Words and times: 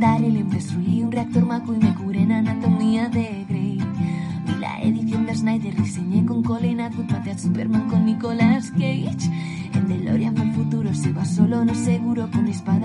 inventar 0.00 0.24
el 0.24 0.48
destruí 0.48 1.02
un 1.02 1.12
reactor 1.12 1.44
McCoy, 1.44 1.76
me 1.76 1.94
curé 1.94 2.22
en 2.22 2.32
anatomía 2.32 3.10
de 3.10 3.44
Grey. 3.46 3.78
Vi 4.46 4.54
la 4.58 4.80
edición 4.80 5.26
de 5.26 5.34
Snyder, 5.34 5.76
diseñé 5.76 6.24
con 6.24 6.42
Colin 6.42 6.80
Atwood, 6.80 7.12
a 7.12 7.38
Superman 7.38 7.86
con 7.86 8.06
Nicolas 8.06 8.70
Cage. 8.70 9.30
En 9.74 9.88
DeLorean 9.88 10.38
el 10.38 10.52
futuro, 10.54 10.94
si 10.94 11.12
vas 11.12 11.34
solo 11.34 11.66
no 11.66 11.74
seguro, 11.74 12.30
con 12.30 12.44
mi 12.44 12.50
espada 12.50 12.79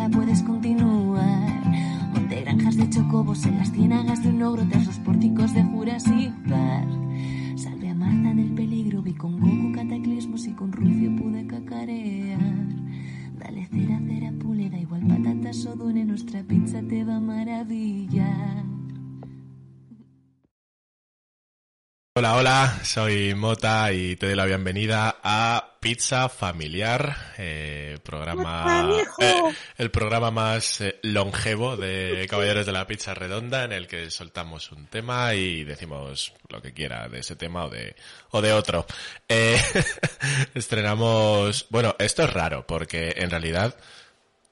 Mota 23.45 23.93
y 23.93 24.15
te 24.15 24.25
doy 24.25 24.35
la 24.35 24.45
bienvenida 24.45 25.17
a 25.21 25.75
Pizza 25.79 26.29
Familiar, 26.29 27.15
eh, 27.37 27.99
programa, 28.03 28.89
eh, 29.19 29.39
el 29.77 29.91
programa 29.91 30.31
más 30.31 30.81
eh, 30.81 30.97
longevo 31.03 31.77
de 31.77 32.25
Caballeros 32.27 32.65
de 32.65 32.71
la 32.71 32.87
Pizza 32.87 33.13
Redonda 33.13 33.63
en 33.63 33.71
el 33.71 33.87
que 33.87 34.09
soltamos 34.09 34.71
un 34.71 34.87
tema 34.87 35.35
y 35.35 35.63
decimos 35.63 36.33
lo 36.49 36.59
que 36.59 36.73
quiera 36.73 37.07
de 37.07 37.19
ese 37.19 37.35
tema 37.35 37.65
o 37.65 37.69
de, 37.69 37.95
o 38.31 38.41
de 38.41 38.51
otro. 38.51 38.87
Eh, 39.29 39.61
estrenamos, 40.55 41.67
bueno, 41.69 41.95
esto 41.99 42.23
es 42.23 42.33
raro 42.33 42.65
porque 42.65 43.13
en 43.17 43.29
realidad 43.29 43.77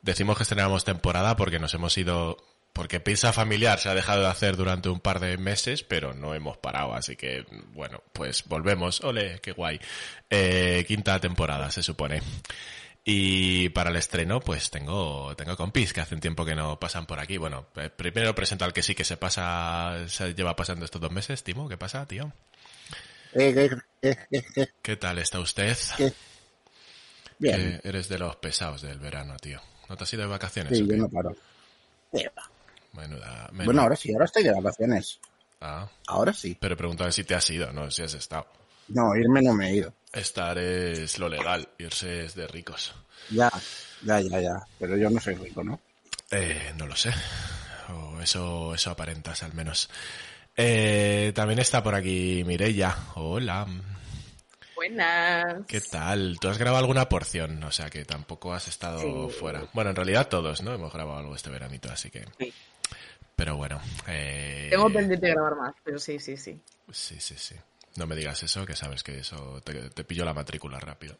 decimos 0.04 0.38
que 0.38 0.44
estrenamos 0.44 0.86
temporada 0.86 1.36
porque 1.36 1.58
nos 1.58 1.74
hemos 1.74 1.98
ido 1.98 2.38
porque 2.74 3.00
Pizza 3.00 3.32
Familiar 3.32 3.80
se 3.80 3.90
ha 3.90 3.96
dejado 3.96 4.22
de 4.22 4.28
hacer 4.28 4.58
durante 4.58 4.90
un 4.90 5.00
par 5.00 5.20
de 5.20 5.38
meses, 5.38 5.84
pero 5.84 6.14
no 6.14 6.34
hemos 6.34 6.58
parado, 6.58 6.96
así 6.96 7.16
que, 7.16 7.46
bueno, 7.74 8.04
pues 8.12 8.44
volvemos. 8.46 9.02
Ole, 9.02 9.40
qué 9.42 9.52
guay. 9.52 9.80
Eh, 10.30 10.84
quinta 10.88 11.20
temporada, 11.20 11.70
se 11.70 11.84
supone. 11.84 12.22
Y 13.06 13.70
para 13.70 13.92
el 13.92 13.98
estreno, 13.98 14.40
pues 14.40 14.72
tengo, 14.72 15.36
tengo 15.36 15.58
compis 15.58 15.94
que 15.94 16.02
hacen 16.02 16.20
tiempo 16.20 16.46
que 16.46 16.56
no 16.56 16.80
pasan 16.80 17.06
por 17.06 17.20
aquí. 17.20 17.38
Bueno, 17.38 17.68
eh, 17.76 17.90
primero 17.90 18.34
presento 18.34 18.66
al 18.66 18.74
que 18.74 18.82
sí 18.82 18.96
que 18.96 19.04
se 19.04 19.18
pasa, 19.18 20.06
se 20.08 20.34
lleva 20.34 20.56
pasando 20.56 20.86
estos 20.86 21.02
dos 21.02 21.12
meses. 21.12 21.44
Timo, 21.44 21.68
¿qué 21.70 21.78
pasa, 21.78 22.08
tío? 22.08 22.32
Eh, 23.34 23.70
eh, 24.02 24.16
¿Qué 24.82 24.96
tal 24.96 25.20
está 25.20 25.40
usted? 25.40 25.78
Bien. 27.40 27.82
Eres 27.84 28.08
de 28.08 28.20
los 28.20 28.38
pesados 28.38 28.82
del 28.82 29.00
verano, 29.00 29.36
tío. 29.38 29.62
¿No 29.90 29.98
te 29.98 30.04
has 30.06 30.14
ido 30.14 30.24
de 30.24 30.30
vacaciones? 30.30 30.78
Sí, 30.78 30.88
yo 30.88 30.96
no 30.96 31.10
paro. 31.10 31.36
Menuda, 32.94 33.48
menuda- 33.52 33.66
Bueno, 33.66 33.82
ahora 33.82 33.96
sí, 33.96 34.12
ahora 34.14 34.26
estoy 34.26 34.44
de 34.44 34.54
vacaciones. 34.54 35.20
Ah, 35.62 35.88
Ahora 36.08 36.34
sí. 36.34 36.58
pero 36.60 36.76
preguntaba 36.78 37.12
si 37.12 37.24
te 37.24 37.36
has 37.36 37.50
ido, 37.50 37.72
no 37.72 37.90
si 37.90 38.02
has 38.04 38.14
estado. 38.14 38.46
No, 38.90 39.16
irme 39.16 39.42
no 39.42 39.54
me 39.54 39.70
he 39.70 39.76
ido. 39.78 39.94
Estar 40.12 40.58
es 40.58 41.18
lo 41.18 41.30
legal, 41.30 41.68
irse 41.78 42.26
es 42.26 42.36
de 42.36 42.48
ricos. 42.48 42.94
Ya, 43.30 43.50
ya, 44.04 44.20
ya, 44.20 44.42
ya. 44.42 44.56
Pero 44.78 44.98
yo 44.98 45.10
no 45.10 45.20
soy 45.20 45.36
rico, 45.36 45.64
¿no? 45.64 45.80
Eh, 46.32 46.74
no 46.78 46.86
lo 46.86 46.96
sé. 46.96 47.12
O 47.90 48.20
eso, 48.22 48.76
eso 48.76 48.92
aparentas 48.92 49.42
al 49.44 49.54
menos. 49.54 49.90
Eh, 50.56 51.32
también 51.34 51.60
está 51.60 51.82
por 51.82 51.96
aquí 51.96 52.44
Mireia. 52.46 52.96
Hola. 53.16 53.66
Buenas. 54.76 55.66
¿Qué 55.68 55.82
tal? 55.82 56.38
¿Tú 56.42 56.50
has 56.50 56.58
grabado 56.58 56.80
alguna 56.80 57.08
porción? 57.08 57.64
O 57.64 57.72
sea 57.72 57.90
que 57.90 58.06
tampoco 58.06 58.54
has 58.54 58.68
estado 58.68 59.00
Sí. 59.30 59.36
fuera. 59.40 59.68
Bueno, 59.74 59.92
en 59.92 59.96
realidad 59.96 60.28
todos, 60.28 60.62
¿no? 60.62 60.74
Hemos 60.74 60.92
grabado 60.92 61.20
algo 61.20 61.36
este 61.36 61.50
veranito, 61.50 61.92
así 61.92 62.10
que. 62.10 62.26
Sí. 62.40 62.54
Pero 63.36 63.58
bueno. 63.58 63.82
Eh... 64.08 64.68
Tengo 64.70 64.90
pendiente 64.92 65.26
de 65.28 65.34
grabar 65.34 65.56
más, 65.56 65.76
pero 65.84 65.98
sí, 66.00 66.20
sí, 66.20 66.38
sí. 66.38 66.60
Sí, 66.92 67.20
sí, 67.20 67.36
sí. 67.38 67.56
No 67.96 68.08
me 68.08 68.16
digas 68.16 68.42
eso, 68.44 68.66
que 68.66 68.76
sabes 68.76 69.04
que 69.04 69.20
eso 69.20 69.62
te, 69.64 69.90
te 69.90 70.04
pillo 70.04 70.26
la 70.26 70.34
matrícula 70.34 70.80
rápido. 70.80 71.18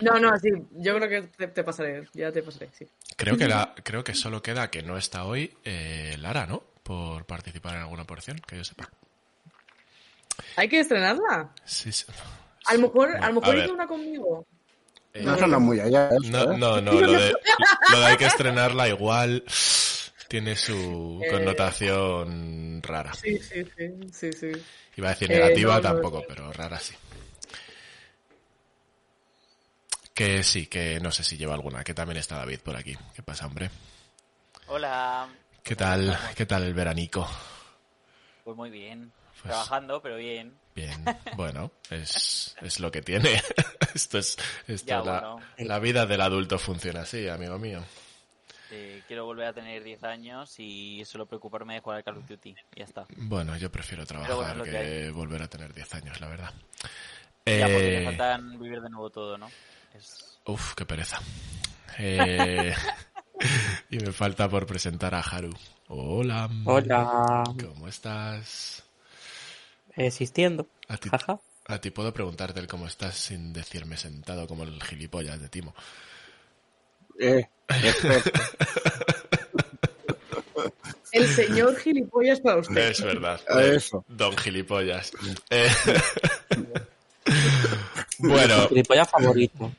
No, 0.00 0.18
no, 0.18 0.36
sí, 0.38 0.48
yo 0.72 0.96
creo 0.96 1.08
que 1.08 1.22
te, 1.28 1.48
te 1.48 1.62
pasaré, 1.62 2.08
ya 2.14 2.32
te 2.32 2.42
pasaré, 2.42 2.68
sí. 2.76 2.86
Creo 3.16 3.36
que 3.36 3.46
la, 3.46 3.74
creo 3.84 4.02
que 4.02 4.14
solo 4.14 4.42
queda 4.42 4.68
que 4.70 4.82
no 4.82 4.96
está 4.98 5.24
hoy 5.24 5.56
eh, 5.64 6.16
Lara, 6.18 6.46
¿no? 6.46 6.62
Por 6.82 7.24
participar 7.26 7.76
en 7.76 7.82
alguna 7.82 8.04
porción, 8.04 8.38
que 8.46 8.56
yo 8.56 8.64
sepa. 8.64 8.90
¿Hay 10.56 10.68
que 10.68 10.80
estrenarla? 10.80 11.50
Sí, 11.64 11.92
sí. 11.92 12.04
A 12.66 12.74
lo 12.74 12.80
mejor, 12.80 13.16
a 13.16 13.28
lo 13.28 13.40
mejor 13.40 13.56
hice 13.56 13.70
una 13.70 13.86
conmigo. 13.86 14.46
eh, 15.12 15.22
No 15.22 15.38
suena 15.38 15.58
muy 15.58 15.78
allá. 15.80 16.08
eso, 16.08 16.30
no, 16.30 16.52
¿eh? 16.52 16.58
no, 16.58 16.80
no, 16.80 16.92
lo 16.92 17.12
de, 17.12 17.32
lo 17.92 17.98
de 18.00 18.04
hay 18.06 18.16
que 18.16 18.26
estrenarla 18.26 18.88
igual 18.88 19.44
tiene 20.34 20.56
su 20.56 21.20
Eh. 21.22 21.30
connotación 21.30 22.82
rara. 22.82 23.14
Sí, 23.14 23.38
sí, 23.38 23.62
sí, 23.76 23.92
sí, 24.12 24.32
sí. 24.32 24.52
Iba 24.96 25.06
a 25.06 25.10
decir 25.12 25.30
Eh, 25.30 25.36
negativa 25.36 25.76
no, 25.76 25.80
tampoco, 25.80 26.18
no. 26.18 26.24
pero 26.26 26.52
rara 26.52 26.80
sí. 26.80 26.92
Que 30.12 30.42
sí, 30.42 30.66
que 30.66 30.98
no 30.98 31.12
sé 31.12 31.22
si 31.22 31.36
lleva 31.36 31.54
alguna, 31.54 31.84
que 31.84 31.94
también 31.94 32.16
está 32.18 32.38
David 32.38 32.58
por 32.64 32.74
aquí. 32.74 32.96
¿Qué 33.14 33.22
pasa, 33.22 33.46
hombre? 33.46 33.70
Hola. 34.66 35.28
¿Qué 35.62 35.76
¿Cómo 35.76 35.88
tal, 35.88 36.08
estamos? 36.10 36.34
qué 36.34 36.46
tal 36.46 36.64
el 36.64 36.74
veranico? 36.74 37.28
Pues 38.42 38.56
muy 38.56 38.70
bien. 38.70 39.12
Pues- 39.40 39.42
Trabajando, 39.52 40.02
pero 40.02 40.16
bien. 40.16 40.52
Bien, 40.74 41.04
bueno, 41.36 41.70
es, 41.90 42.56
es 42.60 42.80
lo 42.80 42.90
que 42.90 43.02
tiene. 43.02 43.40
Esto 43.94 44.18
es, 44.18 44.36
esto 44.66 44.88
Ya, 44.88 44.98
es 44.98 45.06
la, 45.06 45.12
bueno. 45.20 45.40
la 45.58 45.78
vida 45.78 46.06
del 46.06 46.20
adulto 46.22 46.58
funciona 46.58 47.02
así, 47.02 47.28
amigo 47.28 47.56
mío. 47.60 47.84
Eh, 48.70 49.02
quiero 49.06 49.24
volver 49.24 49.46
a 49.46 49.52
tener 49.52 49.82
10 49.82 50.04
años 50.04 50.54
y 50.58 51.04
solo 51.04 51.26
preocuparme 51.26 51.74
de 51.74 51.80
jugar 51.80 51.98
al 51.98 52.04
Call 52.04 52.18
of 52.18 52.28
Duty. 52.28 52.54
Ya 52.76 52.84
está. 52.84 53.06
Bueno, 53.16 53.56
yo 53.56 53.70
prefiero 53.70 54.06
trabajar 54.06 54.56
bueno, 54.56 54.64
que, 54.64 55.10
volver 55.10 55.42
a 55.42 55.48
tener 55.48 55.72
10 55.74 55.94
años, 55.94 56.20
la 56.20 56.28
verdad. 56.28 56.50
Ya 57.46 57.66
porque 57.66 57.96
Eh, 57.96 57.98
me 58.00 58.04
faltan 58.06 58.58
vivir 58.58 58.80
de 58.80 58.88
nuevo 58.88 59.10
todo, 59.10 59.36
¿no? 59.36 59.50
Es... 59.94 60.40
Uf, 60.46 60.74
qué 60.74 60.86
pereza. 60.86 61.20
Eh, 61.98 62.74
y 63.90 63.98
me 63.98 64.12
falta 64.12 64.48
por 64.48 64.66
presentar 64.66 65.14
a 65.14 65.20
Haru. 65.20 65.52
Hola. 65.88 66.48
Hola, 66.64 67.44
¿Cómo 67.60 67.88
estás? 67.88 68.82
existiendo. 69.96 70.66
A 70.88 70.96
ti, 70.96 71.08
a 71.66 71.78
ti 71.78 71.90
puedo 71.90 72.12
preguntarte 72.12 72.58
el 72.60 72.66
cómo 72.66 72.86
estás 72.86 73.14
sin 73.14 73.52
decirme 73.52 73.96
sentado 73.96 74.48
como 74.48 74.64
el 74.64 74.82
gilipollas 74.82 75.40
de 75.40 75.48
Timo. 75.48 75.74
Eh. 77.18 77.46
El 81.12 81.28
señor 81.28 81.76
gilipollas 81.76 82.40
para 82.40 82.56
usted. 82.58 82.90
Es 82.90 83.02
verdad. 83.02 83.40
Eso. 83.60 84.04
Don 84.08 84.36
gilipollas. 84.36 85.12
Eh, 85.48 85.70
bueno, 88.18 88.68
Gilipollas 88.68 89.08
favorito. 89.08 89.72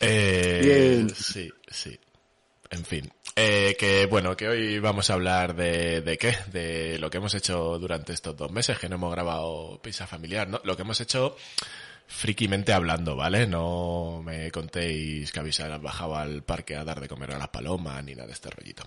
Eh, 0.00 0.60
Bien. 0.64 1.10
Sí, 1.14 1.50
sí. 1.68 1.98
En 2.70 2.84
fin. 2.84 3.12
Eh, 3.38 3.76
que 3.78 4.06
bueno, 4.06 4.34
que 4.34 4.48
hoy 4.48 4.78
vamos 4.78 5.10
a 5.10 5.14
hablar 5.14 5.54
de, 5.54 6.00
de 6.00 6.16
qué? 6.16 6.34
De 6.50 6.98
lo 6.98 7.10
que 7.10 7.18
hemos 7.18 7.34
hecho 7.34 7.78
durante 7.78 8.14
estos 8.14 8.34
dos 8.34 8.50
meses, 8.50 8.78
que 8.78 8.88
no 8.88 8.94
hemos 8.96 9.12
grabado 9.12 9.78
Pizza 9.82 10.06
Familiar, 10.06 10.48
¿no? 10.48 10.62
Lo 10.64 10.74
que 10.74 10.82
hemos 10.82 10.98
hecho 11.02 11.36
frikimente 12.06 12.72
hablando, 12.72 13.16
¿vale? 13.16 13.46
No 13.46 14.22
me 14.24 14.50
contéis 14.50 15.32
que 15.32 15.40
habéis 15.40 15.60
bajado 15.80 16.16
al 16.16 16.42
parque 16.42 16.76
a 16.76 16.84
dar 16.84 17.00
de 17.00 17.08
comer 17.08 17.32
a 17.32 17.38
las 17.38 17.48
palomas 17.48 18.02
ni 18.04 18.14
nada 18.14 18.26
de 18.26 18.32
este 18.32 18.50
rollito. 18.50 18.84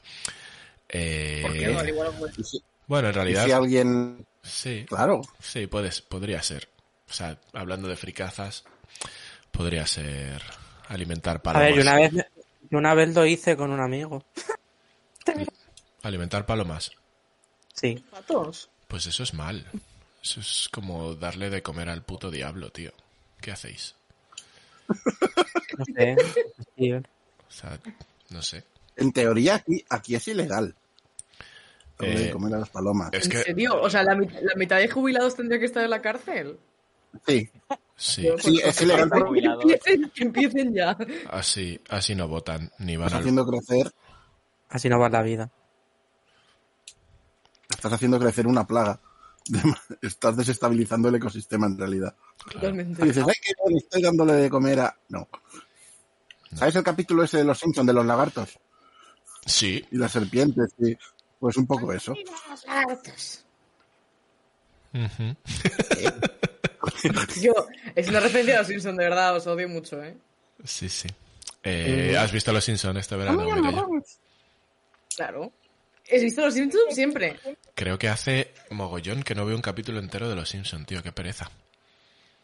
Eh, 0.87 1.39
¿Por 1.41 1.53
qué? 1.53 1.65
Al 1.75 1.89
igual, 1.89 2.11
pues, 2.17 2.39
Y 2.39 2.43
si, 2.43 2.63
bueno, 2.87 3.09
en 3.09 3.13
y 3.13 3.15
realidad, 3.15 3.45
si 3.45 3.51
alguien... 3.51 4.25
sí, 4.41 4.85
Claro. 4.87 5.21
sí, 5.39 5.67
puedes, 5.67 6.01
podría 6.01 6.41
ser. 6.41 6.67
O 7.09 7.13
sea, 7.13 7.39
hablando 7.53 7.87
de 7.87 7.95
fricazas, 7.95 8.63
podría 9.51 9.85
ser 9.85 10.41
alimentar 10.87 11.37
A 11.37 11.43
palomas. 11.43 11.67
ver, 11.69 11.75
yo 11.75 11.81
una 11.81 11.95
vez, 11.95 12.11
yo 12.71 12.77
una 12.77 12.93
vez 12.93 13.13
lo 13.15 13.25
hice 13.25 13.55
con 13.57 13.71
un 13.71 13.79
amigo. 13.79 14.23
Alimentar 16.03 16.45
palomas. 16.45 16.91
Sí. 17.73 18.03
patos. 18.09 18.69
Pues 18.87 19.05
eso 19.05 19.23
es 19.23 19.33
mal. 19.33 19.65
Eso 20.23 20.39
es 20.39 20.69
como 20.71 21.15
darle 21.15 21.49
de 21.49 21.61
comer 21.61 21.89
al 21.89 22.03
puto 22.03 22.31
diablo, 22.31 22.71
tío. 22.71 22.91
¿Qué 23.41 23.51
hacéis? 23.51 23.95
No 25.77 25.85
sé. 25.85 26.15
Sí, 26.77 26.91
O 26.93 27.01
sea, 27.47 27.79
no 28.29 28.41
sé. 28.41 28.63
En 28.95 29.11
teoría 29.11 29.55
aquí, 29.55 29.83
aquí 29.89 30.15
es 30.15 30.27
ilegal. 30.27 30.75
Eh, 31.99 32.29
comer 32.31 32.55
a 32.55 32.59
las 32.59 32.69
palomas. 32.69 33.09
Es 33.13 33.25
¿En 33.25 33.31
que 33.31 33.37
serio? 33.39 33.81
O 33.81 33.89
sea, 33.89 34.03
¿la, 34.03 34.13
la 34.15 34.55
mitad 34.55 34.77
de 34.77 34.89
jubilados 34.89 35.35
tendría 35.35 35.59
que 35.59 35.65
estar 35.65 35.83
en 35.83 35.89
la 35.89 36.01
cárcel. 36.01 36.57
Sí, 37.25 37.49
sí, 37.97 38.27
es 38.63 38.81
ilegal 38.81 39.09
que 39.09 39.39
empiecen, 39.45 40.09
que 40.11 40.23
empiecen 40.23 40.73
ya. 40.73 40.95
así, 41.31 41.81
así 41.89 42.13
no 42.15 42.27
votan 42.27 42.71
ni 42.77 42.95
van 42.95 43.07
estás 43.07 43.13
al... 43.17 43.19
haciendo 43.21 43.45
crecer, 43.47 43.91
Así 44.69 44.87
no 44.89 44.99
va 44.99 45.09
la 45.09 45.23
vida. 45.23 45.49
estás 47.69 47.91
haciendo 47.93 48.19
crecer 48.19 48.45
una 48.47 48.65
plaga. 48.67 48.99
Estás 50.01 50.37
desestabilizando 50.37 51.09
el 51.09 51.15
ecosistema 51.15 51.67
en 51.67 51.77
realidad. 51.77 52.15
Totalmente. 52.51 53.03
Y 53.03 53.07
dices, 53.07 53.23
ay, 53.27 53.35
que 53.41 53.53
bueno, 53.61 53.77
estoy 53.77 54.01
dándole 54.01 54.33
de 54.33 54.49
comer 54.49 54.79
a... 54.79 54.97
No. 55.09 55.27
¿Sabes 56.55 56.75
el 56.75 56.83
capítulo 56.83 57.23
ese 57.23 57.37
de 57.37 57.43
los 57.43 57.59
Simpsons, 57.59 57.87
de 57.87 57.93
los 57.93 58.05
lagartos? 58.05 58.57
Sí, 59.45 59.85
y 59.91 59.97
las 59.97 60.11
serpientes, 60.11 60.73
y 60.79 60.97
pues 61.39 61.57
un 61.57 61.67
poco 61.67 61.93
eso. 61.93 62.13
ujú. 64.93 65.35
Yo, 67.41 67.53
es 67.95 68.07
una 68.07 68.19
referencia 68.19 68.55
a 68.55 68.59
los 68.59 68.67
Simpsons, 68.67 68.97
de 68.97 69.03
verdad, 69.03 69.35
os 69.35 69.47
odio 69.47 69.69
mucho, 69.69 70.03
¿eh? 70.03 70.17
sí, 70.63 70.89
sí. 70.89 71.07
Eh, 71.63 72.15
¿Has 72.17 72.31
visto 72.31 72.51
Los 72.51 72.63
Simpsons 72.63 72.99
este 72.99 73.15
verano? 73.15 73.43
Claro. 75.15 75.51
¿Has 76.13 76.21
visto 76.21 76.41
los 76.41 76.53
Simpsons 76.53 76.93
siempre? 76.95 77.39
Creo 77.75 77.97
que 77.99 78.09
hace 78.09 78.53
mogollón 78.71 79.23
que 79.23 79.35
no 79.35 79.45
veo 79.45 79.55
un 79.55 79.61
capítulo 79.61 79.99
entero 79.99 80.27
de 80.29 80.35
Los 80.35 80.49
Simpsons, 80.49 80.85
tío, 80.87 81.03
qué 81.03 81.11
pereza. 81.11 81.49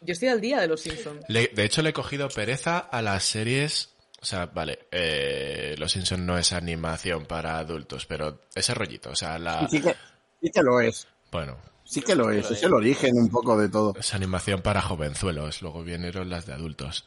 Yo 0.01 0.13
estoy 0.13 0.27
al 0.29 0.41
día 0.41 0.59
de 0.61 0.67
los 0.67 0.81
Simpsons. 0.81 1.23
Le- 1.29 1.47
de 1.53 1.63
hecho, 1.63 1.81
le 1.81 1.89
he 1.89 1.93
cogido 1.93 2.29
pereza 2.29 2.77
a 2.77 3.01
las 3.01 3.23
series. 3.23 3.89
O 4.21 4.25
sea, 4.25 4.45
vale, 4.47 4.87
eh, 4.91 5.75
Los 5.77 5.91
Simpsons 5.93 6.21
no 6.23 6.37
es 6.37 6.53
animación 6.53 7.25
para 7.25 7.57
adultos, 7.59 8.05
pero 8.05 8.41
ese 8.53 8.73
rollito, 8.73 9.09
o 9.11 9.15
sea, 9.15 9.37
la. 9.39 9.67
Sí 9.69 9.81
que, 9.81 9.95
sí 10.41 10.49
que 10.51 10.61
lo 10.63 10.79
es. 10.79 11.07
Bueno, 11.31 11.57
Sí 11.87 12.01
que 12.01 12.15
lo 12.15 12.31
es. 12.31 12.49
Es 12.49 12.63
el 12.63 12.73
origen 12.73 13.15
un 13.15 13.29
poco 13.29 13.55
de 13.57 13.69
todo. 13.69 13.93
es 13.99 14.13
animación 14.15 14.61
para 14.63 14.81
jovenzuelos, 14.81 15.61
luego 15.61 15.83
vinieron 15.83 16.29
las 16.31 16.47
de 16.47 16.53
adultos. 16.53 17.05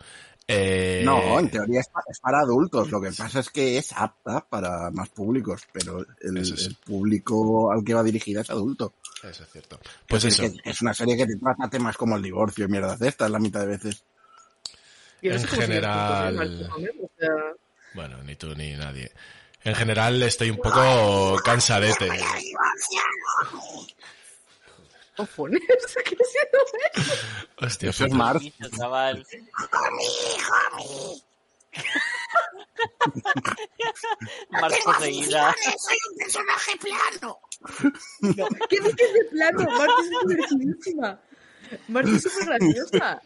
Eh, 0.50 1.02
No, 1.04 1.38
en 1.38 1.50
teoría 1.50 1.80
es, 1.80 1.88
pa- 1.88 2.02
es 2.08 2.18
para 2.20 2.40
adultos. 2.40 2.90
Lo 2.90 3.00
que 3.02 3.12
pasa 3.12 3.40
es 3.40 3.50
que 3.50 3.76
es 3.76 3.92
apta 3.92 4.40
para 4.48 4.90
más 4.90 5.10
públicos, 5.10 5.60
pero 5.72 5.98
el, 6.22 6.38
público 6.86 7.70
al 7.70 7.84
que 7.84 7.92
va 7.92 8.02
dirigida 8.02 8.40
es 8.40 8.48
adulto. 8.48 8.94
Eso 9.22 9.42
es 9.42 9.50
cierto. 9.52 9.78
Pues 10.08 10.24
es, 10.24 10.38
eso, 10.40 10.54
que 10.64 10.70
es 10.70 10.80
una 10.80 10.94
serie 10.94 11.16
que 11.18 11.26
te 11.26 11.36
trata 11.36 11.68
temas 11.68 11.96
como 11.98 12.16
el 12.16 12.22
divorcio 12.22 12.64
y 12.64 12.68
mierdas 12.68 12.98
de 12.98 13.08
estas 13.08 13.30
la 13.30 13.38
mitad 13.38 13.60
de 13.60 13.66
veces. 13.66 14.02
En 15.20 15.42
general- 15.46 16.70
bueno, 17.94 18.22
ni 18.22 18.36
tú 18.36 18.54
ni 18.54 18.72
nadie. 18.74 19.12
En 19.64 19.74
general 19.74 20.22
estoy 20.22 20.48
un 20.50 20.56
poco 20.58 21.36
cansadete. 21.44 22.08
Cojones, 25.18 25.60
¿qué 26.04 26.14
sido 26.14 26.60
eso? 26.94 27.12
Hostia, 27.60 27.92
es. 27.92 28.40
Bicho, 28.40 28.68
chaval. 28.76 29.26
Mark 34.50 34.74
poseída. 34.84 35.54
¿Qué 38.68 38.80
dices 38.80 39.12
de 39.12 39.24
plano? 39.30 39.70
Marta 39.70 39.94
es 40.02 40.10
divertidísima. 40.28 41.20
Marta 41.88 42.10
es 42.10 42.22
súper 42.22 42.44
graciosa. 42.46 43.22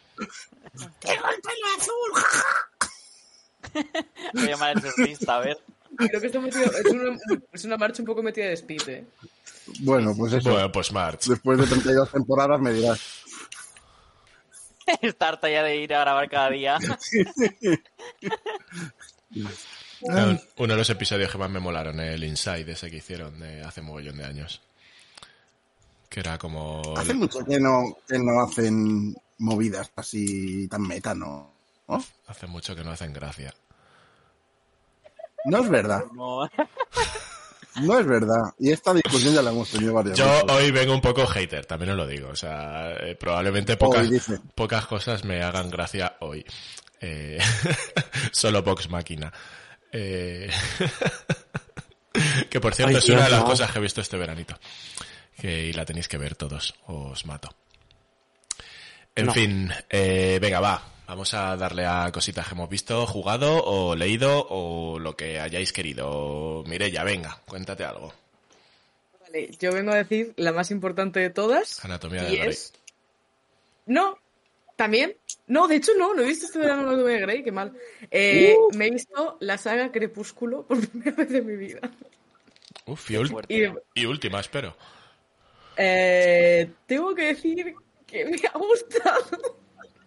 Voy 4.32 4.44
a 4.44 4.46
llamar 4.46 4.76
al 4.76 4.82
surfista, 4.82 5.36
a 5.36 5.40
ver. 5.40 5.58
Creo 5.96 6.20
que 6.20 6.26
está 6.26 6.40
metido, 6.40 6.64
es, 6.64 6.84
una, 6.90 7.18
es 7.52 7.64
una 7.64 7.76
marcha 7.76 8.02
un 8.02 8.06
poco 8.06 8.22
metida 8.22 8.46
de 8.46 8.54
speed, 8.54 8.88
¿eh? 8.88 9.04
Bueno, 9.80 10.14
pues 10.16 10.32
eso. 10.32 10.50
Bueno, 10.50 10.72
pues 10.72 10.90
March. 10.92 11.26
Después 11.26 11.58
de 11.58 11.66
32 11.66 12.10
temporadas 12.10 12.60
me 12.60 12.72
dirás. 12.72 13.00
Está 15.02 15.28
harta 15.28 15.48
ya 15.48 15.62
de 15.62 15.76
ir 15.76 15.94
a 15.94 16.00
grabar 16.00 16.28
cada 16.28 16.50
día. 16.50 16.78
Un- 20.00 20.40
Uno 20.56 20.72
de 20.72 20.76
los 20.78 20.90
episodios 20.90 21.30
que 21.30 21.38
más 21.38 21.50
me 21.50 21.60
molaron, 21.60 22.00
el 22.00 22.24
Inside, 22.24 22.72
ese 22.72 22.90
que 22.90 22.96
hicieron 22.96 23.38
de 23.38 23.62
hace 23.62 23.82
mogollón 23.82 24.16
de 24.16 24.24
años. 24.24 24.60
Que 26.08 26.20
era 26.20 26.36
como... 26.38 26.82
Hace 26.96 27.14
mucho 27.14 27.44
que 27.44 27.58
no, 27.60 27.96
que 28.08 28.18
no 28.18 28.42
hacen 28.42 29.14
movidas 29.38 29.90
así 29.96 30.66
tan 30.68 30.82
meta, 30.82 31.14
¿no? 31.14 31.52
¿No? 31.88 32.04
Hace 32.26 32.46
mucho 32.46 32.74
que 32.74 32.82
no 32.84 32.90
hacen 32.90 33.12
gracia. 33.12 33.54
No 35.44 35.58
es 35.62 35.68
verdad, 35.68 36.04
No. 36.14 36.48
no 37.80 37.98
es 37.98 38.06
verdad. 38.06 38.42
Y 38.58 38.70
esta 38.70 38.92
discusión 38.94 39.34
ya 39.34 39.42
la 39.42 39.50
hemos 39.50 39.70
tenido 39.70 39.94
varias 39.94 40.16
Yo 40.18 40.26
veces. 40.26 40.44
hoy 40.50 40.70
vengo 40.70 40.94
un 40.94 41.00
poco 41.00 41.26
hater, 41.26 41.64
también 41.66 41.92
os 41.92 41.96
lo 41.96 42.06
digo. 42.06 42.28
O 42.28 42.36
sea, 42.36 42.92
eh, 43.00 43.14
probablemente 43.16 43.76
pocas, 43.76 44.08
pocas 44.54 44.86
cosas 44.86 45.24
me 45.24 45.42
hagan 45.42 45.70
gracia 45.70 46.16
hoy. 46.20 46.44
Eh, 47.00 47.38
solo 48.32 48.62
Vox 48.62 48.88
Máquina. 48.90 49.32
Eh, 49.90 50.50
que 52.50 52.60
por 52.60 52.74
cierto 52.74 52.90
Ay, 52.96 52.98
es 52.98 53.08
una 53.08 53.24
de 53.24 53.30
las 53.30 53.40
no. 53.40 53.46
cosas 53.46 53.70
que 53.72 53.78
he 53.78 53.82
visto 53.82 54.00
este 54.00 54.16
veranito. 54.16 54.58
Que 55.36 55.66
y 55.66 55.72
la 55.72 55.84
tenéis 55.84 56.08
que 56.08 56.18
ver 56.18 56.34
todos, 56.36 56.74
os 56.86 57.24
mato. 57.26 57.48
En 59.14 59.26
No. 59.26 59.32
fin, 59.34 59.72
eh, 59.90 60.38
venga, 60.40 60.60
va. 60.60 60.82
Vamos 61.12 61.34
a 61.34 61.58
darle 61.58 61.84
a 61.84 62.10
cositas 62.10 62.48
que 62.48 62.54
hemos 62.54 62.70
visto, 62.70 63.06
jugado 63.06 63.62
o 63.62 63.94
leído 63.94 64.46
o 64.48 64.98
lo 64.98 65.14
que 65.14 65.38
hayáis 65.38 65.70
querido. 65.70 66.64
Mireya, 66.66 67.04
venga, 67.04 67.38
cuéntate 67.46 67.84
algo. 67.84 68.14
Vale, 69.20 69.50
yo 69.60 69.74
vengo 69.74 69.92
a 69.92 69.96
decir 69.96 70.32
la 70.38 70.52
más 70.52 70.70
importante 70.70 71.20
de 71.20 71.28
todas. 71.28 71.84
Anatomía 71.84 72.26
y 72.26 72.30
de 72.30 72.36
Grey. 72.38 72.48
es... 72.48 72.72
No, 73.84 74.16
también. 74.74 75.14
No, 75.48 75.68
de 75.68 75.76
hecho 75.76 75.92
no, 75.98 76.14
no 76.14 76.22
he 76.22 76.28
visto 76.28 76.46
este 76.46 76.58
verano 76.60 76.90
la 76.90 76.96
de 77.02 77.20
Grey, 77.20 77.42
qué 77.44 77.52
mal. 77.52 77.74
Eh, 78.10 78.56
Me 78.74 78.86
he 78.86 78.90
visto 78.90 79.36
la 79.40 79.58
saga 79.58 79.92
Crepúsculo 79.92 80.66
por 80.66 80.80
primera 80.88 81.14
vez 81.14 81.30
en 81.30 81.46
mi 81.46 81.56
vida. 81.56 81.80
Uf, 82.86 83.10
y. 83.10 83.16
Y 83.50 83.70
y 83.96 84.06
última, 84.06 84.40
espero. 84.40 84.74
eh, 85.76 86.70
tengo 86.86 87.14
que 87.14 87.24
decir 87.34 87.74
que 88.06 88.24
me 88.24 88.40
ha 88.48 88.56
gustado. 88.56 89.60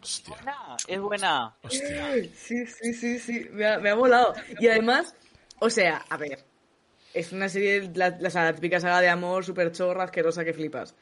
Hostia, 0.06 0.36
Buena, 0.36 0.78
es 0.88 1.00
buena. 1.00 1.56
hostia. 1.64 2.14
Sí, 2.36 2.68
sí, 2.68 2.94
sí, 2.94 3.18
sí, 3.18 3.48
me 3.52 3.66
ha, 3.66 3.80
me 3.80 3.90
ha 3.90 3.96
molado. 3.96 4.36
Y 4.60 4.68
además, 4.68 5.16
o 5.58 5.68
sea, 5.72 6.06
a 6.08 6.18
ver, 6.18 6.46
es 7.12 7.32
una 7.32 7.50
serie, 7.50 7.90
la, 7.96 8.12
la, 8.20 8.30
la 8.30 8.54
típica 8.54 8.80
saga 8.80 9.02
de 9.02 9.10
amor, 9.10 9.44
súper 9.44 9.72
chorra, 9.72 10.04
asquerosa 10.04 10.46
que 10.46 10.54
flipas. 10.54 10.94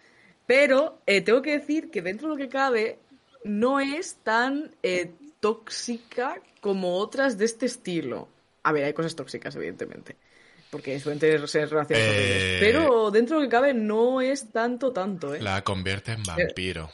Pero 0.47 1.01
eh, 1.05 1.19
tengo 1.19 1.41
que 1.41 1.51
decir 1.59 1.91
que 1.91 2.01
dentro 2.01 2.29
de 2.29 2.35
lo 2.35 2.37
que 2.37 2.47
cabe, 2.47 2.99
no 3.43 3.81
es 3.81 4.19
tan 4.23 4.73
eh, 4.83 5.11
tóxica 5.41 6.37
como 6.61 6.95
otras 6.95 7.37
de 7.37 7.43
este 7.43 7.65
estilo. 7.65 8.29
A 8.63 8.71
ver, 8.71 8.85
hay 8.85 8.93
cosas 8.93 9.17
tóxicas, 9.17 9.53
evidentemente. 9.57 10.15
Porque 10.69 10.97
suelen 11.01 11.19
tener 11.19 11.45
ser 11.49 11.69
relaciones 11.69 12.05
Eh. 12.07 12.57
Pero 12.61 13.11
dentro 13.11 13.35
de 13.35 13.43
lo 13.43 13.49
que 13.49 13.51
cabe, 13.51 13.73
no 13.73 14.21
es 14.21 14.49
tanto, 14.51 14.93
tanto, 14.93 15.35
¿eh? 15.35 15.41
La 15.41 15.61
convierte 15.61 16.13
en 16.13 16.23
vampiro. 16.23 16.89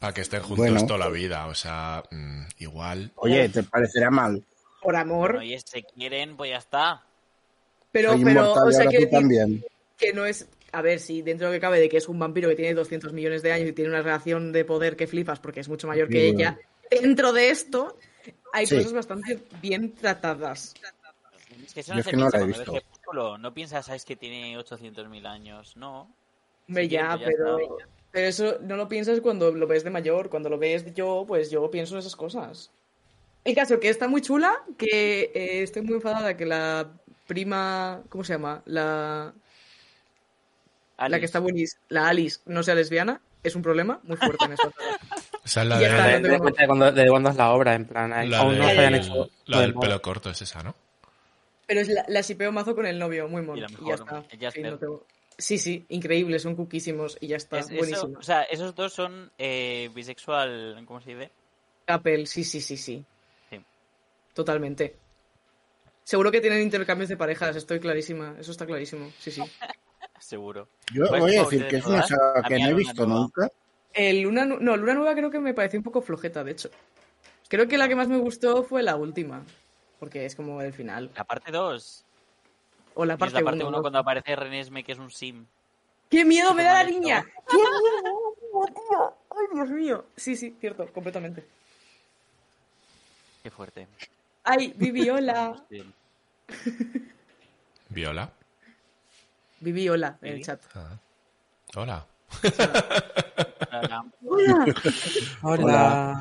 Para 0.00 0.14
que 0.14 0.22
estén 0.22 0.40
juntos 0.40 0.56
Bueno. 0.70 0.86
toda 0.86 0.98
la 0.98 1.08
vida, 1.10 1.46
o 1.46 1.54
sea, 1.54 2.02
mm, 2.10 2.44
igual. 2.58 3.12
Oye, 3.16 3.50
¿te 3.50 3.62
parecerá 3.62 4.10
mal? 4.10 4.42
Por 4.80 4.96
amor. 4.96 5.34
Bueno, 5.34 5.44
y 5.44 5.60
se 5.60 5.82
quieren, 5.84 6.36
pues 6.38 6.50
ya 6.50 6.56
está. 6.56 7.04
pero, 7.92 8.12
Soy 8.12 8.24
pero, 8.24 8.52
o 8.54 8.72
sea, 8.72 8.86
también. 9.10 9.62
que 9.98 10.12
no 10.14 10.24
es. 10.24 10.48
A 10.72 10.80
ver, 10.80 11.00
si 11.00 11.20
dentro 11.20 11.48
de 11.48 11.52
lo 11.52 11.56
que 11.56 11.60
cabe 11.60 11.80
de 11.80 11.88
que 11.90 11.98
es 11.98 12.08
un 12.08 12.18
vampiro 12.18 12.48
que 12.48 12.54
tiene 12.56 12.72
200 12.72 13.12
millones 13.12 13.42
de 13.42 13.52
años 13.52 13.68
y 13.68 13.72
tiene 13.72 13.90
una 13.90 14.00
relación 14.00 14.52
de 14.52 14.64
poder 14.64 14.96
que 14.96 15.06
flipas 15.06 15.38
porque 15.38 15.60
es 15.60 15.68
mucho 15.68 15.86
mayor 15.86 16.08
que 16.08 16.20
Sí, 16.20 16.26
ella, 16.28 16.58
dentro 16.90 17.32
de 17.34 17.50
esto 17.50 17.98
hay 18.54 18.66
Sí. 18.66 18.76
cosas 18.76 18.92
bastante 18.94 19.38
bien 19.60 19.92
tratadas. 19.96 20.72
Es 21.66 21.74
que 21.74 21.80
eso 21.80 21.88
Yo 21.88 21.94
no 21.94 22.00
es 22.00 22.04
se 22.06 22.10
que 22.12 22.16
no 22.16 22.24
la 22.24 22.30
piensa 22.30 22.36
he 22.36 22.40
cuando 22.40 22.72
ves 22.72 22.82
visto. 22.88 23.38
No 23.38 23.52
piensas, 23.52 23.84
¿sabes 23.86 24.04
que 24.06 24.16
tiene 24.16 24.56
800.000 24.56 25.26
años? 25.26 25.76
No. 25.76 26.08
Hombre, 26.68 26.84
Sí, 26.84 26.90
ya, 26.90 27.08
pues 27.18 27.20
ya 27.20 27.26
pero, 27.26 27.58
está. 27.58 27.88
Pero 28.12 28.26
eso 28.26 28.58
no 28.62 28.76
lo 28.76 28.88
piensas 28.88 29.20
cuando 29.20 29.50
lo 29.52 29.66
ves 29.66 29.84
de 29.84 29.90
mayor. 29.90 30.30
Cuando 30.30 30.48
lo 30.48 30.58
ves 30.58 30.84
yo, 30.94 31.24
pues 31.28 31.50
yo 31.50 31.70
pienso 31.70 31.94
en 31.94 32.00
esas 32.00 32.16
cosas. 32.16 32.70
El 33.44 33.54
caso 33.54 33.80
que 33.80 33.88
está 33.88 34.06
muy 34.08 34.20
chula, 34.20 34.62
que 34.76 35.30
eh, 35.34 35.62
estoy 35.62 35.82
muy 35.82 35.94
enfadada 35.94 36.36
que 36.36 36.44
la 36.46 36.90
prima, 37.26 38.02
¿cómo 38.08 38.22
se 38.24 38.34
llama? 38.34 38.62
La, 38.66 39.32
la 40.98 41.18
que 41.18 41.24
está 41.24 41.38
buenísima, 41.38 41.80
la 41.88 42.08
Alice, 42.08 42.40
no 42.46 42.62
sea 42.62 42.74
lesbiana, 42.74 43.20
es 43.42 43.54
un 43.56 43.62
problema 43.62 44.00
muy 44.02 44.16
fuerte 44.18 44.44
en 44.44 44.56
saga. 44.58 44.74
Esa 45.44 45.62
es 45.62 45.68
la, 45.68 45.80
Ya 45.80 45.86
está, 45.88 46.06
de, 46.06 46.12
De, 46.12 46.20
no 46.20 46.28
tengo 46.28 46.44
de- 46.44 46.52
de 46.60 46.66
cuando, 46.66 46.92
de 46.92 47.08
cuando 47.08 47.30
es 47.30 47.36
la 47.36 47.52
obra, 47.52 47.74
en 47.74 47.86
plan. 47.86 48.10
la, 48.30 48.38
aún 48.38 48.58
no 48.58 48.64
se 48.64 48.70
del- 48.70 48.78
habían 48.78 48.94
hecho. 48.96 49.30
la 49.46 49.56
lo 49.56 49.62
del 49.62 49.74
pelo 49.74 50.02
corto, 50.02 50.28
es 50.30 50.42
esa, 50.42 50.62
¿no? 50.62 50.74
Pero 51.66 51.80
es 51.80 51.88
la, 51.88 52.04
la 52.08 52.20
shipeo 52.20 52.52
mazo 52.52 52.74
con 52.74 52.84
el 52.84 52.98
novio, 52.98 53.28
muy 53.28 53.40
mono. 53.42 53.56
Y 53.56 53.60
la 53.62 53.68
Y, 53.70 53.86
ya 53.88 53.94
está. 53.94 54.16
el 54.28 54.38
Jasper. 54.40 54.52
Sí, 54.52 54.60
no 54.62 54.76
tengo- 54.78 55.06
sí, 55.40 55.58
sí, 55.58 55.84
increíble, 55.88 56.38
son 56.38 56.54
cuquísimos 56.54 57.16
y 57.20 57.28
ya 57.28 57.36
está. 57.36 57.58
Es- 57.58 57.66
eso- 57.70 57.76
buenísimo. 57.76 58.18
o 58.18 58.22
sea, 58.22 58.42
esos 58.42 58.74
dos 58.74 58.92
son 58.92 59.30
eh, 59.38 59.90
bisexual, 59.94 60.82
¿cómo 60.86 61.00
se 61.00 61.14
dice? 61.14 61.30
Apple, 61.86 62.26
sí, 62.26 62.44
sí, 62.44 62.60
sí, 62.60 62.76
sí. 62.76 63.04
Sí. 63.50 63.60
Totalmente. 64.34 64.96
Seguro 66.04 66.30
que 66.30 66.40
tienen 66.40 66.62
intercambios 66.62 67.08
de 67.08 67.16
parejas, 67.16 67.56
estoy 67.56 67.80
clarísima. 67.80 68.36
Eso 68.38 68.50
está 68.52 68.66
clarísimo, 68.66 69.10
sí, 69.18 69.30
sí. 69.30 69.42
Seguro. 70.18 70.68
Yo 70.92 71.06
¿Cuál 71.06 71.14
es 71.16 71.20
voy 71.20 71.36
a 71.36 71.42
decir 71.44 71.66
que 71.68 71.76
es 71.76 71.86
una 71.86 72.02
saga 72.06 72.40
A 72.44 72.48
que 72.48 72.58
no 72.58 72.68
he 72.68 72.74
visto 72.74 73.06
Nueva. 73.06 73.20
nunca. 73.22 73.50
El 73.92 74.20
Luna, 74.20 74.44
no, 74.44 74.76
Luna 74.76 74.94
Nueva 74.94 75.14
creo 75.14 75.30
que 75.30 75.40
me 75.40 75.54
pareció 75.54 75.78
un 75.78 75.84
poco 75.84 76.02
flojeta, 76.02 76.44
de 76.44 76.52
hecho. 76.52 76.70
Creo 77.48 77.66
que 77.66 77.78
la 77.78 77.88
que 77.88 77.96
más 77.96 78.08
me 78.08 78.18
gustó 78.18 78.62
fue 78.62 78.82
la 78.82 78.96
última. 78.96 79.44
Porque 79.98 80.24
es 80.24 80.34
como 80.36 80.62
el 80.62 80.72
final. 80.72 81.10
La 81.16 81.24
parte 81.24 81.50
2. 81.50 82.04
O 82.94 83.04
la 83.04 83.16
parte 83.16 83.34
la 83.34 83.44
parte 83.44 83.64
1. 83.64 83.68
1 83.68 83.80
cuando 83.80 83.98
aparece 83.98 84.36
Renesme, 84.36 84.84
que 84.84 84.92
es 84.92 84.98
un 84.98 85.10
sim. 85.10 85.46
¡Qué 86.08 86.24
miedo 86.24 86.52
me 86.54 86.64
da 86.64 86.82
la 86.82 86.90
niña! 86.90 87.24
¡Qué 87.48 87.56
miedo, 87.56 88.66
tío! 88.66 89.14
¡Ay, 89.30 89.46
Dios 89.54 89.70
mío! 89.70 90.04
Sí, 90.16 90.36
sí, 90.36 90.56
cierto, 90.60 90.86
completamente. 90.92 91.46
Qué 93.42 93.50
fuerte. 93.50 93.86
¡Ay, 94.42 94.74
Vivi, 94.76 95.08
hola! 95.10 95.64
Sí. 95.70 95.84
Viola. 97.88 98.30
Vivi, 99.60 99.88
hola, 99.88 100.18
en 100.22 100.34
el 100.34 100.44
chat. 100.44 100.62
Ah. 100.74 100.98
Hola. 101.76 102.06
Hola. 103.70 104.04
Hola. 104.22 104.66
Hola. 105.42 106.20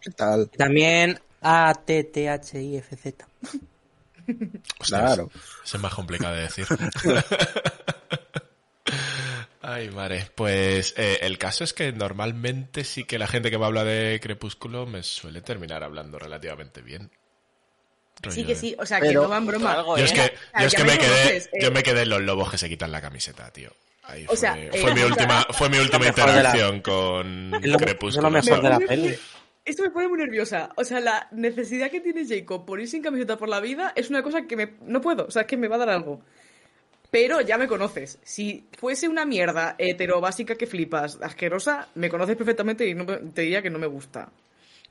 ¿Qué 0.00 0.10
tal? 0.10 0.48
También 0.50 1.20
A, 1.40 1.72
T, 1.74 2.04
T, 2.04 2.28
H, 2.28 2.60
I, 2.60 2.76
F, 2.78 2.96
Z. 2.96 3.26
Ostras, 4.78 5.00
Claro. 5.14 5.30
Eso 5.64 5.76
es 5.76 5.82
más 5.82 5.94
complicado 5.94 6.34
de 6.34 6.42
decir. 6.42 6.66
Ay, 9.62 9.90
madre. 9.90 10.30
Pues 10.34 10.94
eh, 10.98 11.20
el 11.22 11.38
caso 11.38 11.64
es 11.64 11.72
que 11.72 11.92
normalmente 11.92 12.84
sí 12.84 13.04
que 13.04 13.18
la 13.18 13.26
gente 13.26 13.50
que 13.50 13.58
me 13.58 13.64
habla 13.64 13.82
de 13.84 14.20
Crepúsculo 14.22 14.86
me 14.86 15.02
suele 15.02 15.40
terminar 15.40 15.82
hablando 15.82 16.18
relativamente 16.18 16.82
bien. 16.82 17.10
Sí 18.28 18.44
que 18.44 18.54
de- 18.54 18.60
sí, 18.60 18.76
o 18.78 18.86
sea, 18.86 19.00
que 19.00 19.08
Pero- 19.08 19.22
no 19.22 19.28
va 19.30 19.38
en 19.38 19.46
broma. 19.46 19.72
Algo, 19.72 19.96
Yo 19.96 20.02
¿eh? 20.02 20.06
es 20.06 20.12
que, 20.12 20.34
Ah, 20.52 20.60
yo 20.62 20.66
es 20.68 20.74
que 20.74 20.84
me 20.84 20.92
me 20.92 20.98
quedé, 20.98 21.08
conoces, 21.08 21.46
eh. 21.52 21.58
yo 21.62 21.70
me 21.72 21.82
quedé 21.82 22.02
en 22.02 22.08
los 22.10 22.20
lobos 22.22 22.50
que 22.50 22.58
se 22.58 22.68
quitan 22.68 22.92
la 22.92 23.00
camiseta, 23.00 23.50
tío. 23.52 23.70
Ahí 24.04 24.24
O 24.24 24.28
fue, 24.28 24.36
sea, 24.36 24.58
eh, 24.58 24.70
fue 24.80 24.94
mi 24.94 25.00
última, 25.02 25.46
fue 25.50 25.68
mi 25.70 25.78
última 25.78 26.04
la- 26.04 26.08
interacción 26.10 26.80
con 26.82 27.54
Es 27.54 27.66
lo, 27.66 27.76
es 27.76 27.82
Crepúsculo. 27.82 28.28
lo 28.28 28.30
mejor 28.30 28.62
de 28.62 28.68
la 28.68 28.78
peli. 28.80 29.18
Esto 29.64 29.82
me 29.82 29.90
pone 29.90 30.08
muy 30.08 30.18
nerviosa. 30.18 30.70
O 30.76 30.84
sea, 30.84 31.00
la 31.00 31.26
necesidad 31.30 31.90
que 31.90 32.00
tiene 32.00 32.26
Jacob 32.26 32.66
por 32.66 32.80
ir 32.80 32.88
sin 32.88 33.02
camiseta 33.02 33.38
por 33.38 33.48
la 33.48 33.60
vida 33.60 33.92
es 33.96 34.10
una 34.10 34.22
cosa 34.22 34.42
que 34.42 34.56
me... 34.56 34.74
no 34.82 35.00
puedo. 35.00 35.24
O 35.26 35.30
sea, 35.30 35.42
es 35.42 35.48
que 35.48 35.56
me 35.56 35.68
va 35.68 35.76
a 35.76 35.78
dar 35.78 35.88
algo. 35.90 36.20
Pero 37.10 37.40
ya 37.40 37.56
me 37.56 37.66
conoces. 37.68 38.18
Si 38.24 38.66
fuese 38.76 39.08
una 39.08 39.24
mierda 39.24 39.74
hetero 39.78 40.20
básica 40.20 40.56
que 40.56 40.66
flipas, 40.66 41.18
asquerosa, 41.22 41.88
me 41.94 42.10
conoces 42.10 42.36
perfectamente 42.36 42.86
y 42.86 42.94
no 42.94 43.04
me- 43.04 43.16
te 43.18 43.42
diría 43.42 43.62
que 43.62 43.70
no 43.70 43.78
me 43.78 43.86
gusta. 43.86 44.28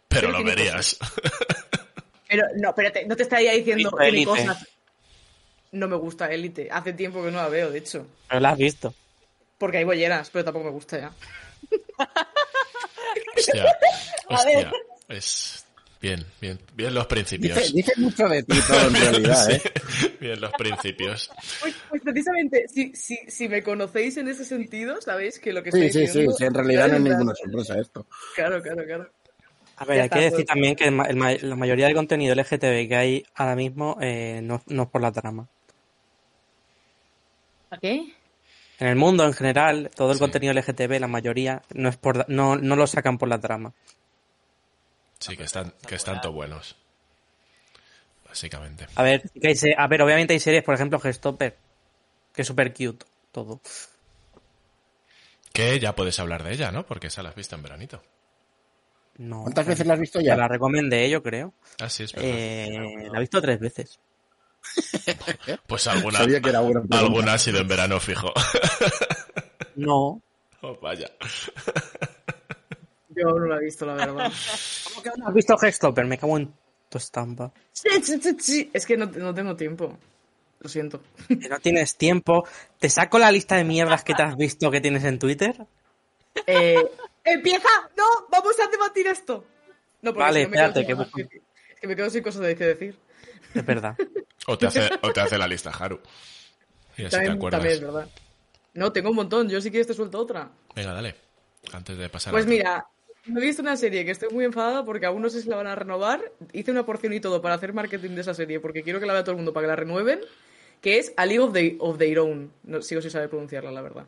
Pero 0.07 0.27
pero 0.27 0.39
lo 0.39 0.43
verías. 0.43 0.97
Pero 2.27 2.47
no, 2.55 2.73
pero 2.73 2.91
te- 2.91 3.05
no 3.05 3.15
te 3.15 3.21
estaría 3.23 3.51
diciendo 3.53 3.91
Élite. 3.99 4.25
cosas. 4.25 4.67
No 5.71 5.87
me 5.87 5.95
gusta 5.97 6.31
Élite. 6.31 6.67
Hace 6.71 6.93
tiempo 6.93 7.23
que 7.23 7.29
no 7.29 7.37
la 7.37 7.47
veo, 7.47 7.69
de 7.69 7.77
hecho. 7.77 8.07
Pero 8.27 8.39
la 8.41 8.49
has 8.49 8.57
visto. 8.57 8.91
Porque 9.59 9.77
hay 9.77 9.83
bolleras, 9.83 10.31
pero 10.31 10.43
tampoco 10.43 10.65
me 10.65 10.71
gusta 10.71 10.97
ya. 10.99 11.11
Hostia, 13.35 13.63
A 14.29 14.43
ver. 14.45 14.67
hostia. 14.67 14.71
Es 15.09 15.65
bien, 16.01 16.25
bien, 16.41 16.59
bien 16.75 16.93
los 16.93 17.05
principios. 17.07 17.57
Dice, 17.57 17.73
dice 17.73 17.93
mucho 17.97 18.27
de 18.27 18.43
ti 18.43 18.57
todo 18.67 18.87
en 18.87 18.93
realidad, 18.95 19.51
¿eh? 19.51 19.61
Sí, 19.99 20.15
bien 20.19 20.41
los 20.41 20.51
principios. 20.53 21.31
Pues, 21.61 21.75
pues 21.89 22.01
precisamente, 22.01 22.65
si, 22.67 22.93
si, 22.95 23.17
si 23.27 23.47
me 23.49 23.63
conocéis 23.63 24.17
en 24.17 24.27
ese 24.27 24.43
sentido, 24.45 25.01
sabéis 25.01 25.39
que 25.39 25.53
lo 25.53 25.63
que 25.63 25.71
Sí, 25.71 25.77
estoy 25.77 25.91
sí, 25.91 25.99
sí, 25.99 26.19
diciendo... 26.19 26.33
sí, 26.33 26.45
en 26.45 26.53
realidad 26.53 26.87
no 26.89 26.95
es 26.95 27.01
ninguna 27.01 27.33
sorpresa 27.35 27.79
esto. 27.79 28.05
Claro, 28.35 28.61
claro, 28.61 28.83
claro. 28.85 29.09
A 29.77 29.85
ver, 29.85 29.95
Ya 29.97 30.01
hay 30.03 30.05
está, 30.05 30.15
que 30.17 30.21
decir 30.23 30.35
pues. 30.37 30.47
también 30.47 30.75
que 30.75 30.85
el 30.85 30.99
el 30.99 31.49
la 31.49 31.55
mayoría 31.55 31.85
del 31.87 31.95
contenido 31.95 32.33
LGTB 32.35 32.87
que 32.87 32.95
hay 32.95 33.25
ahora 33.35 33.55
mismo 33.55 33.97
eh, 34.01 34.39
no, 34.43 34.61
no 34.67 34.83
es 34.83 34.89
por 34.89 35.01
la 35.01 35.11
trama. 35.11 35.47
¿A 37.71 37.77
qué? 37.77 38.13
En 38.83 38.89
el 38.89 38.97
mundo 38.97 39.23
en 39.25 39.31
general, 39.31 39.89
todo 39.95 40.09
el 40.11 40.17
Sí. 40.17 40.19
contenido 40.19 40.51
LGTB, 40.51 40.99
la 40.99 41.07
mayoría, 41.07 41.61
no 41.73 41.87
es 41.87 41.95
por 41.95 42.29
no, 42.29 42.57
no 42.57 42.75
lo 42.75 42.85
sacan 42.85 43.17
por 43.17 43.29
la 43.29 43.39
trama. 43.39 43.71
Sí, 45.19 45.37
que 45.37 45.43
están, 45.43 45.73
que 45.87 45.95
están 45.95 46.19
todos 46.19 46.35
buenos. 46.35 46.75
Básicamente. 48.27 48.87
A 48.95 49.03
ver, 49.03 49.21
que 49.41 49.47
hay 49.47 49.55
a 49.77 49.87
ver, 49.87 50.01
obviamente 50.01 50.33
hay 50.33 50.39
series, 50.41 50.65
por 50.65 50.75
ejemplo, 50.75 50.99
Gestopper, 50.99 51.55
que 52.35 52.41
es 52.41 52.47
súper 52.47 52.73
cute 52.73 53.05
todo. 53.31 53.61
Que 55.53 55.79
ya 55.79 55.95
puedes 55.95 56.19
hablar 56.19 56.43
de 56.43 56.51
ella, 56.51 56.73
¿no? 56.73 56.85
Porque 56.85 57.07
esa 57.07 57.23
la 57.23 57.29
has 57.29 57.35
visto 57.35 57.55
en 57.55 57.63
veranito. 57.63 58.03
No, 59.17 59.43
¿Cuántas 59.43 59.65
veces 59.65 59.87
la 59.87 59.93
has 59.93 59.99
visto 60.01 60.19
Ya 60.19 60.31
ya? 60.31 60.35
la 60.35 60.49
recomendé 60.49 61.09
yo, 61.09 61.23
creo. 61.23 61.53
Ah, 61.79 61.89
sí, 61.89 62.03
es 62.03 62.11
verdad. 62.11 62.31
Eh, 62.33 63.07
la 63.09 63.17
he 63.17 63.21
visto 63.21 63.41
tres 63.41 63.61
veces. 63.61 63.97
Pues 65.67 65.87
alguna, 65.87 66.19
Sabía 66.19 66.41
que 66.41 66.49
era 66.49 66.59
buena 66.61 66.81
pregunta. 66.81 66.99
alguna 66.99 67.33
ha 67.33 67.37
sido 67.37 67.59
en 67.59 67.67
verano 67.67 67.99
fijo. 67.99 68.31
No. 69.75 70.21
Oh, 70.61 70.77
vaya. 70.81 71.09
Yo 73.09 73.25
no 73.25 73.39
lo 73.39 73.59
he 73.59 73.63
visto, 73.65 73.85
la 73.87 73.93
verdad. 73.95 74.31
¿Cómo 74.85 75.01
que 75.03 75.09
no 75.17 75.27
has 75.27 75.33
visto 75.33 75.57
Gestopper? 75.57 76.05
Me 76.05 76.17
cago 76.17 76.37
en 76.37 76.53
tu 76.89 76.97
estampa. 76.99 77.51
Sí, 77.71 77.89
sí, 78.03 78.19
sí, 78.21 78.37
sí. 78.39 78.71
Es 78.71 78.85
que 78.85 78.97
no, 78.97 79.07
no 79.07 79.33
tengo 79.33 79.55
tiempo. 79.55 79.97
Lo 80.59 80.69
siento. 80.69 81.01
Que 81.27 81.49
no 81.49 81.59
tienes 81.59 81.97
tiempo. 81.97 82.47
¿Te 82.79 82.89
saco 82.89 83.17
la 83.19 83.31
lista 83.31 83.55
de 83.55 83.63
mierdas 83.63 84.03
que 84.03 84.13
te 84.13 84.21
has 84.23 84.37
visto 84.37 84.71
que 84.71 84.79
tienes 84.79 85.03
en 85.03 85.19
Twitter? 85.19 85.65
Eh, 86.47 86.77
¡Empieza! 87.23 87.69
¡No! 87.97 88.03
¡Vamos 88.29 88.53
a 88.59 88.67
debatir 88.69 89.07
esto! 89.07 89.45
No, 90.01 90.13
porque 90.13 90.23
Vale, 90.23 90.39
si 90.39 90.45
no 90.45 90.51
me 90.51 90.85
quedo 90.85 91.01
espérate, 91.01 91.41
Es 91.73 91.79
que 91.81 91.87
me 91.87 91.95
quedo 91.95 92.09
sin 92.09 92.23
cosas 92.23 92.41
de 92.41 92.55
que 92.55 92.65
decir. 92.65 92.97
Es 93.53 93.65
verdad. 93.65 93.95
O 94.47 94.57
te 94.57 94.67
hace, 94.67 94.89
o 95.01 95.11
te 95.13 95.21
hace 95.21 95.37
la 95.37 95.47
lista, 95.47 95.69
Haru. 95.69 95.99
Y 96.97 97.03
así 97.05 97.09
te 97.09 97.09
También, 97.11 97.33
acuerdas. 97.37 97.59
también 97.61 97.73
es 97.75 97.81
verdad. 97.81 98.09
No, 98.73 98.91
tengo 98.91 99.09
un 99.11 99.15
montón. 99.15 99.47
Yo 99.49 99.61
sí 99.61 99.71
que 99.71 99.83
te 99.85 99.93
suelto 99.93 100.19
otra. 100.19 100.49
Venga, 100.75 100.93
dale. 100.93 101.15
Antes 101.71 101.97
de 101.97 102.09
pasar 102.09 102.31
Pues 102.33 102.45
a- 102.45 102.49
mira, 102.49 102.85
me 103.25 103.39
he 103.39 103.43
visto 103.43 103.61
una 103.61 103.77
serie 103.77 104.03
que 104.03 104.11
estoy 104.11 104.29
muy 104.33 104.43
enfadada 104.45 104.83
porque 104.83 105.05
aún 105.05 105.21
no 105.21 105.29
sé 105.29 105.41
si 105.41 105.49
la 105.49 105.55
van 105.55 105.67
a 105.67 105.75
renovar. 105.75 106.21
Hice 106.51 106.71
una 106.71 106.85
porción 106.85 107.13
y 107.13 107.19
todo 107.19 107.41
para 107.41 107.55
hacer 107.55 107.73
marketing 107.73 108.11
de 108.11 108.21
esa 108.21 108.33
serie 108.33 108.59
porque 108.59 108.83
quiero 108.83 108.99
que 108.99 109.05
la 109.05 109.13
vea 109.13 109.23
todo 109.23 109.31
el 109.31 109.37
mundo 109.37 109.53
para 109.53 109.63
que 109.65 109.69
la 109.69 109.75
renueven. 109.77 110.19
Que 110.81 110.97
es 110.99 111.13
A 111.15 111.25
League 111.25 111.39
of, 111.39 111.53
the, 111.53 111.77
of 111.79 111.97
Their 111.97 112.19
Own. 112.19 112.51
No 112.63 112.81
sigo 112.81 113.01
sin 113.01 113.11
saber 113.11 113.29
pronunciarla, 113.29 113.71
la 113.71 113.81
verdad. 113.81 114.05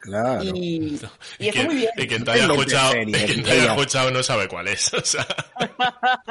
Claro. 0.00 0.42
Y, 0.42 0.48
y 0.58 1.00
Y 1.38 1.48
está 1.48 1.62
muy 1.64 1.76
bien. 1.76 1.90
y 1.94 2.06
quien 2.06 2.24
te 2.24 2.30
haya 2.30 2.44
escuchado, 2.44 2.92
series, 2.92 3.22
y 3.22 3.26
quien 3.26 3.42
te 3.44 3.50
haya 3.50 3.62
ella. 3.64 3.72
escuchado 3.74 4.10
no 4.10 4.22
sabe 4.22 4.48
cuál 4.48 4.68
es. 4.68 4.90
O 4.94 5.04
sea. 5.04 5.26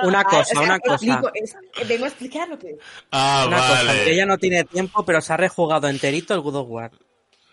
Una 0.04 0.20
Ah, 0.22 0.24
cosa, 0.24 0.42
o 0.42 0.46
sea, 0.46 0.62
una 0.62 0.80
cosa. 0.80 0.94
explico, 0.96 1.32
es- 1.36 1.54
eh, 1.54 1.86
vengo 1.88 2.06
a 2.06 2.08
explicar 2.08 2.50
lo 2.50 2.58
que 2.58 2.78
Ah, 3.12 3.46
Una 3.48 3.58
cosa, 3.58 3.84
vale. 3.84 4.04
que 4.06 4.12
ella 4.12 4.26
no 4.26 4.38
tiene 4.40 4.64
tiempo, 4.64 5.06
pero 5.06 5.22
se 5.22 5.34
ha 5.34 5.38
rejugado 5.38 5.88
enterito 5.88 6.34
el 6.34 6.42
God 6.42 6.56
of 6.56 6.68
War. 6.70 6.92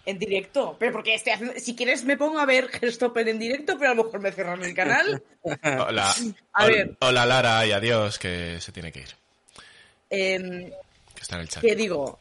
En 0.06 0.18
directo. 0.18 0.76
Pero 0.78 0.92
porque 0.92 1.14
estoy 1.16 1.32
haciendo... 1.32 1.54
Si 1.58 1.74
quieres 1.76 2.04
me 2.04 2.16
pongo 2.16 2.38
a 2.38 2.46
ver 2.46 2.68
Gestopper 2.68 3.28
en 3.28 3.38
directo, 3.38 3.76
pero 3.78 3.90
a 3.90 3.94
lo 3.94 4.04
mejor 4.04 4.20
me 4.20 4.32
cerran 4.32 4.62
el 4.64 4.72
canal. 4.72 5.22
Hola. 5.42 6.14
A 6.54 6.64
Hol- 6.64 6.68
ver. 6.72 6.96
Hola, 7.00 7.26
Lara, 7.26 7.66
y 7.66 7.72
adiós, 7.72 8.18
que 8.18 8.58
se 8.60 8.72
tiene 8.72 8.90
que 8.92 9.00
ir. 9.00 9.08
Em, 10.08 10.70
Que 11.14 11.20
está 11.22 11.34
en 11.36 11.40
el 11.42 11.48
chat. 11.48 11.62
que 11.62 11.74
digo... 11.76 12.18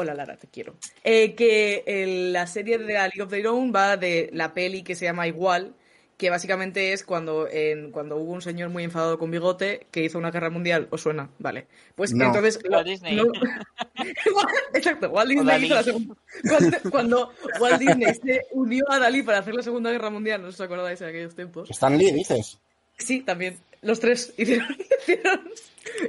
Hola 0.00 0.14
Lara, 0.14 0.36
te 0.36 0.46
quiero. 0.46 0.76
Eh, 1.02 1.34
que 1.34 1.82
el- 1.86 2.32
la 2.32 2.46
serie 2.46 2.78
de 2.78 2.92
la 2.94 3.08
League 3.08 3.20
of 3.22 3.30
Their 3.30 3.48
Own 3.48 3.72
va 3.74 3.96
de 3.96 4.30
la 4.32 4.54
peli 4.54 4.82
que 4.84 4.94
se 4.94 5.06
llama 5.06 5.26
Igual, 5.26 5.74
que 6.16 6.30
básicamente 6.30 6.92
es 6.92 7.02
cuando, 7.04 7.48
en, 7.50 7.90
cuando 7.90 8.16
hubo 8.16 8.32
un 8.32 8.42
señor 8.42 8.70
muy 8.70 8.84
enfadado 8.84 9.18
con 9.18 9.30
bigote 9.30 9.86
que 9.90 10.04
hizo 10.04 10.18
una 10.18 10.30
guerra 10.30 10.50
mundial. 10.50 10.86
¿Os 10.90 11.00
suena? 11.00 11.30
Vale. 11.40 11.66
Pues 11.96 12.12
No. 12.12 12.26
entonces... 12.26 12.60
Walt 12.70 12.86
Disney. 12.86 13.16
no- 13.16 13.24
Exacto, 14.74 15.08
Walt 15.10 15.28
Disney 15.30 15.46
Dalí. 15.46 15.66
hizo 15.66 15.74
la 15.74 15.82
segunda... 15.82 16.14
Cuando, 16.48 16.90
cuando 16.90 17.32
Walt 17.60 17.78
Disney 17.80 18.14
se 18.14 18.46
unió 18.52 18.84
a 18.90 18.98
Dalí 18.98 19.22
para 19.22 19.38
hacer 19.38 19.54
la 19.54 19.62
Segunda 19.62 19.90
Guerra 19.90 20.10
Mundial, 20.10 20.42
no 20.42 20.48
os 20.48 20.60
acordáis 20.60 20.98
de 21.00 21.06
aquellos 21.08 21.34
tiempos. 21.34 21.70
Stan 21.70 21.96
Lee, 21.98 22.12
dices. 22.12 22.58
Sí, 22.98 23.20
también. 23.22 23.56
Los 23.82 24.00
tres 24.00 24.32
hicieron, 24.36 24.66
hicieron, 25.02 25.50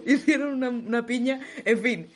hicieron 0.05 0.49
una, 0.53 0.69
una 0.69 1.05
piña. 1.05 1.39
En 1.65 1.79
fin, 1.81 2.09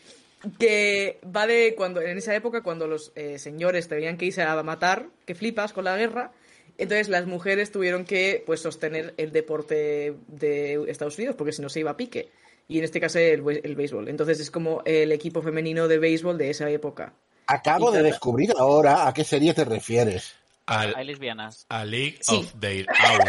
que 0.60 1.20
va 1.24 1.48
de 1.48 1.74
cuando 1.76 2.02
en 2.02 2.18
esa 2.18 2.36
época 2.36 2.62
cuando 2.62 2.88
los 2.88 3.12
eh, 3.16 3.40
señores 3.40 3.88
tenían 3.88 4.18
que 4.18 4.26
irse 4.26 4.42
a 4.44 4.62
matar, 4.64 5.08
que 5.26 5.36
flipas 5.36 5.74
con 5.74 5.86
la 5.86 5.96
guerra. 5.98 6.32
Entonces 6.78 7.08
las 7.10 7.28
mujeres 7.28 7.72
tuvieron 7.72 8.04
que 8.04 8.44
pues 8.46 8.62
sostener 8.62 9.14
el 9.18 9.32
deporte 9.32 10.16
de 10.28 10.84
Estados 10.90 11.18
Unidos 11.18 11.36
porque 11.38 11.54
si 11.54 11.62
no 11.62 11.70
se 11.70 11.80
iba 11.82 11.92
a 11.92 11.98
pique. 11.98 12.32
Y 12.68 12.78
en 12.80 12.84
este 12.86 13.00
caso 13.00 13.20
el, 13.20 13.44
el 13.64 13.76
béisbol. 13.76 14.08
Entonces 14.10 14.40
es 14.40 14.50
como 14.50 14.82
el 14.86 15.12
equipo 15.12 15.42
femenino 15.42 15.88
de 15.88 16.00
béisbol 16.00 16.38
de 16.38 16.50
esa 16.50 16.70
época. 16.70 17.14
Acabo 17.46 17.92
Y 17.92 17.98
de 17.98 18.04
descubrir 18.04 18.54
ahora 18.58 19.08
a 19.08 19.14
qué 19.14 19.24
serie 19.24 19.54
te 19.54 19.66
refieres. 19.66 20.34
Al- 20.66 20.94
Hay 20.96 21.06
lesbianas. 21.06 21.66
a 21.70 21.84
League 21.84 22.18
Sí. 22.22 22.38
of 22.38 22.54
Their 22.60 22.88
Own. 22.88 23.28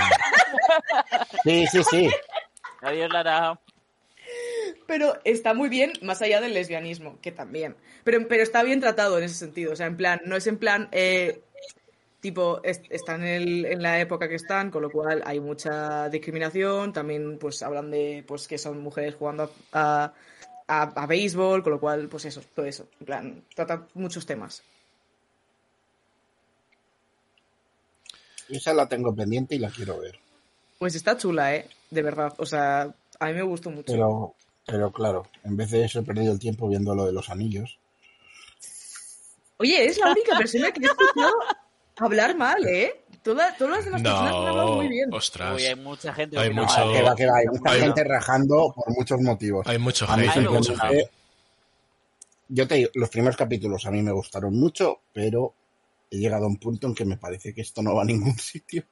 Sí, 1.42 1.66
sí, 1.66 1.82
sí. 1.90 2.10
Adiós, 2.80 3.10
Lara. 3.12 3.58
Pero 4.86 5.14
está 5.24 5.54
muy 5.54 5.68
bien, 5.68 5.92
más 6.02 6.20
allá 6.22 6.40
del 6.40 6.52
lesbianismo, 6.54 7.18
que 7.22 7.32
también. 7.32 7.74
Pero, 8.04 8.28
pero 8.28 8.42
está 8.42 8.62
bien 8.62 8.80
tratado 8.80 9.16
en 9.18 9.24
ese 9.24 9.34
sentido. 9.34 9.72
O 9.72 9.76
sea, 9.76 9.86
en 9.86 9.96
plan, 9.96 10.20
no 10.26 10.36
es 10.36 10.46
en 10.46 10.58
plan. 10.58 10.88
eh, 10.92 11.40
tipo, 12.20 12.60
es- 12.64 12.80
están 12.90 13.22
en, 13.22 13.42
el- 13.42 13.64
en 13.66 13.82
la 13.82 14.00
época 14.00 14.28
que 14.28 14.34
están, 14.34 14.70
con 14.70 14.82
lo 14.82 14.90
cual 14.90 15.22
hay 15.26 15.40
mucha 15.40 16.08
discriminación. 16.08 16.92
También, 16.92 17.38
pues, 17.38 17.62
hablan 17.62 17.90
de 17.90 18.24
pues 18.26 18.48
que 18.48 18.56
son 18.58 18.80
mujeres 18.80 19.14
jugando 19.14 19.50
a, 19.72 20.12
a, 20.68 20.82
a 21.02 21.06
béisbol, 21.06 21.62
con 21.62 21.72
lo 21.72 21.80
cual, 21.80 22.08
pues 22.08 22.24
eso, 22.26 22.42
todo 22.54 22.64
eso. 22.66 22.88
En 23.00 23.06
plan, 23.06 23.44
trata 23.54 23.86
muchos 23.94 24.24
temas. 24.26 24.62
Esa 28.48 28.74
la 28.74 28.88
tengo 28.88 29.14
pendiente 29.14 29.54
y 29.54 29.58
la 29.58 29.70
quiero 29.70 29.98
ver. 29.98 30.18
Pues 30.78 30.94
está 30.94 31.16
chula, 31.16 31.54
¿eh? 31.56 31.68
De 31.90 32.02
verdad. 32.02 32.34
O 32.38 32.44
sea, 32.46 32.94
a 33.20 33.26
mí 33.26 33.32
me 33.32 33.42
gustó 33.42 33.70
mucho. 33.70 33.92
Pero, 33.92 34.34
pero 34.66 34.92
claro, 34.92 35.26
en 35.44 35.56
vez 35.56 35.70
de 35.70 35.84
eso 35.84 36.00
he 36.00 36.02
perdido 36.02 36.32
el 36.32 36.38
tiempo 36.38 36.68
viendo 36.68 36.94
lo 36.94 37.04
de 37.06 37.12
los 37.12 37.28
anillos. 37.30 37.78
Oye, 39.58 39.82
eres 39.84 39.98
la 39.98 40.10
única 40.12 40.36
persona 40.36 40.72
que 40.72 40.80
he 40.80 40.86
escuchado 40.86 41.32
hablar 41.98 42.36
mal, 42.36 42.66
¿eh? 42.66 43.02
Toda- 43.22 43.56
todas 43.56 43.76
las 43.76 43.84
demás 43.86 44.02
personas 44.02 44.32
han 44.34 44.46
hablado 44.48 44.68
No, 44.70 44.76
muy 44.76 44.88
bien. 44.88 45.12
ostras. 45.14 45.56
Uy, 45.56 45.64
hay 45.64 45.76
mucha 45.76 46.12
gente 46.12 46.38
Hay 46.38 46.52
no 46.52 46.62
mucho- 46.62 46.92
que 46.92 47.02
va, 47.02 47.14
que 47.16 47.26
va, 47.26 47.38
hay 47.38 47.46
mucha 47.46 47.70
hay- 47.70 47.80
gente 47.80 48.04
rajando 48.04 48.72
por 48.74 48.90
muchos 48.94 49.20
motivos. 49.20 49.66
Hay 49.66 49.78
mucho 49.78 50.04
A 50.10 50.16
mí 50.16 50.26
hate, 50.26 50.36
hay 50.38 50.48
mucho 50.48 50.74
hate. 50.82 51.10
yo 52.48 52.68
te 52.68 52.74
digo, 52.74 52.90
los 52.94 53.08
primeros 53.08 53.36
capítulos 53.36 53.86
a 53.86 53.90
mí 53.90 54.02
me 54.02 54.12
gustaron 54.12 54.54
mucho, 54.58 55.00
pero 55.12 55.54
he 56.10 56.18
llegado 56.18 56.44
a 56.44 56.48
un 56.48 56.58
punto 56.58 56.86
en 56.86 56.94
que 56.94 57.04
me 57.06 57.16
parece 57.16 57.54
que 57.54 57.62
esto 57.62 57.80
no 57.82 57.94
va 57.94 58.02
a 58.02 58.04
ningún 58.06 58.36
sitio. 58.38 58.84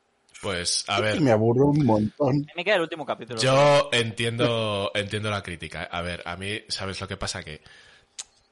Pues, 0.42 0.84
a 0.88 1.00
ver, 1.00 1.20
me 1.20 1.30
aburro 1.30 1.66
un 1.68 1.86
montón. 1.86 2.44
Me 2.56 2.64
queda 2.64 2.74
el 2.74 2.82
último 2.82 3.06
capítulo. 3.06 3.40
yo 3.40 3.88
entiendo, 3.92 4.90
entiendo 4.94 5.30
la 5.30 5.42
crítica. 5.42 5.84
A 5.84 6.02
ver, 6.02 6.22
a 6.26 6.36
mí, 6.36 6.60
¿sabes 6.68 7.00
lo 7.00 7.06
que 7.08 7.16
pasa? 7.16 7.42
Que, 7.44 7.62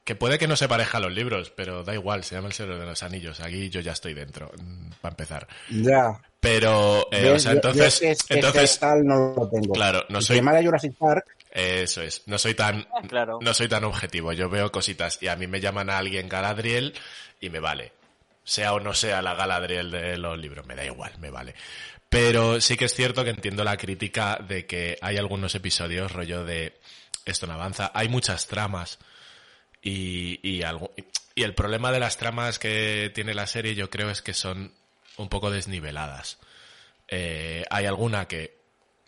que 0.05 0.15
puede 0.15 0.39
que 0.39 0.47
no 0.47 0.55
se 0.55 0.67
parezca 0.69 0.97
a 0.97 1.01
los 1.01 1.11
libros, 1.11 1.51
pero 1.55 1.83
da 1.83 1.93
igual, 1.93 2.23
se 2.23 2.35
llama 2.35 2.47
El 2.47 2.53
Señor 2.53 2.79
de 2.79 2.85
los 2.85 3.03
Anillos. 3.03 3.41
Aquí 3.41 3.69
yo 3.69 3.81
ya 3.81 3.91
estoy 3.91 4.13
dentro, 4.13 4.51
para 5.01 5.11
empezar. 5.13 5.47
Ya. 5.69 6.17
Pero, 6.39 7.07
eh, 7.11 7.29
o 7.31 7.37
sea, 7.39 7.51
Yo- 7.53 7.61
yo 7.61 7.69
entonces, 7.69 7.93
es 7.95 7.99
que- 7.99 8.11
es 8.11 8.23
que 8.23 8.33
entonces, 8.35 8.79
tal 8.79 9.05
no 9.05 9.33
lo 9.37 9.49
tengo. 9.49 9.73
claro, 9.73 10.05
no 10.09 10.19
El 10.19 10.23
soy, 10.23 10.37
tema 10.37 10.53
de 10.53 10.65
Jurassic 10.65 10.95
Park, 10.97 11.25
eso 11.51 12.01
es, 12.01 12.23
no 12.25 12.37
soy 12.39 12.55
tan, 12.55 12.87
Claro. 13.09 13.37
no 13.41 13.53
soy 13.53 13.67
tan 13.67 13.83
objetivo. 13.83 14.31
Yo 14.33 14.49
veo 14.49 14.71
cositas 14.71 15.21
y 15.21 15.27
a 15.27 15.35
mí 15.35 15.45
me 15.45 15.59
llaman 15.59 15.89
a 15.89 15.97
alguien 15.97 16.29
Galadriel 16.29 16.93
y 17.41 17.49
me 17.49 17.59
vale. 17.59 17.91
Sea 18.43 18.73
o 18.73 18.79
no 18.79 18.93
sea 18.93 19.21
la 19.21 19.35
Galadriel 19.35 19.91
de 19.91 20.17
los 20.17 20.37
libros, 20.37 20.65
me 20.65 20.75
da 20.75 20.85
igual, 20.85 21.13
me 21.19 21.29
vale. 21.29 21.55
Pero 22.09 22.59
sí 22.59 22.75
que 22.75 22.85
es 22.85 22.93
cierto 22.93 23.23
que 23.23 23.29
entiendo 23.29 23.63
la 23.63 23.77
crítica 23.77 24.37
de 24.37 24.65
que 24.65 24.97
hay 25.01 25.17
algunos 25.17 25.55
episodios 25.55 26.11
rollo 26.11 26.43
de 26.43 26.79
esto 27.25 27.47
no 27.47 27.53
avanza. 27.53 27.91
Hay 27.93 28.09
muchas 28.09 28.47
tramas 28.47 28.99
y, 29.81 30.39
y, 30.43 30.61
el 31.35 31.55
problema 31.55 31.91
de 31.91 31.99
las 31.99 32.17
tramas 32.17 32.59
que 32.59 33.11
tiene 33.15 33.33
la 33.33 33.47
serie 33.47 33.75
yo 33.75 33.89
creo 33.89 34.09
es 34.09 34.21
que 34.21 34.33
son 34.33 34.73
un 35.17 35.29
poco 35.29 35.51
desniveladas. 35.51 36.37
Eh, 37.07 37.63
hay 37.69 37.85
alguna 37.85 38.27
que 38.27 38.57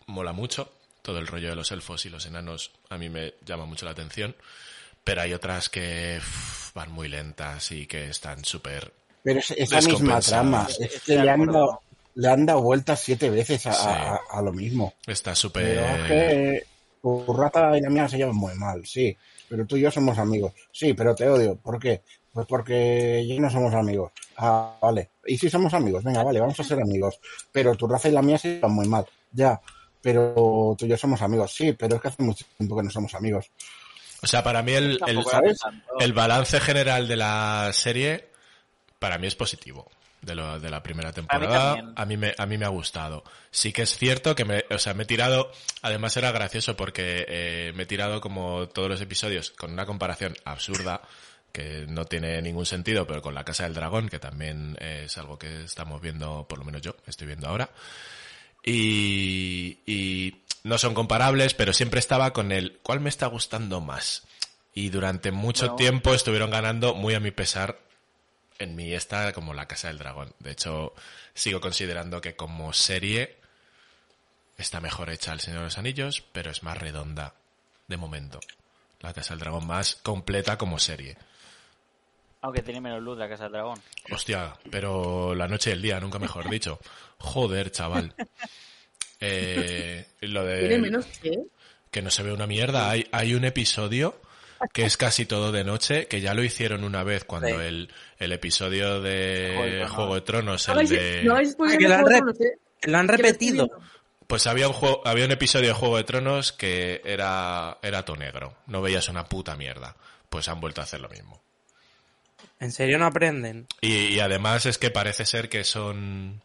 mola 0.06 0.32
mucho, 0.32 0.72
todo 1.02 1.18
el 1.18 1.26
rollo 1.26 1.50
de 1.50 1.56
los 1.56 1.72
elfos 1.72 2.06
y 2.06 2.10
los 2.10 2.26
enanos 2.26 2.72
a 2.88 2.98
mí 2.98 3.08
me 3.08 3.34
llama 3.44 3.66
mucho 3.66 3.84
la 3.84 3.92
atención, 3.92 4.34
pero 5.04 5.22
hay 5.22 5.34
otras 5.34 5.68
que 5.68 6.20
van 6.74 6.90
muy 6.90 7.08
lentas 7.08 7.70
y 7.72 7.86
que 7.86 8.08
están 8.08 8.44
súper... 8.44 8.92
pero 9.24 9.40
es 9.40 9.50
esa 9.50 9.80
misma 9.80 10.20
trama. 10.20 10.68
Es 10.78 11.00
que 11.00 11.16
le 11.16 11.28
han, 11.30 11.46
dado, 11.46 11.80
le 12.14 12.28
han 12.28 12.46
dado 12.46 12.62
vueltas 12.62 13.00
siete 13.00 13.28
veces 13.30 13.66
a, 13.66 13.72
Sí. 13.72 13.88
a- 13.88 14.20
a 14.30 14.42
lo 14.42 14.52
mismo. 14.52 14.94
Está 15.06 15.34
súper... 15.34 16.64
tu 17.02 17.32
rata 17.36 17.76
y 17.76 17.80
la 17.80 17.90
mía 17.90 18.08
se 18.08 18.18
llevan 18.18 18.36
muy 18.36 18.54
mal, 18.54 18.86
sí. 18.86 19.16
Pero 19.48 19.66
tú 19.66 19.76
y 19.76 19.80
yo 19.82 19.90
somos 19.90 20.16
amigos. 20.18 20.52
Sí, 20.72 20.94
pero 20.94 21.14
te 21.14 21.28
odio. 21.28 21.56
¿Por 21.56 21.78
qué? 21.80 22.02
Pues 22.32 22.46
porque 22.46 23.24
ya 23.26 23.40
no 23.40 23.50
somos 23.50 23.72
amigos. 23.74 24.12
Ah, 24.36 24.76
vale. 24.80 25.10
¿Y 25.26 25.36
si 25.38 25.48
somos 25.50 25.72
amigos? 25.74 26.02
Venga, 26.04 26.22
vale, 26.22 26.40
vamos 26.40 26.58
a 26.58 26.64
ser 26.64 26.80
amigos. 26.80 27.18
Pero 27.52 27.74
tu 27.76 27.86
raza 27.86 28.08
y 28.08 28.12
la 28.12 28.22
mía 28.22 28.38
se 28.38 28.54
llevan 28.54 28.72
muy 28.72 28.88
mal. 28.88 29.06
Ya. 29.32 29.60
Pero 30.00 30.74
tú 30.78 30.84
y 30.86 30.88
yo 30.88 30.96
somos 30.96 31.22
amigos. 31.22 31.54
Sí, 31.54 31.72
pero 31.72 31.96
es 31.96 32.02
que 32.02 32.08
hace 32.08 32.22
mucho 32.22 32.44
tiempo 32.58 32.76
que 32.76 32.82
no 32.82 32.90
somos 32.90 33.14
amigos. 33.14 33.50
O 34.22 34.26
sea, 34.26 34.42
para 34.42 34.62
mí 34.62 34.72
el 34.72 36.12
balance 36.14 36.58
general 36.60 37.06
de 37.06 37.16
la 37.16 37.70
serie 37.72 38.33
para 39.04 39.18
mí 39.18 39.26
es 39.26 39.34
positivo. 39.34 39.90
De, 40.22 40.34
lo, 40.34 40.58
de 40.58 40.70
la 40.70 40.82
primera 40.82 41.12
temporada, 41.12 41.92
a 41.94 42.06
mí, 42.06 42.16
me, 42.16 42.34
a 42.38 42.46
mí 42.46 42.56
me 42.56 42.64
ha 42.64 42.70
gustado. 42.70 43.22
Sí 43.50 43.70
que 43.70 43.82
es 43.82 43.98
cierto 43.98 44.34
que 44.34 44.46
me, 44.46 44.64
o 44.70 44.78
sea, 44.78 44.94
me 44.94 45.02
he 45.02 45.06
tirado, 45.06 45.52
además 45.82 46.16
era 46.16 46.32
gracioso 46.32 46.74
porque 46.74 47.26
eh, 47.28 47.72
me 47.74 47.82
he 47.82 47.86
tirado 47.86 48.22
como 48.22 48.66
todos 48.68 48.88
los 48.88 49.02
episodios 49.02 49.50
con 49.50 49.72
una 49.74 49.84
comparación 49.84 50.34
absurda 50.46 51.02
que 51.52 51.84
no 51.86 52.06
tiene 52.06 52.40
ningún 52.40 52.64
sentido, 52.64 53.06
pero 53.06 53.20
con 53.20 53.34
la 53.34 53.44
Casa 53.44 53.64
del 53.64 53.74
Dragón, 53.74 54.08
que 54.08 54.18
también 54.18 54.78
es 54.80 55.18
algo 55.18 55.38
que 55.38 55.64
estamos 55.64 56.00
viendo, 56.00 56.46
por 56.48 56.58
lo 56.58 56.64
menos 56.64 56.80
yo, 56.80 56.96
estoy 57.06 57.26
viendo 57.26 57.46
ahora. 57.48 57.68
Y, 58.64 59.80
y 59.84 60.42
no 60.62 60.78
son 60.78 60.94
comparables, 60.94 61.52
pero 61.52 61.74
siempre 61.74 62.00
estaba 62.00 62.32
con 62.32 62.50
el 62.50 62.78
¿cuál 62.82 63.00
me 63.00 63.10
está 63.10 63.26
gustando 63.26 63.82
más? 63.82 64.22
Y 64.72 64.88
durante 64.88 65.32
mucho 65.32 65.66
Bueno. 65.66 65.76
tiempo 65.76 66.14
estuvieron 66.14 66.50
ganando 66.50 66.94
muy 66.94 67.12
a 67.12 67.20
mi 67.20 67.30
pesar 67.30 67.84
en 68.58 68.76
mí 68.76 68.92
está 68.92 69.32
como 69.32 69.54
la 69.54 69.66
Casa 69.66 69.88
del 69.88 69.98
Dragón. 69.98 70.32
De 70.38 70.52
hecho, 70.52 70.94
sigo 71.34 71.60
considerando 71.60 72.20
que 72.20 72.36
como 72.36 72.72
serie 72.72 73.36
está 74.56 74.80
mejor 74.80 75.10
hecha 75.10 75.32
El 75.32 75.40
Señor 75.40 75.60
de 75.60 75.64
los 75.66 75.78
Anillos, 75.78 76.24
pero 76.32 76.50
es 76.50 76.62
más 76.62 76.78
redonda 76.78 77.34
de 77.88 77.96
momento. 77.96 78.40
La 79.00 79.12
Casa 79.12 79.34
del 79.34 79.40
Dragón 79.40 79.66
más 79.66 79.96
completa 79.96 80.56
como 80.56 80.78
serie. 80.78 81.16
Aunque 82.40 82.62
tiene 82.62 82.80
menos 82.80 83.02
luz 83.02 83.18
la 83.18 83.28
Casa 83.28 83.44
del 83.44 83.52
Dragón. 83.52 83.80
Hostia, 84.10 84.54
pero 84.70 85.34
la 85.34 85.48
noche 85.48 85.70
y 85.70 85.72
el 85.72 85.82
día, 85.82 85.98
nunca 86.00 86.18
mejor 86.18 86.48
dicho. 86.50 86.78
Joder, 87.18 87.70
chaval. 87.70 88.14
Eh, 89.20 90.06
lo 90.20 90.44
de 90.44 90.58
¿Tiene 90.58 90.78
menos 90.78 91.06
que? 91.22 91.44
que 91.90 92.02
no 92.02 92.10
se 92.10 92.22
ve 92.22 92.32
una 92.32 92.46
mierda. 92.46 92.90
Hay, 92.90 93.08
hay 93.10 93.32
un 93.32 93.44
episodio 93.46 94.20
que 94.72 94.84
es 94.84 94.96
casi 94.96 95.26
todo 95.26 95.52
de 95.52 95.64
noche, 95.64 96.06
que 96.06 96.20
ya 96.20 96.34
lo 96.34 96.42
hicieron 96.42 96.84
una 96.84 97.04
vez 97.04 97.24
cuando 97.24 97.48
Sí. 97.48 97.54
el, 97.54 97.92
el 98.18 98.32
episodio 98.32 99.00
de. 99.00 99.86
Juego 99.88 100.14
de 100.14 100.20
Tronos, 100.22 100.68
No 100.68 100.80
el 100.80 100.88
de... 100.88 101.22
no 101.24 101.36
Ah, 101.36 101.76
que 101.78 101.88
lo 101.88 101.94
han 101.94 102.04
ver 102.04 102.12
re- 102.12 102.18
Juego 102.20 102.32
de 102.32 102.34
Tronos. 102.38 102.58
Lo 102.84 102.98
han 102.98 103.08
repetido. 103.08 103.68
Pues 104.26 104.46
había 104.46 104.68
un, 104.68 104.74
juego, 104.74 105.02
había 105.06 105.26
un 105.26 105.32
episodio 105.32 105.68
de 105.68 105.74
Juego 105.74 105.96
de 105.98 106.04
Tronos 106.04 106.52
que 106.52 107.02
era, 107.04 107.78
era 107.82 108.04
todo 108.04 108.16
negro. 108.16 108.56
No 108.66 108.80
veías 108.80 109.08
una 109.08 109.24
puta 109.26 109.54
mierda. 109.56 109.96
Pues 110.30 110.48
han 110.48 110.60
vuelto 110.60 110.80
a 110.80 110.84
hacer 110.84 111.00
lo 111.00 111.08
mismo. 111.10 111.42
¿En 112.60 112.72
serio 112.72 112.98
no 112.98 113.06
aprenden? 113.06 113.66
Y, 113.80 113.92
y 113.94 114.20
además 114.20 114.64
es 114.66 114.78
que 114.78 114.90
parece 114.90 115.26
ser 115.26 115.48
que 115.48 115.64
son 115.64 116.40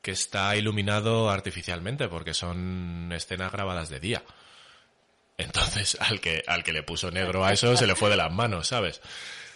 que 0.00 0.10
está 0.12 0.56
iluminado 0.56 1.30
artificialmente 1.30 2.08
porque 2.08 2.34
son 2.34 3.10
escenas 3.12 3.52
grabadas 3.52 3.88
de 3.88 4.00
día. 4.00 4.22
Entonces, 5.38 5.96
al 6.00 6.20
que 6.20 6.42
al 6.46 6.62
que 6.64 6.72
le 6.72 6.82
puso 6.82 7.10
negro 7.10 7.44
a 7.44 7.52
eso 7.52 7.76
se 7.76 7.86
le 7.86 7.94
fue 7.94 8.10
de 8.10 8.16
las 8.16 8.32
manos, 8.32 8.68
¿sabes? 8.68 9.00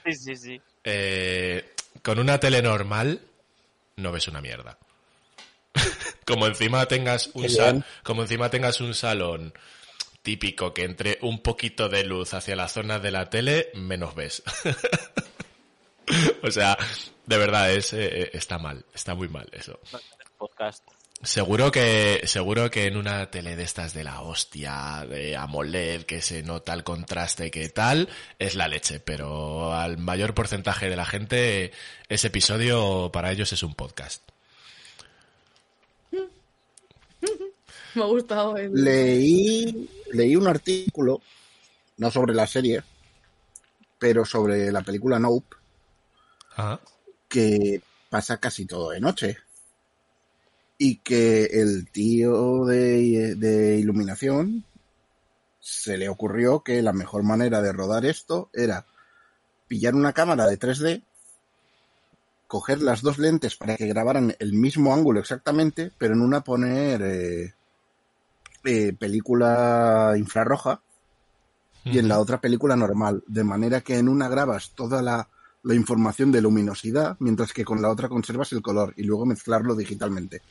Sí, 0.04 0.12
sí, 0.14 0.36
sí. 0.36 0.60
Eh, 0.84 1.72
con 2.02 2.18
una 2.18 2.38
tele 2.38 2.62
normal 2.62 3.20
no 3.96 4.12
ves 4.12 4.28
una 4.28 4.40
mierda. 4.40 4.78
como 6.26 6.46
encima 6.46 6.86
tengas 6.86 7.28
un 7.34 7.42
Qué 7.42 7.48
sa- 7.50 7.72
bien. 7.72 7.84
como 8.02 8.22
encima 8.22 8.48
tengas 8.50 8.80
un 8.80 8.94
salón 8.94 9.52
típico 10.22 10.72
que 10.74 10.84
entre 10.84 11.18
un 11.22 11.40
poquito 11.42 11.88
de 11.88 12.02
luz 12.04 12.34
hacia 12.34 12.56
la 12.56 12.68
zona 12.68 12.98
de 12.98 13.10
la 13.12 13.30
tele, 13.30 13.70
menos 13.74 14.14
ves. 14.14 14.42
o 16.42 16.50
sea, 16.50 16.76
de 17.26 17.38
verdad 17.38 17.72
es 17.72 17.92
eh, 17.92 18.30
está 18.32 18.58
mal, 18.58 18.84
está 18.94 19.14
muy 19.14 19.28
mal 19.28 19.48
eso. 19.52 19.78
Podcast. 20.38 20.82
Seguro 21.22 21.72
que, 21.72 22.20
seguro 22.26 22.70
que 22.70 22.84
en 22.86 22.96
una 22.96 23.30
tele 23.30 23.56
de 23.56 23.62
estas 23.64 23.94
de 23.94 24.04
la 24.04 24.20
hostia, 24.20 25.04
de 25.08 25.34
AMOLED, 25.36 26.02
que 26.04 26.20
se 26.20 26.42
nota 26.42 26.74
el 26.74 26.84
contraste 26.84 27.50
que 27.50 27.68
tal, 27.70 28.08
es 28.38 28.54
la 28.54 28.68
leche, 28.68 29.00
pero 29.00 29.72
al 29.72 29.96
mayor 29.98 30.34
porcentaje 30.34 30.90
de 30.90 30.96
la 30.96 31.06
gente, 31.06 31.72
ese 32.08 32.26
episodio 32.26 33.10
para 33.12 33.32
ellos 33.32 33.50
es 33.52 33.62
un 33.62 33.74
podcast. 33.74 34.22
Me 36.12 38.02
ha 38.02 38.06
gustado. 38.06 38.56
el- 38.58 38.72
Leí, 38.74 39.88
leí 40.12 40.36
un 40.36 40.46
artículo, 40.46 41.22
no 41.96 42.10
sobre 42.10 42.34
la 42.34 42.46
serie, 42.46 42.82
pero 43.98 44.24
sobre 44.26 44.70
la 44.70 44.82
película 44.82 45.18
Nope, 45.18 45.56
Ah, 46.58 46.78
que 47.28 47.80
pasa 48.10 48.38
casi 48.38 48.66
todo 48.66 48.90
de 48.90 49.00
noche. 49.00 49.38
Y 50.78 50.96
que 50.96 51.44
el 51.44 51.88
tío 51.90 52.64
de, 52.64 53.34
de 53.36 53.78
iluminación 53.78 54.64
se 55.60 55.96
le 55.96 56.08
ocurrió 56.08 56.60
que 56.60 56.82
la 56.82 56.92
mejor 56.92 57.22
manera 57.22 57.60
de 57.62 57.72
rodar 57.72 58.04
esto 58.04 58.50
era 58.52 58.86
pillar 59.66 59.94
una 59.94 60.12
cámara 60.12 60.46
de 60.46 60.58
3D, 60.58 61.02
coger 62.46 62.82
las 62.82 63.02
dos 63.02 63.18
lentes 63.18 63.56
para 63.56 63.76
que 63.76 63.86
grabaran 63.86 64.34
el 64.38 64.52
mismo 64.52 64.94
ángulo 64.94 65.20
exactamente, 65.20 65.90
pero 65.98 66.14
en 66.14 66.20
una 66.20 66.42
poner 66.42 67.02
eh, 67.02 67.54
eh, 68.64 68.92
película 68.92 70.14
infrarroja 70.16 70.80
y 71.84 71.98
en 71.98 72.08
la 72.08 72.18
otra 72.18 72.40
película 72.40 72.74
normal, 72.74 73.22
de 73.28 73.44
manera 73.44 73.80
que 73.80 73.96
en 73.96 74.08
una 74.08 74.28
grabas 74.28 74.70
toda 74.70 75.02
la, 75.02 75.28
la 75.62 75.74
información 75.74 76.32
de 76.32 76.40
luminosidad, 76.40 77.16
mientras 77.20 77.52
que 77.52 77.64
con 77.64 77.80
la 77.80 77.90
otra 77.90 78.08
conservas 78.08 78.52
el 78.52 78.62
color 78.62 78.92
y 78.96 79.04
luego 79.04 79.24
mezclarlo 79.24 79.76
digitalmente. 79.76 80.42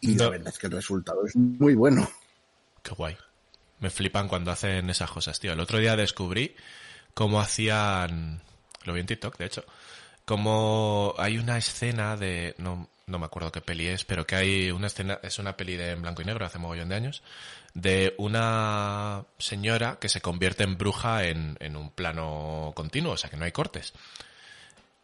Y 0.00 0.14
la 0.14 0.28
verdad 0.28 0.48
es 0.48 0.58
que 0.58 0.66
el 0.66 0.72
resultado 0.72 1.26
es 1.26 1.36
muy 1.36 1.74
bueno. 1.74 2.08
Qué 2.82 2.94
guay. 2.94 3.16
Me 3.80 3.90
flipan 3.90 4.28
cuando 4.28 4.50
hacen 4.50 4.88
esas 4.90 5.10
cosas, 5.10 5.38
tío. 5.38 5.52
El 5.52 5.60
otro 5.60 5.78
día 5.78 5.96
descubrí 5.96 6.54
cómo 7.14 7.40
hacían, 7.40 8.42
lo 8.84 8.92
vi 8.92 9.00
en 9.00 9.06
TikTok, 9.06 9.36
de 9.38 9.46
hecho, 9.46 9.64
cómo 10.24 11.14
hay 11.18 11.38
una 11.38 11.58
escena 11.58 12.16
de, 12.16 12.54
no, 12.58 12.88
no 13.06 13.18
me 13.18 13.26
acuerdo 13.26 13.52
qué 13.52 13.60
peli 13.60 13.86
es, 13.86 14.04
pero 14.04 14.26
que 14.26 14.36
hay 14.36 14.70
una 14.70 14.88
escena, 14.88 15.18
es 15.22 15.38
una 15.38 15.56
peli 15.56 15.76
de 15.76 15.92
en 15.92 16.02
blanco 16.02 16.22
y 16.22 16.24
negro, 16.24 16.44
hace 16.44 16.58
mogollón 16.58 16.88
de 16.88 16.94
años, 16.94 17.22
de 17.74 18.14
una 18.18 19.24
señora 19.38 19.98
que 20.00 20.08
se 20.08 20.20
convierte 20.20 20.64
en 20.64 20.76
bruja 20.76 21.24
en, 21.24 21.56
en 21.60 21.76
un 21.76 21.90
plano 21.90 22.72
continuo, 22.74 23.12
o 23.12 23.16
sea 23.16 23.30
que 23.30 23.36
no 23.36 23.44
hay 23.44 23.52
cortes. 23.52 23.92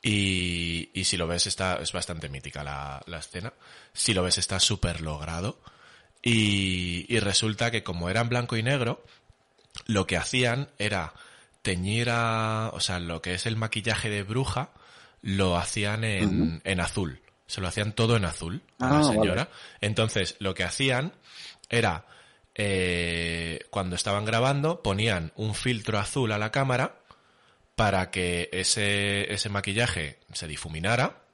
Y, 0.03 0.91
y 0.95 1.05
si 1.05 1.17
lo 1.17 1.27
ves, 1.29 1.47
está, 1.47 1.77
es 1.81 1.93
bastante 1.93 2.29
mítica 2.29 2.65
la, 2.65 3.01
la 3.07 3.19
escena. 3.19 3.53
Si 3.93 4.15
lo 4.15 4.23
ves, 4.25 4.39
está 4.39 4.59
súper 4.59 5.01
logrado. 5.01 5.61
Y, 6.23 7.07
y 7.09 7.21
resulta 7.21 7.71
que 7.71 7.83
como 7.83 8.11
era 8.11 8.21
en 8.21 8.29
blanco 8.29 8.57
y 8.57 8.63
negro, 8.63 9.05
lo 9.87 10.07
que 10.07 10.17
hacían 10.17 10.69
era 10.79 11.15
teñir 11.63 12.09
a, 12.11 12.71
o 12.73 12.81
sea, 12.81 12.99
lo 12.99 13.23
que 13.23 13.35
es 13.35 13.47
el 13.47 13.57
maquillaje 13.57 14.11
de 14.11 14.23
bruja, 14.25 14.71
lo 15.21 15.57
hacían 15.57 16.03
en, 16.05 16.61
en 16.65 16.81
azul. 16.81 17.21
Se 17.47 17.61
lo 17.61 17.69
hacían 17.69 17.93
todo 17.93 18.17
en 18.17 18.25
azul 18.25 18.63
a 18.81 18.89
la 18.89 18.99
Ah, 19.01 19.05
señora. 19.05 19.49
Entonces, 19.81 20.37
lo 20.41 20.55
que 20.55 20.65
hacían 20.65 21.13
era, 21.69 22.07
eh, 22.55 23.67
cuando 23.71 23.95
estaban 23.95 24.25
grabando, 24.25 24.83
ponían 24.83 25.33
un 25.37 25.55
filtro 25.55 25.99
azul 25.99 26.33
a 26.33 26.39
la 26.39 26.51
cámara 26.51 26.97
para 27.83 28.13
que 28.13 28.49
ese, 28.53 29.35
ese 29.35 29.49
maquillaje 29.49 30.21
se 30.33 30.47
difuminara. 30.47 31.25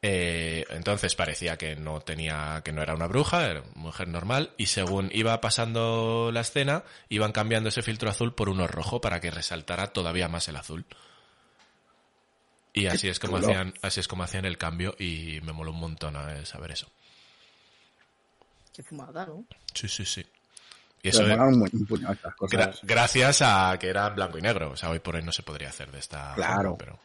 Eh, 0.00 0.64
entonces 0.70 1.14
parecía 1.14 1.58
que 1.58 1.76
no 1.76 2.00
tenía, 2.00 2.62
que 2.64 2.72
no 2.72 2.80
era 2.80 2.94
una 2.94 3.08
bruja, 3.08 3.50
era 3.50 3.60
una 3.60 3.72
mujer 3.74 4.08
normal, 4.08 4.54
y 4.56 4.66
según 4.66 5.10
iba 5.12 5.38
pasando 5.42 6.30
la 6.32 6.40
escena, 6.40 6.82
iban 7.10 7.32
cambiando 7.32 7.68
ese 7.68 7.82
filtro 7.82 8.08
azul 8.08 8.34
por 8.34 8.48
uno 8.48 8.66
rojo 8.66 9.02
para 9.02 9.20
que 9.20 9.30
resaltara 9.30 9.88
todavía 9.88 10.28
más 10.28 10.48
el 10.48 10.56
azul. 10.56 10.86
Y 12.72 12.86
así 12.86 13.08
es 13.08 13.18
como 13.18 13.36
hacían, 13.36 13.74
así 13.82 14.00
es 14.00 14.08
como 14.08 14.22
hacían 14.22 14.46
el 14.46 14.56
cambio 14.56 14.96
y 14.98 15.40
me 15.42 15.52
moló 15.52 15.72
un 15.72 15.80
montón 15.80 16.16
eh, 16.16 16.46
saber 16.46 16.70
eso. 16.70 16.90
Qué 18.72 18.82
fumada, 18.82 19.26
¿no? 19.26 19.44
Sí, 19.74 19.88
sí, 19.88 20.06
sí. 20.06 20.24
Y 21.04 21.08
eso 21.10 21.22
es 21.26 21.28
estas 22.12 22.34
cosas. 22.34 22.58
gra- 22.58 22.78
gracias 22.82 23.42
a 23.42 23.76
que 23.78 23.88
era 23.88 24.08
blanco 24.10 24.38
y 24.38 24.42
negro. 24.42 24.70
O 24.72 24.76
sea, 24.76 24.90
hoy 24.90 24.98
por 24.98 25.16
hoy 25.16 25.22
no 25.22 25.32
se 25.32 25.42
podría 25.42 25.68
hacer 25.68 25.90
de 25.92 25.98
esta 25.98 26.34
Claro. 26.34 26.76
forma, 26.76 26.76
pero, 26.78 26.98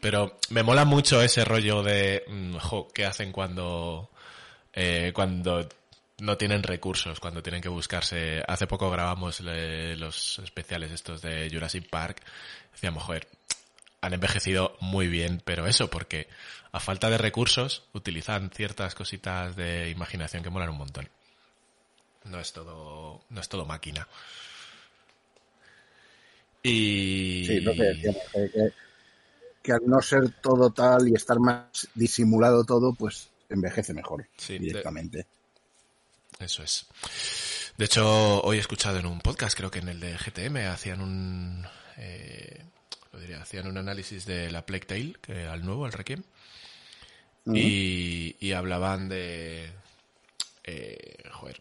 pero 0.00 0.38
me 0.50 0.62
mola 0.62 0.84
mucho 0.84 1.20
ese 1.20 1.44
rollo 1.44 1.82
de, 1.82 2.24
mm, 2.28 2.56
jo, 2.58 2.88
¿qué 2.94 3.04
hacen 3.04 3.32
cuando, 3.32 4.10
eh, 4.72 5.10
cuando 5.14 5.68
no 6.18 6.36
tienen 6.36 6.62
recursos, 6.62 7.18
cuando 7.20 7.42
tienen 7.42 7.60
que 7.60 7.68
buscarse? 7.68 8.42
Hace 8.46 8.66
poco 8.68 8.90
grabamos 8.90 9.40
le- 9.40 9.96
los 9.96 10.38
especiales 10.38 10.92
estos 10.92 11.20
de 11.20 11.48
Jurassic 11.52 11.88
Park. 11.90 12.22
Decíamos, 12.72 13.02
joder, 13.02 13.26
han 14.02 14.14
envejecido 14.14 14.76
muy 14.80 15.08
bien, 15.08 15.42
pero 15.44 15.66
eso 15.66 15.90
porque 15.90 16.28
a 16.72 16.78
falta 16.80 17.10
de 17.10 17.18
recursos 17.18 17.82
utilizan 17.92 18.50
ciertas 18.50 18.94
cositas 18.94 19.56
de 19.56 19.90
imaginación 19.90 20.42
que 20.44 20.50
molan 20.50 20.70
un 20.70 20.78
montón. 20.78 21.08
No 22.24 22.40
es 22.40 22.52
todo, 22.52 23.22
no 23.30 23.40
es 23.40 23.48
todo 23.48 23.64
máquina. 23.64 24.06
Y 26.62 27.44
Sí, 27.46 27.60
lo 27.60 27.72
que 27.74 27.82
decíamos, 27.82 28.22
que, 28.32 28.72
que 29.62 29.72
al 29.72 29.80
no 29.86 30.00
ser 30.00 30.30
todo 30.40 30.70
tal 30.70 31.08
y 31.08 31.14
estar 31.14 31.38
más 31.38 31.88
disimulado 31.94 32.64
todo, 32.64 32.94
pues 32.94 33.30
envejece 33.48 33.92
mejor 33.94 34.26
Sí, 34.36 34.58
directamente. 34.58 35.26
Eso 36.38 36.62
es. 36.62 36.86
De 37.76 37.84
hecho, 37.84 38.42
hoy 38.42 38.58
he 38.58 38.60
escuchado 38.60 38.98
en 38.98 39.06
un 39.06 39.20
podcast, 39.20 39.56
creo 39.56 39.70
que 39.70 39.78
en 39.78 39.88
el 39.88 40.00
de 40.00 40.16
GTM, 40.16 40.68
hacían 40.68 41.00
un, 41.00 41.66
eh, 41.96 42.62
lo 43.12 43.20
diría, 43.20 43.40
hacían 43.40 43.66
un 43.66 43.78
análisis 43.78 44.26
de 44.26 44.50
la 44.50 44.66
Plague 44.66 44.86
Tale, 44.86 45.14
que 45.20 45.46
al 45.46 45.64
nuevo, 45.64 45.84
al 45.84 45.92
Requiem, 45.92 46.22
y, 47.46 48.36
y 48.38 48.52
hablaban 48.52 49.08
de, 49.08 49.70
eh, 50.64 51.22
joder, 51.30 51.60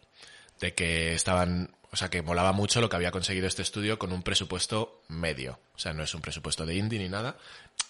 de 0.61 0.73
que 0.73 1.13
estaban, 1.13 1.75
o 1.91 1.97
sea, 1.97 2.09
que 2.09 2.21
molaba 2.21 2.53
mucho 2.53 2.79
lo 2.79 2.87
que 2.89 2.95
había 2.95 3.11
conseguido 3.11 3.47
este 3.47 3.61
estudio 3.63 3.99
con 3.99 4.13
un 4.13 4.23
presupuesto 4.23 5.01
medio. 5.09 5.59
O 5.75 5.79
sea, 5.79 5.91
no 5.93 6.03
es 6.03 6.15
un 6.15 6.21
presupuesto 6.21 6.65
de 6.65 6.75
indie 6.75 6.99
ni 6.99 7.09
nada. 7.09 7.35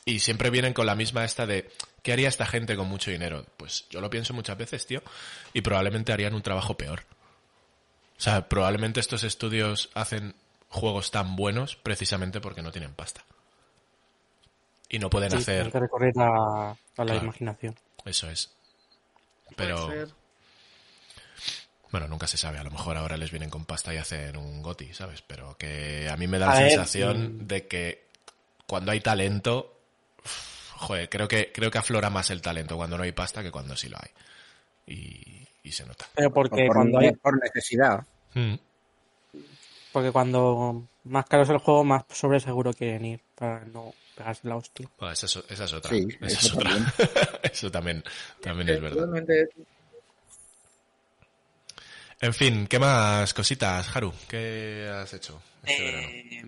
Y 0.05 0.19
siempre 0.19 0.49
vienen 0.49 0.73
con 0.73 0.86
la 0.88 0.95
misma 0.95 1.23
esta 1.23 1.45
de, 1.45 1.69
¿qué 2.01 2.13
haría 2.13 2.29
esta 2.29 2.47
gente 2.47 2.75
con 2.75 2.88
mucho 2.88 3.12
dinero? 3.12 3.45
Pues 3.57 3.86
yo 3.91 4.01
lo 4.01 4.10
pienso 4.10 4.34
muchas 4.34 4.57
veces, 4.57 4.88
tío, 4.88 5.03
y 5.53 5.62
probablemente 5.62 6.12
harían 6.13 6.34
un 6.34 6.41
trabajo 6.41 6.75
peor. 6.77 7.03
O 8.17 8.21
sea, 8.23 8.47
probablemente 8.49 8.99
estos 8.99 9.23
estudios 9.23 9.89
hacen 9.93 10.34
juegos 10.69 11.12
tan 11.12 11.36
buenos 11.36 11.75
precisamente 11.75 12.39
porque 12.39 12.62
no 12.62 12.71
tienen 12.71 12.93
pasta. 12.93 13.23
Y 14.89 14.99
no 14.99 15.10
pueden 15.10 15.31
Sí, 15.31 15.38
hacer... 15.38 15.55
tienen 15.55 15.71
que 15.71 15.79
recurrir 15.79 16.13
a, 16.19 16.71
a 16.71 16.75
la 16.97 17.05
Claro. 17.05 17.23
imaginación. 17.23 17.75
Eso 18.05 18.29
es. 18.29 18.51
Puede 19.55 19.55
Pero... 19.57 19.88
ser. 19.88 20.20
Bueno, 21.91 22.08
nunca 22.08 22.27
se 22.27 22.38
sabe. 22.38 22.58
A 22.58 22.63
lo 22.63 22.71
mejor 22.71 22.97
ahora 22.97 23.17
les 23.17 23.32
vienen 23.32 23.49
con 23.49 23.65
pasta 23.65 23.93
y 23.93 23.97
hacen 23.97 24.38
un 24.38 24.62
goti, 24.62 24.93
¿sabes? 24.93 25.21
Pero 25.21 25.58
que 25.58 26.08
a 26.10 26.17
mí 26.17 26.27
me 26.27 26.39
da 26.39 26.47
la 26.47 26.54
A 26.54 26.58
sensación 26.58 27.38
mm. 27.38 27.47
de 27.47 27.67
que 27.67 28.06
cuando 28.65 28.91
hay 28.91 29.01
talento, 29.01 29.77
joder, 30.75 31.10
creo 31.10 31.27
que 31.27 31.51
creo 31.51 31.69
que 31.69 31.77
aflora 31.77 32.10
más 32.10 32.30
el 32.32 32.41
talento 32.41 32.77
cuando 32.77 32.97
no 32.97 33.04
hay 33.04 33.12
pasta 33.12 33.43
que 33.43 33.51
cuando 33.51 33.75
sí 33.75 33.89
lo 33.89 33.97
hay. 33.97 34.10
Y, 34.88 35.47
y 35.63 35.71
se 35.71 35.86
nota. 35.86 36.08
Pero 36.15 36.32
porque 36.32 36.65
por, 36.67 36.75
cuando 36.77 36.99
hay, 36.99 37.12
por 37.12 37.39
necesidad. 37.41 38.06
Mm, 38.34 38.56
porque 39.91 40.12
cuando 40.12 40.88
más 41.04 41.25
caro 41.25 41.43
es 41.43 41.49
el 41.49 41.58
juego, 41.58 41.84
más 41.84 42.04
sobre 42.10 42.39
seguro 42.39 42.73
quieren 42.73 43.06
ir 43.06 43.19
para 43.36 43.65
no 43.65 43.93
pegarse 44.15 44.47
la 44.47 44.56
hostia. 44.56 44.89
bueno, 44.97 45.13
esa, 45.13 45.25
es, 45.25 45.43
esa 45.49 45.65
es 45.65 45.73
otra. 45.73 45.91
Sí, 45.91 46.08
esa 46.21 46.25
eso 46.25 46.47
es 46.47 46.54
otra. 46.54 46.69
también. 46.69 46.93
eso 47.43 47.71
también, 47.71 48.04
también 48.41 48.69
es 48.69 48.82
verdad. 48.82 49.08
En 52.21 52.34
fin, 52.34 52.67
¿qué 52.67 52.77
más 52.79 53.34
cositas, 53.34 53.95
Haru? 53.95 54.13
¿Qué 54.27 54.88
has 54.93 55.13
hecho 55.13 55.41
este 55.65 55.84
verano? 55.84 56.07
Eh, 56.10 56.43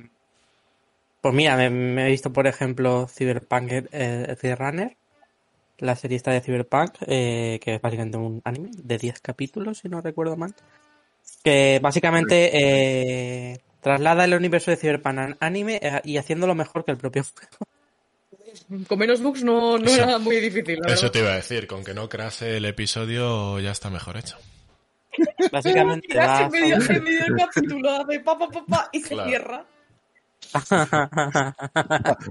pues 1.21 1.33
mira, 1.33 1.55
me, 1.57 1.69
me 1.69 2.07
he 2.07 2.11
visto, 2.11 2.31
por 2.31 2.45
ejemplo, 2.47 3.07
Cyberpunk 3.07 3.71
eh, 3.91 4.55
Runner, 4.57 4.95
la 5.79 5.95
serie 5.95 6.17
esta 6.17 6.31
de 6.31 6.41
Cyberpunk, 6.41 6.95
eh, 7.07 7.59
que 7.63 7.75
es 7.75 7.81
básicamente 7.81 8.17
un 8.17 8.41
anime 8.43 8.69
de 8.73 8.97
10 8.97 9.19
capítulos, 9.21 9.79
si 9.79 9.89
no 9.89 10.01
recuerdo 10.01 10.35
mal, 10.37 10.53
que 11.43 11.79
básicamente 11.81 12.51
eh, 13.53 13.61
traslada 13.81 14.25
el 14.25 14.33
universo 14.35 14.69
de 14.69 14.77
Cyberpunk 14.77 15.17
al 15.17 15.37
anime 15.39 15.79
eh, 15.81 16.01
y 16.03 16.17
haciéndolo 16.17 16.53
mejor 16.55 16.85
que 16.85 16.91
el 16.91 16.97
propio 16.97 17.23
juego. 17.23 18.85
Con 18.87 18.99
menos 18.99 19.21
bugs 19.21 19.43
no, 19.43 19.79
no 19.79 19.85
Eso- 19.85 20.03
era 20.03 20.19
muy 20.19 20.35
difícil, 20.39 20.77
la 20.79 20.93
Eso 20.93 21.07
verdad. 21.07 21.11
te 21.11 21.19
iba 21.19 21.31
a 21.31 21.35
decir, 21.35 21.65
con 21.65 21.83
que 21.83 21.93
no 21.95 22.07
crase 22.09 22.57
el 22.57 22.65
episodio 22.65 23.59
ya 23.59 23.71
está 23.71 23.89
mejor 23.89 24.17
hecho. 24.17 24.37
Básicamente 25.51 26.07
Tiras 26.07 26.27
va 26.29 26.45
en 26.45 26.51
medio, 26.51 26.81
sobre- 26.81 26.97
en 26.97 27.03
medio 27.03 27.19
del 27.25 27.35
capítulo, 27.37 27.89
hace 27.91 28.19
pa, 28.19 28.37
pa, 28.37 28.49
pa, 28.49 28.65
pa, 28.65 28.89
y 28.91 29.01
se 29.01 29.09
Claro. 29.09 29.29
cierra. 29.29 29.65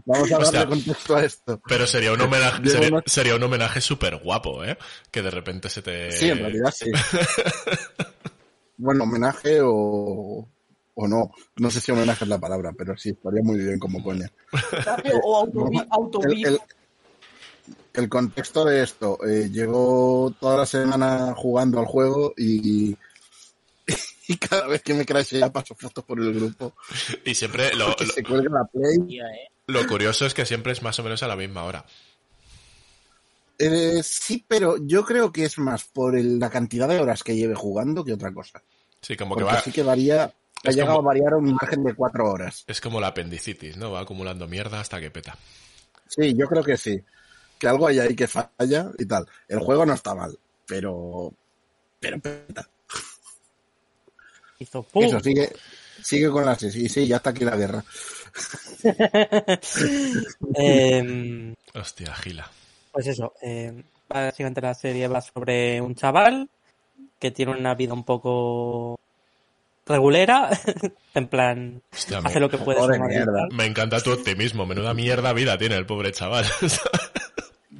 Vamos 0.07 0.33
a 0.33 0.39
darle 0.39 0.67
contexto 0.69 1.17
a 1.17 1.25
esto. 1.25 1.61
Pero 1.67 1.87
sería 1.87 2.13
un 2.13 2.21
homenaje, 2.21 2.63
sería, 3.07 3.35
un 3.37 3.43
homenaje 3.43 3.81
súper 3.81 4.17
guapo, 4.19 4.65
¿eh? 4.65 4.77
Que 5.11 5.23
de 5.23 5.31
repente 5.31 5.69
se 5.69 5.83
te... 5.83 6.13
Sí, 6.13 6.29
en 6.31 6.39
realidad 6.39 6.73
sí. 6.77 6.91
bueno, 8.77 9.05
homenaje 9.05 9.61
o, 9.63 10.47
o 10.95 11.09
no. 11.09 11.31
No 11.57 11.71
sé 11.71 11.81
si 11.81 11.91
homenaje 11.93 12.25
es 12.25 12.29
la 12.29 12.39
palabra, 12.39 12.71
pero 12.77 12.97
sí, 12.97 13.11
estaría 13.11 13.43
muy 13.43 13.59
bien 13.59 13.79
como 13.79 14.03
coña. 14.03 14.31
O 15.23 15.45
autobi- 15.47 15.81
El, 15.83 15.89
autobis. 15.91 16.47
el- 16.49 16.61
el 17.95 18.09
contexto 18.09 18.65
de 18.65 18.83
esto, 18.83 19.19
eh, 19.27 19.49
llegó 19.51 20.35
toda 20.41 20.59
la 20.59 20.67
semana 20.67 21.35
jugando 21.37 21.79
al 21.81 21.87
juego 21.87 22.33
y, 22.37 22.97
y 24.29 24.37
cada 24.39 24.67
vez 24.67 24.83
que 24.83 24.95
me 24.95 25.05
crashea 25.07 25.53
paso 25.53 25.75
fotos 25.75 26.05
por 26.05 26.19
el 26.21 26.33
grupo. 26.35 26.75
Y 27.25 27.35
siempre, 27.35 27.75
lo, 27.75 27.95
Que 27.97 28.07
lo, 28.07 28.13
se 28.13 28.23
cuelga 28.23 28.59
la 28.61 28.65
play. 28.65 28.99
Tía, 29.07 29.25
¿eh? 29.27 29.51
lo 29.67 29.87
curioso 29.87 30.27
es 30.27 30.35
que 30.35 30.47
siempre 30.47 30.73
es 30.73 30.83
más 30.83 30.99
o 30.99 31.03
menos 31.03 31.23
a 31.23 31.29
la 31.29 31.37
misma 31.37 31.65
hora. 31.65 31.85
Eh, 33.59 34.01
sí, 34.03 34.45
pero 34.49 34.77
yo 34.79 35.05
creo 35.05 35.31
que 35.33 35.45
es 35.45 35.59
más 35.59 35.85
por 35.85 36.17
el- 36.17 36.39
la 36.39 36.51
cantidad 36.51 36.89
de 36.89 36.99
horas 36.99 37.23
que 37.23 37.37
lleve 37.37 37.55
jugando 37.55 38.05
que 38.05 38.13
otra 38.15 38.33
cosa. 38.33 38.63
Sí, 39.01 39.17
como 39.17 39.37
que 39.37 39.43
Porque 39.43 39.57
va... 39.57 39.63
sí 39.63 39.71
que 39.71 39.83
varía, 39.83 40.25
ha 40.25 40.33
Es 40.69 40.75
llegado 40.77 40.97
como- 40.97 41.11
a 41.11 41.13
variar 41.13 41.35
a 41.35 41.37
un 41.37 41.55
margen 41.55 41.85
de 41.85 41.95
cuatro 41.95 42.29
horas. 42.31 42.65
Es 42.67 42.81
como 42.81 43.01
la 43.01 43.09
apendicitis, 43.09 43.77
¿no? 43.77 43.93
Va 43.93 44.01
acumulando 44.01 44.49
mierda 44.49 44.81
hasta 44.81 45.01
que 45.01 45.11
peta. 45.11 45.37
Sí, 46.09 46.35
yo 46.35 46.47
creo 46.49 46.63
que 46.65 46.77
sí. 46.77 47.01
Que 47.63 47.69
algo 47.69 47.87
hay 47.87 48.01
ahí 48.01 48.17
que 48.17 48.27
falla 48.27 48.91
y 48.99 49.07
tal. 49.07 49.25
El 49.47 49.61
juego 49.61 49.87
no 49.87 49.95
está 49.95 50.17
mal, 50.17 50.37
pero. 50.67 51.33
Pero 52.01 52.19
peta. 52.19 52.69
Hizo 54.59 54.83
¡pum! 54.83 55.05
Eso, 55.05 55.21
sigue, 55.21 55.49
sigue 56.03 56.29
con 56.29 56.45
las. 56.45 56.59
Sí, 56.59 56.89
sí, 56.89 57.07
ya 57.07 57.19
está 57.19 57.31
aquí 57.31 57.45
la 57.45 57.55
guerra. 57.55 57.85
Em, 60.57 61.55
Hostia, 61.73 62.13
gila. 62.17 62.51
Pues 62.91 63.07
eso, 63.07 63.33
eh, 63.41 63.85
básicamente 64.09 64.61
la 64.61 64.75
serie 64.75 65.07
va 65.07 65.21
sobre 65.21 65.81
un 65.81 65.95
chaval 65.95 66.51
que 67.21 67.31
tiene 67.31 67.53
una 67.53 67.77
vida 67.77 67.93
un 67.93 68.03
poco 68.03 68.99
regulera, 69.87 70.51
en 71.15 71.29
plan, 71.29 71.81
Hostia, 71.93 72.19
hace 72.19 72.35
me, 72.35 72.41
lo 72.41 72.51
que 72.51 72.59
puede. 72.59 72.99
Me 73.53 73.67
encanta 73.67 74.01
tu 74.01 74.11
optimismo. 74.11 74.67
Menuda 74.67 74.95
mierda 74.95 75.33
vida 75.33 75.57
tiene 75.57 75.77
el 75.77 75.87
pobre 75.87 76.11
chaval. 76.11 76.45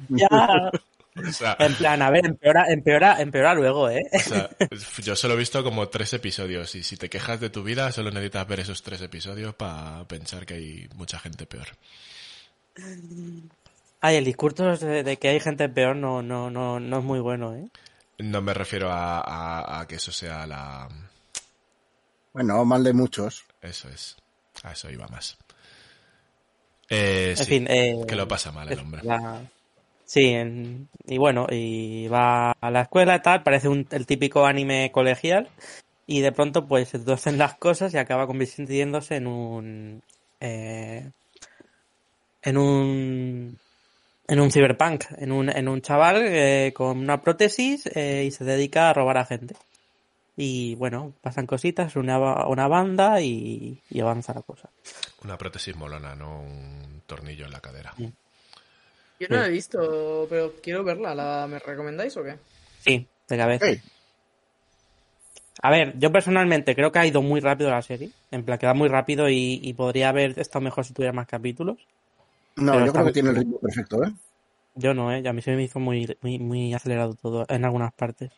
Ya, 0.09 0.27
o, 1.15 1.31
sea, 1.31 1.55
en 1.59 1.73
plan, 1.75 2.01
a 2.01 2.09
ver, 2.09 2.25
empeora, 2.25 2.65
empeora, 2.71 3.21
empeora 3.21 3.53
luego, 3.53 3.89
¿eh? 3.89 4.01
o 4.13 4.19
sea, 4.19 4.49
yo 5.03 5.15
solo 5.15 5.35
he 5.35 5.37
visto 5.37 5.63
como 5.63 5.87
tres 5.89 6.13
episodios 6.13 6.73
y 6.75 6.83
si 6.83 6.97
te 6.97 7.09
quejas 7.09 7.39
de 7.39 7.49
tu 7.49 7.63
vida 7.63 7.91
solo 7.91 8.09
necesitas 8.11 8.47
ver 8.47 8.59
esos 8.61 8.81
tres 8.83 9.01
episodios 9.01 9.53
para 9.55 10.03
pensar 10.07 10.45
que 10.45 10.55
hay 10.55 10.89
mucha 10.95 11.19
gente 11.19 11.45
peor. 11.45 11.67
Ay, 14.01 14.15
el 14.17 14.25
discurso 14.25 14.75
de, 14.75 15.03
de 15.03 15.17
que 15.17 15.29
hay 15.29 15.39
gente 15.39 15.69
peor 15.69 15.95
no, 15.95 16.21
no, 16.21 16.49
no, 16.49 16.79
no 16.79 16.97
es 16.99 17.03
muy 17.03 17.19
bueno, 17.19 17.55
¿eh? 17.55 17.67
No 18.19 18.41
me 18.41 18.53
refiero 18.53 18.91
a, 18.91 19.19
a- 19.21 19.79
a 19.81 19.87
que 19.87 19.95
eso 19.95 20.11
sea 20.11 20.45
la... 20.45 20.87
Bueno, 22.33 22.65
mal 22.65 22.83
de 22.83 22.93
muchos. 22.93 23.43
eso 23.61 23.87
es. 23.89 24.17
A 24.63 24.71
eso 24.73 24.89
iba 24.89 25.07
más. 25.07 25.37
Eh, 26.89 27.29
En 27.37 27.37
sí, 27.37 27.45
fin, 27.45 27.67
eh, 27.69 28.01
que 28.07 28.15
lo 28.15 28.27
pasa 28.27 28.51
mal 28.51 28.71
el 28.71 28.79
hombre. 28.79 29.01
la- 29.03 29.41
Sí, 30.13 30.25
en- 30.27 30.89
y 31.07 31.17
bueno, 31.17 31.47
y 31.49 32.07
va 32.07 32.51
a 32.51 32.69
la 32.69 32.81
escuela 32.81 33.15
y 33.15 33.21
tal, 33.23 33.41
parece 33.41 33.67
un- 33.67 33.87
el 33.89 34.05
típico 34.05 34.45
anime 34.45 34.91
colegial, 34.91 35.49
y 36.05 36.21
de 36.21 36.31
pronto 36.31 36.67
pues 36.67 36.89
se 36.89 36.99
torcen 36.99 37.39
las 37.39 37.55
cosas 37.55 37.91
y 37.95 37.97
acaba 37.97 38.27
convirtiéndose 38.27 39.15
en 39.15 39.25
un... 39.25 40.03
eh, 40.39 41.09
en 42.43 42.57
un... 42.57 43.57
en 44.27 44.39
un 44.39 44.51
cyberpunk, 44.51 45.05
en 45.17 45.31
un, 45.31 45.49
en 45.49 45.67
un 45.67 45.81
chaval 45.81 46.17
eh, 46.27 46.73
con 46.75 46.99
una 46.99 47.19
prótesis 47.21 47.87
eh, 47.95 48.23
y 48.27 48.29
se 48.29 48.43
dedica 48.43 48.91
a 48.91 48.93
robar 48.93 49.17
a 49.17 49.25
gente. 49.25 49.55
Y 50.37 50.75
bueno, 50.75 51.13
pasan 51.23 51.47
cositas, 51.47 51.95
una, 51.95 52.45
una 52.45 52.67
banda 52.67 53.19
y, 53.19 53.81
y 53.89 53.99
avanza 53.99 54.35
la 54.35 54.43
cosa. 54.43 54.69
Una 55.23 55.39
prótesis 55.39 55.75
molona, 55.75 56.15
no 56.15 56.41
un 56.41 57.01
tornillo 57.07 57.45
en 57.45 57.51
la 57.51 57.61
cadera. 57.61 57.95
Yo 59.23 59.35
no 59.35 59.41
la 59.41 59.47
he 59.47 59.51
visto, 59.51 60.27
pero 60.29 60.53
quiero 60.61 60.83
verla. 60.83 61.15
¿La, 61.15 61.47
¿Me 61.47 61.59
recomendáis 61.59 62.15
o 62.17 62.23
qué? 62.23 62.37
Sí, 62.81 63.07
de 63.29 63.37
cabeza. 63.37 63.65
Hey, 63.65 63.81
A 65.61 65.71
ver, 65.71 65.97
yo 65.97 66.11
personalmente 66.11 66.75
creo 66.75 66.91
que 66.91 66.99
ha 66.99 67.07
ido 67.07 67.21
muy 67.21 67.39
rápido 67.39 67.69
la 67.69 67.81
serie. 67.81 68.11
En 68.31 68.43
plan, 68.43 68.57
que 68.59 68.65
va 68.65 68.73
muy 68.73 68.89
rápido 68.89 69.29
y, 69.29 69.59
y 69.63 69.73
podría 69.73 70.09
haber 70.09 70.37
estado 70.39 70.61
mejor 70.63 70.85
si 70.85 70.93
tuviera 70.93 71.13
más 71.13 71.27
capítulos. 71.27 71.77
no, 72.57 72.85
yo 72.85 72.91
creo 72.91 73.05
que 73.05 73.11
tiene 73.13 73.29
el 73.29 73.35
ritmo 73.37 73.59
perfecto, 73.59 74.03
¿eh? 74.03 74.11
Yo 74.75 74.93
no, 74.93 75.11
¿eh? 75.13 75.21
Ya 75.21 75.29
a 75.29 75.33
mí 75.33 75.41
se 75.41 75.55
me 75.55 75.63
hizo 75.63 75.79
muy, 75.79 76.17
muy, 76.21 76.39
muy 76.39 76.73
acelerado 76.73 77.15
todo 77.15 77.45
en 77.47 77.63
algunas 77.63 77.93
partes. 77.93 78.31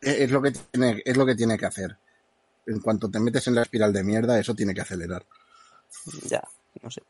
Es 0.00 0.20
es 0.20 0.30
lo 0.30 0.40
que 0.42 0.52
tiene, 0.52 1.02
es 1.04 1.16
lo 1.16 1.26
que 1.26 1.34
tiene 1.34 1.58
que 1.58 1.66
hacer. 1.66 1.96
En 2.66 2.80
cuanto 2.80 3.10
te 3.10 3.18
metes 3.20 3.46
en 3.48 3.56
la 3.56 3.62
espiral 3.62 3.92
de 3.92 4.04
mierda, 4.04 4.38
eso 4.38 4.54
tiene 4.54 4.74
que 4.74 4.82
acelerar. 4.82 5.24
Ya, 6.28 6.42
no 6.82 6.90
sé. 6.90 7.02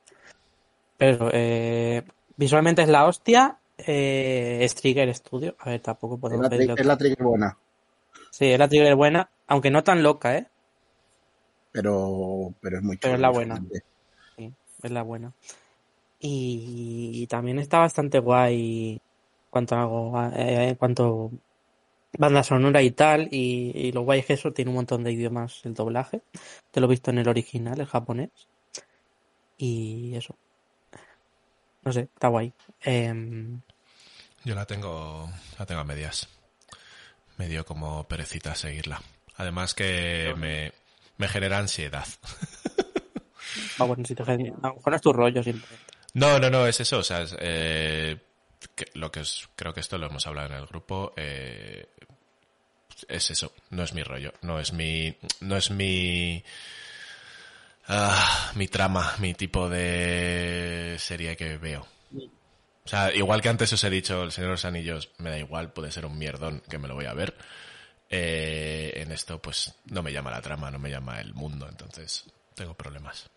Pero 0.97 1.29
eh, 1.33 2.03
visualmente 2.37 2.83
es 2.83 2.89
la 2.89 3.07
hostia. 3.07 3.59
Eh, 3.79 4.59
es 4.63 4.75
Trigger 4.75 5.13
Studio. 5.15 5.57
A 5.59 5.71
ver, 5.71 5.81
tampoco 5.81 6.15
Es 6.15 6.21
podemos 6.21 6.43
la, 6.43 6.49
tri- 6.49 6.57
pedirle 6.57 6.75
es 6.77 6.87
la 6.87 6.97
trigger 6.97 7.25
buena, 7.25 7.59
Sí, 8.31 8.47
es 8.53 8.59
la 8.59 8.69
Trigger 8.69 8.95
buena, 8.95 9.29
aunque 9.47 9.71
no 9.71 9.83
tan 9.85 10.03
loca, 10.03 10.37
¿eh? 10.37 10.47
pero, 11.73 12.55
pero 12.61 12.79
es 12.79 12.83
muy 12.83 12.97
Pero 12.97 13.15
es 13.15 13.21
la 13.21 13.31
buena. 13.31 13.63
Sí, 14.37 14.53
es 14.83 14.91
la 14.91 15.03
buena. 15.03 15.33
Y 16.21 17.27
también 17.27 17.59
está 17.59 17.79
bastante 17.79 18.19
guay 18.19 19.01
cuanto 19.51 19.77
algo, 19.77 20.13
eh, 20.35 20.75
cuanto 20.79 21.31
banda 22.19 22.43
sonora 22.43 22.83
y 22.83 22.93
tal. 22.93 23.29
Y, 23.31 23.73
y 23.75 23.93
lo 23.93 24.03
guay 24.03 24.21
es 24.21 24.27
que 24.27 24.33
eso 24.35 24.53
tiene 24.53 24.71
un 24.71 24.77
montón 24.77 25.05
de 25.05 25.13
idiomas 25.13 25.65
el 25.65 25.75
doblaje. 25.75 26.23
Te 26.71 26.81
lo 26.81 26.87
he 26.87 26.91
visto 26.91 27.11
en 27.11 27.19
el 27.19 27.29
original, 27.29 27.81
el 27.81 27.87
japonés. 27.87 28.31
Y 29.57 30.15
eso. 30.15 30.37
No 31.85 31.93
sé, 31.93 32.01
está 32.15 32.29
guay. 32.29 32.53
Em, 32.81 33.61
Yo 34.45 34.55
la 34.55 34.67
tengo, 34.67 35.31
la 35.59 35.67
tengo 35.67 35.81
a 35.81 35.85
medias. 35.85 36.29
Me 37.37 37.49
dio 37.49 37.65
como 37.67 38.05
perecita 38.09 38.55
seguirla. 38.55 39.03
Además 39.37 39.75
que 39.75 40.35
me, 40.39 40.73
me 41.19 41.29
genera 41.29 41.59
ansiedad. 41.59 42.07
ah, 43.79 43.85
bueno, 43.85 44.05
si 44.05 44.15
te 44.15 44.23
a 44.23 44.27
lo 44.37 44.39
mejor 44.75 44.91
no 44.91 44.97
es 44.97 45.03
tu 45.03 45.13
rollo 45.13 45.43
simplemente. 45.43 45.93
No, 46.15 46.39
no, 46.39 46.49
no, 46.51 46.67
es 46.67 46.79
eso. 46.81 46.99
O 46.99 47.03
sea, 47.03 47.23
es, 47.23 47.35
eh, 47.41 48.17
que- 48.77 48.91
lo 48.95 49.11
que 49.11 49.21
es, 49.21 49.49
creo 49.57 49.75
que 49.75 49.81
esto 49.81 49.99
lo 49.99 50.07
hemos 50.07 50.27
hablado 50.27 50.49
en 50.49 50.55
el 50.61 50.67
grupo. 50.67 51.13
eh, 51.17 51.89
es 53.09 53.31
eso. 53.31 53.53
No 53.71 53.83
es 53.83 53.93
mi 53.93 54.03
rollo. 54.05 54.33
No 54.43 54.61
es 54.61 54.73
mi, 54.73 55.15
no 55.41 55.57
es 55.57 55.71
mi, 55.73 56.43
ah, 57.89 58.53
mi 58.55 58.69
trama, 58.69 59.15
mi 59.19 59.35
tipo 59.35 59.69
de 59.69 60.97
serie 60.99 61.37
que 61.37 61.59
veo. 61.59 61.87
O 62.85 62.89
sea, 62.89 63.15
igual 63.15 63.41
que 63.41 63.49
antes 63.49 63.73
os 63.73 63.83
he 63.85 63.91
dicho, 63.91 64.23
El 64.23 64.33
Señor 64.33 64.49
de 64.49 64.53
los 64.55 64.65
Anillos, 64.67 65.11
me 65.19 65.31
da 65.31 65.39
igual, 65.39 65.73
puede 65.73 65.91
ser 65.91 66.05
un 66.05 66.19
mierdón 66.19 66.63
que 66.69 66.79
me 66.79 66.87
lo 66.89 66.95
voy 66.95 67.07
a 67.07 67.15
ver. 67.15 67.35
Eh, 68.11 68.93
en 68.97 69.11
esto, 69.11 69.41
pues, 69.41 69.75
no 69.87 70.03
me 70.03 70.13
llama 70.13 70.31
la 70.31 70.43
trama, 70.43 70.71
no 70.71 70.79
me 70.79 70.91
llama 70.91 71.19
el 71.21 71.33
mundo, 71.35 71.67
entonces 71.69 72.25
tengo 72.55 72.75
problemas. 72.75 73.29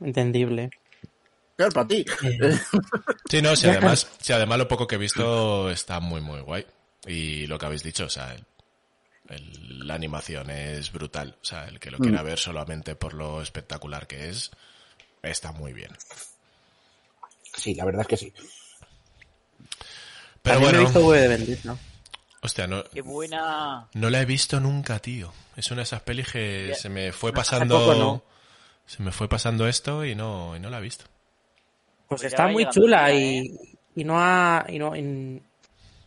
Entendible. 0.00 0.70
Claro, 1.56 1.72
para 1.72 1.88
ti. 1.88 2.04
Sí, 3.28 3.42
no, 3.42 3.56
si 3.56 3.66
además, 3.66 4.08
si 4.20 4.32
además 4.32 4.58
lo 4.58 4.68
poco 4.68 4.86
que 4.86 4.94
he 4.94 4.98
visto 4.98 5.68
está 5.68 5.98
muy, 5.98 6.20
muy 6.20 6.40
guay. 6.40 6.64
Y 7.06 7.46
lo 7.48 7.58
que 7.58 7.66
habéis 7.66 7.82
dicho, 7.82 8.04
o 8.04 8.08
sea, 8.08 8.34
el- 8.34 8.44
el- 9.28 9.86
la 9.86 9.94
animación 9.94 10.50
es 10.50 10.92
brutal. 10.92 11.36
O 11.40 11.44
sea, 11.44 11.64
el 11.66 11.78
que 11.80 11.90
lo 11.90 11.98
quiera 11.98 12.22
ver 12.22 12.38
solamente 12.38 12.94
por 12.94 13.14
lo 13.14 13.42
espectacular 13.42 14.06
que 14.06 14.28
es, 14.28 14.50
está 15.22 15.52
muy 15.52 15.72
bien. 15.72 15.90
Sí, 17.54 17.74
la 17.74 17.84
verdad 17.84 18.02
es 18.02 18.08
que 18.08 18.16
sí. 18.16 18.32
Pero 20.42 20.60
También 20.60 20.60
me 20.60 20.66
he 20.66 20.70
bueno, 20.82 20.86
visto 20.86 21.06
V 21.06 21.28
de 21.28 21.78
hostia, 22.42 22.66
no, 22.68 22.84
¡Qué 22.84 23.00
buena! 23.02 23.88
no 23.94 24.10
la 24.10 24.20
he 24.20 24.24
visto 24.24 24.60
nunca, 24.60 25.00
tío. 25.00 25.32
Es 25.56 25.70
una 25.70 25.78
de 25.80 25.84
esas 25.84 26.02
pelis 26.02 26.30
que 26.30 26.66
Ya. 26.68 26.74
se 26.76 26.88
me 26.88 27.10
fue 27.12 27.30
poco 27.32 27.40
pasando, 27.40 27.94
no. 27.96 28.22
se 28.86 29.02
me 29.02 29.10
fue 29.10 29.28
pasando 29.28 29.66
esto 29.66 30.04
y 30.04 30.14
no, 30.14 30.54
y 30.56 30.60
no 30.60 30.70
la 30.70 30.78
he 30.78 30.82
visto. 30.82 31.06
Pues 32.08 32.20
Pues 32.20 32.24
está 32.24 32.46
muy 32.46 32.68
chula 32.70 33.12
y, 33.12 33.40
día, 33.48 33.60
y 33.96 34.04
no 34.04 34.20
ha. 34.20 34.64
Y, 34.68 34.78
no, 34.78 34.94
y, 34.94 35.42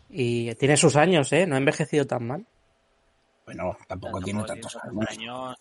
y 0.10 0.56
tiene 0.56 0.78
sus 0.78 0.96
años, 0.96 1.34
¿eh? 1.34 1.46
No 1.46 1.56
ha 1.56 1.58
envejecido 1.58 2.08
tan 2.08 2.26
mal. 2.26 2.46
Bueno, 3.50 3.76
tampoco 3.88 4.20
tiene 4.22 4.44
tiene 4.44 4.62
tantos 4.62 4.76
años. 4.84 5.06
años. 5.10 5.58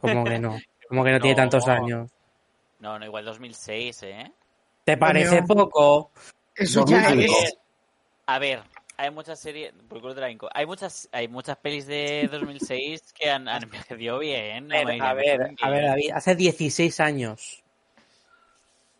Como 0.00 0.24
que 0.24 0.38
no. 0.38 0.58
Como 0.88 1.04
que 1.04 1.10
no, 1.10 1.20
tiene 1.20 1.34
No. 1.36 1.42
tantos 1.42 1.66
años. 1.68 2.10
No, 2.78 2.98
no, 3.00 3.04
igual 3.04 3.24
2006, 3.24 4.02
¿eh? 4.04 4.32
¿Te 4.84 4.96
parece 4.96 5.42
Coño. 5.42 5.46
poco? 5.68 6.10
Eso 6.54 6.84
ya 6.86 7.02
2005. 7.08 7.34
es. 7.42 7.56
A 8.26 8.38
ver, 8.38 8.62
hay 8.96 9.10
muchas 9.10 9.40
series, 9.40 9.74
hay 10.52 10.66
muchas, 10.66 11.08
hay 11.10 11.26
muchas 11.26 11.56
pelis 11.56 11.86
de 11.88 12.28
2006 12.30 13.12
que 13.12 13.28
han, 13.28 13.48
han 13.48 13.64
envejecido 13.64 14.20
bien. 14.20 14.68
no 14.68 14.76
a 14.76 14.84
ver, 14.84 15.02
a 15.02 15.14
ver, 15.14 15.38
bien. 15.38 15.56
David, 15.60 16.10
hace 16.14 16.36
16 16.36 17.00
años. 17.00 17.64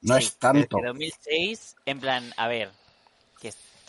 No 0.02 0.16
Sí, 0.16 0.24
es 0.24 0.36
tanto. 0.38 0.78
desde 0.78 0.88
2006, 0.88 1.76
en 1.86 2.00
plan, 2.00 2.32
a 2.36 2.48
ver, 2.48 2.70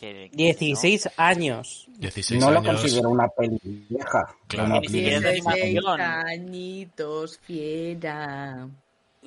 que, 0.02 0.30
que, 0.30 0.30
que 0.32 0.36
16 0.38 1.10
años. 1.16 1.86
16 1.98 2.42
No 2.42 2.52
lo 2.52 2.60
años. 2.60 2.82
considero 2.82 3.10
una 3.10 3.28
peli 3.30 3.58
vieja. 3.64 4.36
Claro. 4.48 4.66
Una 4.66 4.80
Ni 4.82 4.88
peli- 4.88 4.98
siquiera 5.00 5.18
es 5.18 5.24
de 5.24 5.32
16 5.34 5.64
animación. 5.78 6.02
añitos, 6.02 7.40
fiera. 7.46 8.68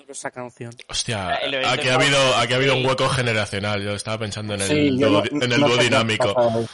Esa 0.08 0.30
canción. 0.32 0.74
Hostia, 0.88 1.37
evento 1.37 1.68
aquí 1.68 1.88
ha 1.88 1.94
habido, 1.94 2.37
aquí 2.37 2.52
ha 2.52 2.56
habido 2.56 2.76
un 2.76 2.84
hueco 2.84 3.08
generacional. 3.08 3.82
Yo 3.82 3.94
estaba 3.94 4.18
pensando 4.18 4.54
en 4.54 4.60
el, 4.62 4.68
Sí, 4.68 4.90
no- 4.90 5.24
en 5.24 5.42
el 5.52 5.60
no 5.60 5.68
dúo 5.68 5.76
dinámico. 5.78 6.66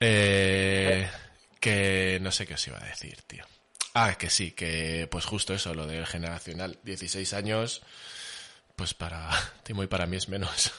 Eh, 0.00 1.08
que 1.60 2.18
no 2.22 2.30
sé 2.30 2.46
qué 2.46 2.54
os 2.54 2.66
iba 2.68 2.78
a 2.78 2.84
decir, 2.84 3.18
tío. 3.26 3.44
Ah, 3.94 4.14
que 4.16 4.30
sí, 4.30 4.52
que 4.52 5.08
pues 5.10 5.24
justo 5.24 5.54
eso, 5.54 5.74
lo 5.74 5.86
del 5.86 6.06
generacional. 6.06 6.78
16 6.84 7.32
años, 7.34 7.82
pues 8.76 8.94
para 8.94 9.28
Timo 9.64 9.82
y 9.82 9.86
para 9.86 10.06
mí 10.06 10.16
es 10.16 10.28
menos. 10.28 10.72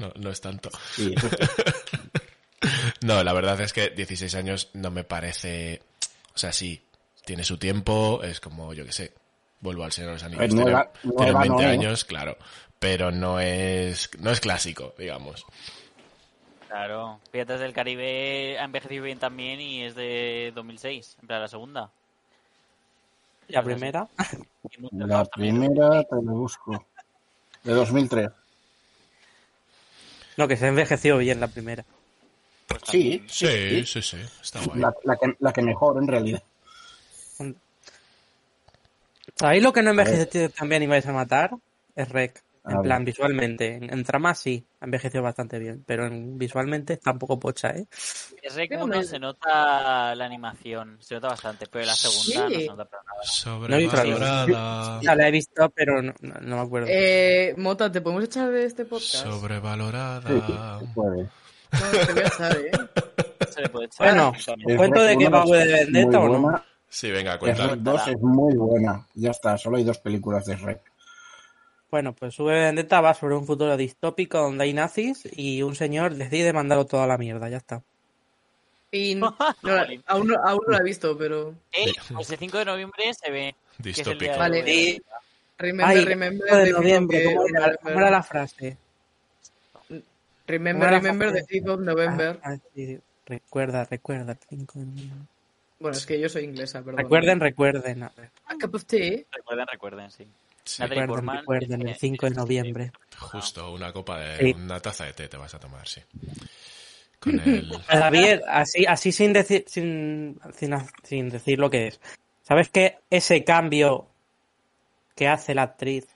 No, 0.00 0.10
no 0.16 0.30
es 0.30 0.40
tanto. 0.40 0.70
Sí. 0.92 1.14
No, 3.02 3.24
la 3.24 3.32
verdad 3.32 3.58
es 3.62 3.72
que 3.72 3.88
16 3.88 4.34
años 4.34 4.68
no 4.74 4.90
me 4.90 5.02
parece... 5.02 5.80
O 6.34 6.38
sea, 6.38 6.52
sí, 6.52 6.84
tiene 7.24 7.42
su 7.44 7.56
tiempo, 7.56 8.20
es 8.22 8.38
como, 8.40 8.74
yo 8.74 8.84
qué 8.84 8.92
sé, 8.92 9.14
vuelvo 9.60 9.84
al 9.84 9.92
Señor 9.92 10.10
de 10.10 10.14
los 10.16 10.22
Anillos. 10.24 10.38
Pues 10.40 10.54
nueva- 10.54 10.92
tiene, 10.92 11.16
nueva 11.16 11.24
tiene 11.24 11.38
20 11.48 11.48
no 11.48 11.60
es. 11.60 11.66
años, 11.78 12.04
claro, 12.04 12.36
pero 12.78 13.10
no 13.10 13.40
es, 13.40 14.10
no 14.18 14.30
es 14.30 14.40
clásico, 14.40 14.94
digamos. 14.98 15.46
Claro, 16.68 17.18
Piratas 17.32 17.60
del 17.60 17.72
Caribe 17.72 18.58
ha 18.58 18.64
envejecido 18.64 19.04
bien 19.04 19.18
también 19.18 19.58
y 19.60 19.82
es 19.84 19.94
de 19.94 20.52
2006, 20.54 21.16
en 21.22 21.26
plan 21.28 21.40
la 21.40 21.48
segunda. 21.48 21.90
La 23.48 23.62
primera. 23.62 24.06
La 24.92 25.24
primera 25.24 26.02
te 26.04 26.16
lo 26.16 26.32
busco. 26.32 26.86
De 27.64 27.72
2003. 27.72 28.28
No, 30.40 30.48
que 30.48 30.56
se 30.56 30.64
ha 30.64 30.68
envejecido 30.68 31.18
bien 31.18 31.38
la 31.38 31.48
primera. 31.48 31.84
Pues 32.66 32.80
Sí, 32.86 33.18
también. 33.18 33.84
Sí, 33.84 33.84
sí, 33.84 34.02
sí, 34.02 34.16
está 34.40 34.64
guay. 34.64 34.80
La, 34.80 34.94
la 35.04 35.16
que, 35.16 35.36
la 35.38 35.52
que 35.52 35.60
mejor 35.60 35.98
en 35.98 36.08
realidad. 36.08 36.42
¿Sabéis 39.36 39.62
lo 39.62 39.74
que 39.74 39.82
no 39.82 39.90
envejeció 39.90 40.48
también 40.48 40.82
y 40.82 40.86
vais 40.86 41.04
a 41.04 41.12
matar? 41.12 41.50
Es 41.94 42.08
Rec. 42.08 42.42
En 42.70 42.82
plan, 42.82 43.04
visualmente. 43.04 43.74
En, 43.76 43.92
en 43.92 44.04
trama 44.04 44.34
sí, 44.34 44.66
ha 44.80 44.84
envejecido 44.84 45.22
bastante 45.22 45.58
bien. 45.58 45.82
Pero 45.86 46.06
en, 46.06 46.38
visualmente 46.38 46.94
está 46.94 47.12
un 47.12 47.18
poco 47.18 47.38
pocha, 47.38 47.70
¿eh? 47.70 47.86
Es 48.42 48.54
Rec 48.54 48.70
Pero 48.70 48.84
1 48.84 48.96
me- 48.98 49.04
se 49.04 49.18
nota 49.18 50.14
la 50.14 50.24
animación, 50.24 50.96
se 51.00 51.14
nota 51.14 51.28
bastante, 51.28 51.66
pero 51.70 51.84
la 51.86 51.94
segunda 51.94 52.48
Sí. 52.48 52.54
no 52.54 52.60
se 52.60 52.66
nota 52.68 52.84
para 52.86 53.02
nada. 53.02 53.22
Sobrevalorada. 53.22 55.00
La 55.16 55.28
he 55.28 55.30
visto, 55.30 55.70
pero 55.70 56.02
no, 56.02 56.12
no- 56.20 56.34
no 56.40 56.56
me 56.56 56.62
acuerdo. 56.62 56.86
Eh, 56.90 57.54
Mota, 57.56 57.90
¿te 57.90 58.00
podemos 58.00 58.24
echar 58.24 58.50
de 58.50 58.64
este 58.64 58.84
podcast? 58.84 59.24
Sobrevalorada. 59.26 60.22
Sí, 60.28 60.86
se 60.86 60.94
puede. 60.94 61.22
No, 61.72 62.06
te 62.06 62.12
voy 62.12 62.22
a 62.22 62.26
echar, 62.26 62.56
¿eh? 62.56 62.70
Se 63.50 63.60
le 63.62 63.68
puede 63.68 63.86
echar. 63.86 64.06
Bueno, 64.08 64.32
¿Cuento 64.76 65.02
de 65.02 65.16
uno 65.16 65.30
va 65.30 65.56
de 65.58 65.72
Vendetta 65.72 66.20
o 66.20 66.28
no? 66.28 66.62
Sí, 66.88 67.10
venga, 67.10 67.36
Shrek 67.36 67.40
cuenta. 67.56 67.76
2 67.76 68.08
es 68.08 68.20
muy 68.20 68.54
buena. 68.56 69.06
Ya 69.14 69.30
está, 69.30 69.56
solo 69.56 69.76
hay 69.76 69.84
dos 69.84 69.98
películas 69.98 70.44
de 70.44 70.56
Shrek. 70.56 70.80
Bueno, 71.90 72.12
pues 72.12 72.38
V 72.38 72.52
de 72.52 72.60
Vendetta 72.66 73.00
va 73.00 73.14
sobre 73.14 73.34
un 73.34 73.46
futuro 73.46 73.76
distópico 73.76 74.38
donde 74.38 74.64
hay 74.64 74.72
nazis 74.72 75.28
y 75.32 75.62
un 75.62 75.74
señor 75.74 76.14
decide 76.14 76.52
mandarlo 76.52 76.86
toda 76.86 77.06
la 77.06 77.18
mierda, 77.18 77.48
ya 77.48 77.56
está. 77.56 77.82
Y 78.92 79.14
no, 79.16 79.36
aún, 80.06 80.28
no, 80.28 80.36
aún 80.44 80.60
no 80.66 80.72
la 80.72 80.78
he 80.78 80.84
visto, 80.84 81.16
pero. 81.16 81.54
Eh, 81.72 81.92
pues 82.14 82.30
el 82.30 82.38
5 82.38 82.58
de 82.58 82.64
noviembre 82.64 83.14
se 83.14 83.30
ve. 83.30 83.54
Distópico. 83.78 84.36
Vale. 84.36 85.02
Remember, 85.58 85.96
Ay, 85.96 86.04
remember. 86.04 86.48
5 86.48 86.56
de 86.56 86.64
the 86.64 86.72
noviembre, 86.72 87.18
fifth 87.18 87.34
¿cómo 87.34 87.42
of 87.42 87.50
era, 87.50 87.76
cómo 87.76 87.98
era 88.00 88.10
la 88.10 88.22
frase? 88.22 88.76
Remember, 90.46 90.72
¿Cómo 90.74 90.84
era 90.84 90.92
la 90.92 90.98
remember 90.98 91.32
the 91.32 91.40
frase? 91.40 91.60
5 91.60 91.72
of 91.72 91.80
November. 91.80 92.40
Ah, 92.42 92.52
ah, 92.52 92.58
sí, 92.74 92.98
recuerda, 93.26 93.84
recuerda, 93.84 94.32
el 94.32 94.38
5 94.48 94.78
de 94.78 94.86
noviembre. 94.86 95.26
Bueno, 95.78 95.96
es 95.96 96.06
que 96.06 96.20
yo 96.20 96.28
soy 96.28 96.44
inglesa, 96.44 96.82
perdón. 96.82 96.98
Recuerden, 96.98 97.40
recuerden. 97.40 98.02
a 98.02 98.12
ver, 98.16 98.30
A 98.46 98.54
cup 98.54 98.74
of 98.74 98.84
tea. 98.84 99.22
Recuerden, 99.32 99.66
recuerden, 99.66 100.10
sí. 100.10 100.26
Sí, 100.64 100.82
Natalie 100.82 101.02
Recuerden, 101.02 101.26
Portman, 101.26 101.38
recuerden, 101.38 101.82
el 101.82 101.88
eh, 101.88 101.96
5 101.98 102.26
de 102.26 102.34
noviembre. 102.34 102.92
justo 103.18 103.72
una 103.72 103.92
copa 103.92 104.20
de... 104.20 104.38
Sí. 104.38 104.52
Una 104.52 104.80
taza 104.80 105.04
de 105.06 105.12
té 105.14 105.28
te 105.28 105.36
vas 105.36 105.54
a 105.54 105.58
tomar, 105.58 105.86
sí. 105.86 106.00
Con 107.18 107.40
el... 107.44 107.68
David, 107.88 108.40
así, 108.46 108.86
así 108.86 109.12
sin 109.12 109.32
decir, 109.32 109.64
sin, 109.66 110.38
sin, 110.54 110.76
sin 111.02 111.28
decir 111.28 111.58
lo 111.58 111.70
que 111.70 111.88
es. 111.88 112.00
¿Sabes 112.42 112.68
que 112.68 112.98
ese 113.10 113.44
cambio 113.44 114.08
que 115.14 115.28
hace 115.28 115.54
la 115.54 115.62
actriz 115.62 116.06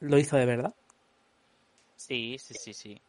lo 0.00 0.18
hizo 0.18 0.36
de 0.36 0.46
verdad? 0.46 0.74
Sí, 1.96 2.36
sí, 2.38 2.54
sí, 2.54 2.74
sí. 2.74 3.00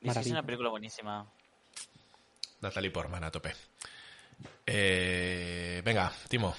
Dice 0.00 0.14
que 0.14 0.20
es 0.20 0.30
una 0.32 0.42
película 0.42 0.68
buenísima. 0.68 1.26
Natalie 2.60 2.90
Portman 2.90 3.24
a 3.24 3.30
tope. 3.30 3.52
Eh, 4.66 5.82
venga, 5.84 6.12
Timo. 6.28 6.54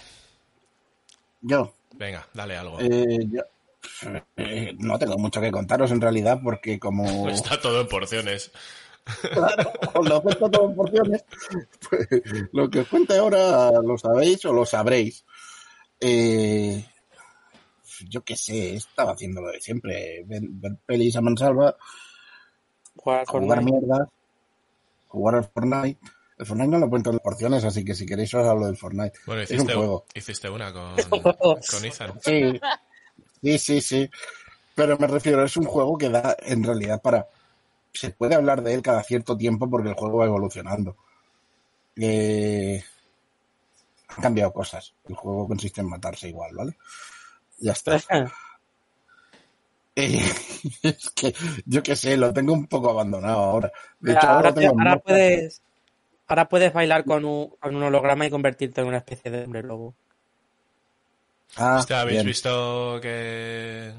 Yo, 1.48 1.74
Venga, 1.94 2.28
dale 2.34 2.58
algo. 2.58 2.80
eh, 2.82 3.20
yo 3.30 3.42
eh, 4.38 4.76
no 4.80 4.98
tengo 4.98 5.18
mucho 5.18 5.40
que 5.40 5.52
contaros 5.52 5.92
en 5.92 6.02
realidad 6.02 6.40
porque 6.44 6.80
como 6.80 7.30
Está 7.30 7.60
todo 7.62 7.82
en 7.82 7.88
porciones. 7.88 8.52
Claro, 9.32 9.72
lo 10.04 10.22
cuento 10.24 10.50
todo 10.50 10.66
en 10.70 10.76
porciones. 10.76 11.24
Pues, 11.88 12.08
lo 12.54 12.68
que 12.70 12.80
os 12.80 12.88
cuente 12.88 13.16
ahora 13.18 13.72
lo 13.84 13.96
sabéis 13.98 14.44
o 14.46 14.54
lo 14.54 14.66
sabréis. 14.66 15.24
Eh, 16.00 16.84
yo 18.10 18.24
qué 18.24 18.36
sé, 18.36 18.76
estaba 18.76 19.12
haciendo 19.12 19.42
lo 19.42 19.52
de 19.52 19.62
siempre. 19.62 20.24
Ver, 20.26 20.42
ver 20.50 20.76
pelis 20.86 21.16
a 21.16 21.22
mansalva, 21.22 21.76
Jugar 22.96 23.26
jugar 23.28 23.60
Fortnite. 23.60 23.72
mierdas, 23.80 24.10
jugar 25.08 25.36
al 25.36 25.44
Fortnite. 25.46 26.00
El 26.38 26.46
Fortnite 26.46 26.70
no 26.72 26.80
lo 26.80 26.90
cuento 26.90 27.12
en 27.12 27.20
porciones, 27.20 27.64
así 27.64 27.86
que 27.86 27.96
si 27.96 28.06
queréis 28.06 28.34
os 28.34 28.46
hablo 28.46 28.66
del 28.66 28.78
Fortnite. 28.78 29.20
Bueno, 29.26 29.42
es 29.42 29.50
un 29.52 29.56
hiciste, 29.58 29.74
juego. 29.74 30.06
hiciste 30.14 30.50
una 30.50 30.74
con, 30.74 30.96
con 31.72 31.86
Ethan. 31.86 32.20
Sí, 32.22 32.60
sí, 33.42 33.58
sí, 33.60 33.82
sí. 33.82 34.10
Pero 34.76 34.98
me 34.98 35.08
refiero, 35.08 35.44
es 35.46 35.56
un 35.56 35.66
juego 35.66 35.98
que 35.98 36.10
da 36.10 36.36
en 36.42 36.64
realidad 36.64 37.02
para... 37.02 37.28
Se 37.94 38.10
puede 38.10 38.36
hablar 38.36 38.62
de 38.62 38.74
él 38.74 38.82
cada 38.82 39.02
cierto 39.04 39.38
tiempo 39.38 39.70
porque 39.70 39.88
el 39.90 39.96
juego 39.96 40.18
va 40.18 40.26
evolucionando. 40.26 40.98
Eh, 41.96 42.84
han 44.10 44.22
cambiado 44.22 44.52
cosas. 44.52 44.94
El 45.08 45.16
juego 45.16 45.48
consiste 45.48 45.82
en 45.82 45.90
matarse 45.90 46.28
igual, 46.28 46.54
¿vale? 46.56 46.78
Ya 47.60 47.72
está. 47.72 48.02
Eh, 49.98 50.20
es 50.84 51.10
que 51.12 51.34
yo 51.66 51.82
qué 51.82 51.96
sé, 51.96 52.18
lo 52.18 52.34
tengo 52.34 52.52
un 52.52 52.68
poco 52.68 52.90
abandonado 52.90 53.38
ahora. 53.40 53.72
De 54.02 54.12
hecho, 54.12 54.28
ahora, 54.28 54.36
ahora 54.36 54.54
te- 54.54 54.60
tengo 54.62 54.74
ahora 54.82 55.00
puedes, 55.00 55.62
ahora 56.28 56.50
puedes 56.50 56.74
bailar 56.74 57.04
con 57.06 57.26
un, 57.26 57.50
con 57.60 57.76
un 57.76 57.84
holograma 57.84 58.26
y 58.26 58.30
convertirte 58.30 58.82
en 58.82 58.88
una 58.88 58.98
especie 58.98 59.32
de 59.32 59.44
hombre 59.44 59.64
lobo. 59.64 59.96
Ah, 61.58 61.78
Hostia, 61.80 62.02
¿Habéis 62.02 62.18
bien. 62.18 62.28
visto 62.28 63.00
que 63.02 63.94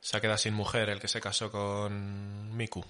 se 0.00 0.16
ha 0.16 0.20
quedado 0.20 0.38
sin 0.38 0.54
mujer 0.54 0.90
el 0.90 1.00
que 1.00 1.08
se 1.08 1.20
casó 1.20 1.50
con 1.50 2.54
Miku? 2.56 2.84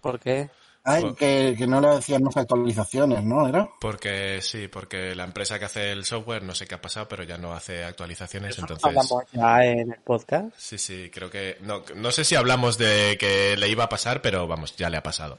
¿Por 0.00 0.18
qué? 0.18 0.50
Ay, 0.84 1.14
que, 1.16 1.54
que 1.56 1.66
no 1.68 1.80
le 1.80 1.90
hacían 1.90 2.24
más 2.24 2.36
actualizaciones, 2.36 3.22
¿no? 3.22 3.46
¿Era? 3.46 3.68
Porque 3.80 4.40
sí, 4.42 4.66
porque 4.66 5.14
la 5.14 5.22
empresa 5.22 5.56
que 5.56 5.66
hace 5.66 5.92
el 5.92 6.04
software, 6.04 6.42
no 6.42 6.56
sé 6.56 6.66
qué 6.66 6.74
ha 6.74 6.80
pasado, 6.80 7.06
pero 7.06 7.22
ya 7.22 7.38
no 7.38 7.52
hace 7.52 7.84
actualizaciones, 7.84 8.58
entonces... 8.58 8.84
Hablamos 8.84 9.22
ya 9.30 9.64
en 9.64 9.92
el 9.92 10.00
podcast. 10.00 10.46
Sí, 10.56 10.78
sí, 10.78 11.08
creo 11.14 11.30
que... 11.30 11.56
No, 11.60 11.84
no 11.94 12.10
sé 12.10 12.24
si 12.24 12.34
hablamos 12.34 12.78
de 12.78 13.16
que 13.16 13.56
le 13.56 13.68
iba 13.68 13.84
a 13.84 13.88
pasar, 13.88 14.22
pero 14.22 14.48
vamos, 14.48 14.74
ya 14.74 14.90
le 14.90 14.96
ha 14.96 15.04
pasado. 15.04 15.38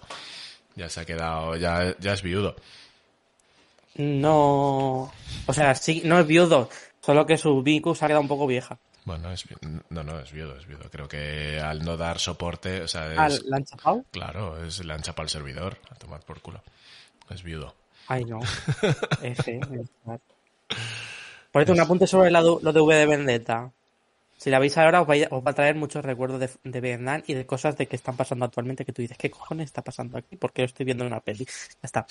Ya 0.75 0.89
se 0.89 1.01
ha 1.01 1.05
quedado, 1.05 1.55
ya, 1.55 1.95
ya 1.99 2.13
es 2.13 2.21
viudo. 2.21 2.55
No. 3.95 5.11
O 5.45 5.53
sea, 5.53 5.75
sí, 5.75 6.01
no 6.05 6.19
es 6.19 6.27
viudo. 6.27 6.69
Solo 7.01 7.25
que 7.25 7.37
su 7.37 7.61
Miku 7.61 7.93
se 7.95 8.05
ha 8.05 8.07
quedado 8.07 8.21
un 8.21 8.27
poco 8.27 8.47
vieja. 8.47 8.77
Bueno, 9.05 9.31
es, 9.31 9.43
no, 9.89 10.03
no, 10.03 10.19
es 10.19 10.31
viudo, 10.31 10.57
es 10.57 10.65
viudo. 10.65 10.85
Creo 10.89 11.07
que 11.07 11.59
al 11.59 11.83
no 11.83 11.97
dar 11.97 12.19
soporte, 12.19 12.81
o 12.81 12.87
sea, 12.87 13.11
es, 13.11 13.19
Ah, 13.19 13.41
¿La 13.45 13.57
han 13.57 13.65
chapado? 13.65 14.05
claro, 14.11 14.63
es, 14.63 14.83
le 14.83 14.93
han 14.93 15.01
chapado 15.01 15.23
el 15.23 15.29
servidor, 15.29 15.77
a 15.91 15.95
tomar 15.95 16.21
por 16.21 16.41
culo. 16.41 16.63
Es 17.29 17.43
viudo. 17.43 17.75
Ay, 18.07 18.23
no. 18.25 18.39
F. 19.21 19.59
Ponete 21.51 21.71
un 21.71 21.79
apunte 21.81 22.07
sobre 22.07 22.31
la 22.31 22.41
lo 22.41 22.59
de 22.59 22.79
V 22.79 22.95
de 22.95 23.05
Vendetta. 23.05 23.71
Si 24.37 24.49
la 24.49 24.59
veis 24.59 24.77
ahora, 24.77 25.01
os 25.01 25.07
va, 25.09 25.13
a- 25.15 25.27
os 25.35 25.43
va 25.45 25.51
a 25.51 25.53
traer 25.53 25.75
muchos 25.75 26.03
recuerdos 26.03 26.39
de, 26.39 26.49
de 26.63 26.81
Vietnam 26.81 27.23
y 27.27 27.33
de 27.33 27.45
cosas 27.45 27.77
de 27.77 27.87
que 27.87 27.95
están 27.95 28.17
pasando 28.17 28.45
actualmente 28.45 28.83
que 28.85 28.91
tú 28.91 29.01
dices, 29.01 29.17
¿qué 29.17 29.29
cojones 29.31 29.65
está 29.65 29.81
pasando 29.81 30.17
aquí? 30.17 30.35
Porque 30.35 30.61
lo 30.63 30.65
estoy 30.65 30.85
viendo 30.85 31.03
en 31.05 31.11
una 31.13 31.21
peli. 31.21 31.45
Ya 31.45 31.79
está. 31.83 32.05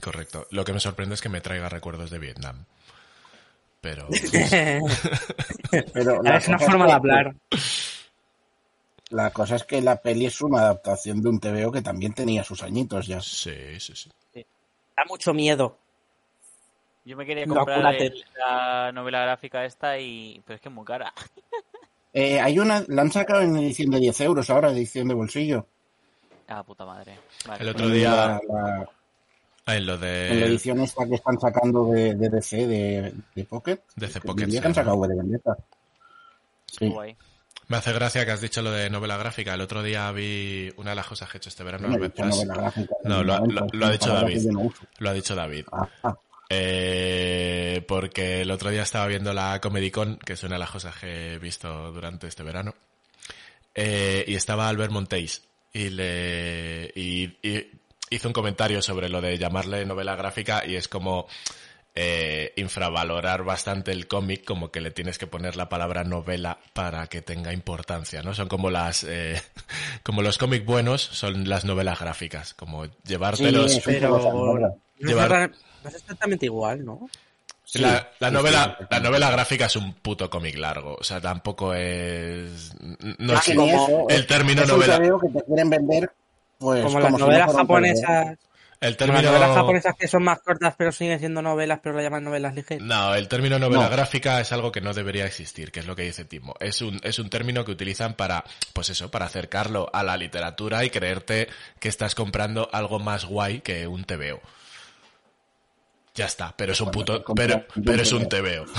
Correcto. 0.00 0.46
Lo 0.50 0.64
que 0.64 0.72
me 0.72 0.80
sorprende 0.80 1.14
es 1.14 1.20
que 1.22 1.28
me 1.28 1.40
traiga 1.40 1.68
recuerdos 1.68 2.10
de 2.10 2.18
Vietnam. 2.18 2.64
Pero... 3.80 4.08
Pero 5.92 6.22
la 6.22 6.36
es 6.36 6.48
una 6.48 6.58
forma 6.58 6.84
que- 6.86 6.90
de 6.90 6.92
hablar. 6.96 7.34
La 9.10 9.30
cosa 9.30 9.54
es 9.56 9.64
que 9.64 9.80
la 9.80 9.96
peli 10.02 10.26
es 10.26 10.40
una 10.40 10.58
adaptación 10.62 11.22
de 11.22 11.28
un 11.28 11.38
TVO 11.38 11.70
que 11.70 11.82
también 11.82 12.12
tenía 12.12 12.42
sus 12.42 12.62
añitos 12.64 13.06
ya. 13.06 13.20
Sí, 13.20 13.78
sí, 13.78 13.92
sí. 13.94 14.10
Da 14.96 15.04
mucho 15.08 15.32
miedo. 15.32 15.78
Yo 17.06 17.16
me 17.16 17.24
quería 17.24 17.46
comprar 17.46 17.94
el- 17.94 18.24
la 18.36 18.90
novela 18.92 19.22
gráfica 19.22 19.64
esta 19.64 19.98
y... 19.98 20.42
Pero 20.44 20.56
es 20.56 20.60
que 20.60 20.68
es 20.68 20.74
muy 20.74 20.84
cara. 20.84 21.12
Eh, 22.12 22.40
hay 22.40 22.58
una, 22.58 22.82
la 22.88 23.02
han 23.02 23.12
sacado 23.12 23.42
en 23.42 23.56
edición 23.56 23.90
de 23.90 24.00
10 24.00 24.20
euros 24.22 24.50
ahora, 24.50 24.70
edición 24.72 25.06
de 25.08 25.14
bolsillo. 25.14 25.66
Ah, 26.48 26.62
puta 26.62 26.84
madre. 26.84 27.16
Vale. 27.46 27.62
El 27.62 27.68
otro 27.70 27.88
día... 27.88 28.10
La- 28.10 28.40
la- 28.48 28.90
Ah, 29.68 29.74
en 29.76 29.84
lo 29.84 29.94
en 29.94 30.00
la 30.00 30.06
de... 30.06 30.44
edición 30.46 30.80
esta 30.80 31.04
que 31.08 31.16
están 31.16 31.40
sacando 31.40 31.86
de, 31.86 32.14
de 32.14 32.28
DC, 32.28 32.68
de, 32.68 33.12
de 33.34 33.44
Pocket. 33.46 33.80
DC 33.96 34.20
Pocket, 34.20 34.46
sí, 34.48 34.60
que 34.60 34.66
han 34.68 34.74
sacado 34.74 35.04
de 35.08 35.16
Vendetta. 35.16 35.56
Sí. 36.66 36.88
Guay. 36.88 37.16
Me 37.66 37.76
hace 37.78 37.92
gracia 37.92 38.24
que 38.24 38.30
has 38.30 38.40
dicho 38.40 38.62
lo 38.62 38.70
de 38.70 38.88
novela 38.90 39.16
gráfica. 39.16 39.54
El 39.54 39.60
otro 39.62 39.82
día 39.82 40.12
vi 40.12 40.72
una 40.76 40.90
de 40.90 40.94
las 40.96 41.08
cosas 41.08 41.28
que 41.28 41.36
he 41.36 41.38
hecho 41.38 41.48
este 41.48 41.64
verano. 41.64 41.88
No, 41.88 43.24
lo, 43.24 43.34
ha- 43.34 43.40
lo- 43.40 43.66
lo 43.72 43.90
dicho 43.90 44.12
David. 44.14 44.50
Lo 44.98 45.10
ha 45.10 45.12
dicho 45.12 45.34
David. 45.34 45.64
Ah, 45.72 45.88
ah. 46.04 46.16
Eh, 46.48 47.84
porque 47.88 48.42
el 48.42 48.50
otro 48.50 48.70
día 48.70 48.82
estaba 48.82 49.06
viendo 49.06 49.32
la 49.32 49.60
Comedy 49.60 49.90
Con, 49.90 50.16
que 50.18 50.34
es 50.34 50.42
una 50.44 50.54
de 50.54 50.60
las 50.60 50.70
cosas 50.70 50.94
que 50.96 51.34
he 51.34 51.38
visto 51.38 51.92
durante 51.92 52.26
este 52.26 52.42
verano. 52.42 52.74
Eh, 53.74 54.24
y 54.26 54.34
estaba 54.34 54.68
Albert 54.68 54.92
Montéis. 54.92 55.42
Y 55.72 55.90
le 55.90 56.90
y, 56.94 57.24
y 57.46 57.70
hizo 58.10 58.28
un 58.28 58.32
comentario 58.32 58.80
sobre 58.80 59.08
lo 59.08 59.20
de 59.20 59.36
llamarle 59.36 59.84
novela 59.84 60.16
gráfica 60.16 60.64
y 60.66 60.76
es 60.76 60.88
como 60.88 61.26
eh, 61.94 62.52
infravalorar 62.56 63.42
bastante 63.44 63.90
el 63.92 64.06
cómic, 64.06 64.44
como 64.44 64.70
que 64.70 64.80
le 64.80 64.90
tienes 64.90 65.18
que 65.18 65.26
poner 65.26 65.56
la 65.56 65.68
palabra 65.68 66.04
novela 66.04 66.58
para 66.72 67.08
que 67.08 67.20
tenga 67.20 67.52
importancia, 67.52 68.22
¿no? 68.22 68.32
Son 68.32 68.48
como 68.48 68.70
las 68.70 69.04
eh, 69.04 69.42
como 70.02 70.22
los 70.22 70.38
cómics 70.38 70.64
buenos 70.64 71.02
son 71.02 71.46
las 71.48 71.64
novelas 71.66 71.98
gráficas, 72.00 72.54
como 72.54 72.84
llevártelos 73.04 73.72
Pero 73.84 73.96
Llevar- 74.98 75.52
no 75.86 75.96
es 75.96 76.02
exactamente 76.02 76.46
igual, 76.46 76.84
¿no? 76.84 77.10
Sí, 77.64 77.80
la, 77.80 78.12
la 78.20 78.30
sí, 78.30 78.36
novela, 78.38 78.76
sí, 78.78 78.86
la 78.90 79.00
novela 79.00 79.30
gráfica 79.30 79.66
es 79.66 79.74
un 79.76 79.94
puto 79.94 80.30
cómic 80.30 80.56
largo, 80.56 80.94
o 81.00 81.02
sea, 81.04 81.20
tampoco 81.20 81.74
es, 81.74 82.72
no 83.18 83.34
Ah, 83.34 83.38
es 83.42 83.48
eso, 83.48 84.06
el 84.08 84.26
término 84.26 84.62
es 84.62 84.68
novela, 84.68 84.98
que 84.98 85.28
te 85.28 85.44
quieren 85.44 85.70
vender, 85.70 86.12
pues, 86.58 86.82
como 86.82 87.00
las 87.00 87.12
si 87.14 87.18
novelas 87.18 87.52
japonesas. 87.52 88.38
el 88.80 88.96
Como 88.98 89.12
las 89.12 89.22
término, 89.22 89.28
novelas 89.30 89.50
japonesas 89.52 89.94
que 89.98 90.08
son 90.08 90.24
más 90.24 90.40
cortas 90.42 90.74
pero 90.78 90.92
siguen 90.92 91.18
siendo 91.18 91.42
novelas, 91.42 91.80
pero 91.82 91.96
la 91.96 92.02
llaman 92.02 92.24
novelas 92.24 92.54
ligeras. 92.54 92.84
no, 92.84 93.14
el 93.14 93.26
término 93.28 93.58
novela 93.58 93.88
No. 93.88 93.88
gráfica 93.88 94.38
es 94.40 94.52
algo 94.52 94.70
que 94.70 94.82
no 94.82 94.92
debería 94.92 95.24
existir, 95.24 95.72
que 95.72 95.80
es 95.80 95.86
lo 95.86 95.96
que 95.96 96.02
dice 96.02 96.26
Timo. 96.26 96.54
Es 96.60 96.82
un, 96.82 97.00
es 97.02 97.18
un 97.18 97.30
término 97.30 97.64
que 97.64 97.72
utilizan 97.72 98.14
para, 98.14 98.44
pues 98.74 98.90
eso, 98.90 99.10
para 99.10 99.24
acercarlo 99.26 99.88
a 99.94 100.02
la 100.02 100.16
literatura 100.18 100.84
y 100.84 100.90
creerte 100.90 101.48
que 101.80 101.88
estás 101.88 102.14
comprando 102.14 102.68
algo 102.72 102.98
más 102.98 103.24
guay 103.24 103.60
que 103.62 103.86
un 103.86 104.04
TVO. 104.04 104.40
Ya 106.16 106.24
está, 106.26 106.52
pero 106.56 106.72
es 106.72 106.80
un 106.80 106.90
puto, 106.90 107.22
pero, 107.34 107.64
es 108.02 108.12
un 108.12 108.28
TVO. 108.28 108.64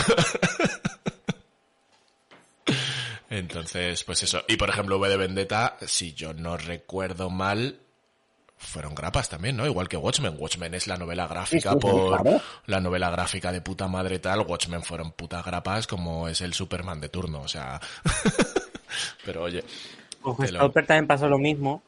Entonces, 3.29 4.03
pues 4.03 4.23
eso. 4.23 4.43
Y 4.47 4.55
por 4.57 4.69
ejemplo, 4.69 4.97
V 4.97 5.09
de 5.09 5.17
Vendetta, 5.17 5.77
si 5.85 6.13
yo 6.13 6.33
no 6.33 6.57
recuerdo 6.57 7.29
mal, 7.29 7.77
fueron 8.57 8.95
grapas 8.95 9.29
también, 9.29 9.55
¿no? 9.57 9.65
Igual 9.65 9.87
que 9.89 9.97
Watchmen. 9.97 10.35
Watchmen 10.37 10.73
es 10.73 10.87
la 10.87 10.97
novela 10.97 11.27
gráfica 11.27 11.71
Sí, 11.73 11.77
sí, 11.81 11.85
sí, 11.87 11.91
por 11.91 12.21
claro. 12.23 12.41
la 12.65 12.79
novela 12.79 13.09
gráfica 13.11 13.51
de 13.51 13.61
puta 13.61 13.87
madre 13.87 14.19
tal. 14.19 14.41
Watchmen 14.41 14.81
fueron 14.81 15.11
putas 15.11 15.45
grapas 15.45 15.87
como 15.87 16.27
es 16.27 16.41
el 16.41 16.53
Superman 16.53 16.99
de 17.01 17.09
turno, 17.09 17.41
o 17.41 17.47
sea. 17.47 17.79
Pero 19.25 19.43
oye, 19.43 19.63
Con 20.21 20.35
lo- 20.39 20.47
Stopper 20.47 20.87
también 20.87 21.07
pasó 21.07 21.27
lo 21.27 21.37
mismo, 21.37 21.83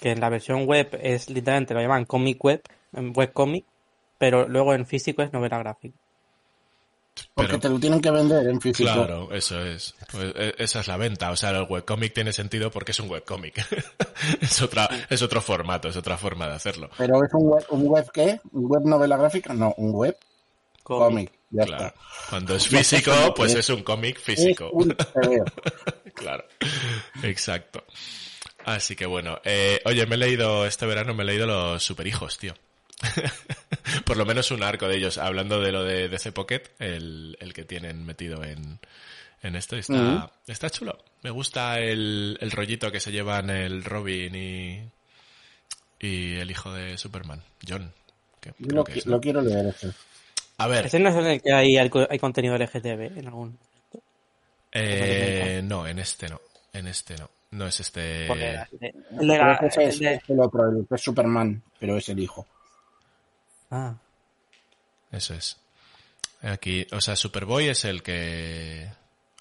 que 0.00 0.12
en 0.12 0.20
la 0.20 0.28
versión 0.30 0.64
web 0.64 0.96
es 1.02 1.28
literalmente 1.28 1.74
lo 1.74 1.80
llaman 1.80 2.04
comic 2.04 2.42
web, 2.42 2.62
en 2.96 3.12
webcomic, 3.14 3.64
pero 4.24 4.48
luego 4.48 4.72
en 4.72 4.86
físico 4.86 5.20
es 5.20 5.30
novela 5.34 5.58
gráfica. 5.58 5.94
Porque 7.34 7.50
pero- 7.50 7.60
te 7.60 7.68
lo 7.68 7.78
tienen 7.78 8.00
que 8.00 8.10
vender 8.10 8.46
en 8.48 8.58
físico. 8.58 8.90
Claro, 8.90 9.28
eso 9.34 9.60
es. 9.62 9.94
Pues, 10.10 10.32
eh, 10.34 10.54
esa 10.56 10.80
es 10.80 10.88
la 10.88 10.96
venta. 10.96 11.30
O 11.30 11.36
sea, 11.36 11.50
el 11.50 11.66
webcomic 11.68 12.14
tiene 12.14 12.32
sentido 12.32 12.70
porque 12.70 12.92
es 12.92 13.00
un 13.00 13.10
webcomic. 13.10 13.54
es 14.40 14.62
otra, 14.62 14.88
es 15.10 15.20
otro 15.20 15.42
formato, 15.42 15.88
es 15.88 15.96
otra 15.98 16.16
forma 16.16 16.48
de 16.48 16.54
hacerlo. 16.54 16.88
Pero 16.96 17.22
es 17.22 17.34
un 17.34 17.50
web, 17.50 17.64
un 17.68 17.86
web 17.86 18.10
qué? 18.14 18.40
¿Un 18.52 18.64
web 18.66 18.82
novela 18.86 19.18
gráfica? 19.18 19.52
No, 19.52 19.74
un 19.76 19.92
web 19.92 20.16
cómic. 20.82 21.30
Ya 21.50 21.64
Claro. 21.66 21.86
está. 21.88 22.00
Cuando 22.30 22.56
es 22.56 22.66
físico, 22.66 23.12
pues 23.36 23.54
es- 23.54 23.68
un 23.68 23.82
cómic 23.82 24.18
físico. 24.18 24.70
un. 24.72 24.96
Claro. 26.14 26.44
Exacto. 27.22 27.84
Así 28.64 28.96
que 28.96 29.04
bueno, 29.04 29.38
eh, 29.44 29.82
oye, 29.84 30.06
me 30.06 30.14
he 30.14 30.18
leído, 30.18 30.64
este 30.64 30.86
verano 30.86 31.12
me 31.12 31.22
he 31.24 31.26
leído 31.26 31.46
los 31.46 31.82
superhijos, 31.84 32.38
tío. 32.38 32.54
Por 34.06 34.16
lo 34.16 34.24
menos 34.24 34.50
un 34.50 34.62
arco 34.62 34.88
de 34.88 34.96
ellos, 34.96 35.18
hablando 35.18 35.60
de 35.60 35.72
lo 35.72 35.84
de 35.84 36.08
DC 36.08 36.32
Pocket, 36.32 36.62
el, 36.78 37.36
el 37.40 37.52
que 37.52 37.64
tienen 37.64 38.04
metido 38.04 38.42
en, 38.44 38.78
en 39.42 39.56
esto, 39.56 39.76
está, 39.76 40.30
está 40.46 40.70
chulo. 40.70 40.98
Me 41.22 41.30
gusta 41.30 41.78
el, 41.80 42.38
el 42.40 42.50
rollito 42.50 42.90
que 42.92 43.00
se 43.00 43.12
llevan 43.12 43.50
el 43.50 43.84
Robin 43.84 44.34
y, 44.34 44.82
y 46.00 46.36
el 46.36 46.50
hijo 46.50 46.72
de 46.72 46.96
Superman, 46.98 47.42
John. 47.66 47.92
Que 48.40 48.52
Yo 48.58 48.74
lo, 48.76 48.84
que 48.84 48.94
qui- 48.94 48.98
es, 48.98 49.06
¿no? 49.06 49.12
lo 49.16 49.20
quiero 49.20 49.40
leer 49.42 49.66
ese. 49.66 49.90
A 50.58 50.68
ver, 50.68 50.86
Ese 50.86 50.98
no 51.00 51.08
es 51.08 51.16
en 51.16 51.26
el 51.26 51.42
que 51.42 51.52
hay, 51.52 51.76
hay 51.76 52.18
contenido 52.18 52.56
LGTB 52.56 53.18
en 53.18 53.26
algún. 53.26 53.58
eh, 54.72 55.60
no, 55.64 55.86
en 55.86 55.98
este 55.98 56.28
no, 56.28 56.40
en 56.72 56.86
este 56.88 57.16
no. 57.16 57.30
No 57.52 57.68
es 57.68 57.78
este... 57.78 58.26
Porque 58.26 58.58
el 59.20 59.28
de- 59.28 59.38
la- 59.38 59.54
ese 59.62 59.84
es, 59.84 59.94
el 59.94 59.98
de- 60.00 60.14
es 60.14 60.22
el 60.28 60.40
otro, 60.40 60.68
el 60.70 60.86
que 60.88 60.94
es 60.96 61.00
Superman, 61.00 61.62
pero 61.78 61.96
es 61.96 62.08
el 62.08 62.18
hijo. 62.18 62.46
Ah, 63.76 63.96
Eso 65.10 65.34
es. 65.34 65.56
Aquí, 66.42 66.86
o 66.92 67.00
sea, 67.00 67.16
Superboy 67.16 67.68
es 67.68 67.84
el 67.84 68.02
que... 68.02 68.88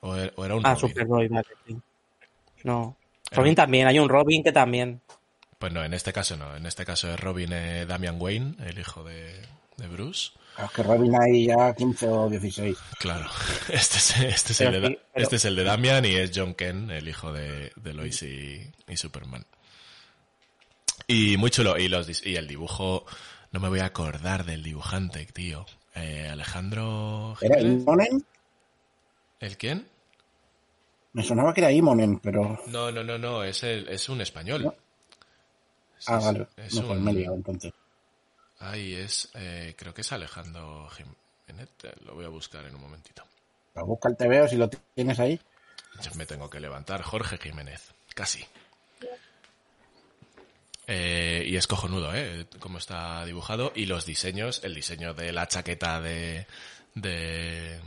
O 0.02 0.16
era, 0.16 0.32
o 0.36 0.46
era 0.46 0.56
un 0.56 0.66
ah 0.66 0.74
Robin. 0.76 0.90
Superboy, 0.90 1.28
vale, 1.28 1.48
sí. 1.68 1.78
No. 2.64 2.98
Era 3.30 3.38
Robin 3.42 3.56
también, 3.56 3.88
hay 3.88 4.00
un 4.00 4.10
Robin 4.10 4.44
que 4.44 4.52
también. 4.52 5.02
Pues 5.60 5.72
no, 5.72 5.84
en 5.84 5.94
este 5.94 6.12
caso 6.14 6.36
no. 6.38 6.56
En 6.56 6.66
este 6.66 6.86
caso 6.86 7.12
es 7.14 7.20
Robin 7.20 7.52
eh, 7.54 7.86
Damian 7.86 8.20
Wayne, 8.20 8.56
el 8.66 8.80
hijo 8.80 9.04
de, 9.04 9.40
de 9.78 9.88
Bruce. 9.88 10.32
Es 10.58 10.72
que 10.72 10.84
Robin 10.84 11.14
hay 11.20 11.48
ya 11.48 11.74
15 11.74 12.08
o 12.10 12.30
16. 12.30 12.78
Claro. 13.00 13.30
Este 13.70 13.98
es, 13.98 14.18
este 14.20 14.52
es, 14.54 14.62
el, 14.62 14.72
de, 14.82 14.88
sí, 14.88 15.00
pero- 15.14 15.24
este 15.26 15.36
es 15.38 15.46
el 15.46 15.56
de 15.56 15.64
Damian 15.64 16.06
y 16.06 16.16
es 16.16 16.32
John 16.34 16.54
Ken, 16.54 16.90
el 16.92 17.08
hijo 17.08 17.32
de, 17.34 17.72
de 17.76 17.94
Lois 17.94 18.22
y, 18.24 18.62
y 18.88 18.98
Superman. 18.98 19.46
Y 21.08 21.38
muy 21.38 21.50
chulo. 21.50 21.78
Y, 21.78 21.88
los, 21.90 22.08
dis- 22.08 22.26
y 22.26 22.36
el 22.36 22.48
dibujo... 22.48 23.06
No 23.54 23.60
me 23.62 23.70
voy 23.70 23.80
a 23.80 23.86
acordar 23.86 24.44
del 24.46 24.64
dibujante, 24.64 25.26
tío. 25.28 25.66
Eh, 25.96 26.28
Alejandro... 26.30 27.38
¿Era. 27.40 27.62
Imonen? 27.62 28.26
¿El 29.40 29.58
quién? 29.58 29.88
Me 31.14 31.24
sonaba 31.24 31.54
que 31.54 31.62
era 31.62 31.72
Imonen, 31.72 32.20
pero... 32.20 32.60
No, 32.68 32.92
no, 32.92 33.04
no, 33.04 33.18
no. 33.18 33.44
Es, 33.44 33.64
el, 33.64 33.88
es 33.90 34.10
un 34.10 34.20
español. 34.22 34.64
No. 34.64 34.74
Ah, 36.08 36.20
vale. 36.20 36.48
es 36.58 36.74
No, 36.74 36.88
pues 36.88 36.98
un- 37.00 37.06
me 37.06 37.14
liado 37.14 37.36
entonces. 37.36 37.72
Ahí 38.60 38.94
es, 38.96 39.30
eh, 39.36 39.76
creo 39.78 39.94
que 39.94 40.02
es 40.02 40.12
Alejandro 40.12 40.90
Jiménez. 40.90 41.70
Lo 42.06 42.16
voy 42.16 42.26
a 42.26 42.30
buscar 42.30 42.66
en 42.66 42.74
un 42.76 42.82
momentito. 42.82 43.24
Pero 43.74 43.86
busca 43.86 44.10
el 44.10 44.18
TVO 44.18 44.48
si 44.48 44.56
lo 44.58 44.70
tienes 44.70 45.20
ahí. 45.20 45.40
Me 46.16 46.26
tengo 46.26 46.50
que 46.50 46.60
levantar. 46.60 47.02
Jorge 47.04 47.38
Jiménez. 47.38 47.94
Casi. 48.16 48.44
Eh, 50.86 51.46
y 51.48 51.56
es 51.56 51.66
cojonudo, 51.68 52.14
¿eh? 52.14 52.46
Cómo 52.60 52.78
está 52.78 53.26
dibujado. 53.26 53.72
Y 53.76 53.86
los 53.86 54.06
diseños, 54.06 54.62
el 54.64 54.76
diseño 54.76 55.14
de 55.14 55.32
la 55.32 55.48
chaqueta 55.48 56.02
de, 56.02 56.46
de, 56.94 57.80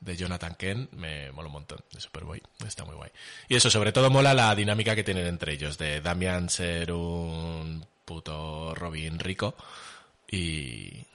de 0.00 0.16
Jonathan 0.16 0.54
Kent 0.54 0.92
me 0.92 1.32
mola 1.32 1.46
un 1.46 1.54
montón, 1.54 1.78
de 1.92 2.00
Superboy. 2.00 2.42
Está 2.66 2.84
muy 2.84 2.96
guay. 2.96 3.10
Y 3.48 3.56
eso, 3.56 3.70
sobre 3.70 3.92
todo 3.92 4.10
mola 4.10 4.34
la 4.34 4.54
dinámica 4.54 4.94
que 4.94 5.04
tienen 5.04 5.26
entre 5.26 5.54
ellos, 5.54 5.78
de 5.78 6.00
Damian 6.00 6.50
ser 6.50 6.92
un 6.92 7.86
puto 8.04 8.74
Robin 8.74 9.18
rico 9.18 9.54
y, 10.30 11.06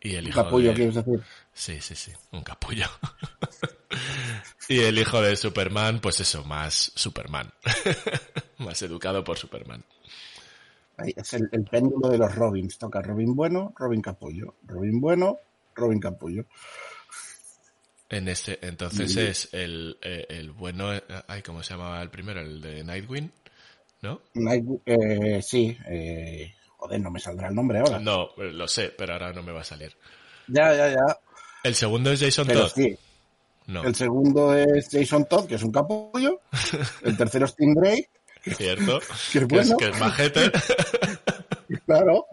y 0.00 0.14
el 0.14 0.28
hijo 0.28 0.44
Capullo, 0.44 0.70
de... 0.70 0.74
quieres 0.74 0.94
decir. 0.94 1.22
Sí, 1.54 1.80
sí, 1.80 1.94
sí, 1.94 2.12
un 2.32 2.42
capullo. 2.42 2.86
y 4.68 4.80
el 4.80 4.98
hijo 4.98 5.20
de 5.20 5.36
Superman, 5.36 6.00
pues 6.00 6.20
eso, 6.20 6.44
más 6.44 6.92
Superman. 6.94 7.52
más 8.58 8.80
educado 8.82 9.22
por 9.24 9.38
Superman. 9.38 9.84
Ahí 10.96 11.12
es 11.16 11.34
el, 11.34 11.48
el 11.52 11.64
péndulo 11.64 12.08
de 12.08 12.16
los 12.18 12.34
Robins. 12.34 12.78
Toca 12.78 13.02
Robin 13.02 13.34
bueno, 13.34 13.72
Robin 13.76 14.00
Capullo. 14.00 14.54
Robin 14.66 15.00
bueno, 15.00 15.38
Robin 15.74 16.00
Capullo. 16.00 16.44
En 18.08 18.28
este, 18.28 18.58
entonces 18.66 19.16
es 19.16 19.48
el, 19.52 19.98
eh, 20.02 20.26
el 20.28 20.52
bueno, 20.52 20.94
eh, 20.94 21.02
ay, 21.28 21.42
¿cómo 21.42 21.62
se 21.62 21.72
llamaba 21.74 22.02
el 22.02 22.10
primero? 22.10 22.40
El 22.40 22.60
de 22.60 22.84
Nightwing, 22.84 23.32
¿no? 24.02 24.20
Night- 24.34 24.82
eh, 24.84 25.40
sí, 25.42 25.76
eh, 25.88 26.52
joder, 26.76 27.00
no 27.00 27.10
me 27.10 27.18
saldrá 27.20 27.48
el 27.48 27.54
nombre 27.54 27.78
ahora. 27.78 27.98
No, 28.00 28.30
lo 28.36 28.68
sé, 28.68 28.90
pero 28.96 29.12
ahora 29.14 29.32
no 29.32 29.42
me 29.42 29.52
va 29.52 29.60
a 29.60 29.64
salir. 29.64 29.96
Ya, 30.48 30.72
ya, 30.74 30.88
ya. 30.88 31.06
El 31.64 31.74
segundo 31.74 32.10
es 32.12 32.20
Jason 32.20 32.46
Pero 32.46 32.60
Todd. 32.62 32.72
sí, 32.74 32.96
No, 33.66 33.84
el 33.84 33.94
segundo 33.94 34.54
es 34.54 34.88
Jason 34.90 35.24
Todd, 35.26 35.46
que 35.46 35.54
es 35.56 35.62
un 35.62 35.70
capullo. 35.72 36.40
El 37.02 37.16
tercero 37.16 37.46
es 37.46 37.54
Tim 37.56 37.74
Drake, 37.74 38.08
cierto. 38.56 38.98
que 39.00 39.04
es 39.06 39.28
que, 39.32 39.38
es, 39.38 39.48
bueno. 39.48 39.76
que 39.76 39.88
es 39.88 39.98
majete. 40.00 40.52
Claro. 41.86 42.26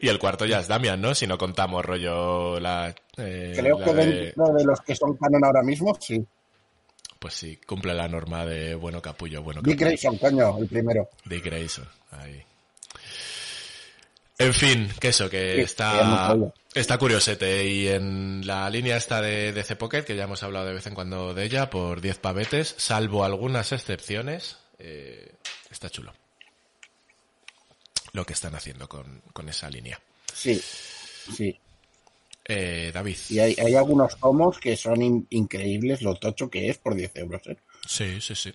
y 0.00 0.06
el 0.08 0.18
cuarto 0.20 0.46
ya 0.46 0.60
es 0.60 0.68
Damian, 0.68 1.00
¿no? 1.00 1.16
Si 1.16 1.26
no 1.26 1.36
contamos 1.36 1.84
rollo 1.84 2.60
la... 2.60 2.94
eh, 3.16 3.54
Creo 3.56 3.76
la 3.80 3.84
que 3.84 3.94
de- 3.94 4.06
dentro 4.06 4.52
de 4.52 4.64
los 4.64 4.80
que 4.82 4.94
son 4.94 5.16
canon 5.16 5.44
ahora 5.44 5.62
mismo, 5.64 5.96
sí. 6.00 6.24
Pues 7.18 7.34
sí, 7.34 7.56
cumple 7.66 7.92
la 7.92 8.06
norma 8.06 8.46
de 8.46 8.76
bueno 8.76 9.02
capullo, 9.02 9.42
bueno 9.42 9.60
Dick 9.62 9.72
capullo. 9.74 9.86
Grayson, 9.88 10.16
coño, 10.18 10.58
el 10.58 10.68
primero. 10.68 11.08
Dick 11.24 11.44
Grayson, 11.44 11.88
ahí. 12.12 12.40
En 14.40 14.54
fin, 14.54 14.88
que 14.98 15.08
eso, 15.08 15.28
que 15.28 15.56
Sí, 15.56 15.60
está, 15.60 16.36
está 16.74 16.96
curiosete. 16.98 17.66
Y 17.66 17.88
en 17.88 18.46
la 18.46 18.68
línea 18.70 18.96
esta 18.96 19.20
de 19.20 19.52
DC 19.52 19.76
Pocket, 19.76 20.02
que 20.04 20.16
ya 20.16 20.24
hemos 20.24 20.42
hablado 20.42 20.66
de 20.66 20.74
vez 20.74 20.86
en 20.86 20.94
cuando 20.94 21.34
de 21.34 21.44
ella, 21.44 21.68
por 21.68 22.00
10 22.00 22.18
pavetes, 22.18 22.74
salvo 22.78 23.24
algunas 23.24 23.72
excepciones, 23.72 24.56
eh, 24.78 25.32
está 25.70 25.90
chulo. 25.90 26.12
Lo 28.12 28.24
que 28.24 28.32
están 28.32 28.54
haciendo 28.54 28.88
con, 28.88 29.20
con 29.32 29.48
esa 29.48 29.68
línea. 29.70 30.00
Sí, 30.32 30.60
sí. 31.34 31.56
Eh, 32.46 32.90
David. 32.92 33.16
Y 33.28 33.38
hay, 33.38 33.54
hay 33.58 33.74
algunos 33.74 34.16
tomos 34.18 34.58
que 34.58 34.76
son 34.76 35.02
in- 35.02 35.26
increíbles 35.30 36.02
lo 36.02 36.14
tocho 36.16 36.48
que 36.50 36.68
es 36.70 36.78
por 36.78 36.94
10 36.94 37.14
euros. 37.16 37.42
¿eh? 37.46 37.56
Sí, 37.86 38.20
sí, 38.20 38.34
sí. 38.34 38.52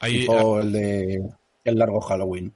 Hay, 0.00 0.20
Tipo 0.20 0.60
el 0.60 0.72
de 0.72 1.22
El 1.64 1.78
Largo 1.78 2.00
Halloween. 2.00 2.52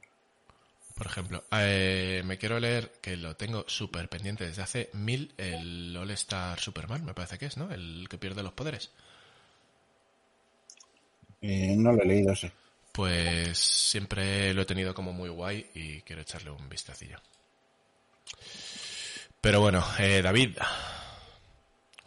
Por 0.95 1.07
ejemplo, 1.07 1.45
eh, 1.51 2.22
me 2.24 2.38
quiero 2.38 2.61
leer, 2.61 2.92
que 3.03 3.16
lo 3.16 3.36
tengo 3.36 3.64
súper 3.66 4.09
pendiente 4.09 4.47
desde 4.47 4.62
hace 4.62 4.90
mil, 4.92 5.34
el 5.36 5.97
All 5.97 6.11
Star 6.12 6.61
Superman, 6.61 7.05
me 7.05 7.14
parece 7.14 7.36
que 7.36 7.47
es, 7.47 7.57
¿no? 7.57 7.72
El 7.72 8.07
que 8.09 8.16
pierde 8.16 8.45
los 8.45 8.53
poderes. 8.53 8.92
Eh, 11.42 11.74
no 11.76 11.92
lo 11.92 12.03
he 12.03 12.07
leído 12.07 12.32
ese. 12.32 12.53
Pues 12.92 13.59
siempre 13.59 14.55
lo 14.55 14.62
he 14.62 14.66
tenido 14.66 14.95
como 14.95 15.12
muy 15.12 15.28
guay 15.28 15.66
y 15.74 16.01
quiero 16.03 16.22
echarle 16.22 16.51
un 16.51 16.68
vistacillo. 16.68 17.18
Pero 19.40 19.61
bueno, 19.61 19.84
eh, 19.99 20.22
David. 20.22 20.57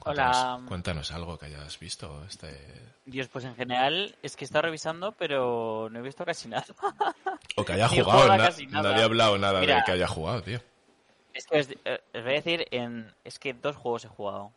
Cuéntanos, 0.07 0.37
Hola. 0.37 0.61
cuéntanos 0.67 1.11
algo 1.11 1.37
que 1.37 1.45
hayas 1.47 1.79
visto. 1.79 2.23
Este... 2.25 2.57
Dios, 3.05 3.27
pues 3.29 3.45
en 3.45 3.55
general 3.55 4.15
es 4.23 4.35
que 4.35 4.43
he 4.43 4.47
estado 4.47 4.63
revisando, 4.63 5.11
pero 5.13 5.87
no 5.91 5.99
he 5.99 6.01
visto 6.01 6.25
casi 6.25 6.47
nada. 6.49 6.65
O 7.55 7.63
que 7.65 7.73
haya 7.73 7.87
jugado. 7.89 8.19
juega 8.19 8.37
na- 8.37 8.45
casi 8.45 8.67
nada. 8.67 8.89
Nadie 8.89 9.01
ha 9.03 9.05
hablado 9.05 9.37
nada 9.37 9.59
de 9.59 9.67
Mira. 9.67 9.83
que 9.85 9.91
haya 9.91 10.07
jugado, 10.07 10.41
tío. 10.43 10.59
Es 11.33 11.45
que 11.45 11.59
os, 11.59 11.69
eh, 11.85 12.01
os 12.15 12.21
voy 12.23 12.31
a 12.31 12.35
decir, 12.35 12.67
en, 12.71 13.13
es 13.23 13.37
que 13.39 13.53
dos 13.53 13.75
juegos 13.75 14.05
he 14.05 14.07
jugado. 14.07 14.51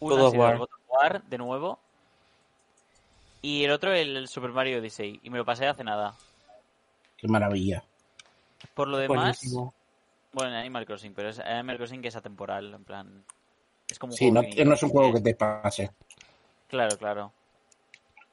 Uno 0.00 0.16
God 0.16 0.20
ha 0.22 0.24
of 0.26 0.32
sido 0.32 0.42
el 0.44 0.48
War. 0.50 0.58
God 0.58 0.68
of 0.72 0.80
War, 0.90 1.22
de 1.22 1.38
nuevo. 1.38 1.78
Y 3.42 3.64
el 3.64 3.70
otro, 3.70 3.94
el 3.94 4.26
Super 4.28 4.50
Mario 4.50 4.78
Odyssey. 4.80 5.20
Y 5.22 5.30
me 5.30 5.38
lo 5.38 5.44
pasé 5.44 5.66
hace 5.66 5.84
nada. 5.84 6.14
Qué 7.16 7.28
maravilla. 7.28 7.82
Por 8.74 8.88
lo 8.88 8.98
demás, 8.98 9.18
buenísimo. 9.40 9.72
bueno, 10.32 10.50
en 10.50 10.56
Animal 10.56 10.84
Crossing, 10.86 11.14
pero 11.14 11.28
es 11.28 11.38
Animal 11.38 11.76
Crossing 11.76 12.02
que 12.02 12.08
es 12.08 12.16
atemporal, 12.16 12.74
en 12.74 12.84
plan... 12.84 13.24
Es 13.88 13.98
como 13.98 14.12
un 14.12 14.16
Sí, 14.16 14.30
juego 14.30 14.48
no, 14.56 14.64
no 14.64 14.74
es 14.74 14.82
un 14.82 14.90
juego 14.90 15.12
que 15.14 15.20
te 15.20 15.34
pase. 15.34 15.90
Claro, 16.68 16.96
claro. 16.98 17.32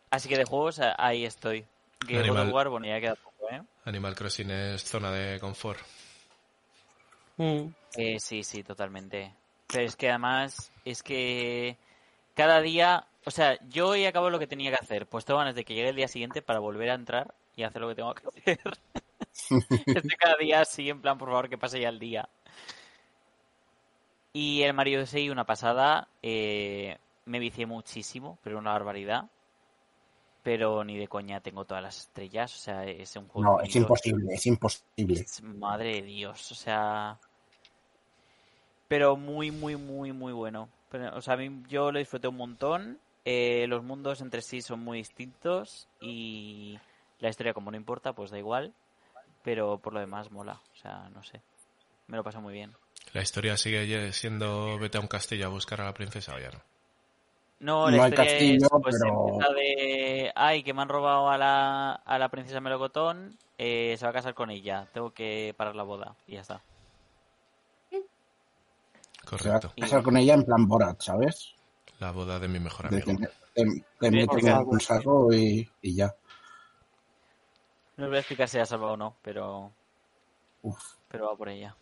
Así 0.10 0.30
que 0.30 0.38
de 0.38 0.45
juegos 0.45 0.80
ahí 0.97 1.26
estoy. 1.26 1.66
Que 2.08 2.18
Animal- 2.20 2.51
bueno, 2.51 2.86
ya 2.86 2.99
queda 2.99 3.16
poco. 3.16 3.49
¿eh? 3.51 3.62
Animal 3.86 4.16
Crossing 4.16 4.51
es 4.51 4.84
zona 4.84 5.12
de 5.12 5.39
confort. 5.39 5.80
Mm. 7.38 7.68
Eh, 7.95 8.20
sí, 8.20 8.43
sí, 8.43 8.64
totalmente. 8.64 9.34
Pero 9.68 9.86
es 9.86 9.95
que 9.95 10.10
además, 10.10 10.72
es 10.86 11.01
que 11.04 11.78
cada 12.36 12.62
día, 12.62 13.06
o 13.26 13.32
sea, 13.32 13.58
yo 13.70 13.89
hoy 13.89 14.06
acabo 14.06 14.30
lo 14.30 14.39
que 14.39 14.47
tenía 14.47 14.70
que 14.72 14.78
hacer, 14.84 15.08
pues 15.08 15.26
tengo 15.26 15.39
ganas 15.39 15.56
de 15.56 15.64
que 15.64 15.74
llegue 15.74 15.89
el 15.89 15.95
día 15.95 16.08
siguiente 16.08 16.41
para 16.41 16.60
volver 16.60 16.89
a 16.91 16.95
entrar 16.95 17.34
y 17.56 17.64
hacer 17.64 17.82
lo 17.82 17.89
que 17.89 17.95
tengo 17.95 18.14
que 18.14 18.28
hacer. 18.51 18.60
Estoy 19.88 20.16
cada 20.20 20.36
día 20.38 20.62
así, 20.62 20.89
en 20.89 21.01
plan, 21.01 21.18
por 21.18 21.30
favor, 21.30 21.49
que 21.49 21.58
pase 21.58 21.80
ya 21.80 21.89
el 21.89 21.99
día. 21.99 22.28
Y 24.34 24.64
el 24.64 24.74
Mario 24.74 25.00
Odyssey, 25.00 25.30
una 25.30 25.46
pasada, 25.46 26.08
eh, 26.22 26.98
me 27.26 27.40
vicié 27.40 27.66
muchísimo, 27.66 28.38
pero 28.44 28.58
una 28.58 28.74
barbaridad. 28.74 29.26
Pero 30.44 30.84
ni 30.84 30.98
de 30.98 31.08
coña 31.08 31.40
tengo 31.40 31.64
todas 31.66 31.82
las 31.82 31.98
estrellas, 32.00 32.54
o 32.56 32.60
sea, 32.60 32.86
es 32.86 33.16
un 33.16 33.28
juego 33.30 33.58
No, 33.58 33.62
es 33.62 33.76
imposible, 33.76 34.34
es 34.34 34.46
imposible. 34.46 35.22
Es- 35.22 35.42
Madre 35.42 35.96
de 35.96 36.02
Dios, 36.04 36.52
o 36.52 36.56
sea. 36.56 37.18
Pero 38.88 39.16
muy, 39.16 39.52
muy, 39.52 39.76
muy, 39.76 40.12
muy 40.12 40.34
bueno. 40.34 40.70
Pero, 40.92 41.16
o 41.16 41.22
sea, 41.22 41.34
a 41.36 41.38
mí 41.38 41.64
yo 41.70 41.92
lo 41.92 42.00
disfruté 42.00 42.28
un 42.28 42.38
montón. 42.38 43.00
eh, 43.26 43.68
los 43.70 43.82
mundos 43.84 44.20
entre 44.20 44.42
sí 44.42 44.62
son 44.62 44.82
muy 44.82 44.98
distintos 44.98 45.88
y 46.02 46.78
la 47.20 47.30
historia, 47.30 47.54
como 47.54 47.72
no 47.72 47.78
importa, 47.78 48.12
pues 48.14 48.32
da 48.32 48.38
igual. 48.38 48.74
Pero 49.44 49.80
por 49.80 49.94
lo 49.94 50.00
demás 50.02 50.32
mola, 50.32 50.62
o 50.74 50.76
sea, 50.78 51.10
no 51.14 51.24
sé. 51.24 51.42
Me 52.08 52.18
lo 52.18 52.24
pasé 52.24 52.39
muy 52.39 52.54
bien. 52.54 52.74
¿La 53.14 53.22
historia 53.22 53.58
sigue 53.58 54.12
siendo 54.12 54.78
vete 54.80 54.97
a 54.97 55.01
un 55.01 55.08
castillo 55.08 55.45
a 55.45 55.49
buscar 55.49 55.82
a 55.82 55.86
la 55.86 55.93
princesa 55.93 56.36
o 56.36 56.39
ya 56.39 56.49
no? 56.51 56.60
No, 57.60 57.89
la 57.89 57.97
No 57.97 58.08
historia 58.08 58.26
castillo, 58.32 58.66
es, 58.66 58.70
pues, 58.82 58.95
pero- 58.99 59.28
empieza 59.30 59.54
de, 59.54 60.32
ay, 60.36 60.64
que 60.64 60.74
me 60.74 60.82
han 60.82 60.89
robado 60.89 61.30
a 61.30 61.38
la, 61.38 61.93
a 61.93 62.20
la 62.20 62.30
princesa 62.30 62.60
Melocotón, 62.60 63.38
eh, 63.58 63.95
se 63.97 64.06
va 64.06 64.10
a 64.10 64.14
casar 64.14 64.34
con 64.34 64.49
ella, 64.49 64.88
tengo 64.93 65.12
que 65.12 65.54
parar 65.56 65.76
la 65.76 65.84
boda 65.84 66.16
y 66.28 66.34
ya 66.34 66.41
está. 66.41 66.62
Se 67.89 67.99
va 67.99 68.04
Correcto. 69.30 69.68
a 69.78 69.82
casar 69.82 70.04
con 70.04 70.18
ella 70.18 70.34
en 70.34 70.43
plan 70.43 70.68
Borat, 70.68 71.01
¿sabes? 71.01 71.54
La 71.99 72.12
boda 72.12 72.39
de 72.39 72.47
mi 72.49 72.60
mejor 72.60 72.89
De 72.89 73.01
amigo. 73.01 73.18
que 73.22 73.64
te, 73.64 73.86
te 73.99 74.12
meten 74.12 74.54
un 74.68 74.80
saco 74.82 75.32
y, 75.34 75.70
y 75.82 75.95
ya. 75.95 76.14
No 77.95 78.06
os 78.06 78.10
voy 78.10 78.18
a 78.18 78.20
explicar 78.20 78.49
si 78.49 78.58
ha 78.60 78.66
salvado 78.66 78.93
o 78.93 78.97
no, 78.97 79.16
pero, 79.22 79.72
Uf, 80.64 80.82
pero 81.08 81.28
va 81.28 81.36
por 81.38 81.47
ella. 81.47 81.76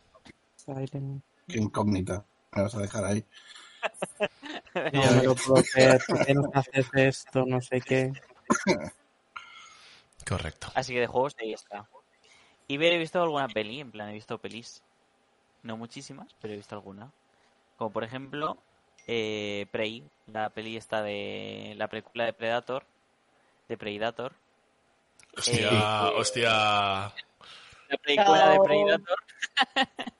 Silent. 0.65 1.23
qué 1.47 1.57
incógnita. 1.57 2.25
Me 2.53 2.63
vas 2.63 2.75
a 2.75 2.79
dejar 2.79 3.05
ahí. 3.05 3.25
No 4.93 5.11
me 5.15 5.23
lo 5.23 5.35
puedo 5.35 5.63
creer. 5.63 6.01
¿Por 6.07 6.25
qué 6.25 6.33
no 6.33 6.49
haces 6.53 6.87
esto? 6.93 7.45
No 7.45 7.59
sé 7.61 7.81
qué. 7.81 8.11
Correcto. 10.27 10.67
Así 10.75 10.93
que 10.93 10.99
de 10.99 11.07
juegos 11.07 11.35
ahí 11.39 11.53
está. 11.53 11.89
Y 12.67 12.75
he 12.75 12.97
visto 12.97 13.21
alguna 13.21 13.47
peli, 13.49 13.81
en 13.81 13.91
plan, 13.91 14.09
he 14.09 14.13
visto 14.13 14.37
pelis. 14.37 14.83
No 15.63 15.77
muchísimas, 15.77 16.33
pero 16.39 16.53
he 16.53 16.57
visto 16.57 16.75
alguna. 16.75 17.11
Como 17.77 17.91
por 17.91 18.03
ejemplo, 18.03 18.57
eh, 19.07 19.65
Prey, 19.71 20.09
la 20.27 20.49
peli 20.51 20.77
esta 20.77 21.01
de 21.01 21.73
la 21.75 21.87
película 21.87 22.25
de 22.25 22.33
Predator, 22.33 22.85
de 23.67 23.77
Predator. 23.77 24.33
Hostia, 25.37 25.69
Eh, 25.69 26.13
hostia. 26.15 26.49
La 26.51 27.97
película 28.01 28.49
de. 28.49 28.59
Predator. 28.59 29.17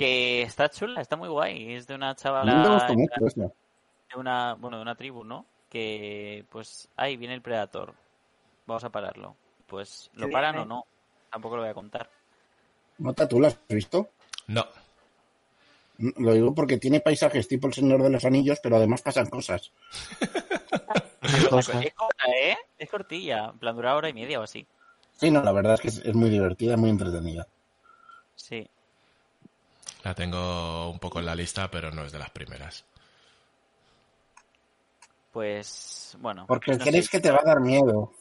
que 0.00 0.40
está 0.40 0.70
chula, 0.70 1.02
está 1.02 1.16
muy 1.16 1.28
guay. 1.28 1.74
Es 1.74 1.86
de 1.86 1.94
una 1.94 2.08
me 2.08 2.16
chavala 2.16 2.80
mucho 2.94 3.36
de 3.36 4.18
una, 4.18 4.54
bueno, 4.54 4.78
de 4.78 4.82
una 4.82 4.94
tribu, 4.94 5.24
¿no? 5.24 5.44
Que, 5.68 6.46
pues, 6.48 6.88
ahí 6.96 7.18
viene 7.18 7.34
el 7.34 7.42
Predator. 7.42 7.92
Vamos 8.66 8.82
a 8.82 8.88
pararlo. 8.88 9.36
Pues, 9.66 10.10
¿lo 10.14 10.26
¿Qué 10.26 10.32
paran 10.32 10.54
viene? 10.54 10.64
o 10.64 10.68
no? 10.68 10.86
Tampoco 11.30 11.56
lo 11.56 11.62
voy 11.62 11.70
a 11.70 11.74
contar. 11.74 12.08
¿Nota 12.96 13.28
tú 13.28 13.40
la 13.40 13.48
has 13.48 13.58
visto? 13.68 14.08
No. 14.46 14.64
Lo 15.98 16.32
digo 16.32 16.54
porque 16.54 16.78
tiene 16.78 17.00
paisajes 17.00 17.46
tipo 17.46 17.66
el 17.66 17.74
Señor 17.74 18.02
de 18.02 18.08
los 18.08 18.24
Anillos, 18.24 18.58
pero 18.62 18.76
además 18.76 19.02
pasan 19.02 19.26
cosas. 19.30 19.70
Es 21.20 21.46
corta, 21.46 22.26
¿eh? 22.42 22.56
Es 22.78 22.88
cortilla. 22.88 23.50
En 23.52 23.58
plan, 23.58 23.76
dura 23.76 23.94
hora 23.94 24.08
y 24.08 24.14
media 24.14 24.40
o 24.40 24.44
así. 24.44 24.66
Sí, 25.12 25.30
no, 25.30 25.42
la 25.42 25.52
verdad 25.52 25.74
es 25.74 25.80
que 25.82 25.88
es, 25.88 25.98
es 25.98 26.14
muy 26.14 26.30
divertida, 26.30 26.78
muy 26.78 26.88
entretenida. 26.88 27.46
Sí. 28.34 28.66
La 30.02 30.14
tengo 30.14 30.90
un 30.90 30.98
poco 30.98 31.18
en 31.20 31.26
la 31.26 31.34
lista, 31.34 31.70
pero 31.70 31.90
no 31.90 32.04
es 32.04 32.12
de 32.12 32.18
las 32.18 32.30
primeras. 32.30 32.84
Pues, 35.32 36.16
bueno. 36.20 36.46
Porque 36.46 36.72
no 36.72 36.78
crees 36.84 37.04
sé. 37.06 37.10
que 37.12 37.20
te 37.20 37.30
va 37.30 37.38
a 37.40 37.44
dar 37.44 37.60
miedo. 37.60 38.12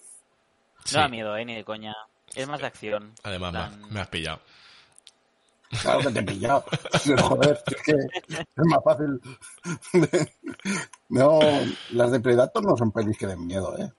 Sí. 0.83 0.95
No 0.95 1.01
da 1.01 1.07
miedo, 1.07 1.37
¿eh? 1.37 1.45
Ni 1.45 1.55
de 1.55 1.63
coña. 1.63 1.95
Es 2.35 2.47
más 2.47 2.59
de 2.59 2.67
acción. 2.67 3.13
Además, 3.23 3.53
me, 3.53 3.59
plan- 3.59 3.83
has- 3.83 3.91
me 3.91 3.99
has 4.01 4.07
pillado. 4.09 4.39
Claro 5.81 5.99
que 5.99 6.09
te 6.09 6.19
he 6.19 6.23
pillado. 6.23 6.65
Joder, 7.23 7.63
es 7.67 7.81
que 7.83 7.91
es 7.91 8.47
más 8.65 8.83
fácil. 8.83 9.19
No, 11.09 11.39
las 11.91 12.11
de 12.11 12.19
Predator 12.19 12.63
no 12.65 12.75
son 12.75 12.91
pelis 12.91 13.17
que 13.17 13.27
den 13.27 13.45
miedo, 13.45 13.77
¿eh? 13.77 13.91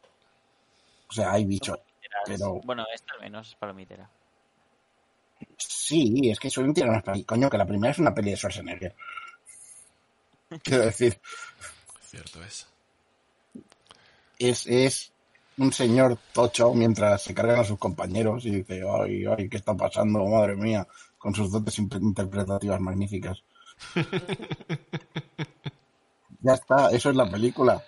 O 1.09 1.13
sea, 1.13 1.33
hay 1.33 1.45
bichos. 1.45 1.79
Pero- 2.27 2.61
Bueno, 2.65 2.85
esta 2.93 3.15
al 3.15 3.21
menos 3.21 3.49
es 3.49 3.55
palomitera. 3.55 4.09
Sí, 5.57 6.31
es 6.31 6.39
que 6.39 6.51
suelen 6.51 6.75
tirar 6.75 6.91
unas 6.91 7.03
pelis. 7.03 7.27
Coño, 7.27 7.51
que 7.51 7.59
la 7.59 7.67
primera 7.67 7.93
es 7.93 7.99
una 7.99 8.15
peli 8.15 8.31
de 8.31 8.37
Schwarzenegger. 8.37 8.95
Quiero 10.63 10.85
decir, 10.85 11.21
Cierto 12.03 12.43
es. 12.43 12.67
es, 14.39 14.67
es 14.67 15.13
un 15.59 15.73
señor 15.73 16.19
tocho 16.33 16.73
mientras 16.75 17.23
se 17.23 17.35
cargan 17.35 17.61
a 17.61 17.65
sus 17.65 17.79
compañeros 17.79 18.45
y 18.47 18.51
dice, 18.51 18.83
ay, 18.83 19.25
ay, 19.27 19.49
¿qué 19.49 19.59
está 19.59 19.77
pasando? 19.77 20.25
Madre 20.27 20.57
mía, 20.57 20.87
con 21.19 21.35
sus 21.35 21.53
dotes 21.53 21.79
interpretativas 21.79 22.81
magníficas. 22.81 23.43
ya 26.41 26.55
está, 26.55 26.91
eso 26.91 27.11
es 27.11 27.17
la 27.17 27.31
película. 27.31 27.85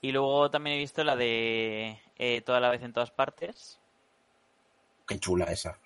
Y 0.00 0.12
luego 0.12 0.50
también 0.50 0.76
he 0.76 0.80
visto 0.80 1.04
la 1.04 1.16
de 1.16 2.00
eh, 2.16 2.40
Toda 2.42 2.60
la 2.60 2.70
vez 2.70 2.82
en 2.82 2.92
todas 2.92 3.10
partes. 3.10 3.78
Qué 5.08 5.18
chula 5.18 5.46
esa. 5.46 5.78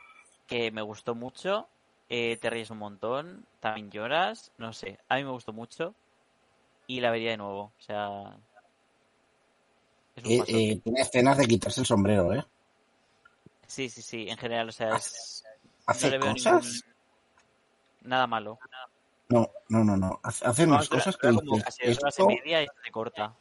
que 0.47 0.71
me 0.71 0.83
gustó 0.83 1.15
mucho. 1.15 1.69
eh, 2.09 2.37
te 2.37 2.51
ríes 2.51 2.71
un 2.71 2.77
montón, 2.79 3.47
también 3.61 3.91
lloras, 3.91 4.53
no 4.59 4.75
sé, 4.75 4.99
a 5.09 5.17
mí 5.17 5.25
me 5.25 5.31
gustó 5.31 5.55
mucho 5.55 5.95
y 6.87 7.01
la 7.01 7.11
vería 7.11 7.31
de 7.31 7.37
nuevo, 7.39 7.73
o 7.79 7.81
sea... 7.81 8.37
Es 10.15 10.25
un 10.25 10.31
Eh, 10.33 10.45
eh, 10.49 10.81
tiene 10.85 11.01
escenas 11.01 11.39
de 11.39 11.47
quitarse 11.47 11.81
el 11.81 11.87
sombrero, 11.87 12.35
¿eh? 12.35 12.45
Sí, 13.67 13.89
sí, 13.89 14.03
sí, 14.03 14.29
en 14.29 14.37
general, 14.37 14.69
o 14.69 14.73
sea, 14.73 14.95
es... 14.95 15.43
no 15.67 15.73
Hace 15.87 16.11
veo 16.11 16.21
cosas. 16.21 16.63
ningún- 16.65 16.83
Nada 18.11 18.27
malo. 18.27 18.59
No, 19.31 19.49
no, 19.71 19.85
no, 19.85 19.97
no. 19.97 20.21
Hace, 20.23 20.45
hace 20.45 20.67
No, 20.67 20.75
unas 20.75 20.89
cosas 20.91 21.17
que 21.17 21.29
como 21.29 21.63
casi 21.63 21.87
dos 21.87 21.99
horas 22.01 22.19
y 22.19 22.23
esto 22.23 22.27
media 22.27 22.63
y 22.63 22.67
se 22.85 22.91
corta. 22.91 23.35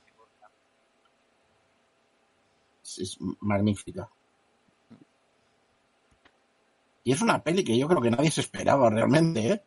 es 2.84 3.18
magnífica. 3.42 4.10
Y 7.04 7.12
es 7.14 7.22
una 7.22 7.44
peli 7.44 7.64
que 7.64 7.78
yo 7.78 7.88
creo 7.88 8.02
que 8.02 8.12
nadie 8.12 8.32
se 8.32 8.42
esperaba 8.42 8.90
realmente, 8.90 9.48
¿eh? 9.52 9.64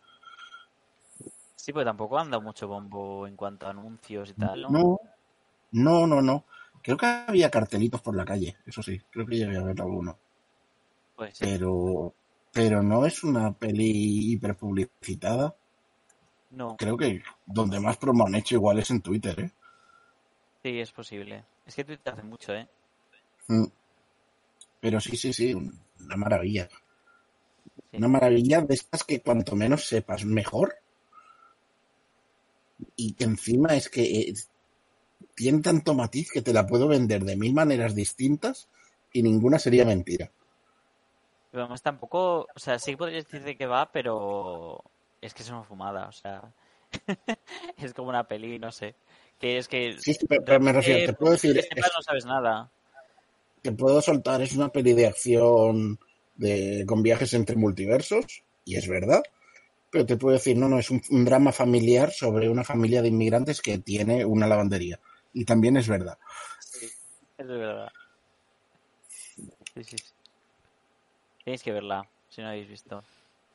Sí, 1.57 1.73
pues 1.73 1.85
tampoco 1.85 2.19
anda 2.19 2.39
mucho 2.39 2.69
bombo 2.69 3.27
en 3.27 3.37
cuanto 3.37 3.67
a 3.67 3.71
anuncios 3.71 4.31
y 4.31 4.35
tal, 4.35 4.63
¿no? 4.63 4.69
No, 4.69 4.99
no, 5.73 6.07
no, 6.07 6.23
no. 6.23 6.45
Creo 6.83 6.97
que 6.97 7.07
había 7.07 7.51
cartelitos 7.51 8.01
por 8.03 8.15
la 8.17 8.25
calle, 8.25 8.57
eso 8.67 8.83
sí, 8.83 9.01
creo 9.11 9.27
que 9.27 9.37
llegué 9.37 9.57
a 9.57 9.63
ver 9.63 9.81
alguno. 9.81 10.19
Pues 11.17 11.37
sí, 11.39 11.45
Pero, 11.45 12.15
pero 12.53 12.83
no 12.83 13.07
es 13.07 13.25
una 13.25 13.53
peli 13.53 14.33
hiperpublicitada. 14.33 15.55
no, 16.51 16.77
Creo 16.77 16.97
que 16.97 17.23
donde 17.47 17.81
más 17.81 17.97
promo 17.97 18.27
han 18.27 18.37
hecho 18.37 18.55
igual 18.55 18.79
es 18.79 18.91
en 18.91 19.03
Twitter, 19.03 19.41
¿eh? 19.41 19.53
sí, 20.63 20.81
es 20.81 20.93
posible. 20.93 21.45
Es 21.67 21.75
que 21.77 21.85
Twitter 21.85 22.13
hace 22.13 22.23
mucho, 22.23 22.53
¿eh? 22.55 22.69
Mm. 23.49 23.65
Pero 24.81 25.01
sí, 25.01 25.17
sí, 25.17 25.33
sí, 25.33 25.55
una 25.55 26.17
maravilla. 26.17 26.69
Una 27.97 28.09
maravilla 28.09 28.61
de 28.63 28.75
estas 28.75 29.05
que 29.05 29.21
cuanto 29.21 29.55
menos 29.57 29.87
sepas, 29.87 30.25
mejor. 30.25 30.77
Y 32.97 33.13
que 33.15 33.25
encima 33.25 33.77
es 33.77 33.89
que 33.89 34.03
eh, 34.03 34.35
tiene 35.35 35.61
tanto 35.61 35.95
matiz 35.95 36.31
que 36.33 36.43
te 36.43 36.53
la 36.53 36.67
puedo 36.67 36.89
vender 36.89 37.25
de 37.25 37.37
mil 37.37 37.53
maneras 37.55 37.95
distintas 37.95 38.69
y 39.13 39.23
ninguna 39.23 39.59
sería 39.59 39.85
mentira. 39.85 40.31
Pero 41.51 41.63
además 41.65 41.83
tampoco, 41.83 42.47
o 42.55 42.59
sea, 42.59 42.79
sí 42.79 42.97
podrías 42.97 43.25
decir 43.25 43.43
de 43.45 43.57
qué 43.57 43.67
va, 43.67 43.91
pero 43.93 44.83
es 45.21 45.33
que 45.35 45.43
es 45.43 45.51
una 45.51 45.63
fumada, 45.63 46.09
o 46.09 46.13
sea, 46.13 46.43
es 47.79 47.95
como 47.95 48.09
una 48.09 48.27
peli, 48.27 48.59
no 48.59 48.73
sé, 48.73 48.97
que 49.39 49.59
es 49.59 49.69
que 49.69 49.97
Sí, 50.01 50.15
sí, 50.15 50.27
pero, 50.29 50.45
pero 50.45 50.61
me 50.61 50.73
refiero, 50.73 50.99
eh, 50.99 51.07
te 51.07 51.13
puedo 51.13 51.33
decir, 51.33 51.57
es- 51.57 51.69
no 51.77 52.03
sabes 52.03 52.27
nada. 52.27 52.71
te 53.63 53.71
puedo 53.73 54.03
soltar, 54.03 54.43
es 54.43 54.55
una 54.57 54.69
peli 54.69 54.93
de 54.95 55.07
acción 55.07 55.99
de, 56.37 56.85
con 56.87 57.03
viajes 57.03 57.35
entre 57.35 57.57
multiversos, 57.57 58.43
y 58.65 58.77
es 58.77 58.89
verdad, 58.89 59.23
pero 59.91 60.07
te 60.07 60.17
puedo 60.17 60.35
decir, 60.35 60.57
no, 60.57 60.69
no, 60.69 60.79
es 60.79 60.91
un, 60.91 61.03
un 61.11 61.25
drama 61.25 61.53
familiar 61.53 62.11
sobre 62.11 62.49
una 62.49 62.65
familia 62.65 63.03
de 63.03 63.09
inmigrantes 63.09 63.61
que 63.61 63.79
tiene 63.79 64.25
una 64.25 64.47
lavandería, 64.47 65.01
y 65.33 65.45
también 65.45 65.77
es 65.77 65.89
verdad. 65.89 66.19
Sí, 66.61 66.87
es 67.39 67.47
de 67.47 67.57
verdad. 67.57 67.93
Sí, 69.75 69.85
sí, 69.85 69.97
sí. 69.99 70.05
Tenéis 71.45 71.63
que 71.63 71.73
verla, 71.73 72.09
si 72.29 72.41
no 72.41 72.49
habéis 72.49 72.69
visto. 72.69 73.05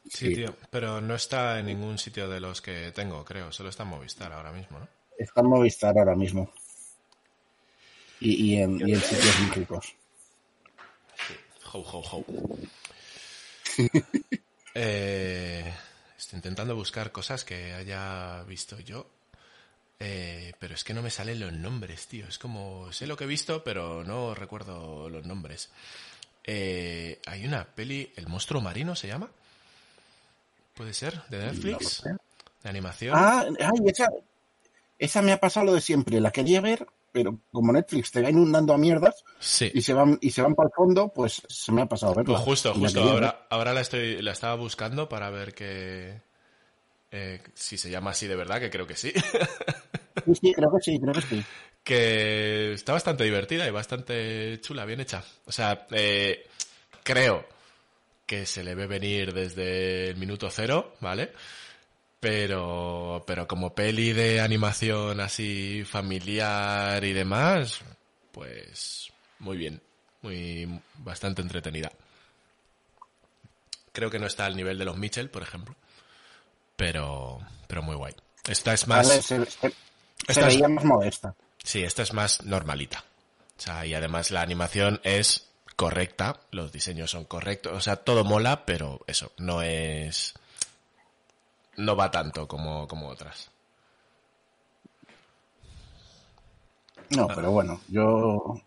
Sí, 0.07 0.33
tío, 0.33 0.55
pero 0.69 1.01
no 1.01 1.15
está 1.15 1.59
en 1.59 1.67
ningún 1.67 1.97
sitio 1.97 2.29
de 2.29 2.39
los 2.39 2.61
que 2.61 2.91
tengo, 2.91 3.25
creo. 3.25 3.51
Solo 3.51 3.69
está 3.69 3.83
en 3.83 3.89
Movistar 3.89 4.31
ahora 4.31 4.51
mismo, 4.51 4.79
¿no? 4.79 4.87
Está 5.17 5.41
en 5.41 5.47
Movistar 5.47 5.97
ahora 5.97 6.15
mismo. 6.15 6.51
Y, 8.19 8.53
y 8.53 8.61
en, 8.61 8.87
y 8.87 8.93
en 8.93 9.01
sitios 9.01 9.39
muy 9.41 9.51
ricos. 9.51 9.95
Ho, 11.73 11.79
ho, 11.79 12.01
ho. 12.11 12.25
Eh, 14.75 15.73
estoy 16.15 16.37
intentando 16.37 16.75
buscar 16.75 17.11
cosas 17.11 17.43
que 17.43 17.73
haya 17.73 18.43
visto 18.43 18.79
yo. 18.79 19.07
Eh, 19.99 20.53
pero 20.59 20.75
es 20.75 20.83
que 20.83 20.93
no 20.93 21.01
me 21.01 21.09
salen 21.09 21.39
los 21.39 21.51
nombres, 21.51 22.07
tío. 22.07 22.27
Es 22.27 22.37
como, 22.37 22.91
sé 22.93 23.07
lo 23.07 23.17
que 23.17 23.25
he 23.25 23.27
visto, 23.27 23.63
pero 23.63 24.03
no 24.03 24.35
recuerdo 24.35 25.09
los 25.09 25.25
nombres. 25.25 25.69
Eh, 26.45 27.19
hay 27.25 27.45
una 27.45 27.65
peli, 27.65 28.13
El 28.15 28.27
monstruo 28.27 28.61
marino 28.61 28.95
se 28.95 29.07
llama. 29.07 29.29
¿Puede 30.75 30.93
ser? 30.93 31.21
¿De 31.29 31.39
Netflix? 31.39 32.03
¿De 32.63 32.69
animación? 32.69 33.15
Ah, 33.17 33.45
ay, 33.59 33.87
esa, 33.87 34.09
esa 34.97 35.21
me 35.21 35.33
ha 35.33 35.39
pasado 35.39 35.65
lo 35.65 35.73
de 35.73 35.81
siempre. 35.81 36.21
La 36.21 36.31
quería 36.31 36.61
ver, 36.61 36.87
pero 37.11 37.39
como 37.51 37.71
Netflix 37.73 38.11
te 38.11 38.21
va 38.21 38.29
inundando 38.29 38.73
a 38.73 38.77
mierdas 38.77 39.23
Sí. 39.39 39.71
y 39.73 39.81
se 39.81 39.93
van 39.93 40.17
y 40.21 40.31
se 40.31 40.41
van 40.41 40.55
para 40.55 40.67
el 40.67 40.73
fondo, 40.75 41.11
pues 41.13 41.41
se 41.47 41.71
me 41.71 41.81
ha 41.81 41.85
pasado 41.85 42.13
verla. 42.15 42.33
Pues 42.35 42.43
justo, 42.45 42.69
la 42.73 42.79
justo. 42.79 43.01
Ahora, 43.01 43.47
ahora 43.49 43.73
la 43.73 43.81
estoy, 43.81 44.21
la 44.21 44.31
estaba 44.31 44.55
buscando 44.55 45.07
para 45.09 45.29
ver 45.29 45.53
que 45.53 46.21
eh, 47.11 47.41
si 47.53 47.77
se 47.77 47.89
llama 47.89 48.11
así 48.11 48.27
de 48.27 48.35
verdad, 48.35 48.59
que 48.59 48.69
creo 48.69 48.87
que 48.87 48.95
sí. 48.95 49.11
Sí, 50.25 50.33
sí, 50.41 50.53
creo 50.53 50.69
que 50.71 50.81
sí, 50.81 50.99
creo 50.99 51.13
que 51.13 51.21
sí. 51.21 51.43
que 51.83 52.73
está 52.73 52.91
bastante 52.91 53.23
divertida 53.23 53.65
y 53.65 53.71
bastante 53.71 54.59
chula, 54.59 54.83
bien 54.85 54.99
hecha. 54.99 55.23
O 55.45 55.51
sea, 55.51 55.87
eh, 55.91 56.45
creo 57.03 57.45
que 58.25 58.45
se 58.45 58.63
le 58.63 58.75
ve 58.75 58.85
venir 58.85 59.33
desde 59.33 60.09
el 60.09 60.17
minuto 60.17 60.49
cero, 60.51 60.95
¿vale? 60.99 61.31
Pero, 62.19 63.23
pero 63.25 63.47
como 63.47 63.73
peli 63.73 64.11
de 64.11 64.41
animación 64.41 65.21
así 65.21 65.83
familiar 65.85 67.01
y 67.03 67.13
demás, 67.13 67.79
pues 68.33 69.11
muy 69.39 69.55
bien, 69.57 69.81
muy 70.21 70.81
bastante 70.97 71.41
entretenida. 71.41 71.91
Creo 73.93 74.09
que 74.09 74.19
no 74.19 74.27
está 74.27 74.45
al 74.45 74.55
nivel 74.57 74.77
de 74.77 74.85
los 74.85 74.97
Mitchell, 74.97 75.29
por 75.29 75.41
ejemplo, 75.43 75.75
pero, 76.75 77.39
pero 77.67 77.81
muy 77.81 77.95
guay. 77.95 78.13
Esta 78.47 78.73
es 78.73 78.87
más. 78.87 79.07
Vale, 79.07 79.21
se, 79.21 79.45
se- 79.45 79.51
se 79.69 79.73
Esta 80.27 80.47
es- 80.47 80.59
más 80.69 80.83
modesta. 80.85 81.33
Sí, 81.63 81.83
esta 81.83 82.03
es 82.03 82.13
más 82.13 82.43
normalita. 82.43 83.03
O 83.57 83.61
sea, 83.61 83.85
y 83.85 83.93
además 83.93 84.31
la 84.31 84.41
animación 84.41 84.99
es 85.03 85.47
correcta, 85.75 86.39
los 86.51 86.71
diseños 86.71 87.11
son 87.11 87.25
correctos, 87.25 87.73
o 87.73 87.81
sea, 87.81 87.97
todo 87.97 88.23
mola, 88.25 88.65
pero 88.65 89.01
eso, 89.07 89.31
no 89.37 89.61
es... 89.61 90.33
No 91.79 91.95
va 91.95 92.11
tanto 92.11 92.45
como, 92.45 92.85
como 92.89 93.07
otras. 93.07 93.49
No, 97.11 97.25
pero 97.27 97.51
bueno, 97.51 97.79
yo... 97.87 98.61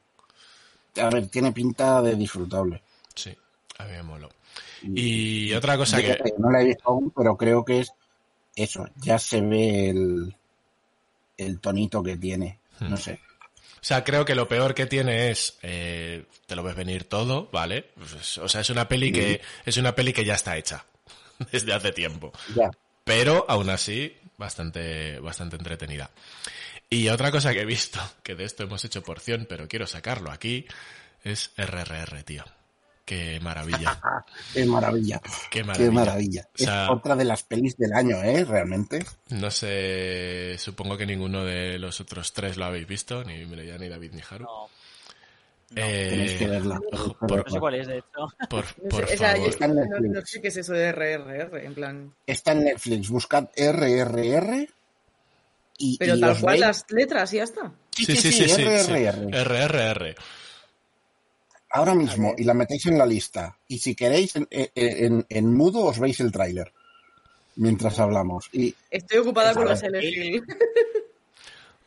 A 0.97 1.11
ver, 1.11 1.29
tiene 1.29 1.53
pinta 1.53 2.01
de 2.01 2.17
disfrutable. 2.17 2.83
Sí, 3.15 3.37
a 3.77 3.85
mí 3.85 3.93
me 3.93 4.03
moló. 4.03 4.31
Y 4.83 5.53
otra 5.53 5.77
cosa 5.77 5.99
que... 5.99 6.17
que 6.17 6.33
No 6.39 6.51
la 6.51 6.63
he 6.63 6.67
visto 6.67 6.89
aún, 6.89 7.13
pero 7.15 7.37
creo 7.37 7.63
que 7.65 7.81
es 7.81 7.93
eso. 8.57 8.87
Ya 8.97 9.19
se 9.19 9.43
ve 9.43 9.91
el, 9.91 10.35
el 11.37 11.61
tonito 11.61 12.03
que 12.03 12.17
tiene. 12.17 12.61
Hmm. 12.81 12.91
No 12.91 12.97
sé. 12.97 13.21
O 13.75 13.85
sea, 13.85 14.05
creo 14.05 14.25
que 14.25 14.35
lo 14.35 14.49
peor 14.49 14.75
que 14.75 14.87
tiene 14.87 15.31
es... 15.31 15.59
eh, 15.61 16.25
te 16.47 16.57
lo 16.57 16.63
ves 16.63 16.77
venir 16.77 17.05
todo, 17.05 17.51
¿vale? 17.53 17.91
Pues, 17.95 18.39
o 18.39 18.49
sea, 18.49 18.63
es 18.63 18.71
una 18.71 18.89
peli 18.89 19.13
que... 19.13 19.43
Es 19.67 19.77
una 19.77 19.95
peli 19.95 20.15
que 20.15 20.25
ya 20.25 20.35
está 20.35 20.57
hecha. 20.57 20.87
Desde 21.53 21.75
hace 21.75 21.93
tiempo. 21.93 22.33
Ya. 22.57 22.71
Pero 23.05 23.45
aún 23.49 23.71
así 23.71 24.17
bastante, 24.37 25.19
bastante 25.21 25.57
entretenida. 25.57 26.11
Y 26.91 27.09
otra 27.09 27.31
cosa 27.31 27.53
que 27.53 27.61
he 27.61 27.65
visto, 27.65 27.99
que 28.23 28.35
de 28.35 28.45
esto 28.45 28.65
hemos 28.65 28.85
hecho 28.85 29.03
porción, 29.03 29.47
pero 29.49 29.67
quiero 29.67 29.87
sacarlo 29.87 30.31
aquí, 30.31 30.67
es 31.25 31.53
RRR, 31.57 32.23
tío. 32.23 32.45
Qué 33.05 33.41
maravilla. 33.41 34.01
Qué 34.55 34.65
maravilla. 34.65 35.21
Qué 35.51 35.65
maravilla. 35.65 35.87
Qué 35.87 35.91
maravilla. 35.91 36.49
O 36.55 36.59
sea, 36.59 36.85
es 36.85 36.91
otra 36.91 37.17
de 37.17 37.25
las 37.25 37.43
pelis 37.43 37.77
del 37.77 37.93
año, 37.93 38.23
¿eh? 38.23 38.45
Realmente. 38.45 39.05
no 39.31 39.51
sé, 39.51 40.57
supongo 40.59 40.97
que 40.97 41.07
ninguno 41.07 41.45
de 41.45 41.79
los 41.79 42.01
otros 42.01 42.33
tres 42.33 42.57
lo 42.57 42.67
habéis 42.67 42.87
visto, 42.87 43.25
ni 43.25 43.45
Mireia, 43.45 43.79
ni 43.79 43.89
David, 43.89 44.13
ni 44.13 44.23
Haru. 44.29 44.45
No, 44.45 44.69
Eh, 45.75 46.07
Tenéis 46.11 46.33
que 46.35 46.47
verla. 46.49 46.81
por- 47.21 47.45
no 47.47 47.51
sé 47.53 47.59
cuál 47.61 47.75
es, 47.77 47.87
de 47.87 47.99
hecho. 47.99 48.29
por, 48.51 48.65
No 48.83 48.89
por 48.91 49.07
sé, 49.09 49.15
o 49.15 49.19
sea, 49.19 49.31
yo 49.37 49.37
favor. 49.37 49.49
Está 49.51 49.65
en 49.67 49.75
no, 49.75 49.81
Netflix. 49.83 50.13
no 50.15 50.27
sé 50.27 50.41
qué 50.43 50.49
es 50.49 50.57
eso 50.59 50.73
de 50.75 50.93
RRR, 50.93 51.65
en 51.65 51.75
plan. 51.75 52.15
Está 52.27 52.53
en 52.53 52.65
Netflix. 52.65 53.09
Buscad 53.09 53.49
RRR. 53.57 54.69
Y, 55.79 55.97
Pero 55.99 56.17
y 56.17 56.21
tal 56.21 56.39
cual 56.41 56.57
veis- 56.57 56.61
las 56.61 56.85
letras 56.91 57.33
y 57.33 57.37
ya 57.39 57.45
está. 57.45 57.73
Sí, 57.91 58.05
sí, 58.05 58.17
sí, 58.17 58.33
sí, 58.33 58.49
sí. 58.49 58.63
RRR. 58.65 59.31
RRR. 59.45 60.15
Ahora 61.71 61.95
mismo. 61.95 62.35
Y 62.37 62.45
la 62.45 62.53
metéis 62.55 62.85
en 62.87 62.99
la 62.99 63.07
lista. 63.07 63.57
Y 63.69 63.79
si 63.79 63.95
queréis, 63.95 64.37
en, 64.37 64.47
en- 64.51 64.71
en- 64.75 65.27
en 65.29 65.55
mudo 65.55 65.81
os 65.87 65.99
veis 65.99 66.21
el 66.21 66.31
tráiler. 66.31 66.71
Mientras 67.57 67.99
hablamos. 67.99 68.49
Y 68.53 68.75
Estoy 68.91 69.19
ocupada 69.19 69.55
con 69.55 69.65
los 69.67 69.81
ver. 69.81 70.03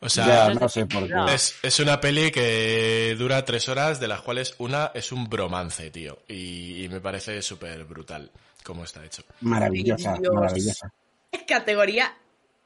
O 0.00 0.08
sea, 0.08 0.26
ya 0.26 0.54
no 0.54 0.68
sé 0.68 0.86
por 0.86 1.06
qué. 1.06 1.14
No. 1.14 1.28
Es, 1.28 1.56
es 1.62 1.80
una 1.80 2.00
peli 2.00 2.30
que 2.30 3.14
dura 3.18 3.44
tres 3.44 3.68
horas, 3.68 3.98
de 3.98 4.08
las 4.08 4.20
cuales 4.20 4.54
una 4.58 4.90
es 4.94 5.10
un 5.12 5.28
bromance, 5.28 5.90
tío. 5.90 6.18
Y, 6.28 6.84
y 6.84 6.88
me 6.88 7.00
parece 7.00 7.40
súper 7.42 7.84
brutal 7.84 8.30
cómo 8.62 8.84
está 8.84 9.04
hecho. 9.04 9.22
Maravillosa, 9.40 10.16
Dios. 10.20 10.34
maravillosa. 10.34 10.92
Categoría 11.46 12.14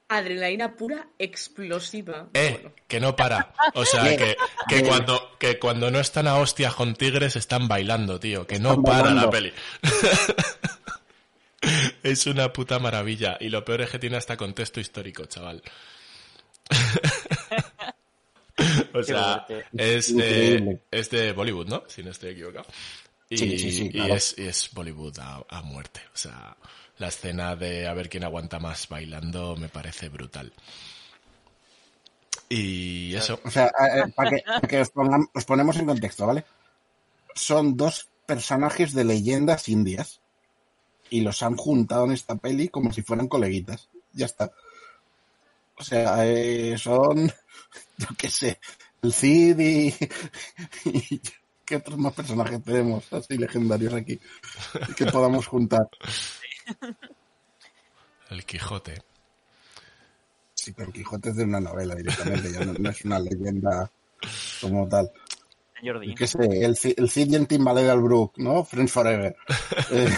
adrenalina 0.08 0.74
pura 0.74 1.06
explosiva. 1.18 2.26
Eh, 2.34 2.58
Bueno, 2.60 2.72
que 2.88 3.00
no 3.00 3.14
para. 3.14 3.52
O 3.74 3.84
sea, 3.84 4.16
que, 4.16 4.36
que, 4.68 4.82
cuando, 4.82 5.36
que 5.38 5.58
cuando 5.58 5.90
no 5.90 6.00
están 6.00 6.26
a 6.26 6.36
hostias 6.36 6.74
con 6.74 6.94
tigres 6.94 7.36
están 7.36 7.68
bailando, 7.68 8.18
tío. 8.18 8.46
Que 8.46 8.58
no 8.58 8.82
para 8.82 9.02
bailando. 9.02 9.26
la 9.26 9.30
peli. 9.30 9.52
es 12.02 12.26
una 12.26 12.52
puta 12.52 12.78
maravilla. 12.78 13.36
Y 13.40 13.48
lo 13.50 13.64
peor 13.64 13.82
es 13.82 13.90
que 13.90 13.98
tiene 13.98 14.16
hasta 14.16 14.36
contexto 14.36 14.80
histórico, 14.80 15.26
chaval. 15.26 15.62
o 18.94 19.02
sea, 19.02 19.46
es 19.76 20.16
de, 20.16 20.80
es 20.90 21.10
de 21.10 21.32
Bollywood, 21.32 21.66
¿no? 21.68 21.82
Si 21.88 22.02
no 22.02 22.10
estoy 22.10 22.30
equivocado. 22.30 22.66
Y, 23.28 23.36
Sí, 23.38 23.58
sí, 23.58 23.70
sí, 23.72 23.90
y 23.92 24.10
es, 24.10 24.34
y 24.38 24.46
es 24.46 24.70
Bollywood 24.72 25.18
a, 25.20 25.44
a 25.48 25.62
muerte. 25.62 26.00
O 26.14 26.16
sea, 26.16 26.56
la 26.98 27.08
escena 27.08 27.56
de 27.56 27.86
a 27.86 27.94
ver 27.94 28.08
quién 28.08 28.24
aguanta 28.24 28.58
más 28.58 28.88
bailando 28.88 29.56
me 29.56 29.68
parece 29.68 30.08
brutal. 30.08 30.52
Y 32.48 33.14
eso. 33.14 33.40
O 33.44 33.50
sea, 33.50 33.66
eh, 33.68 34.10
para 34.14 34.30
que, 34.30 34.42
para 34.46 34.68
que 34.68 34.80
os, 34.80 34.92
pongam- 34.92 35.30
os 35.38 35.44
ponemos 35.44 35.76
en 35.78 35.86
contexto, 35.86 36.26
¿vale? 36.26 36.44
Son 37.34 37.76
dos 37.76 38.08
personajes 38.26 38.92
de 38.94 39.04
leyendas 39.04 39.68
indias 39.68 40.20
y 41.10 41.20
los 41.22 41.42
han 41.42 41.56
juntado 41.56 42.04
en 42.06 42.12
esta 42.12 42.36
peli 42.36 42.68
como 42.68 42.92
si 42.92 43.02
fueran 43.02 43.28
coleguitas. 43.28 43.88
Ya 44.12 44.26
está. 44.26 44.52
O 45.80 45.82
sea, 45.82 46.26
eh, 46.26 46.76
son, 46.76 47.26
yo 47.96 48.06
qué 48.18 48.28
sé, 48.28 48.60
el 49.00 49.14
Cid 49.14 49.58
y, 49.58 49.94
y 50.84 51.20
¿qué 51.64 51.76
otros 51.76 51.98
más 51.98 52.12
personajes 52.12 52.62
tenemos 52.62 53.10
así 53.10 53.38
legendarios 53.38 53.94
aquí 53.94 54.20
que 54.94 55.06
podamos 55.06 55.46
juntar? 55.46 55.88
El 58.28 58.44
Quijote. 58.44 59.02
Sí, 60.54 60.72
pero 60.72 60.92
Quijote 60.92 61.30
es 61.30 61.36
de 61.36 61.44
una 61.44 61.58
novela 61.58 61.96
directamente, 61.96 62.52
ya 62.52 62.64
no, 62.64 62.74
no 62.74 62.90
es 62.90 63.04
una 63.04 63.18
leyenda 63.18 63.90
como 64.60 64.86
tal. 64.88 65.10
Jordi. 65.82 66.14
Qué 66.14 66.26
sé, 66.28 66.44
el, 66.44 66.78
el 66.96 67.10
Cid 67.10 67.32
y 67.32 67.34
el 67.34 67.48
Timbalé 67.48 67.82
del 67.84 68.00
Brook, 68.00 68.34
¿no? 68.36 68.62
Friends 68.64 68.92
Forever. 68.92 69.34
Eh, 69.90 70.14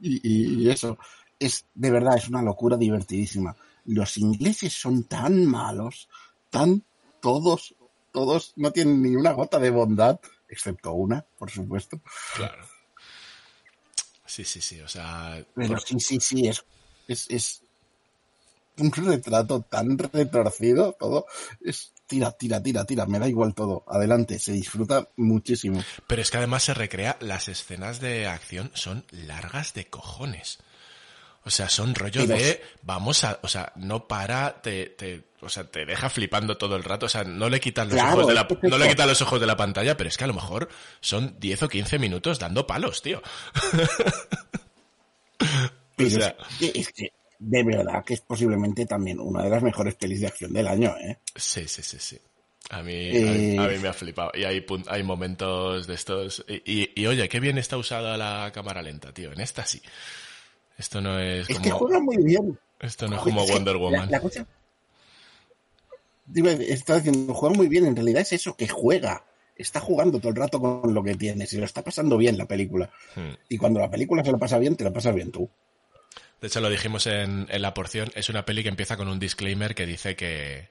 y, 0.00 0.62
y 0.64 0.70
eso, 0.70 0.98
es 1.38 1.66
de 1.74 1.90
verdad, 1.90 2.16
es 2.16 2.28
una 2.28 2.42
locura 2.42 2.76
divertidísima. 2.76 3.56
Los 3.84 4.16
ingleses 4.18 4.72
son 4.72 5.04
tan 5.04 5.46
malos, 5.46 6.08
tan 6.50 6.82
todos, 7.20 7.74
todos 8.12 8.52
no 8.56 8.70
tienen 8.72 9.02
ni 9.02 9.16
una 9.16 9.32
gota 9.32 9.58
de 9.58 9.70
bondad, 9.70 10.20
excepto 10.48 10.92
una, 10.92 11.24
por 11.38 11.50
supuesto. 11.50 12.00
Claro. 12.36 12.64
Sí, 14.26 14.44
sí, 14.44 14.60
sí. 14.60 14.80
O 14.80 14.88
sea, 14.88 15.44
Pero 15.54 15.68
por- 15.70 15.80
sí, 15.82 15.98
sí, 15.98 16.18
sí, 16.20 16.46
es, 16.48 16.64
es, 17.08 17.26
es 17.30 17.62
un 18.78 18.92
retrato 18.92 19.60
tan 19.62 19.98
retorcido, 19.98 20.92
todo. 20.98 21.26
Es 21.60 21.92
tira, 22.10 22.32
tira, 22.32 22.60
tira, 22.62 22.84
tira, 22.84 23.06
me 23.06 23.18
da 23.20 23.28
igual 23.28 23.54
todo. 23.54 23.84
Adelante, 23.88 24.38
se 24.40 24.50
disfruta 24.52 25.08
muchísimo. 25.16 25.82
pero 26.08 26.20
es 26.20 26.30
que 26.30 26.38
además 26.38 26.64
se 26.64 26.74
recrea, 26.74 27.16
las 27.20 27.46
escenas 27.48 28.00
de 28.00 28.26
acción 28.26 28.72
son 28.74 29.04
largas 29.12 29.72
de 29.74 29.86
cojones. 29.86 30.58
O 31.44 31.50
sea, 31.50 31.68
son 31.70 31.94
rollos 31.94 32.28
de 32.28 32.60
vamos 32.82 33.24
a, 33.24 33.38
o 33.42 33.48
sea, 33.48 33.72
no 33.76 34.06
para, 34.08 34.60
te, 34.60 34.86
te, 34.90 35.22
o 35.40 35.48
sea, 35.48 35.64
te 35.64 35.86
deja 35.86 36.10
flipando 36.10 36.58
todo 36.58 36.76
el 36.76 36.84
rato, 36.84 37.06
o 37.06 37.08
sea, 37.08 37.24
no 37.24 37.48
le 37.48 37.60
quitan 37.60 37.88
los 37.88 37.94
Claro, 37.96 38.12
ojos 38.18 38.26
de 38.26 38.34
la, 38.34 38.46
no 38.62 38.76
le 38.76 38.88
quitan 38.88 39.08
los 39.08 39.22
ojos 39.22 39.40
de 39.40 39.46
la 39.46 39.56
pantalla, 39.56 39.96
pero 39.96 40.08
es 40.08 40.18
que 40.18 40.24
a 40.24 40.26
lo 40.26 40.34
mejor 40.34 40.68
son 41.00 41.36
10 41.40 41.62
o 41.62 41.68
15 41.70 41.98
minutos 41.98 42.38
dando 42.40 42.66
palos, 42.66 43.00
tío. 43.00 43.22
Pero 45.96 46.08
O 46.08 46.10
sea- 46.20 46.36
es, 46.50 46.56
que, 46.58 46.78
es 46.80 46.92
que 46.92 47.12
de 47.42 47.62
verdad 47.64 48.04
que 48.04 48.14
es 48.14 48.20
posiblemente 48.20 48.84
también 48.86 49.18
una 49.18 49.42
de 49.42 49.50
las 49.50 49.62
mejores 49.62 49.94
pelis 49.94 50.20
de 50.20 50.26
acción 50.28 50.52
del 50.52 50.68
año, 50.68 50.94
¿eh? 51.00 51.18
Sí, 51.34 51.66
sí, 51.66 51.82
sí, 51.82 51.96
sí. 51.98 52.18
A 52.68 52.82
mí, 52.82 52.92
Eh, 52.92 53.28
a, 53.28 53.32
mí, 53.32 53.58
a 53.58 53.68
mí 53.76 53.78
me 53.82 53.88
ha 53.88 53.92
flipado. 53.94 54.30
Y 54.34 54.44
hay, 54.44 54.64
hay 54.88 55.02
momentos 55.02 55.86
de 55.86 55.94
estos. 55.94 56.44
Y, 56.46 56.62
y- 56.82 56.90
y, 56.94 57.06
oye, 57.06 57.28
qué 57.28 57.40
bien 57.40 57.56
está 57.58 57.76
usada 57.78 58.16
la 58.16 58.52
cámara 58.54 58.82
lenta, 58.82 59.12
tío. 59.12 59.32
En 59.32 59.40
esta 59.40 59.64
sí. 59.64 59.80
Esto 60.78 61.00
no 61.00 61.18
es 61.18 61.48
Es 61.50 61.58
que 61.58 61.70
juega 61.70 61.98
muy 61.98 62.22
bien. 62.22 62.58
Esto 62.78 63.08
no 63.08 63.16
es 63.16 63.22
como 63.22 63.42
es 63.42 63.50
Wonder 63.50 63.74
la- 63.74 63.80
Woman. 63.80 64.10
La, 64.10 64.20
cosa... 64.20 64.46
Digo, 66.26 66.48
Estaba 66.48 67.00
diciendo, 67.00 67.34
juega 67.34 67.56
muy 67.56 67.68
bien. 67.68 67.86
En 67.86 67.96
realidad 67.96 68.22
es 68.22 68.32
eso, 68.34 68.54
que 68.56 68.68
juega. 68.68 69.24
Está 69.56 69.80
jugando 69.80 70.18
todo 70.20 70.28
el 70.30 70.36
rato 70.36 70.60
con 70.60 70.94
lo 70.94 71.02
que 71.02 71.14
tiene. 71.16 71.46
Se 71.46 71.58
lo 71.58 71.64
está 71.64 71.82
pasando 71.82 72.16
bien 72.16 72.38
la 72.38 72.46
película. 72.46 72.90
Hmm. 73.16 73.30
Y 73.48 73.58
cuando 73.58 73.80
la 73.80 73.90
película 73.90 74.24
se 74.24 74.30
la 74.32 74.38
pasa 74.38 74.58
bien, 74.58 74.76
te 74.76 74.84
la 74.84 74.92
pasas 74.92 75.14
bien 75.14 75.30
tú. 75.32 75.50
De 76.40 76.46
hecho, 76.48 76.60
lo 76.60 76.70
dijimos 76.70 77.06
en, 77.06 77.46
en 77.50 77.62
la 77.62 77.74
porción. 77.74 78.10
Es 78.14 78.28
una 78.28 78.44
peli 78.44 78.62
que 78.62 78.68
empieza 78.70 78.96
con 78.96 79.08
un 79.08 79.18
disclaimer 79.18 79.74
que 79.74 79.84
dice 79.86 80.16
que, 80.16 80.68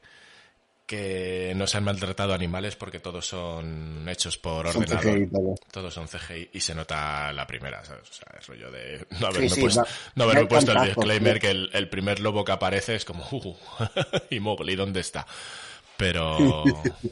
que 0.86 1.54
no 1.56 1.68
se 1.68 1.78
han 1.78 1.84
maltratado 1.84 2.34
animales 2.34 2.76
porque 2.76 3.00
todos 3.00 3.28
son 3.28 4.08
hechos 4.10 4.40
por 4.40 4.72
Son 4.72 4.82
ordenador. 4.82 5.20
CGI. 5.30 5.30
Todos 5.72 5.94
son 5.94 6.08
CGI 6.08 6.50
y 6.54 6.60
se 6.62 6.74
nota 6.74 7.32
la 7.34 7.46
primera, 7.46 7.86
¿sabes? 7.86 8.10
O 8.10 8.14
sea, 8.14 8.28
es 8.40 8.48
rollo 8.48 8.72
de 8.72 9.06
no 9.20 9.28
haberme, 9.28 9.50
sí, 9.50 9.62
puesto, 9.62 9.82
va- 9.82 9.88
no 10.16 10.24
haberme 10.24 10.46
puesto 10.48 10.72
el 10.72 10.82
disclaimer 10.88 11.40
que 11.40 11.52
el, 11.52 11.70
el 11.74 11.88
primer 11.90 12.20
lobo 12.20 12.44
que 12.44 12.52
aparece 12.54 12.96
es 12.96 13.06
como, 13.06 13.24
uh, 13.32 13.56
y 14.32 14.40
Mowgli, 14.40 14.76
¿dónde 14.76 15.02
está? 15.02 15.28
Pero, 15.98 16.64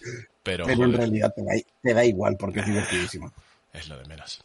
pero, 0.41 0.66
Pero 0.66 0.86
en 0.86 0.93
realidad 0.93 1.32
te 1.36 1.43
da, 1.43 1.51
te 1.84 1.93
da 1.93 2.03
igual 2.03 2.36
porque 2.39 2.62
es 2.62 2.66
divertidísimo. 2.66 3.32
es 3.74 3.88
lo 3.88 3.99
de 3.99 4.05
menos. 4.05 4.41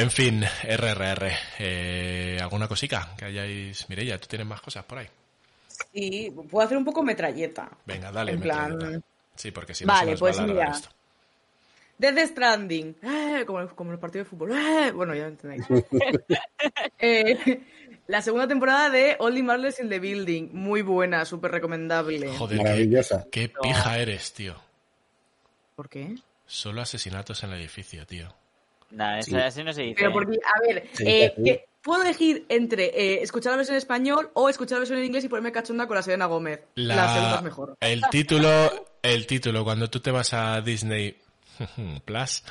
En 0.00 0.10
fin, 0.10 0.42
RRR, 0.62 1.30
eh, 1.58 2.38
¿alguna 2.40 2.68
cosica 2.68 3.14
que 3.16 3.24
hayáis... 3.26 3.88
Mireia, 3.88 4.18
¿tú 4.18 4.26
tienes 4.28 4.46
más 4.46 4.60
cosas 4.60 4.84
por 4.84 4.98
ahí? 4.98 5.06
Y 5.92 6.30
puedo 6.30 6.64
hacer 6.64 6.76
un 6.78 6.84
poco 6.84 7.02
metralleta. 7.02 7.68
Venga, 7.86 8.10
dale, 8.12 8.32
En 8.32 8.40
plan- 8.40 8.72
metralleta. 8.72 9.06
Sí, 9.34 9.50
porque 9.50 9.74
si 9.74 9.84
no 9.84 9.92
Vale, 9.92 10.04
se 10.06 10.10
nos 10.12 10.20
pues 10.20 10.36
va 10.36 10.40
a 10.40 10.44
alargar 10.44 10.66
mira. 10.66 10.76
esto. 10.76 10.88
Death 11.98 12.30
Stranding. 12.30 12.96
Eh, 13.02 13.44
como, 13.46 13.68
como 13.74 13.92
el 13.92 13.98
partido 13.98 14.24
de 14.24 14.30
fútbol. 14.30 14.52
Eh, 14.52 14.90
bueno, 14.92 15.14
ya 15.14 15.26
entendéis. 15.26 15.64
Eh, 17.00 17.60
la 18.08 18.20
segunda 18.22 18.48
temporada 18.48 18.90
de 18.90 19.16
Only 19.18 19.42
Marbles 19.42 19.78
in 19.80 19.88
the 19.88 19.98
Building. 19.98 20.48
Muy 20.52 20.82
buena, 20.82 21.24
súper 21.24 21.50
recomendable. 21.52 22.28
Joder, 22.36 22.58
qué, 22.58 22.62
Maravillosa. 22.64 23.26
qué 23.30 23.48
pija 23.62 23.98
eres, 23.98 24.32
tío. 24.32 24.56
¿Por 25.76 25.88
qué? 25.88 26.16
Solo 26.46 26.80
asesinatos 26.82 27.42
en 27.44 27.50
el 27.52 27.60
edificio, 27.60 28.06
tío. 28.06 28.34
Nah, 28.90 29.20
Sí. 29.22 29.30
eso 29.30 29.38
así 29.44 29.64
no 29.64 29.72
se 29.72 29.82
dice. 29.82 29.96
Pero 29.98 30.12
porque, 30.12 30.38
a 30.44 30.60
ver, 30.66 30.88
Sí, 30.92 31.04
eh, 31.06 31.32
sí. 31.36 31.44
que 31.44 31.68
puedo 31.82 32.02
elegir 32.02 32.46
entre 32.48 32.86
eh, 32.86 33.22
escuchar 33.22 33.52
la 33.52 33.58
versión 33.58 33.74
en 33.74 33.78
español 33.78 34.30
o 34.34 34.48
escuchar 34.48 34.76
la 34.76 34.80
versión 34.80 34.98
en 34.98 35.04
inglés 35.06 35.24
y 35.24 35.28
ponerme 35.28 35.52
cachonda 35.52 35.86
con 35.86 35.96
la 35.96 36.02
Selena 36.02 36.26
Gómez. 36.26 36.60
La, 36.74 37.12
segunda 37.12 37.36
es 37.36 37.42
mejor. 37.42 37.76
El 37.80 38.02
título, 38.10 38.86
el 39.02 39.26
título, 39.26 39.64
cuando 39.64 39.88
tú 39.88 40.00
te 40.00 40.10
vas 40.10 40.32
a 40.34 40.60
Disney 40.60 41.16
Plus, 42.04 42.42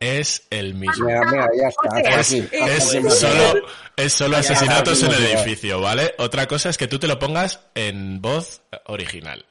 es 0.00 0.46
el 0.50 0.74
mismo. 0.74 1.06
Mira, 1.06 1.22
mira, 1.30 1.48
ya 1.60 1.68
está. 1.68 2.20
Es, 2.20 2.32
es 2.32 3.18
solo, 3.18 3.66
es 3.96 4.12
solo 4.12 4.36
asesinatos 4.36 5.02
en 5.02 5.12
el 5.12 5.24
edificio, 5.26 5.80
¿vale? 5.80 6.14
Otra 6.18 6.46
cosa 6.46 6.70
es 6.70 6.78
que 6.78 6.86
tú 6.86 6.98
te 6.98 7.08
lo 7.08 7.18
pongas 7.18 7.60
en 7.74 8.20
voz 8.20 8.62
original. 8.86 9.44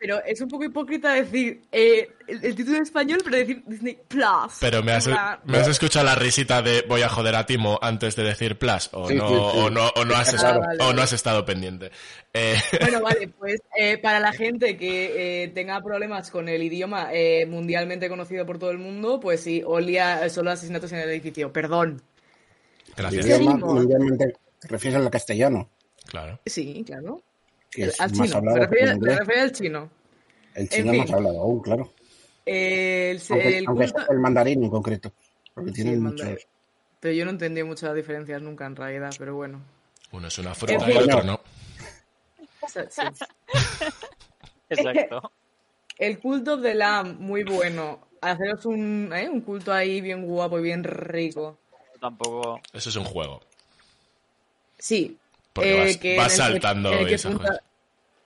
Pero 0.00 0.24
es 0.24 0.40
un 0.40 0.48
poco 0.48 0.64
hipócrita 0.64 1.12
decir 1.12 1.60
eh, 1.70 2.08
el, 2.26 2.42
el 2.42 2.54
título 2.56 2.78
en 2.78 2.84
español, 2.84 3.20
pero 3.22 3.36
decir 3.36 3.62
Disney 3.66 3.98
Plus. 4.08 4.56
Pero 4.58 4.82
me 4.82 4.92
has, 4.92 5.06
me 5.44 5.60
escuchado 5.60 6.06
la 6.06 6.14
risita 6.14 6.62
de 6.62 6.82
voy 6.88 7.02
a 7.02 7.10
joder 7.10 7.34
a 7.36 7.44
Timo 7.44 7.78
antes 7.82 8.16
de 8.16 8.22
decir 8.24 8.56
Plus, 8.58 8.88
o 8.92 9.06
Sí, 9.08 9.14
no, 9.16 9.28
sí, 9.28 9.34
sí. 9.34 9.40
o 9.58 9.68
no, 9.68 9.88
o 9.88 10.04
no 10.06 10.14
has, 10.14 10.32
Ah, 10.32 10.36
estado, 10.36 10.60
vale, 10.60 10.74
o 10.76 10.82
no 10.84 10.88
vale. 10.88 11.02
has 11.02 11.12
estado 11.12 11.44
pendiente. 11.44 11.90
Eh, 12.32 12.56
Bueno, 12.80 13.02
vale, 13.02 13.28
pues 13.28 13.60
eh, 13.78 13.98
para 13.98 14.20
la 14.20 14.32
gente 14.32 14.78
que 14.78 15.42
eh, 15.44 15.48
tenga 15.48 15.78
problemas 15.82 16.30
con 16.30 16.48
el 16.48 16.62
idioma 16.62 17.10
eh, 17.12 17.44
mundialmente 17.44 18.08
conocido 18.08 18.46
por 18.46 18.58
todo 18.58 18.70
el 18.70 18.78
mundo, 18.78 19.20
pues 19.20 19.42
sí, 19.42 19.62
olía 19.66 20.26
solo 20.30 20.50
asesinatos 20.50 20.90
en 20.92 21.00
el 21.00 21.10
edificio. 21.10 21.52
Perdón. 21.52 22.00
gracias. 22.96 23.26
¿En 23.26 23.42
idioma 23.42 23.66
mundialmente 23.66 24.34
te 24.60 24.68
refieres 24.68 24.98
al 24.98 25.10
castellano, 25.10 25.68
Claro. 26.06 26.40
Sí, 26.46 26.82
claro. 26.86 27.22
Que 27.70 27.84
es 27.84 28.00
al 28.00 28.12
más 28.14 28.28
chino. 28.28 28.42
Me 28.42 28.58
refiero 28.66 29.42
al 29.42 29.52
chino. 29.52 29.90
El 30.54 30.62
en 30.62 30.68
chino 30.68 30.92
fin. 30.92 31.06
se 31.06 31.12
ha 31.12 31.16
hablado 31.16 31.40
aún, 31.40 31.60
claro. 31.60 31.92
Eh, 32.46 33.10
el, 33.12 33.22
Aunque, 33.30 33.58
el 33.58 33.66
aunque 33.66 33.84
culto- 33.86 34.02
es 34.02 34.08
el 34.10 34.18
mandarín 34.18 34.64
en 34.64 34.70
concreto. 34.70 35.12
Porque 35.54 35.70
Sí, 35.70 35.74
tienen 35.76 36.02
muchos. 36.02 36.46
Pero 36.98 37.14
yo 37.14 37.24
no 37.24 37.30
entendí 37.30 37.62
muchas 37.62 37.94
diferencias 37.94 38.42
nunca 38.42 38.66
en 38.66 38.76
realidad, 38.76 39.10
pero 39.18 39.34
bueno. 39.36 39.60
Uno 40.12 40.28
es 40.28 40.38
una 40.38 40.54
fruta 40.54 40.84
En 40.86 40.90
y 40.92 40.96
otro 40.96 41.22
no. 41.22 41.40
Exacto. 44.68 45.32
El 45.98 46.18
culto 46.18 46.56
de 46.56 46.74
Lam, 46.74 47.16
muy 47.18 47.42
bueno. 47.44 48.00
Haceros 48.22 48.64
un, 48.66 49.12
¿eh? 49.14 49.28
un 49.28 49.40
culto 49.42 49.72
ahí 49.72 50.00
bien 50.00 50.24
guapo 50.24 50.58
y 50.58 50.62
bien 50.62 50.82
rico. 50.84 51.58
Tampoco. 52.00 52.60
Eso 52.72 52.88
es 52.88 52.96
un 52.96 53.04
juego. 53.04 53.40
Sí. 54.78 55.18
Porque 55.52 55.74
eh, 55.74 55.78
vas, 55.84 55.96
que 55.96 56.16
vas 56.16 56.38
en 56.38 56.44
el 56.46 56.46
que- 56.46 56.52
saltando 56.60 56.90
que 56.90 57.14
esas 57.14 57.32
punta- 57.32 57.48
cosas. 57.48 57.62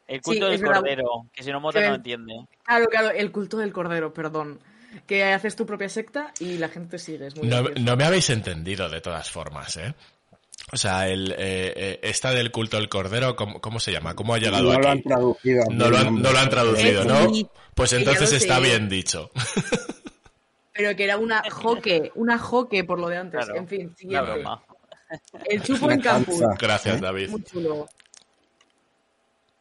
El 0.07 0.21
culto 0.21 0.47
Sí, 0.47 0.53
del 0.53 0.61
verdad. 0.63 0.77
cordero, 0.81 1.27
que 1.33 1.43
si 1.43 1.51
no 1.51 1.61
Mota 1.61 1.81
Que- 1.81 1.89
no 1.89 1.95
entiende. 1.95 2.35
Claro, 2.65 2.87
claro, 2.87 3.11
el 3.11 3.33
culto 3.33 3.57
del 3.57 3.73
cordero, 3.73 4.13
perdón. 4.13 4.61
Que 5.07 5.25
haces 5.25 5.57
tu 5.57 5.65
propia 5.67 5.89
secta 5.89 6.33
y 6.39 6.59
la 6.59 6.69
gente 6.69 6.91
te 6.91 6.99
sigue. 6.99 7.27
Es 7.27 7.37
muy 7.37 7.49
No, 7.49 7.63
no 7.63 7.97
me 7.97 8.05
habéis 8.05 8.29
entendido 8.31 8.89
de 8.89 9.01
todas 9.01 9.31
formas, 9.31 9.77
¿eh? 9.79 9.95
O 10.73 10.77
sea, 10.77 11.09
el, 11.09 11.33
eh, 11.33 11.73
eh, 11.77 12.01
esta 12.03 12.31
del 12.31 12.51
culto 12.51 12.77
del 12.77 12.89
cordero, 12.89 13.35
¿cómo, 13.35 13.61
cómo 13.61 13.81
se 13.81 13.93
llama? 13.93 14.15
¿Cómo 14.15 14.35
ha 14.35 14.39
llegado 14.39 14.73
No 14.73 14.79
lo 14.79 14.89
han 14.89 14.99
aquí? 14.99 15.09
traducido. 15.09 15.65
No 15.71 15.91
lo 15.91 15.99
han, 15.99 16.23
no 16.23 16.33
lo 16.33 16.39
han 16.39 16.49
traducido, 16.51 17.05
¿no? 17.05 17.29
Pues 17.75 17.93
entonces 17.95 18.33
está 18.33 18.57
sé. 18.57 18.61
bien 18.63 18.89
dicho. 18.89 19.31
Pero 20.73 20.97
que 20.97 21.05
era 21.05 21.19
una 21.19 21.43
joque, 21.51 22.11
una 22.15 22.39
joque 22.39 22.85
por 22.85 22.99
lo 22.99 23.09
de 23.09 23.17
antes. 23.19 23.45
Claro, 23.45 23.59
en 23.61 23.69
fin, 23.69 23.87
Una 23.87 23.97
siguiente. 23.97 24.33
broma. 24.33 24.63
El 25.45 25.63
chupo 25.65 25.91
en 25.91 26.01
campus. 26.01 26.41
Gracias, 26.59 26.99
¿Eh? 26.99 27.01
David. 27.01 27.31
Muy 27.31 27.43
chulo. 27.43 27.89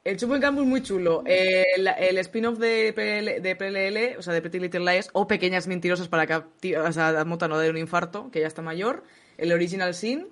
El 0.04 0.18
chupo 0.18 0.36
en 0.36 0.42
campus 0.42 0.66
muy 0.66 0.84
chulo. 0.84 1.24
Eh, 1.26 1.66
el 1.78 1.88
el 1.88 2.18
spin-off 2.18 2.60
de, 2.60 2.92
PL 2.94 3.40
de 3.40 3.56
PLL, 3.56 4.20
o 4.20 4.22
sea, 4.22 4.34
de 4.34 4.42
Pretty 4.42 4.60
Little 4.60 4.82
Lies, 4.82 5.10
o 5.14 5.28
Pequeñas 5.28 5.68
Mentirosas 5.68 6.10
para 6.10 6.28
que 6.28 6.78
o 6.78 6.92
sea, 6.92 7.24
Mota 7.26 7.48
no 7.48 7.58
dé 7.58 7.70
un 7.70 7.78
infarto, 7.78 8.30
que 8.30 8.42
ya 8.42 8.48
está 8.48 8.62
mayor. 8.62 9.04
El 9.38 9.54
Original 9.54 9.94
Sin, 9.94 10.28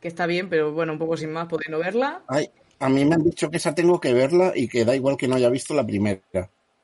que 0.00 0.06
está 0.06 0.26
bien, 0.26 0.48
pero 0.48 0.72
bueno, 0.72 0.92
un 0.92 0.98
poco 0.98 1.16
sin 1.16 1.32
más, 1.32 1.48
podéis 1.48 1.70
no 1.70 1.78
verla. 1.78 2.22
Ay, 2.28 2.48
a 2.78 2.88
mí 2.88 3.04
me 3.04 3.16
han 3.16 3.24
dicho 3.24 3.50
que 3.50 3.56
esa 3.56 3.74
tengo 3.74 4.00
que 4.00 4.12
verla 4.12 4.52
y 4.54 4.68
que 4.68 4.84
da 4.84 4.94
igual 4.94 5.16
que 5.16 5.26
no 5.26 5.34
haya 5.34 5.48
visto 5.48 5.74
la 5.74 5.84
primera. 5.84 6.20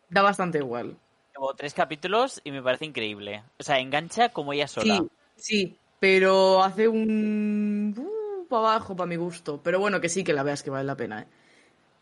Da 0.08 0.22
bastante 0.22 0.58
igual. 0.58 0.96
Llevo 1.34 1.54
tres 1.54 1.72
capítulos 1.72 2.40
y 2.42 2.50
me 2.50 2.62
parece 2.62 2.84
increíble. 2.84 3.44
O 3.58 3.62
sea, 3.62 3.78
engancha 3.78 4.30
como 4.30 4.52
ella 4.52 4.66
sola. 4.66 5.04
Sí, 5.36 5.66
sí, 5.66 5.76
pero 6.00 6.62
hace 6.62 6.88
un... 6.88 8.46
para 8.48 8.60
abajo 8.60 8.96
para 8.96 9.08
mi 9.08 9.16
gusto. 9.16 9.60
Pero 9.62 9.80
bueno, 9.80 10.00
que 10.00 10.08
sí, 10.08 10.24
que 10.24 10.32
la 10.32 10.42
veas 10.42 10.62
que 10.62 10.70
vale 10.70 10.84
la 10.84 10.96
pena. 10.96 11.22
¿eh? 11.22 11.26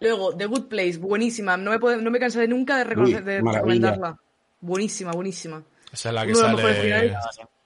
Luego, 0.00 0.36
The 0.36 0.46
Good 0.46 0.68
Place, 0.68 0.98
buenísima. 0.98 1.56
No 1.56 1.70
me, 1.70 1.78
puedo- 1.78 2.00
no 2.00 2.10
me 2.10 2.18
cansaré 2.18 2.48
nunca 2.48 2.76
de, 2.78 2.84
reconocer, 2.84 3.24
de 3.24 3.40
recomendarla. 3.40 4.18
Buenísima, 4.60 5.12
buenísima. 5.12 5.62
Esa 5.92 6.08
es 6.10 6.14
la 6.14 6.26
que 6.26 6.32
Uno 6.32 6.40
sale 6.40 7.10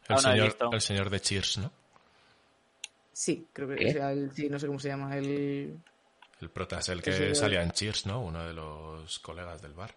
el 0.08 0.18
señor, 0.18 0.56
el 0.72 0.80
señor 0.80 1.10
de 1.10 1.20
Cheers, 1.20 1.58
¿no? 1.58 1.72
Sí, 3.12 3.46
creo 3.52 3.68
que 3.68 3.88
¿Eh? 3.88 3.92
sea 3.92 4.12
el... 4.12 4.32
Sí, 4.32 4.48
no 4.48 4.58
sé 4.58 4.66
cómo 4.66 4.78
se 4.78 4.88
llama. 4.88 5.16
El... 5.16 5.78
El 6.40 6.50
prota 6.50 6.78
es 6.78 6.88
el 6.88 7.02
que 7.02 7.12
sí, 7.12 7.34
salía 7.34 7.62
en 7.62 7.70
Cheers, 7.72 8.06
¿no? 8.06 8.22
Uno 8.22 8.44
de 8.44 8.54
los 8.54 9.18
colegas 9.18 9.60
del 9.60 9.74
bar. 9.74 9.94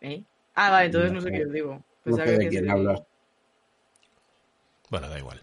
¿eh? 0.00 0.22
Ah, 0.54 0.70
vale, 0.70 0.86
entonces 0.86 1.12
no 1.12 1.20
sé 1.20 1.30
qué 1.30 1.44
os 1.44 1.52
digo. 1.52 1.82
No 2.04 2.16
sé 2.16 2.24
que 2.24 2.30
de 2.32 2.48
quién 2.48 2.70
hablas. 2.70 3.02
Bueno, 4.90 5.08
da 5.08 5.18
igual. 5.18 5.42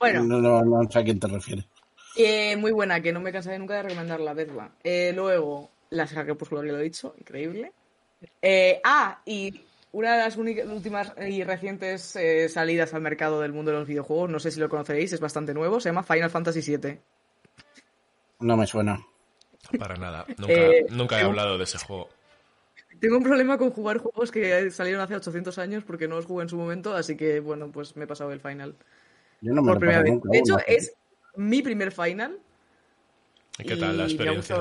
Bueno, 0.00 0.22
No, 0.24 0.40
no, 0.40 0.62
no 0.62 0.90
sé 0.90 0.98
a 0.98 1.04
quién 1.04 1.20
te 1.20 1.28
refieres. 1.28 1.64
Eh, 2.16 2.56
muy 2.56 2.72
buena, 2.72 3.00
que 3.00 3.12
no 3.12 3.20
me 3.20 3.32
cansaré 3.32 3.58
nunca 3.58 3.74
de 3.76 3.84
recomendarla, 3.84 4.34
vedla. 4.34 4.70
Eh, 4.82 5.12
luego, 5.14 5.70
la 5.90 6.06
saga 6.06 6.24
Crepúsculo, 6.24 6.60
que 6.62 6.68
lo 6.72 6.78
he 6.78 6.82
dicho, 6.82 7.14
increíble. 7.18 7.72
Eh, 8.40 8.80
ah, 8.84 9.20
y 9.24 9.62
una 9.92 10.12
de 10.16 10.18
las 10.24 10.36
únicas, 10.36 10.66
últimas 10.66 11.12
y 11.26 11.42
recientes 11.44 12.16
eh, 12.16 12.48
salidas 12.48 12.92
al 12.94 13.00
mercado 13.00 13.40
del 13.40 13.52
mundo 13.52 13.70
de 13.70 13.78
los 13.78 13.86
videojuegos, 13.88 14.28
no 14.30 14.40
sé 14.40 14.50
si 14.50 14.60
lo 14.60 14.68
conoceréis, 14.68 15.12
es 15.12 15.20
bastante 15.20 15.54
nuevo, 15.54 15.80
se 15.80 15.88
llama 15.88 16.02
Final 16.02 16.30
Fantasy 16.30 16.76
VII. 16.76 16.98
No 18.40 18.56
me 18.56 18.66
suena. 18.66 19.00
Para 19.78 19.96
nada. 19.96 20.26
Nunca, 20.36 20.52
Eh, 20.52 20.86
nunca 20.90 21.20
he 21.20 21.24
hablado 21.24 21.56
de 21.56 21.64
ese 21.64 21.78
juego. 21.78 22.08
Tengo 23.02 23.16
un 23.16 23.24
problema 23.24 23.58
con 23.58 23.72
jugar 23.72 23.98
juegos 23.98 24.30
que 24.30 24.70
salieron 24.70 25.00
hace 25.00 25.16
800 25.16 25.58
años 25.58 25.82
porque 25.82 26.06
no 26.06 26.14
los 26.14 26.24
jugué 26.24 26.44
en 26.44 26.48
su 26.48 26.56
momento, 26.56 26.94
así 26.94 27.16
que 27.16 27.40
bueno, 27.40 27.72
pues 27.72 27.96
me 27.96 28.04
he 28.04 28.06
pasado 28.06 28.30
el 28.30 28.38
final. 28.38 28.76
Yo 29.40 29.52
no 29.52 29.60
me 29.60 29.66
por 29.66 29.74
lo 29.74 29.80
primera 29.80 30.02
vez. 30.02 30.12
nunca. 30.12 30.28
De 30.30 30.38
hecho, 30.38 30.52
aún, 30.52 30.62
¿no? 30.68 30.72
es, 30.72 30.94
mi 31.34 31.62
primer 31.62 31.90
final. 31.90 32.38
¿Y 33.58 33.64
qué 33.64 33.76
tal 33.76 33.96
la 33.96 34.04
experiencia? 34.04 34.56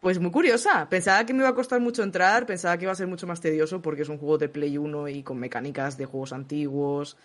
Pues 0.00 0.18
muy 0.18 0.30
curiosa. 0.30 0.88
Pensaba 0.88 1.26
que 1.26 1.34
me 1.34 1.40
iba 1.40 1.50
a 1.50 1.54
costar 1.54 1.82
mucho 1.82 2.02
entrar, 2.02 2.46
pensaba 2.46 2.78
que 2.78 2.84
iba 2.84 2.92
a 2.92 2.94
ser 2.96 3.08
mucho 3.08 3.26
más 3.26 3.42
tedioso 3.42 3.82
porque 3.82 4.02
es 4.02 4.08
un 4.08 4.16
juego 4.16 4.38
de 4.38 4.48
Play 4.48 4.78
1 4.78 5.08
y 5.10 5.22
con 5.22 5.38
mecánicas 5.38 5.98
de 5.98 6.06
juegos 6.06 6.32
antiguos. 6.32 7.18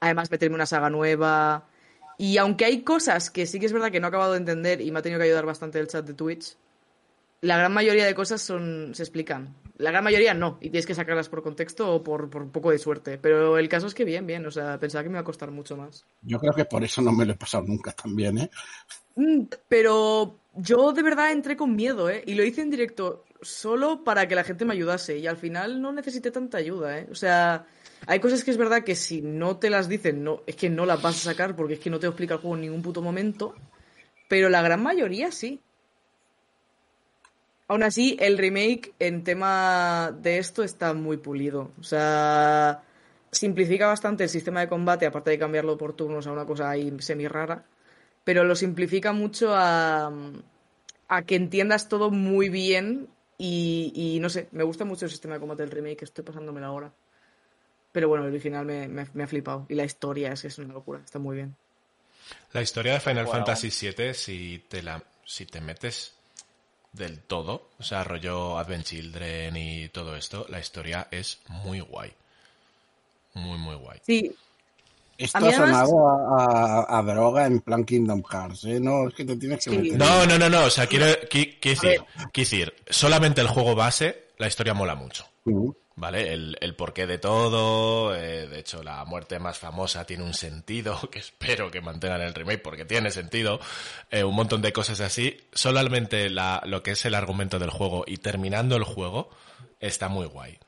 Además, 0.00 0.30
meterme 0.30 0.56
una 0.56 0.66
saga 0.66 0.90
nueva. 0.90 1.64
Y 2.18 2.36
aunque 2.36 2.66
hay 2.66 2.82
cosas 2.82 3.30
que 3.30 3.46
sí 3.46 3.58
que 3.58 3.64
es 3.64 3.72
verdad 3.72 3.90
que 3.90 4.00
no 4.00 4.08
he 4.08 4.10
acabado 4.10 4.32
de 4.32 4.38
entender 4.38 4.82
y 4.82 4.90
me 4.90 4.98
ha 4.98 5.02
tenido 5.02 5.18
que 5.18 5.24
ayudar 5.24 5.46
bastante 5.46 5.78
el 5.78 5.88
chat 5.88 6.06
de 6.06 6.12
Twitch, 6.12 6.58
la 7.40 7.58
gran 7.58 7.72
mayoría 7.72 8.06
de 8.06 8.14
cosas 8.14 8.42
son 8.42 8.94
se 8.94 9.02
explican. 9.02 9.54
La 9.78 9.90
gran 9.90 10.04
mayoría 10.04 10.32
no, 10.32 10.56
y 10.60 10.70
tienes 10.70 10.86
que 10.86 10.94
sacarlas 10.94 11.28
por 11.28 11.42
contexto 11.42 11.94
o 11.94 12.02
por, 12.02 12.30
por 12.30 12.42
un 12.42 12.50
poco 12.50 12.70
de 12.70 12.78
suerte. 12.78 13.18
Pero 13.18 13.58
el 13.58 13.68
caso 13.68 13.86
es 13.86 13.94
que 13.94 14.04
bien, 14.04 14.26
bien. 14.26 14.46
O 14.46 14.50
sea, 14.50 14.78
pensaba 14.78 15.02
que 15.02 15.10
me 15.10 15.14
iba 15.14 15.20
a 15.20 15.24
costar 15.24 15.50
mucho 15.50 15.76
más. 15.76 16.06
Yo 16.22 16.38
creo 16.38 16.54
que 16.54 16.64
por 16.64 16.82
eso 16.82 17.02
no 17.02 17.12
me 17.12 17.26
lo 17.26 17.32
he 17.32 17.36
pasado 17.36 17.64
nunca 17.66 17.92
también, 17.92 18.38
¿eh? 18.38 18.50
Mm, 19.16 19.42
Pero 19.68 20.40
yo 20.54 20.92
de 20.92 21.02
verdad 21.02 21.32
entré 21.32 21.56
con 21.56 21.76
miedo, 21.76 22.08
¿eh? 22.08 22.22
Y 22.26 22.34
lo 22.34 22.44
hice 22.44 22.62
en 22.62 22.70
directo 22.70 23.24
solo 23.42 24.02
para 24.02 24.26
que 24.26 24.34
la 24.34 24.44
gente 24.44 24.64
me 24.64 24.72
ayudase. 24.72 25.18
Y 25.18 25.26
al 25.26 25.36
final 25.36 25.82
no 25.82 25.92
necesité 25.92 26.30
tanta 26.30 26.56
ayuda, 26.56 26.98
¿eh? 27.00 27.08
O 27.10 27.14
sea, 27.14 27.66
hay 28.06 28.18
cosas 28.20 28.44
que 28.44 28.50
es 28.50 28.56
verdad 28.56 28.82
que 28.82 28.96
si 28.96 29.20
no 29.20 29.58
te 29.58 29.68
las 29.68 29.88
dicen, 29.88 30.24
no, 30.24 30.42
es 30.46 30.56
que 30.56 30.70
no 30.70 30.86
las 30.86 31.02
vas 31.02 31.16
a 31.16 31.30
sacar 31.30 31.54
porque 31.54 31.74
es 31.74 31.80
que 31.80 31.90
no 31.90 31.98
te 31.98 32.06
explica 32.06 32.34
el 32.34 32.40
juego 32.40 32.56
en 32.56 32.62
ningún 32.62 32.82
puto 32.82 33.02
momento. 33.02 33.54
Pero 34.28 34.48
la 34.48 34.62
gran 34.62 34.82
mayoría 34.82 35.30
sí. 35.32 35.60
Aún 37.68 37.82
así, 37.82 38.16
el 38.20 38.38
remake 38.38 38.94
en 39.00 39.24
tema 39.24 40.12
de 40.22 40.38
esto 40.38 40.62
está 40.62 40.94
muy 40.94 41.16
pulido. 41.16 41.72
O 41.80 41.82
sea, 41.82 42.82
simplifica 43.32 43.88
bastante 43.88 44.24
el 44.24 44.30
sistema 44.30 44.60
de 44.60 44.68
combate, 44.68 45.06
aparte 45.06 45.30
de 45.30 45.38
cambiarlo 45.38 45.76
por 45.76 45.94
turnos 45.94 46.26
a 46.26 46.32
una 46.32 46.46
cosa 46.46 46.70
ahí 46.70 46.94
semi 47.00 47.28
rara 47.28 47.64
pero 48.24 48.44
lo 48.44 48.56
simplifica 48.56 49.12
mucho 49.14 49.54
a, 49.56 50.12
a 51.08 51.22
que 51.22 51.36
entiendas 51.36 51.88
todo 51.88 52.10
muy 52.10 52.48
bien 52.48 53.08
y, 53.38 53.92
y 53.94 54.20
no 54.20 54.28
sé, 54.30 54.48
me 54.52 54.64
gusta 54.64 54.84
mucho 54.84 55.06
el 55.06 55.10
sistema 55.10 55.34
de 55.34 55.40
combate 55.40 55.62
del 55.62 55.70
remake, 55.72 56.02
estoy 56.04 56.24
pasándomelo 56.24 56.66
ahora. 56.66 56.92
Pero 57.92 58.08
bueno, 58.08 58.24
el 58.24 58.30
original 58.32 58.64
me, 58.64 58.86
me- 58.88 59.08
me 59.12 59.24
ha 59.24 59.26
flipado 59.26 59.66
y 59.68 59.74
la 59.74 59.84
historia 59.84 60.32
es 60.32 60.42
que 60.42 60.48
es 60.48 60.58
una 60.58 60.74
locura, 60.74 61.00
está 61.04 61.18
muy 61.18 61.36
bien. 61.36 61.56
La 62.52 62.60
historia 62.60 62.94
de 62.94 63.00
Final 63.00 63.26
Wow. 63.26 63.32
Fantasy 63.32 63.70
VII, 63.70 64.12
si 64.12 64.64
te, 64.68 64.82
la, 64.82 65.00
si 65.24 65.46
te 65.46 65.60
metes 65.60 66.15
del 66.96 67.20
todo, 67.20 67.70
o 67.78 67.82
sea, 67.82 68.02
rollo 68.04 68.58
Advent 68.58 68.84
Children 68.84 69.56
y 69.56 69.88
todo 69.90 70.16
esto, 70.16 70.46
la 70.48 70.58
historia 70.58 71.08
es 71.10 71.38
muy 71.48 71.80
guay. 71.80 72.12
Muy, 73.34 73.58
muy 73.58 73.74
guay. 73.76 73.98
Sí, 74.02 74.34
Esto 75.18 75.38
ha 75.38 75.40
además- 75.48 75.88
sonado 75.88 76.08
a, 76.08 76.80
a- 76.80 76.98
a 76.98 77.02
droga 77.02 77.46
en 77.46 77.60
plan 77.60 77.84
Kingdom 77.84 78.22
Hearts, 78.22 78.64
¿eh? 78.64 78.80
No, 78.80 79.08
es 79.08 79.14
que 79.14 79.24
te 79.24 79.36
tienes 79.36 79.64
que 79.64 79.70
Sí. 79.70 79.76
meter. 79.78 79.98
No, 79.98 80.26
no, 80.26 80.38
no, 80.38 80.48
no, 80.48 80.64
o 80.64 80.70
sea, 80.70 80.86
quiero, 80.86 81.06
qui- 81.28 81.58
quiero 81.60 81.80
decir, 81.80 82.00
quiero 82.16 82.30
decir, 82.34 82.74
solamente 82.88 83.40
el 83.40 83.48
juego 83.48 83.74
base, 83.74 84.28
la 84.38 84.46
historia 84.46 84.74
mola 84.74 84.94
mucho. 84.94 85.26
Mm. 85.44 85.68
¿Vale? 85.98 86.34
El, 86.34 86.58
el 86.60 86.76
porqué 86.76 87.06
de 87.06 87.16
todo, 87.16 88.14
eh, 88.14 88.46
de 88.46 88.58
hecho 88.58 88.82
la 88.82 89.02
muerte 89.06 89.38
más 89.38 89.56
famosa 89.56 90.04
tiene 90.04 90.24
un 90.24 90.34
sentido, 90.34 91.00
que 91.10 91.20
espero 91.20 91.70
que 91.70 91.80
mantengan 91.80 92.20
el 92.20 92.34
remake 92.34 92.60
porque 92.60 92.84
tiene 92.84 93.10
sentido, 93.10 93.60
eh, 94.10 94.22
un 94.22 94.34
montón 94.34 94.60
de 94.60 94.74
cosas 94.74 95.00
así, 95.00 95.48
solamente 95.54 96.28
la, 96.28 96.62
lo 96.66 96.82
que 96.82 96.90
es 96.90 97.04
el 97.06 97.14
argumento 97.14 97.58
del 97.58 97.70
juego 97.70 98.04
y 98.06 98.18
terminando 98.18 98.76
el 98.76 98.84
juego 98.84 99.30
está 99.80 100.08
muy 100.08 100.26
guay. 100.26 100.58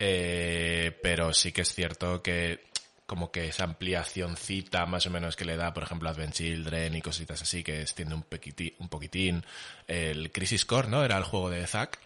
Eh, 0.00 0.98
pero 1.00 1.32
sí 1.32 1.52
que 1.52 1.60
es 1.60 1.72
cierto 1.72 2.22
que 2.22 2.70
como 3.06 3.30
que 3.30 3.48
esa 3.48 3.64
ampliacióncita 3.64 4.86
más 4.86 5.06
o 5.06 5.10
menos 5.10 5.36
que 5.36 5.44
le 5.44 5.56
da, 5.56 5.74
por 5.74 5.82
ejemplo, 5.82 6.08
Advent 6.08 6.34
Children 6.34 6.94
y 6.94 7.02
cositas 7.02 7.42
así, 7.42 7.62
que 7.62 7.82
extiende 7.82 8.14
un, 8.14 8.24
un 8.78 8.88
poquitín. 8.88 9.44
El 9.86 10.30
Crisis 10.30 10.64
Core, 10.64 10.88
¿no? 10.88 11.04
Era 11.04 11.18
el 11.18 11.24
juego 11.24 11.50
de 11.50 11.66
Zack. 11.66 11.98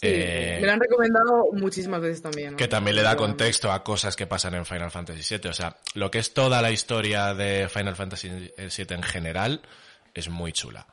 Sí, 0.00 0.06
Eh, 0.08 0.58
me 0.60 0.66
lo 0.66 0.72
han 0.72 0.80
recomendado 0.80 1.46
muchísimas 1.52 2.00
veces 2.00 2.22
también. 2.22 2.52
¿no? 2.52 2.56
que 2.56 2.68
también 2.68 2.96
le 2.96 3.02
da 3.02 3.16
contexto 3.16 3.70
a 3.72 3.82
cosas 3.84 4.16
que 4.16 4.26
pasan 4.26 4.54
en 4.54 4.64
Final 4.66 4.90
Fantasy 4.90 5.36
VII. 5.38 5.50
O 5.50 5.52
sea, 5.54 5.76
lo 5.94 6.10
que 6.10 6.18
es 6.18 6.32
toda 6.34 6.62
la 6.62 6.70
historia 6.70 7.34
de 7.34 7.68
Final 7.68 7.96
Fantasy 7.96 8.28
VII 8.56 8.86
en 8.90 9.02
general 9.02 9.60
es 10.14 10.28
muy 10.28 10.52
chula. 10.52 10.86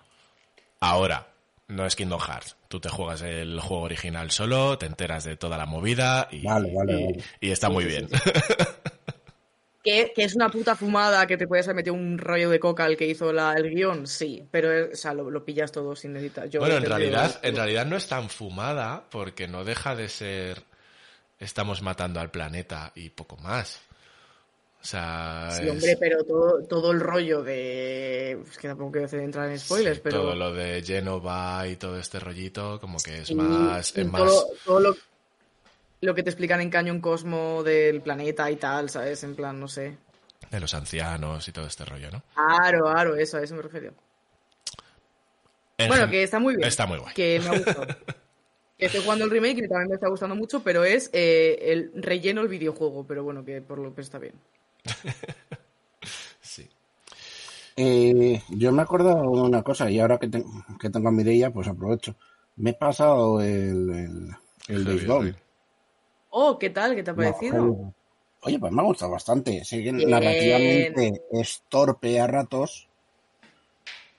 Ahora, 0.80 1.28
no 1.68 1.86
es 1.86 1.96
Kingdom 1.96 2.20
Hearts. 2.20 2.56
Tú 2.68 2.80
te 2.80 2.90
juegas 2.90 3.22
el 3.22 3.60
juego 3.60 3.84
original 3.84 4.30
solo, 4.32 4.78
te 4.78 4.86
enteras 4.86 5.24
de 5.24 5.38
toda 5.38 5.58
la 5.58 5.66
movida 5.66 6.28
y, 6.32 6.44
Vale, 6.44 6.72
vale, 6.74 6.94
y- 6.94 7.06
vale. 7.06 7.24
y 7.42 7.52
está 7.52 7.70
muy 7.70 7.86
bien. 7.86 8.08
Que, 9.84 10.12
que 10.14 10.24
es 10.26 10.36
una 10.36 10.50
puta 10.50 10.76
fumada 10.76 11.26
que 11.28 11.38
te 11.38 11.48
puedes 11.48 11.66
haber 11.68 11.78
metido 11.78 11.94
un 11.96 12.18
rollo 12.18 12.50
de 12.50 12.60
coca 12.60 12.84
al 12.84 12.98
que 12.98 13.08
hizo 13.08 13.32
la, 13.32 13.54
el 13.54 13.70
guion, 13.70 14.06
sí, 14.08 14.44
pero 14.52 14.72
es- 14.74 14.94
o 14.94 14.96
sea, 14.98 15.14
lo, 15.14 15.30
lo 15.32 15.46
pillas 15.46 15.72
todo 15.72 15.96
sin 15.96 16.14
necesitar. 16.14 16.50
Yo 16.50 16.60
bueno, 16.60 16.78
en 16.78 16.84
realidad, 16.86 17.40
en 17.42 17.56
realidad 17.56 17.86
no 17.86 17.96
es 17.96 18.08
tan 18.08 18.30
fumada 18.30 19.06
porque 19.10 19.48
no 19.48 19.64
deja 19.64 19.96
de 19.96 20.10
ser 20.10 20.64
estamos 21.40 21.82
matando 21.82 22.20
al 22.20 22.32
planeta 22.32 22.92
y 22.96 23.10
poco 23.12 23.38
más. 23.38 23.80
O 24.82 24.86
sea, 24.86 25.50
Sí, 25.52 25.64
es- 25.64 25.72
hombre, 25.72 25.98
pero 26.00 26.24
todo, 26.24 26.64
todo 26.68 26.92
el 26.92 27.00
rollo 27.00 27.42
de. 27.44 28.40
Es 28.50 28.58
que 28.58 28.68
tampoco 28.68 28.92
quiero 28.94 29.08
entrar 29.24 29.50
en 29.50 29.60
spoilers, 29.60 29.98
Sí, 29.98 30.02
pero. 30.04 30.22
todo 30.22 30.36
lo 30.36 30.54
de 30.54 30.84
Genova 30.84 31.68
y 31.68 31.76
todo 31.78 31.98
este 32.00 32.20
rollito, 32.20 32.80
como 32.80 32.98
que 33.00 33.20
es 33.20 33.34
más, 33.34 33.96
es 33.96 34.06
más 34.08 34.22
todo 34.66 34.80
lo, 34.80 34.96
lo 36.02 36.14
que 36.16 36.24
te 36.24 36.30
explican 36.30 36.62
en 36.62 36.70
Cañón 36.70 37.02
Cosmo 37.02 37.64
del 37.64 38.02
planeta 38.02 38.50
y 38.52 38.56
tal, 38.58 38.90
¿sabes? 38.90 39.24
En 39.24 39.36
plan, 39.36 39.60
no 39.60 39.68
sé. 39.68 39.98
de 40.52 40.60
los 40.60 40.74
ancianos 40.74 41.48
y 41.48 41.52
todo 41.52 41.68
este 41.68 41.86
rollo, 41.86 42.10
¿no? 42.12 42.24
Aro, 42.36 42.88
aro, 42.88 43.16
eso, 43.16 43.38
a 43.38 43.44
eso 43.44 43.56
me 43.56 43.62
refiero. 43.64 43.94
En 45.78 45.90
Bueno, 45.90 46.10
que 46.10 46.24
está 46.24 46.40
muy 46.40 46.56
bien. 46.56 46.68
Está 46.68 46.86
muy 46.88 46.98
guay. 46.98 47.14
Que 47.14 47.40
me 47.40 47.48
ha 47.50 47.58
gustado. 47.58 47.86
que 48.78 48.86
estoy 48.86 49.02
jugando 49.02 49.26
el 49.26 49.32
remake 49.32 49.60
y 49.64 49.68
también 49.68 49.90
me 49.90 49.96
está 49.96 50.08
gustando 50.08 50.36
mucho, 50.36 50.62
pero 50.64 50.84
es 50.84 51.10
eh, 51.14 51.58
el 51.62 51.92
relleno 51.96 52.42
el 52.42 52.48
videojuego, 52.48 53.06
pero 53.06 53.24
bueno, 53.24 53.44
que 53.46 53.62
por 53.62 53.80
lo 53.80 53.94
que 53.94 54.02
está 54.02 54.18
bien. 54.20 54.34
Sí. 56.42 56.68
Eh, 57.76 58.42
yo 58.50 58.72
me 58.72 58.82
he 58.82 58.84
acordado 58.84 59.22
de 59.22 59.28
una 59.42 59.62
cosa 59.62 59.90
y 59.92 60.00
ahora 60.00 60.18
que, 60.18 60.28
te- 60.30 60.44
que 60.80 60.90
tengo 60.90 61.10
a 61.10 61.12
Mireia, 61.12 61.52
pues 61.52 61.68
aprovecho. 61.68 62.16
Me 62.56 62.72
he 62.72 62.74
pasado 62.74 63.42
el, 63.42 63.90
el, 63.90 64.36
el. 64.70 65.36
Oh, 66.40 66.60
¿qué 66.60 66.70
tal? 66.70 66.96
¿Qué 66.96 67.02
te 67.02 67.10
ha 67.10 67.16
parecido? 67.16 67.96
Oye, 68.44 68.60
pues 68.60 68.72
me 68.72 68.82
ha 68.82 68.86
gustado 68.86 69.12
bastante. 69.12 69.66
Sé 69.66 69.84
que 69.84 69.92
Bien. 69.92 70.08
narrativamente 70.08 71.24
es 71.32 71.64
torpe 71.68 72.20
a 72.20 72.28
ratos. 72.28 72.88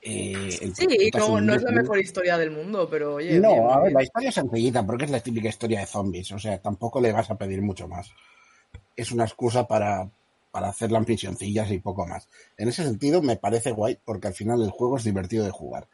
Eh, 0.03 0.49
Sí, 0.75 0.89
no, 1.17 1.41
no 1.41 1.55
es 1.55 1.63
la 1.63 1.71
mejor 1.71 2.01
historia 2.01 2.37
del 2.37 2.51
mundo, 2.51 2.89
pero 2.91 3.15
oye. 3.15 3.39
No, 3.39 3.51
bien, 3.51 3.71
a 3.71 3.77
ver, 3.77 3.83
bien. 3.85 3.95
la 3.95 4.03
historia 4.03 4.29
es 4.31 4.35
sencillita 4.35 4.85
porque 4.85 5.05
es 5.05 5.13
la 5.13 5.21
típica 5.21 5.49
historia 5.49 5.79
de 5.79 5.87
zombies. 5.87 6.33
O 6.33 6.41
sea, 6.41 6.61
tampoco 6.61 7.01
le 7.01 7.13
vas 7.13 7.31
a 7.31 7.39
pedir 7.39 7.63
mucho 7.63 7.87
más. 7.87 8.11
Es 8.97 9.13
una 9.13 9.23
excusa 9.23 9.69
para, 9.69 10.11
para 10.51 10.71
hacer 10.71 10.91
las 10.91 11.07
misioncillas 11.07 11.71
y 11.71 11.79
poco 11.79 12.05
más. 12.05 12.29
En 12.57 12.69
ese 12.69 12.83
sentido 12.83 13.23
me 13.23 13.37
parece 13.37 13.71
guay 13.71 14.01
porque 14.05 14.27
al 14.27 14.35
final 14.35 14.61
el 14.61 14.71
juego 14.71 14.97
es 14.97 15.05
divertido 15.05 15.45
de 15.45 15.53
jugar. 15.53 15.89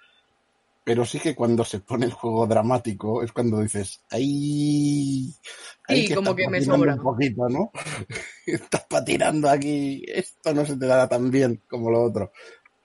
Pero 0.85 1.07
sí 1.07 1.19
que 1.19 1.35
cuando 1.35 1.65
se 1.65 1.81
pone 1.81 2.05
el 2.05 2.13
juego 2.13 2.47
dramático 2.47 3.23
es 3.23 3.33
cuando 3.33 3.61
dices, 3.61 4.05
¡ay! 4.11 5.35
Sí, 5.89 6.07
que 6.09 6.15
como 6.15 6.37
que 6.37 6.47
me 6.49 6.61
sobra. 6.61 6.95
Un 6.95 7.03
poquito, 7.03 7.49
¿no? 7.49 7.73
estás 8.47 8.85
patinando 8.85 9.49
aquí, 9.49 10.05
esto 10.07 10.53
no 10.53 10.67
se 10.67 10.77
te 10.77 10.87
dará 10.87 11.09
tan 11.09 11.31
bien 11.31 11.63
como 11.69 11.91
lo 11.91 12.03
otro. 12.03 12.33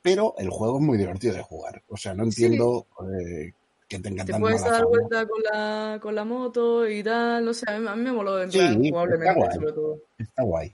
Pero 0.02 0.34
el 0.38 0.50
juego 0.50 0.80
es 0.80 0.86
muy 0.86 0.98
divertido 0.98 1.34
de 1.36 1.44
jugar. 1.44 1.84
O 1.90 1.98
sea, 1.98 2.14
no 2.14 2.24
entiendo 2.24 2.88
eh, 3.22 3.52
que 3.86 4.00
tenga 4.00 4.24
Te 4.24 4.32
tan 4.32 4.42
puedes 4.42 4.62
mala 4.62 4.72
dar 4.74 4.86
vuelta 4.86 5.28
con 5.28 5.44
la, 5.44 6.00
con 6.02 6.16
la 6.16 6.24
moto 6.24 6.88
y 6.88 7.04
tal, 7.04 7.44
no 7.44 7.54
sé, 7.54 7.66
a 7.70 7.78
mí, 7.80 7.86
a 7.88 7.96
mí 7.98 8.04
me 8.04 8.14
moló 8.14 8.42
en 8.42 8.50
Sí, 8.50 8.60
plan 8.60 8.82
jugablemente, 8.82 9.36
guay. 9.36 9.56
sobre 9.56 9.74
todo. 9.74 10.02
Está 10.18 10.44
guay. 10.44 10.74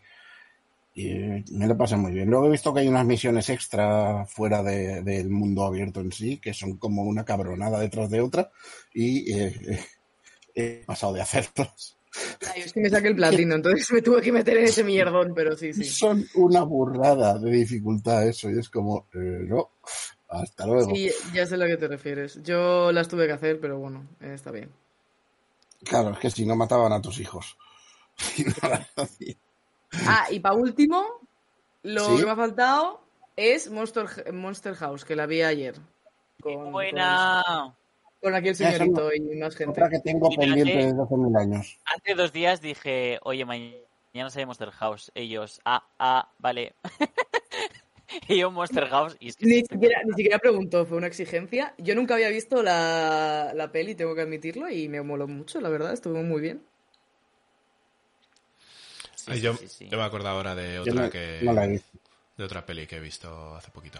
Y 0.97 1.43
me 1.51 1.67
lo 1.67 1.77
pasé 1.77 1.97
muy 1.97 2.13
bien. 2.13 2.29
Luego 2.29 2.47
he 2.47 2.51
visto 2.51 2.73
que 2.73 2.79
hay 2.79 2.87
unas 2.87 3.05
misiones 3.05 3.49
extra 3.49 4.25
fuera 4.25 4.63
de- 4.63 5.01
del 5.03 5.29
mundo 5.29 5.65
abierto 5.65 5.99
en 5.99 6.11
sí, 6.11 6.37
que 6.37 6.53
son 6.53 6.77
como 6.77 7.03
una 7.03 7.25
cabronada 7.25 7.81
detrás 7.81 8.09
de 8.09 8.21
otra, 8.21 8.49
y 8.93 9.29
eh, 9.33 9.53
eh, 9.67 9.85
he 10.55 10.85
pasado 10.85 11.11
de 11.13 11.21
hacerlas. 11.21 11.97
Ay, 12.49 12.61
es 12.61 12.71
que 12.71 12.79
me 12.79 12.89
saqué 12.89 13.09
el 13.09 13.15
platino, 13.17 13.55
entonces 13.55 13.91
me 13.91 14.01
tuve 14.01 14.21
que 14.21 14.31
meter 14.31 14.57
en 14.57 14.65
ese 14.65 14.85
mierdón, 14.85 15.33
pero 15.35 15.57
sí, 15.57 15.73
sí. 15.73 15.83
Son 15.83 16.25
una 16.35 16.63
burrada 16.63 17.37
de 17.39 17.51
dificultad 17.51 18.25
eso, 18.25 18.49
y 18.49 18.57
es 18.57 18.69
como, 18.69 19.07
eh, 19.13 19.43
no, 19.49 19.71
hasta 20.29 20.65
luego. 20.65 20.95
Sí, 20.95 21.11
ya 21.33 21.45
sé 21.45 21.55
a 21.55 21.57
lo 21.57 21.65
que 21.65 21.75
te 21.75 21.89
refieres. 21.89 22.41
Yo 22.41 22.93
las 22.93 23.09
tuve 23.09 23.27
que 23.27 23.33
hacer, 23.33 23.59
pero 23.59 23.79
bueno, 23.79 24.07
está 24.21 24.51
bien. 24.51 24.69
Claro, 25.83 26.11
es 26.11 26.19
que 26.19 26.31
si 26.31 26.45
no 26.45 26.55
mataban 26.55 26.93
a 26.93 27.01
tus 27.01 27.19
hijos. 27.19 27.57
Si 28.17 28.45
no 28.45 28.53
las 28.69 28.87
hacían. 28.95 29.35
Ah, 30.07 30.27
y 30.29 30.39
para 30.39 30.55
último, 30.55 31.05
lo 31.83 32.05
¿Sí? 32.05 32.17
que 32.17 32.25
me 32.25 32.31
ha 32.31 32.35
faltado 32.35 33.01
es 33.35 33.69
Monster, 33.69 34.33
Monster 34.33 34.75
House, 34.75 35.05
que 35.05 35.15
la 35.15 35.25
vi 35.25 35.41
ayer. 35.41 35.75
Con, 36.41 36.71
Buena. 36.71 37.43
Con, 37.45 37.75
con 38.21 38.35
aquí 38.35 38.49
el 38.49 38.55
Ya, 38.55 38.71
señorito 38.71 39.13
y 39.13 39.37
más 39.37 39.55
gente. 39.55 39.71
Otra 39.71 39.89
que 39.89 39.99
tengo 39.99 40.29
Y 40.31 40.37
pendiente 40.37 40.75
desde 40.75 41.01
hace 41.01 41.15
mil 41.15 41.35
años. 41.35 41.79
Hace 41.85 42.15
dos 42.15 42.33
días 42.33 42.61
dije, 42.61 43.19
oye, 43.23 43.45
mañana 43.45 44.29
sale 44.29 44.45
Monster 44.45 44.71
House. 44.71 45.11
Ellos, 45.15 45.61
ah, 45.65 45.83
ah, 45.99 46.29
vale. 46.39 46.73
y 48.27 48.39
yo 48.39 48.51
Monster 48.51 48.87
House 48.87 49.17
y 49.19 49.31
Ni 49.41 49.61
siquiera, 49.61 50.01
ni 50.05 50.13
siquiera 50.13 50.39
preguntó, 50.39 50.85
fue 50.85 50.97
una 50.97 51.07
exigencia. 51.07 51.73
Yo 51.77 51.95
nunca 51.95 52.15
había 52.15 52.29
visto 52.29 52.63
la, 52.63 53.51
la 53.53 53.71
peli, 53.71 53.95
tengo 53.95 54.15
que 54.15 54.21
admitirlo, 54.21 54.69
y 54.69 54.87
me 54.87 55.01
moló 55.01 55.27
mucho, 55.27 55.59
la 55.61 55.69
verdad, 55.69 55.93
estuvo 55.93 56.21
muy 56.23 56.41
bien. 56.41 56.61
Sí, 59.25 59.31
Ay, 59.31 59.37
sí, 59.37 59.43
yo, 59.43 59.57
sí, 59.57 59.67
sí. 59.67 59.89
yo 59.89 59.97
me 59.97 60.03
acuerdo 60.03 60.29
ahora 60.29 60.53
de 60.55 60.79
otra 60.79 60.93
no, 61.05 61.09
que 61.09 61.39
no 61.43 61.53
la 61.53 61.65
he 61.65 61.69
visto. 61.69 61.97
de 62.37 62.43
otra 62.43 62.65
peli 62.65 62.85
que 62.85 62.97
he 62.97 62.99
visto 62.99 63.55
hace 63.55 63.71
poquito. 63.71 63.99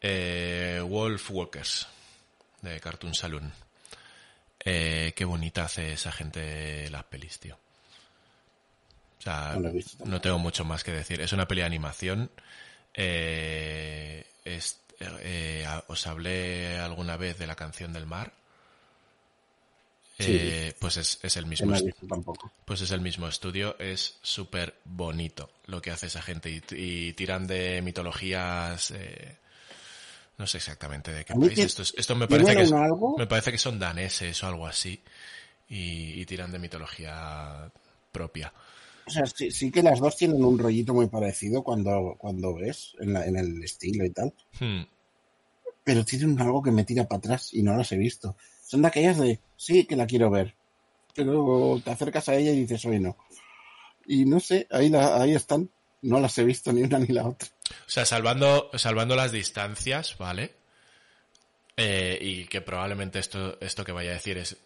Eh, 0.00 0.80
Wolf 0.84 1.30
Walkers 1.30 1.86
de 2.62 2.80
Cartoon 2.80 3.14
Saloon. 3.14 3.52
Eh, 4.64 5.12
qué 5.16 5.24
bonita 5.24 5.64
hace 5.64 5.92
esa 5.92 6.10
gente 6.12 6.88
las 6.90 7.04
pelis, 7.04 7.38
tío. 7.38 7.56
O 9.18 9.22
sea, 9.22 9.56
No 10.04 10.20
tengo 10.20 10.38
mucho 10.38 10.64
más 10.64 10.84
que 10.84 10.92
decir. 10.92 11.20
Es 11.20 11.32
una 11.32 11.46
peli 11.48 11.60
de 11.62 11.66
animación. 11.66 12.30
Eh, 12.94 14.26
es- 14.44 14.80
eh, 15.00 15.64
os 15.86 16.06
hablé 16.06 16.76
alguna 16.78 17.16
vez 17.16 17.38
de 17.38 17.46
la 17.46 17.54
canción 17.56 17.92
del 17.92 18.06
mar. 18.06 18.32
Sí. 20.18 20.26
Eh, 20.36 20.74
pues 20.80 20.96
es, 20.96 21.18
es 21.22 21.36
el 21.36 21.46
mismo. 21.46 21.72
tampoco. 22.08 22.50
pues 22.64 22.80
es 22.80 22.90
el 22.90 23.00
mismo 23.00 23.28
estudio, 23.28 23.78
es 23.78 24.18
súper 24.20 24.74
bonito 24.84 25.48
lo 25.66 25.80
que 25.80 25.92
hace 25.92 26.06
esa 26.08 26.20
gente 26.22 26.50
y, 26.50 26.60
y 26.74 27.12
tiran 27.12 27.46
de 27.46 27.80
mitologías, 27.82 28.90
eh, 28.90 29.36
no 30.38 30.46
sé 30.48 30.58
exactamente 30.58 31.12
de 31.12 31.24
qué 31.24 31.34
país. 31.34 31.54
que- 31.54 31.62
Esto, 31.62 31.82
es- 31.82 31.94
esto 31.96 32.16
me 32.16 32.26
¿tienen 32.26 32.46
parece 32.46 32.58
que 32.60 32.64
es- 32.64 33.16
me 33.16 33.26
parece 33.28 33.52
que 33.52 33.58
son 33.58 33.78
daneses 33.78 34.42
o 34.42 34.46
algo 34.48 34.66
así 34.66 35.00
y, 35.68 36.20
y 36.20 36.26
tiran 36.26 36.50
de 36.50 36.58
mitología 36.58 37.70
propia. 38.10 38.52
O 39.06 39.10
sea, 39.10 39.24
sí, 39.26 39.50
sí 39.52 39.70
que 39.70 39.82
las 39.84 40.00
dos 40.00 40.16
tienen 40.16 40.44
un 40.44 40.58
rollito 40.58 40.94
muy 40.94 41.06
parecido 41.06 41.62
cuando, 41.62 42.16
cuando 42.18 42.54
ves 42.54 42.94
en, 42.98 43.12
la- 43.12 43.24
en 43.24 43.36
el 43.36 43.62
estilo 43.62 44.04
y 44.04 44.10
tal. 44.10 44.34
Hmm. 44.58 44.82
Pero 45.84 46.04
tienen 46.04 46.38
algo 46.40 46.60
que 46.62 46.70
me 46.72 46.84
tira 46.84 47.06
para 47.06 47.18
atrás 47.18 47.50
y 47.54 47.62
no 47.62 47.76
las 47.76 47.90
he 47.92 47.96
visto. 47.96 48.36
Son 48.68 48.82
de 48.82 48.88
aquellas 48.88 49.16
de, 49.16 49.40
sí, 49.56 49.86
que 49.86 49.96
la 49.96 50.06
quiero 50.06 50.28
ver. 50.28 50.54
Pero 51.14 51.80
te 51.82 51.90
acercas 51.90 52.28
a 52.28 52.34
ella 52.34 52.50
y 52.50 52.60
dices, 52.60 52.84
hoy 52.84 53.00
no. 53.00 53.16
Y 54.06 54.26
no 54.26 54.40
sé, 54.40 54.66
ahí, 54.70 54.90
la, 54.90 55.22
ahí 55.22 55.34
están. 55.34 55.70
No 56.02 56.20
las 56.20 56.36
he 56.36 56.44
visto 56.44 56.70
ni 56.70 56.82
una 56.82 56.98
ni 56.98 57.06
la 57.06 57.26
otra. 57.26 57.48
O 57.70 57.90
sea, 57.90 58.04
salvando, 58.04 58.70
salvando 58.74 59.16
las 59.16 59.32
distancias, 59.32 60.18
¿vale? 60.18 60.52
Eh, 61.78 62.18
y 62.20 62.44
que 62.44 62.60
probablemente 62.60 63.18
esto, 63.18 63.58
esto 63.62 63.86
que 63.86 63.92
vaya 63.92 64.10
a 64.10 64.14
decir 64.14 64.36
es 64.36 64.58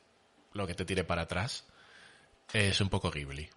lo 0.52 0.66
que 0.66 0.74
te 0.74 0.84
tire 0.84 1.04
para 1.04 1.22
atrás. 1.22 1.64
Es 2.52 2.80
un 2.80 2.88
poco 2.88 3.12
Ghibli. 3.12 3.48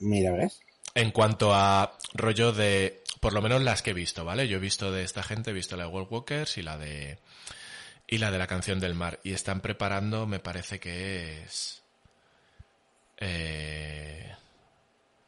Mira, 0.00 0.32
¿ves? 0.32 0.60
En 0.96 1.12
cuanto 1.12 1.54
a 1.54 1.96
rollo 2.14 2.50
de, 2.52 3.04
por 3.20 3.32
lo 3.32 3.42
menos 3.42 3.62
las 3.62 3.82
que 3.82 3.90
he 3.90 3.94
visto, 3.94 4.24
¿vale? 4.24 4.48
Yo 4.48 4.56
he 4.56 4.60
visto 4.60 4.90
de 4.90 5.04
esta 5.04 5.22
gente, 5.22 5.50
he 5.50 5.54
visto 5.54 5.76
la 5.76 5.84
de 5.84 5.90
World 5.90 6.08
Walkers 6.10 6.58
y 6.58 6.62
la 6.62 6.76
de 6.76 7.18
y 8.10 8.18
la 8.18 8.32
de 8.32 8.38
la 8.38 8.48
canción 8.48 8.80
del 8.80 8.94
mar 8.94 9.20
y 9.22 9.32
están 9.32 9.60
preparando, 9.60 10.26
me 10.26 10.40
parece 10.40 10.80
que 10.80 11.44
es 11.44 11.80
eh, 13.16 14.34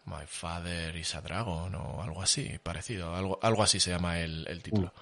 My 0.07 0.27
Father 0.27 0.95
is 0.97 1.15
a 1.15 1.21
Dragon 1.21 1.73
o 1.77 2.03
algo 2.03 2.21
así, 2.21 2.59
parecido, 2.61 3.15
algo 3.15 3.39
algo 3.41 3.63
así 3.63 3.79
se 3.79 3.91
llama 3.93 4.19
el, 4.19 4.47
el 4.49 4.63
título. 4.63 4.93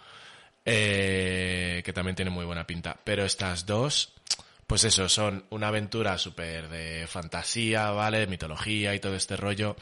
Eh, 0.62 1.80
que 1.82 1.92
también 1.94 2.14
tiene 2.14 2.30
muy 2.30 2.44
buena 2.44 2.66
pinta, 2.66 2.98
pero 3.02 3.24
estas 3.24 3.64
dos 3.64 4.12
pues 4.66 4.84
eso, 4.84 5.08
son 5.08 5.46
una 5.50 5.66
aventura 5.66 6.16
súper 6.16 6.68
de 6.68 7.08
fantasía, 7.08 7.90
¿vale? 7.90 8.28
Mitología 8.28 8.94
y 8.94 9.00
todo 9.00 9.16
este 9.16 9.36
rollo. 9.36 9.74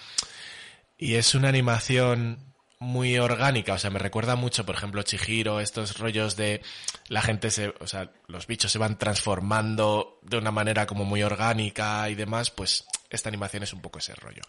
Y 0.96 1.16
es 1.16 1.34
una 1.34 1.50
animación 1.50 2.38
muy 2.80 3.18
orgánica, 3.18 3.74
o 3.74 3.78
sea, 3.78 3.90
me 3.90 3.98
recuerda 3.98 4.36
mucho, 4.36 4.64
por 4.64 4.76
ejemplo, 4.76 5.02
Chihiro, 5.02 5.60
estos 5.60 5.98
rollos 5.98 6.36
de 6.36 6.62
la 7.08 7.22
gente 7.22 7.50
se, 7.50 7.74
o 7.80 7.86
sea, 7.86 8.12
los 8.28 8.46
bichos 8.46 8.70
se 8.70 8.78
van 8.78 8.98
transformando 8.98 10.20
de 10.22 10.38
una 10.38 10.52
manera 10.52 10.86
como 10.86 11.04
muy 11.04 11.22
orgánica 11.22 12.08
y 12.08 12.14
demás, 12.14 12.50
pues 12.50 12.84
esta 13.10 13.28
animación 13.28 13.64
es 13.64 13.72
un 13.72 13.80
poco 13.80 13.98
ese 13.98 14.14
rollo, 14.14 14.42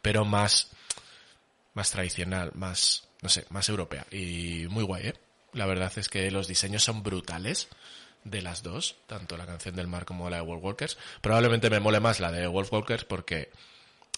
pero 0.00 0.24
más 0.24 0.70
más 1.74 1.90
tradicional, 1.90 2.52
más 2.54 3.08
no 3.20 3.28
sé, 3.28 3.46
más 3.50 3.68
europea 3.68 4.06
y 4.10 4.66
muy 4.68 4.84
guay, 4.84 5.08
¿eh? 5.08 5.14
La 5.52 5.66
verdad 5.66 5.92
es 5.96 6.08
que 6.08 6.30
los 6.30 6.48
diseños 6.48 6.82
son 6.82 7.02
brutales 7.02 7.68
de 8.24 8.42
las 8.42 8.62
dos, 8.62 8.96
tanto 9.06 9.36
la 9.36 9.46
canción 9.46 9.76
del 9.76 9.86
mar 9.86 10.04
como 10.04 10.28
la 10.28 10.36
de 10.36 10.42
Wolf 10.42 10.64
Walkers. 10.64 10.98
Probablemente 11.20 11.70
me 11.70 11.80
mole 11.80 12.00
más 12.00 12.20
la 12.20 12.32
de 12.32 12.46
Wolf 12.46 12.72
Walkers 12.72 13.04
porque 13.04 13.50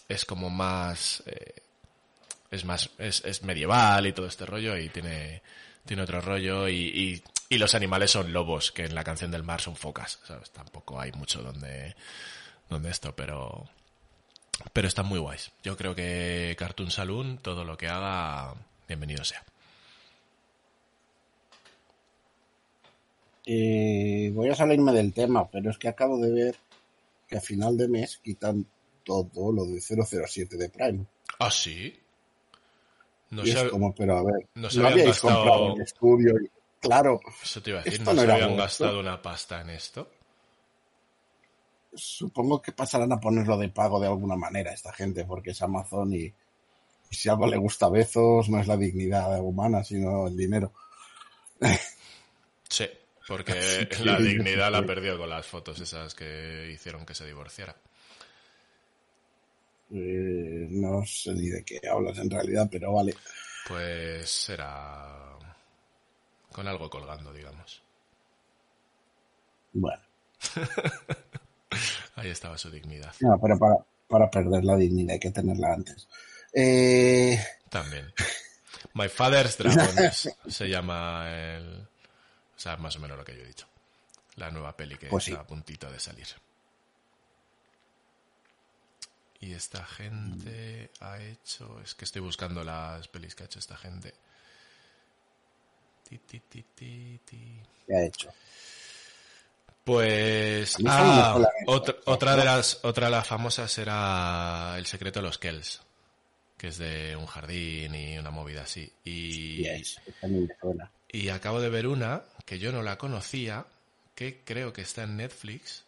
es 0.08 0.24
como 0.24 0.48
más 0.48 1.22
eh, 1.26 1.62
es 2.50 2.64
más 2.64 2.90
es, 2.98 3.24
es 3.24 3.42
medieval 3.42 4.06
y 4.06 4.12
todo 4.12 4.26
este 4.26 4.46
rollo 4.46 4.76
y 4.76 4.88
tiene 4.88 5.42
tiene 5.84 6.02
otro 6.02 6.20
rollo 6.20 6.68
y, 6.68 6.74
y, 6.74 7.22
y 7.48 7.58
los 7.58 7.74
animales 7.74 8.10
son 8.10 8.32
lobos 8.32 8.72
que 8.72 8.84
en 8.84 8.94
la 8.94 9.04
canción 9.04 9.30
del 9.30 9.42
mar 9.42 9.60
son 9.60 9.76
focas 9.76 10.20
sabes 10.24 10.50
tampoco 10.50 11.00
hay 11.00 11.12
mucho 11.12 11.42
donde 11.42 11.94
donde 12.68 12.90
esto 12.90 13.14
pero 13.14 13.68
pero 14.72 14.88
están 14.88 15.06
muy 15.06 15.18
guays. 15.18 15.52
Yo 15.62 15.76
creo 15.76 15.94
que 15.94 16.54
Cartoon 16.58 16.90
Saloon 16.90 17.38
todo 17.38 17.64
lo 17.64 17.76
que 17.76 17.88
haga 17.88 18.54
bienvenido 18.88 19.24
sea. 19.24 19.44
Eh, 23.44 24.30
voy 24.34 24.48
a 24.48 24.54
salirme 24.54 24.92
del 24.92 25.12
tema, 25.12 25.48
pero 25.48 25.70
es 25.70 25.78
que 25.78 25.88
acabo 25.88 26.18
de 26.18 26.32
ver 26.32 26.56
que 27.28 27.36
a 27.36 27.40
final 27.40 27.76
de 27.76 27.88
mes 27.88 28.18
quitan 28.18 28.66
todo 29.04 29.52
lo 29.52 29.66
de 29.66 29.80
007 29.80 30.56
de 30.56 30.68
Prime. 30.68 31.06
ah 31.38 31.50
sí 31.50 31.96
no 33.30 33.42
y 33.44 33.52
sé 33.52 33.64
es 33.66 33.70
como, 33.70 33.94
pero 33.94 34.18
a 34.18 34.22
ver, 34.22 34.48
no 34.54 34.70
se 34.70 34.86
habíais 34.86 35.08
gastado- 35.08 35.34
comprado 35.34 35.74
el 35.76 35.82
estudio. 35.82 36.34
y- 36.42 36.50
Claro, 36.80 37.20
eso 37.42 37.60
te 37.62 37.70
iba 37.70 37.80
a 37.80 37.82
decir 37.82 38.00
no 38.02 38.12
no 38.14 38.20
se 38.22 38.30
habían 38.30 38.56
gastado 38.56 39.00
una 39.00 39.20
pasta 39.20 39.60
en 39.62 39.70
esto 39.70 40.08
supongo 41.94 42.60
que 42.60 42.72
pasarán 42.72 43.10
a 43.12 43.18
ponerlo 43.20 43.56
de 43.56 43.70
pago 43.70 43.98
de 43.98 44.06
alguna 44.06 44.36
manera 44.36 44.72
esta 44.72 44.92
gente, 44.92 45.24
porque 45.24 45.50
es 45.52 45.62
Amazon 45.62 46.12
y, 46.12 46.24
y 46.26 46.34
si 47.16 47.28
algo 47.28 47.46
le 47.46 47.56
gusta 47.56 47.86
a 47.86 47.90
Bezos 47.90 48.48
no 48.50 48.60
es 48.60 48.66
la 48.66 48.76
dignidad 48.76 49.40
humana, 49.40 49.82
sino 49.82 50.26
el 50.26 50.36
dinero. 50.36 50.72
sí 52.68 52.86
porque 53.26 53.88
la 54.04 54.18
dignidad 54.18 54.70
la 54.70 54.84
perdió 54.84 55.18
con 55.18 55.30
las 55.30 55.46
fotos 55.46 55.80
esas 55.80 56.14
que 56.14 56.70
hicieron 56.72 57.04
que 57.06 57.14
se 57.14 57.26
divorciara 57.26 57.74
Eh, 59.90 60.66
no 60.70 61.04
sé 61.06 61.32
ni 61.32 61.48
de 61.48 61.64
qué 61.64 61.80
hablas 61.88 62.18
en 62.18 62.30
realidad, 62.30 62.68
pero 62.70 62.92
vale. 62.92 63.14
Pues 63.68 64.28
será 64.30 65.36
con 66.52 66.66
algo 66.66 66.88
colgando, 66.90 67.32
digamos. 67.32 67.82
Bueno, 69.72 70.02
Ahí 72.16 72.30
estaba 72.30 72.56
su 72.56 72.70
dignidad. 72.70 73.12
no, 73.20 73.38
pero 73.40 73.58
para, 73.58 73.76
para 74.08 74.30
perder 74.30 74.64
la 74.64 74.76
dignidad 74.76 75.12
hay 75.14 75.18
que 75.20 75.30
tenerla 75.30 75.74
antes. 75.74 76.08
Eh, 76.52 77.38
También. 77.68 78.12
My 78.94 79.08
Father's 79.08 79.58
Dragons 79.58 80.30
se 80.46 80.68
llama 80.68 81.26
el... 81.28 81.80
O 82.56 82.58
sea, 82.58 82.76
más 82.78 82.96
o 82.96 83.00
menos 83.00 83.18
lo 83.18 83.24
que 83.24 83.36
yo 83.36 83.42
he 83.42 83.46
dicho. 83.46 83.66
La 84.36 84.50
nueva 84.50 84.74
peli 84.76 84.96
que 84.96 85.08
Pues 85.08 85.24
sí. 85.24 85.32
está 85.32 85.42
a 85.42 85.46
puntito 85.46 85.90
de 85.90 86.00
salir. 86.00 86.26
Y 89.46 89.52
esta 89.52 89.84
gente 89.84 90.90
ha 90.98 91.22
hecho... 91.22 91.80
Es 91.80 91.94
que 91.94 92.04
estoy 92.04 92.20
buscando 92.20 92.64
las 92.64 93.06
pelis 93.06 93.36
que 93.36 93.44
ha 93.44 93.46
hecho 93.46 93.60
esta 93.60 93.76
gente. 93.76 94.12
Ti, 96.02 96.18
ti, 96.18 96.40
ti, 96.40 96.64
ti, 96.74 97.20
ti. 97.24 97.62
¿qué 97.86 97.94
ha 97.94 98.04
hecho? 98.06 98.28
Pues 99.84 100.76
ah, 100.84 101.38
otra, 101.66 101.94
otra 102.06 102.34
de 102.34 102.44
las 102.44 102.80
otra 102.82 103.06
de 103.06 103.12
las 103.12 103.24
famosas 103.24 103.78
era 103.78 104.74
El 104.78 104.86
secreto 104.86 105.20
de 105.20 105.26
los 105.26 105.38
Kells, 105.38 105.80
que 106.56 106.68
es 106.68 106.78
de 106.78 107.14
un 107.14 107.26
jardín 107.26 107.94
y 107.94 108.18
una 108.18 108.32
movida 108.32 108.62
así. 108.62 108.92
Y, 109.04 109.62
Yes, 109.62 110.00
y 111.12 111.28
acabo 111.28 111.60
de 111.60 111.70
ver 111.70 111.86
una 111.86 112.24
que 112.44 112.58
yo 112.58 112.72
no 112.72 112.82
la 112.82 112.98
conocía, 112.98 113.64
que 114.16 114.42
creo 114.42 114.72
que 114.72 114.82
está 114.82 115.04
en 115.04 115.18
Netflix, 115.18 115.84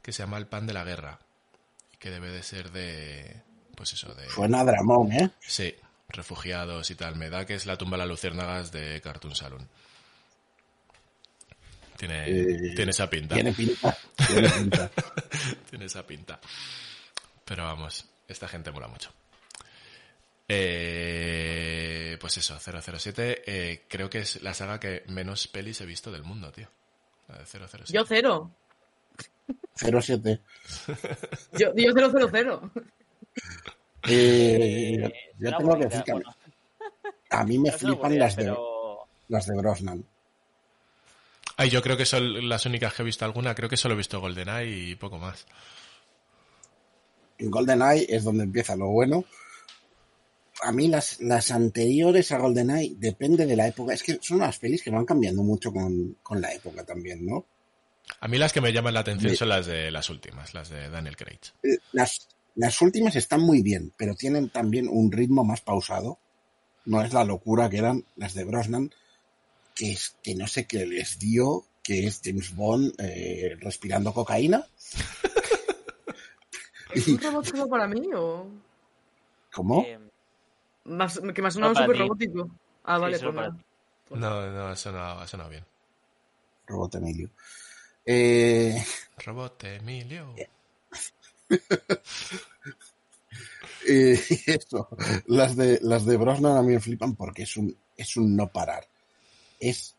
que 0.00 0.12
se 0.12 0.22
llama 0.22 0.38
El 0.38 0.46
pan 0.46 0.66
de 0.66 0.72
la 0.72 0.84
guerra, 0.84 1.18
que 2.02 2.10
debe 2.10 2.30
de 2.32 2.42
ser 2.42 2.72
de 2.72 3.40
pues 3.76 3.92
eso 3.92 4.12
de 4.12 4.28
Suena 4.28 4.64
Dramón, 4.64 5.12
¿eh? 5.12 5.30
sí, 5.40 5.72
refugiados 6.08 6.90
y 6.90 6.96
tal. 6.96 7.14
Me 7.14 7.30
da 7.30 7.46
que 7.46 7.54
es 7.54 7.64
la 7.64 7.78
tumba 7.78 7.96
de 7.96 7.98
las 8.00 8.08
luciérnagas 8.08 8.72
de 8.72 9.00
Cartoon 9.00 9.36
Saloon. 9.36 9.68
Tiene, 11.96 12.24
Eh, 12.28 12.72
tiene 12.74 12.90
esa 12.90 13.08
pinta. 13.08 13.36
Tiene 13.36 13.52
pinta. 13.52 13.96
Tiene 14.26 14.48
pinta. 14.50 14.90
Tiene 15.70 15.84
esa 15.84 16.04
pinta. 16.04 16.40
Pero 17.44 17.62
vamos, 17.64 18.04
esta 18.26 18.48
gente 18.48 18.72
mola 18.72 18.88
mucho. 18.88 19.12
Eh, 20.48 22.16
pues 22.20 22.36
eso, 22.38 22.58
007. 22.58 23.42
eh, 23.46 23.84
creo 23.88 24.10
que 24.10 24.18
es 24.18 24.42
la 24.42 24.54
saga 24.54 24.80
que 24.80 25.04
menos 25.06 25.46
pelis 25.46 25.80
he 25.80 25.86
visto 25.86 26.10
del 26.10 26.24
mundo, 26.24 26.50
tío. 26.50 26.68
La 27.28 27.38
de 27.38 27.46
007. 27.46 27.84
Yo 27.92 28.04
cero. 28.04 28.50
07. 29.74 30.40
Yo, 31.58 31.72
yo 31.74 31.92
000. 31.94 32.70
Eh, 34.08 35.12
yo 35.38 35.48
Una 35.48 35.58
tengo 35.58 35.58
que 35.58 35.64
bonita, 35.76 35.88
decir 35.88 36.04
que 36.04 36.12
a 36.12 36.14
mí- 36.14 36.22
bueno. 36.22 36.36
A 37.30 37.44
mí 37.44 37.58
me 37.58 37.70
No 37.70 37.78
flipan 37.78 38.00
podía, 38.02 38.18
las 38.18 38.36
de, 38.36 38.42
pero... 38.42 38.98
las 39.28 39.46
de 39.46 39.56
Brosnan. 39.56 40.04
Ay, 41.56 41.70
yo 41.70 41.82
creo 41.82 41.96
que 41.96 42.04
son 42.06 42.48
las 42.48 42.66
únicas 42.66 42.92
que 42.94 43.02
he 43.02 43.04
visto 43.04 43.24
alguna. 43.24 43.54
Creo 43.54 43.68
que 43.68 43.76
solo 43.76 43.94
he 43.94 43.96
visto 43.98 44.20
GoldenEye 44.20 44.90
y 44.90 44.94
poco 44.96 45.18
más. 45.18 45.46
En 47.38 47.50
GoldenEye 47.50 48.06
es 48.08 48.24
donde 48.24 48.44
empieza 48.44 48.76
lo 48.76 48.88
bueno. 48.88 49.24
A 50.62 50.72
mí 50.72 50.88
las, 50.88 51.20
las 51.20 51.50
anteriores 51.50 52.30
a 52.32 52.38
GoldenEye 52.38 52.94
depende 52.96 53.46
de 53.46 53.56
la 53.56 53.66
época. 53.68 53.94
Es 53.94 54.02
que 54.02 54.18
son 54.20 54.38
unas 54.38 54.58
pelis 54.58 54.82
que 54.82 54.90
van 54.90 55.06
cambiando 55.06 55.42
mucho 55.42 55.72
con, 55.72 56.16
con 56.22 56.40
la 56.40 56.52
época 56.52 56.84
también, 56.84 57.24
¿no? 57.24 57.46
A 58.20 58.28
mí 58.28 58.38
las 58.38 58.52
que 58.52 58.60
me 58.60 58.72
llaman 58.72 58.94
la 58.94 59.00
atención 59.00 59.34
son 59.36 59.48
las 59.48 59.66
de 59.66 59.90
las 59.90 60.10
últimas, 60.10 60.54
las 60.54 60.68
de 60.68 60.88
Daniel 60.90 61.16
Craig. 61.16 61.40
Eh, 61.62 61.78
Las, 61.92 62.28
las 62.54 62.80
últimas 62.82 63.16
están 63.16 63.40
muy 63.40 63.62
bien, 63.62 63.92
pero 63.96 64.14
tienen 64.14 64.50
también 64.50 64.88
un 64.88 65.10
ritmo 65.10 65.44
más 65.44 65.60
pausado. 65.60 66.18
No 66.84 67.02
es 67.02 67.12
la 67.12 67.24
locura 67.24 67.70
que 67.70 67.78
eran 67.78 68.04
las 68.16 68.34
de 68.34 68.44
Brosnan, 68.44 68.92
que 69.74 69.92
es 69.92 70.16
que 70.22 70.34
no 70.34 70.46
sé 70.46 70.66
qué 70.66 70.84
les 70.86 71.18
dio, 71.18 71.64
que 71.82 72.06
es 72.06 72.20
James 72.24 72.54
Bond 72.54 72.94
eh, 72.98 73.56
respirando 73.60 74.12
cocaína. 74.12 74.66
¿Es 76.94 77.08
un 77.08 77.20
robot 77.20 77.46
solo 77.46 77.68
para 77.68 77.86
mí 77.88 78.02
o...? 78.14 78.46
¿Cómo? 79.52 79.82
eh, 79.86 79.98
Más, 80.84 81.20
que 81.34 81.42
me 81.42 81.48
ha 81.48 81.50
sonado 81.50 81.74
No, 81.74 81.80
súper 81.80 81.96
ti. 81.96 82.02
robótico. 82.02 82.50
Ah, 82.84 82.96
Sí, 82.96 83.00
vale, 83.02 83.18
pues. 84.08 84.20
No, 84.20 84.50
no, 84.50 84.66
ha 84.66 84.76
sonado, 84.76 85.20
ha 85.20 85.26
sonado 85.26 85.50
bien. 85.50 85.64
Robot 86.66 86.94
Emilio. 86.96 87.30
Eh, 88.04 88.84
Robot 89.24 89.64
Emilio. 89.64 90.34
eh, 93.88 94.20
eso, 94.46 94.88
las 95.26 95.56
de, 95.56 95.78
las 95.82 96.04
de 96.04 96.16
Brosnan 96.16 96.56
a 96.56 96.62
mí 96.62 96.74
me 96.74 96.80
flipan 96.80 97.14
porque 97.14 97.42
es 97.42 97.56
un, 97.56 97.76
es 97.96 98.16
un 98.16 98.36
no 98.36 98.48
parar. 98.48 98.84
Es 99.60 99.94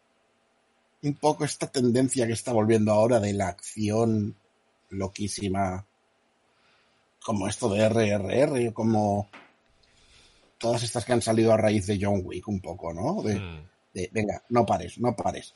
un 1.04 1.16
poco 1.16 1.46
esta 1.46 1.68
tendencia 1.68 2.26
que 2.28 2.34
está 2.34 2.52
volviendo 2.54 2.92
ahora 2.92 3.20
de 3.20 3.34
la 3.34 3.48
acción 3.50 4.36
loquísima, 4.90 5.86
como 7.24 7.48
esto 7.48 7.70
de 7.70 7.86
RRR, 7.90 8.74
como 8.74 9.30
todas 10.58 10.84
estas 10.84 11.04
que 11.04 11.14
han 11.14 11.22
salido 11.22 11.52
a 11.52 11.58
raíz 11.58 11.88
de 11.88 12.00
John 12.02 12.22
Wick 12.24 12.48
un 12.48 12.62
poco, 12.62 12.94
¿no? 12.94 13.22
De, 13.22 13.40
Mm. 13.40 13.68
de, 13.94 14.10
venga, 14.14 14.42
no 14.50 14.66
pares, 14.66 14.98
no 15.00 15.16
pares. 15.16 15.54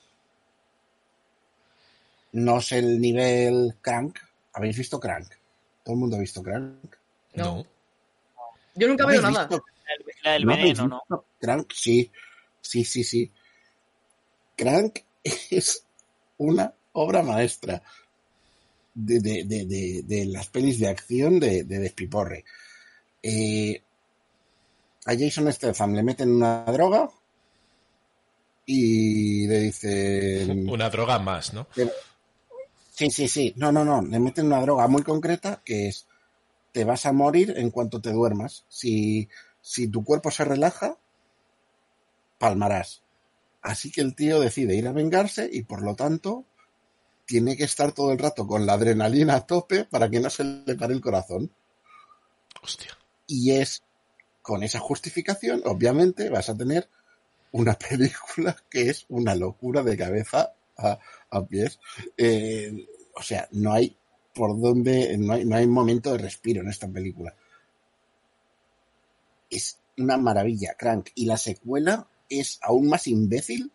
No 2.38 2.60
es 2.60 2.72
el 2.72 3.00
nivel 3.02 3.76
Crank. 3.82 4.20
¿Habéis 4.54 4.78
visto 4.78 5.00
Crank? 5.00 5.28
¿Todo 5.84 5.94
el 5.96 6.00
mundo 6.00 6.18
ha 6.18 6.20
visto 6.20 6.44
Crank? 6.44 6.96
No. 7.34 7.44
No. 7.58 7.66
Yo 8.76 8.88
nunca 8.88 9.04
¿No 9.06 9.10
veo 9.10 9.22
nada. 9.24 9.48
visto 9.48 9.66
La 10.24 10.32
del 10.34 10.46
¿No 10.46 10.54
habéis 10.54 10.78
veneno, 10.78 10.88
¿no? 10.88 11.18
visto 11.18 11.26
Crank? 11.40 11.72
Sí, 11.74 12.12
sí, 12.62 12.84
sí, 12.84 13.04
sí. 13.04 13.32
Crank 14.56 15.00
es 15.50 15.84
una 16.38 16.72
obra 16.94 17.24
maestra 17.24 17.82
de, 18.94 19.20
de- 19.20 19.44
de- 19.44 19.66
de- 19.66 20.04
de 20.06 20.26
las 20.26 20.48
pelis 20.50 20.80
de 20.80 20.90
acción 20.90 21.40
de, 21.40 21.64
de 21.64 21.80
Despiporre. 21.80 22.46
Eh, 23.24 23.82
a 25.06 25.14
Jason 25.18 25.52
Statham 25.52 25.94
le 25.96 26.04
meten 26.04 26.30
una 26.36 26.66
droga 26.66 27.10
y 28.66 29.48
le 29.48 29.60
dicen... 29.60 30.70
Una 30.70 30.90
droga 30.90 31.18
más, 31.20 31.54
¿no? 31.54 31.68
Sí, 32.98 33.12
sí, 33.12 33.28
sí. 33.28 33.54
No, 33.58 33.72
no, 33.72 33.86
no. 33.86 34.02
Le 34.02 34.20
meten 34.20 34.48
una 34.48 34.60
droga 34.60 34.88
muy 34.88 35.04
concreta 35.04 35.62
que 35.64 35.88
es 35.88 36.08
te 36.72 36.84
vas 36.84 37.06
a 37.06 37.12
morir 37.12 37.54
en 37.56 37.70
cuanto 37.70 38.02
te 38.02 38.12
duermas. 38.12 38.66
Si, 38.70 39.30
si 39.62 39.88
tu 39.88 40.04
cuerpo 40.04 40.32
se 40.32 40.44
relaja, 40.46 40.98
palmarás. 42.40 43.04
Así 43.62 43.92
que 43.92 44.02
el 44.02 44.16
tío 44.16 44.40
decide 44.40 44.76
ir 44.76 44.88
a 44.88 44.94
vengarse 44.94 45.48
y 45.52 45.62
por 45.62 45.84
lo 45.84 45.96
tanto 45.96 46.46
tiene 47.28 47.56
que 47.56 47.66
estar 47.66 47.92
todo 47.92 48.12
el 48.12 48.18
rato 48.18 48.48
con 48.48 48.66
la 48.66 48.74
adrenalina 48.74 49.36
a 49.36 49.46
tope 49.46 49.86
para 49.86 50.10
que 50.10 50.20
no 50.20 50.32
se 50.32 50.44
le 50.44 50.76
pare 50.76 50.96
el 50.96 51.02
corazón. 51.02 51.52
Hostia. 52.64 52.98
Y 53.28 53.52
es 53.52 53.84
con 54.42 54.64
esa 54.64 54.80
justificación, 54.80 55.62
obviamente, 55.66 56.32
vas 56.32 56.50
a 56.50 56.58
tener 56.58 56.90
una 57.52 57.74
película 57.90 58.58
que 58.72 58.90
es 58.90 59.06
una 59.10 59.36
locura 59.36 59.84
de 59.84 59.98
cabeza 59.98 60.54
a, 60.78 60.98
a 61.30 61.46
pies. 61.46 61.80
Eh, 62.18 62.88
o 63.16 63.22
sea, 63.22 63.48
no 63.52 63.74
hay 63.74 63.96
por 64.34 64.60
donde, 64.60 65.18
no 65.18 65.34
hay, 65.34 65.46
no 65.46 65.56
hay 65.56 65.68
momento 65.68 66.12
de 66.12 66.20
respiro 66.20 66.62
en 66.62 66.70
esta 66.70 66.88
película. 66.88 67.36
Es 69.50 69.80
una 69.98 70.18
maravilla, 70.18 70.76
Crank. 70.78 71.10
Y 71.16 71.26
la 71.26 71.38
secuela 71.38 72.08
es 72.30 72.60
aún 72.62 72.88
más 72.88 73.08
imbécil 73.08 73.72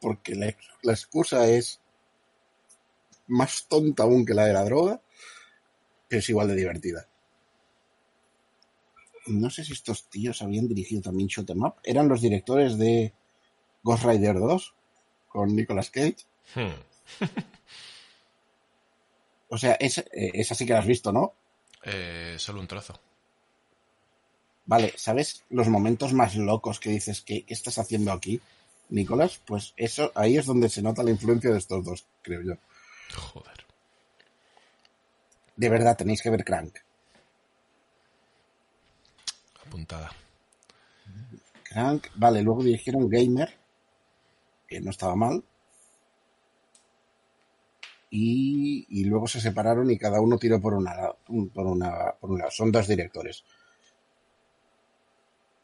porque 0.00 0.34
la, 0.34 0.54
la 0.82 0.92
excusa 0.92 1.48
es 1.48 1.80
más 3.28 3.66
tonta 3.68 4.02
aún 4.02 4.26
que 4.26 4.34
la 4.34 4.44
de 4.44 4.52
la 4.52 4.64
droga, 4.64 5.00
pero 6.08 6.18
es 6.20 6.28
igual 6.28 6.48
de 6.48 6.56
divertida 6.56 7.08
no 9.26 9.50
sé 9.50 9.64
si 9.64 9.72
estos 9.72 10.08
tíos 10.08 10.42
habían 10.42 10.68
dirigido 10.68 11.02
también 11.02 11.28
Shoot 11.28 11.50
'em 11.50 11.62
Up. 11.62 11.74
Eran 11.82 12.08
los 12.08 12.20
directores 12.20 12.78
de 12.78 13.12
Ghost 13.82 14.04
Rider 14.04 14.38
2 14.38 14.74
con 15.28 15.54
Nicolas 15.54 15.90
Cage. 15.90 16.16
Hmm. 16.54 16.72
O 19.54 19.58
sea, 19.58 19.74
esa, 19.74 20.00
eh, 20.12 20.32
esa 20.34 20.56
sí 20.56 20.66
que 20.66 20.72
la 20.72 20.80
has 20.80 20.86
visto, 20.86 21.12
¿no? 21.12 21.32
Eh, 21.84 22.34
solo 22.38 22.58
un 22.58 22.66
trozo. 22.66 22.98
Vale, 24.66 24.94
¿sabes 24.96 25.44
los 25.50 25.68
momentos 25.68 26.12
más 26.12 26.34
locos 26.34 26.80
que 26.80 26.90
dices 26.90 27.20
que 27.20 27.44
qué 27.44 27.54
estás 27.54 27.78
haciendo 27.78 28.10
aquí, 28.10 28.40
Nicolás? 28.88 29.40
Pues 29.46 29.74
eso, 29.76 30.10
ahí 30.16 30.38
es 30.38 30.46
donde 30.46 30.68
se 30.68 30.82
nota 30.82 31.04
la 31.04 31.12
influencia 31.12 31.52
de 31.52 31.58
estos 31.58 31.84
dos, 31.84 32.04
creo 32.22 32.42
yo. 32.42 32.54
Joder. 33.14 33.64
De 35.54 35.68
verdad, 35.68 35.96
tenéis 35.96 36.20
que 36.20 36.30
ver 36.30 36.44
Crank. 36.44 36.76
Apuntada. 39.64 40.10
Crank, 41.62 42.08
vale, 42.16 42.42
luego 42.42 42.64
dirigieron 42.64 43.08
Gamer, 43.08 43.56
que 44.66 44.80
no 44.80 44.90
estaba 44.90 45.14
mal. 45.14 45.44
Y, 48.16 48.86
y 48.90 49.04
luego 49.06 49.26
se 49.26 49.40
separaron 49.40 49.90
y 49.90 49.98
cada 49.98 50.20
uno 50.20 50.38
tiró 50.38 50.60
por 50.60 50.74
una, 50.74 50.94
un- 51.28 51.48
por 51.48 51.66
una, 51.66 52.12
por 52.20 52.30
un 52.30 52.38
lado. 52.38 52.50
Son 52.52 52.70
dos 52.70 52.86
directores. 52.86 53.42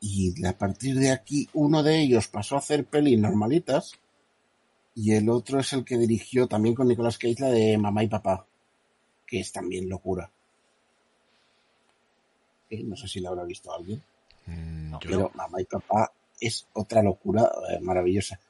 Y 0.01 0.45
a 0.45 0.57
partir 0.59 0.97
de 0.99 1.13
aquí, 1.13 1.49
uno 1.53 1.83
de 1.85 2.01
ellos 2.01 2.27
pasó 2.27 2.57
a 2.57 2.59
hacer 2.59 2.87
pelis 2.87 3.19
normalitas 3.19 3.93
y 4.97 5.13
el 5.13 5.29
otro 5.29 5.61
es 5.61 5.73
el 5.75 5.85
que 5.85 5.97
dirigió 5.97 6.49
también 6.49 6.75
con 6.75 6.89
Nicolas 6.89 7.19
Cage 7.19 7.37
la 7.39 7.51
de 7.51 7.79
Mamá 7.79 8.03
y 8.03 8.09
Papá, 8.09 8.45
que 9.27 9.41
es 9.41 9.53
también 9.53 9.89
locura. 9.89 10.29
Eh, 12.71 12.83
no 12.83 12.97
sé 12.97 13.07
si 13.07 13.21
la 13.21 13.29
habrá 13.29 13.45
visto 13.45 13.73
alguien. 13.73 14.03
Mm, 14.47 14.95
Pero 15.01 15.31
Mamá 15.35 15.61
y 15.61 15.65
Papá 15.67 16.13
es 16.41 16.67
otra 16.73 17.03
locura 17.03 17.49
eh, 17.71 17.79
maravillosa. 17.81 18.41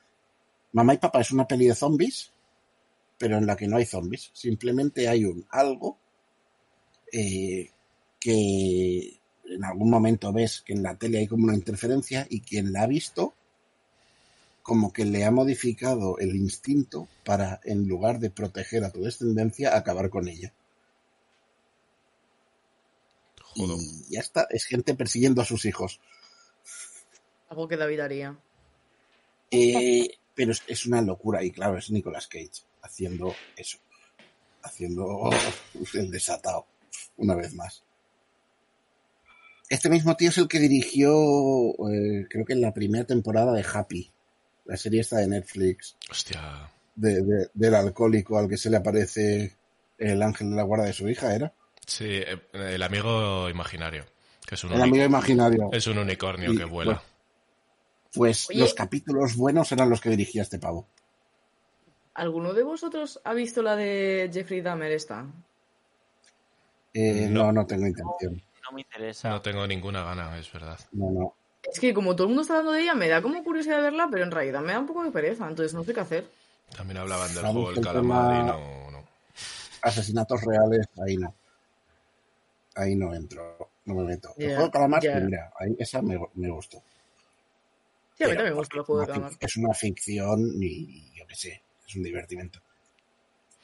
Mamá 0.73 0.95
y 0.95 0.99
Papá 0.99 1.21
es 1.21 1.33
una 1.33 1.47
peli 1.47 1.67
de 1.67 1.75
zombies, 1.75 2.31
pero 3.21 3.37
en 3.37 3.45
la 3.45 3.55
que 3.55 3.69
no 3.69 3.77
hay 3.77 3.85
zombies. 3.85 4.31
Simplemente 4.33 5.07
hay 5.07 5.27
un 5.27 5.45
algo 5.51 5.99
eh, 7.13 7.69
que 8.19 9.21
en 9.45 9.63
algún 9.63 9.91
momento 9.91 10.33
ves 10.33 10.63
que 10.63 10.73
en 10.73 10.83
la 10.83 10.97
tele 10.97 11.19
hay 11.19 11.27
como 11.27 11.45
una 11.45 11.55
interferencia 11.55 12.27
y 12.31 12.41
quien 12.41 12.73
la 12.73 12.85
ha 12.85 12.87
visto 12.87 13.35
como 14.63 14.91
que 14.95 15.05
le 15.05 15.27
ha 15.27 15.31
modificado 15.31 16.17
el 16.17 16.35
instinto 16.35 17.09
para, 17.23 17.61
en 17.65 17.87
lugar 17.87 18.21
de 18.21 18.31
proteger 18.31 18.85
a 18.85 18.91
tu 18.91 19.03
descendencia, 19.03 19.77
acabar 19.77 20.09
con 20.09 20.27
ella. 20.27 20.55
jodo. 23.43 23.77
Y 23.77 24.15
ya 24.15 24.21
está, 24.21 24.47
es 24.49 24.65
gente 24.65 24.95
persiguiendo 24.95 25.43
a 25.43 25.45
sus 25.45 25.67
hijos. 25.67 26.01
Algo 27.51 27.69
que 27.69 27.77
David 27.77 28.01
haría. 28.01 28.39
Eh, 29.51 30.09
pero 30.35 30.53
es, 30.53 30.63
es 30.69 30.87
una 30.87 31.03
locura 31.03 31.45
y 31.45 31.51
claro, 31.51 31.77
es 31.77 31.91
Nicolas 31.91 32.27
Cage 32.27 32.70
haciendo 32.83 33.35
eso, 33.57 33.79
haciendo 34.63 35.31
el 35.95 36.11
desatado 36.11 36.67
una 37.17 37.35
vez 37.35 37.55
más. 37.55 37.83
Este 39.69 39.89
mismo 39.89 40.17
tío 40.17 40.31
es 40.31 40.39
el 40.39 40.49
que 40.49 40.59
dirigió, 40.59 41.13
eh, 41.89 42.27
creo 42.29 42.45
que 42.45 42.55
en 42.55 42.61
la 42.61 42.75
primera 42.75 43.05
temporada 43.05 43.53
de 43.53 43.65
Happy, 43.73 44.11
la 44.65 44.77
serie 44.77 45.01
esta 45.01 45.19
de 45.19 45.29
Netflix, 45.29 45.97
Hostia. 46.11 46.71
de- 46.97 47.23
de- 47.23 47.51
del 47.55 47.75
alcohólico 47.77 48.37
al 48.39 48.49
que 48.49 48.57
se 48.57 48.69
le 48.71 48.79
aparece 48.79 49.57
el 49.99 50.23
ángel 50.23 50.51
de 50.51 50.57
la 50.57 50.63
guarda 50.65 50.87
de 50.87 50.93
su 50.93 51.09
hija, 51.09 51.35
¿era? 51.35 51.53
Sí, 51.87 52.05
eh, 52.09 52.41
el 52.53 52.83
amigo 52.83 53.49
imaginario. 53.49 54.07
Que 54.47 54.57
es 54.57 54.65
un, 54.65 54.73
El 54.73 54.83
amigo 54.83 55.05
imaginario. 55.05 55.69
es 55.73 55.87
un 55.87 55.99
unicornio 55.99 56.53
Y, 56.53 56.57
que 56.57 56.65
vuela. 56.65 57.01
Pues 58.13 58.49
Oye. 58.51 58.59
los 58.61 58.75
capítulos 58.75 59.37
buenos 59.37 59.71
eran 59.71 59.89
los 59.89 60.01
que 60.01 60.11
dirigía 60.11 60.43
este 60.43 60.59
pavo. 60.59 60.89
¿Alguno 62.21 62.53
de 62.53 62.63
vosotros 62.63 63.19
ha 63.25 63.33
visto 63.33 63.63
la 63.63 63.77
de 63.77 64.29
Jeffrey 64.31 64.61
Dahmer 64.61 64.93
esta? 64.93 65.25
Eh, 66.93 67.29
No. 67.31 67.45
no, 67.47 67.53
no 67.53 67.67
tengo 67.67 67.87
intención. 67.87 68.43
No 68.63 68.73
me 68.73 68.83
interesa. 68.83 69.31
No 69.31 69.41
tengo 69.41 69.67
ninguna 69.67 70.05
gana, 70.05 70.39
es 70.39 70.53
verdad. 70.53 70.79
No, 70.93 71.11
no. 71.11 71.35
Es 71.63 71.81
que 71.81 71.95
como 71.95 72.15
todo 72.15 72.25
el 72.25 72.29
mundo 72.29 72.43
está 72.43 72.55
hablando 72.59 72.73
de 72.73 72.83
ella, 72.83 72.95
me 72.95 73.09
da 73.09 73.23
como 73.23 73.43
curiosidad 73.43 73.77
de 73.77 73.83
verla, 73.85 74.09
pero 74.11 74.25
en 74.25 74.31
realidad 74.31 74.61
me 74.61 74.73
da 74.75 74.81
un 74.81 74.87
poco 74.87 75.03
de 75.03 75.11
pereza, 75.11 75.49
entonces 75.49 75.73
no 75.73 75.83
sé 75.83 75.95
qué 75.95 76.01
hacer. 76.01 76.31
También 76.77 76.99
hablaban 76.99 77.33
del 77.35 77.43
juego 77.47 77.69
del 77.71 77.79
el 77.79 77.85
calamar 77.85 78.35
y 78.43 78.47
no, 78.47 78.91
no. 78.91 79.05
Asesinatos 79.81 80.43
reales, 80.43 80.87
ahí 81.07 81.17
no. 81.17 81.35
Ahí 82.75 82.97
no 82.97 83.15
entro, 83.15 83.71
no 83.87 83.95
me 83.95 84.05
meto. 84.05 84.35
El 84.37 84.49
juego 84.49 84.65
de 84.65 84.71
calamar, 84.71 85.01
pues 85.01 85.25
mira, 85.25 85.53
ahí 85.59 85.75
esa 85.79 86.03
me, 86.03 86.19
me 86.35 86.51
gustó. 86.51 86.83
Sí, 88.19 88.25
a 88.25 88.29
mí 88.29 88.35
también 88.35 88.53
me 88.55 88.59
gusta 88.61 88.77
el 88.77 88.83
juego 88.85 89.01
de 89.01 89.05
es 89.05 89.09
una 89.09 89.17
calamar. 89.19 89.39
Es 89.41 89.57
una 89.57 89.75
ficción 89.75 90.41
y 90.63 91.13
yo 91.15 91.27
qué 91.27 91.35
sé, 91.35 91.63
es 91.91 91.97
un 91.97 92.03
divertimento. 92.05 92.61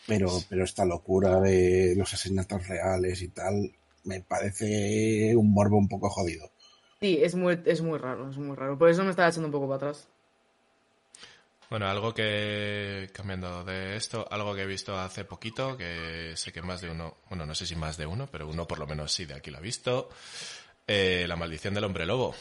Pero, 0.06 0.28
pero 0.48 0.64
esta 0.64 0.84
locura 0.84 1.40
de 1.40 1.94
los 1.96 2.12
asesinatos 2.14 2.66
reales 2.68 3.22
y 3.22 3.28
tal, 3.28 3.72
me 4.04 4.20
parece 4.20 5.34
un 5.34 5.52
morbo 5.52 5.78
un 5.78 5.88
poco 5.88 6.08
jodido. 6.10 6.50
Sí, 7.00 7.18
es 7.22 7.34
muy, 7.34 7.60
es 7.64 7.82
muy 7.82 7.98
raro, 7.98 8.30
es 8.30 8.38
muy 8.38 8.54
raro. 8.56 8.78
Por 8.78 8.88
eso 8.88 9.02
me 9.04 9.10
estaba 9.10 9.28
echando 9.28 9.48
un 9.48 9.52
poco 9.52 9.66
para 9.66 9.76
atrás. 9.76 10.08
Bueno, 11.68 11.88
algo 11.88 12.14
que, 12.14 13.10
cambiando 13.12 13.64
de 13.64 13.96
esto, 13.96 14.26
algo 14.30 14.54
que 14.54 14.62
he 14.62 14.66
visto 14.66 14.96
hace 14.96 15.24
poquito, 15.24 15.76
que 15.76 16.32
sé 16.36 16.52
que 16.52 16.62
más 16.62 16.80
de 16.80 16.90
uno, 16.90 17.16
bueno, 17.28 17.44
no 17.44 17.56
sé 17.56 17.66
si 17.66 17.74
más 17.74 17.96
de 17.96 18.06
uno, 18.06 18.28
pero 18.30 18.48
uno 18.48 18.68
por 18.68 18.78
lo 18.78 18.86
menos 18.86 19.12
sí 19.12 19.24
de 19.24 19.34
aquí 19.34 19.50
lo 19.50 19.58
ha 19.58 19.60
visto, 19.60 20.08
eh, 20.86 21.24
La 21.26 21.34
maldición 21.34 21.74
del 21.74 21.82
hombre 21.82 22.06
lobo. 22.06 22.36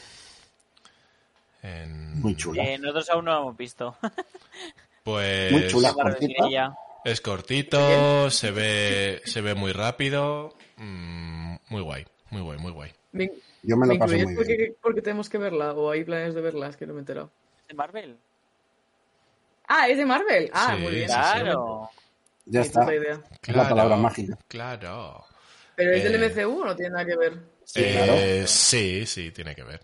En- 1.63 2.21
Muy 2.21 2.35
chula. 2.35 2.63
Eh, 2.63 2.77
nosotros 2.77 3.09
aún 3.09 3.25
no 3.25 3.31
lo 3.33 3.41
hemos 3.41 3.57
visto. 3.57 3.97
Pues 5.05 5.51
Muy 5.51 5.67
chula. 5.67 5.93
Cortita. 5.93 6.75
es 7.05 7.21
cortito, 7.21 8.31
se 8.31 8.49
ve, 8.49 9.21
se 9.23 9.39
ve 9.41 9.53
muy 9.53 9.71
rápido, 9.71 10.55
mm, 10.77 11.55
muy 11.69 11.81
guay, 11.83 12.05
muy 12.31 12.41
guay, 12.41 12.57
muy 12.57 12.71
guay. 12.71 12.91
¿Me, 13.11 13.31
Yo 13.61 13.77
me 13.77 13.85
lo 13.85 13.99
paso 13.99 14.15
muy 14.17 14.35
porque, 14.35 14.57
bien. 14.57 14.75
porque 14.81 15.01
tenemos 15.03 15.29
que 15.29 15.37
verla? 15.37 15.73
¿O 15.73 15.91
hay 15.91 16.03
planes 16.03 16.33
de 16.33 16.41
verla? 16.41 16.69
Es 16.69 16.75
que 16.77 16.87
no 16.87 16.93
me 16.93 16.99
he 16.99 17.01
enterado. 17.01 17.29
¿De 17.67 17.75
Marvel? 17.75 18.17
Ah, 19.67 19.87
es 19.87 19.97
de 19.97 20.05
Marvel. 20.07 20.49
Ah, 20.53 20.73
Sí, 20.75 20.81
muy 20.81 20.91
bien. 20.95 21.07
sí, 21.07 21.13
sí. 21.15 21.19
Claro. 21.39 21.89
Ya 22.47 22.61
está. 22.61 22.95
idea. 22.95 23.21
Es 23.47 23.55
la 23.55 23.69
palabra 23.69 23.95
mágica. 23.97 24.37
Claro. 24.47 25.23
¿Pero 25.75 25.91
es 25.93 26.03
Eh, 26.03 26.09
del 26.09 26.23
MCU 26.31 26.61
o 26.61 26.65
no 26.65 26.75
tiene 26.75 26.91
nada 26.91 27.05
que 27.05 27.15
ver? 27.15 27.33
Sí, 27.63 27.81
Eh, 27.83 27.91
claro. 27.93 28.47
sí, 28.47 29.05
sí, 29.05 29.31
tiene 29.31 29.53
que 29.55 29.63
ver. 29.63 29.81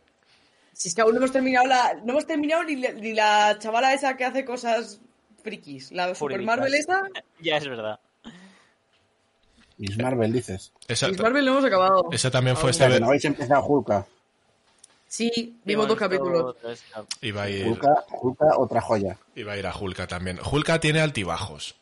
Si 0.74 0.90
es 0.90 0.96
que 0.96 1.02
aún 1.02 1.12
no 1.14 1.18
hemos 1.18 1.32
terminado 1.32 1.68
la, 1.68 1.94
no 2.04 2.14
hemos 2.14 2.26
terminado 2.26 2.64
ni, 2.64 2.76
la- 2.78 2.92
ni 2.94 3.14
la 3.14 3.58
chavala 3.60 3.94
esa 3.94 4.18
que 4.18 4.26
hace 4.26 4.44
cosas 4.46 5.00
frikis. 5.42 5.92
La 5.92 6.14
Super 6.16 6.38
Jurídicas. 6.38 6.46
Marvel 6.46 6.74
esa. 6.74 7.04
Ya 7.42 7.58
es 7.58 7.68
verdad. 7.68 8.00
Miss 9.78 9.98
Marvel, 9.98 10.32
dices. 10.32 10.72
Esa, 10.88 11.08
Miss 11.08 11.20
Marvel 11.20 11.44
no 11.44 11.54
hemos 11.54 11.66
acabado. 11.66 12.10
esa 12.12 12.30
también 12.30 12.56
fue 12.56 12.72
sea, 12.72 12.86
este 12.86 12.98
que 12.98 13.02
no 13.02 13.08
habéis 13.08 13.26
empezado 13.26 13.66
Hulka. 13.66 14.06
Sí, 15.08 15.58
vimos 15.66 15.88
dos 15.88 15.98
capítulos. 15.98 16.56
Iba 17.22 17.44
a 17.44 17.50
ir, 17.50 17.68
Hulka, 17.68 18.06
Hulka, 18.22 18.58
otra 18.58 18.80
joya. 18.80 19.18
iba 19.36 19.54
a 19.54 19.58
ir 19.58 19.66
a 19.66 19.76
Hulka 19.76 20.08
también. 20.08 20.40
Hulka 20.40 20.80
tiene 20.80 21.02
altibajos, 21.02 21.76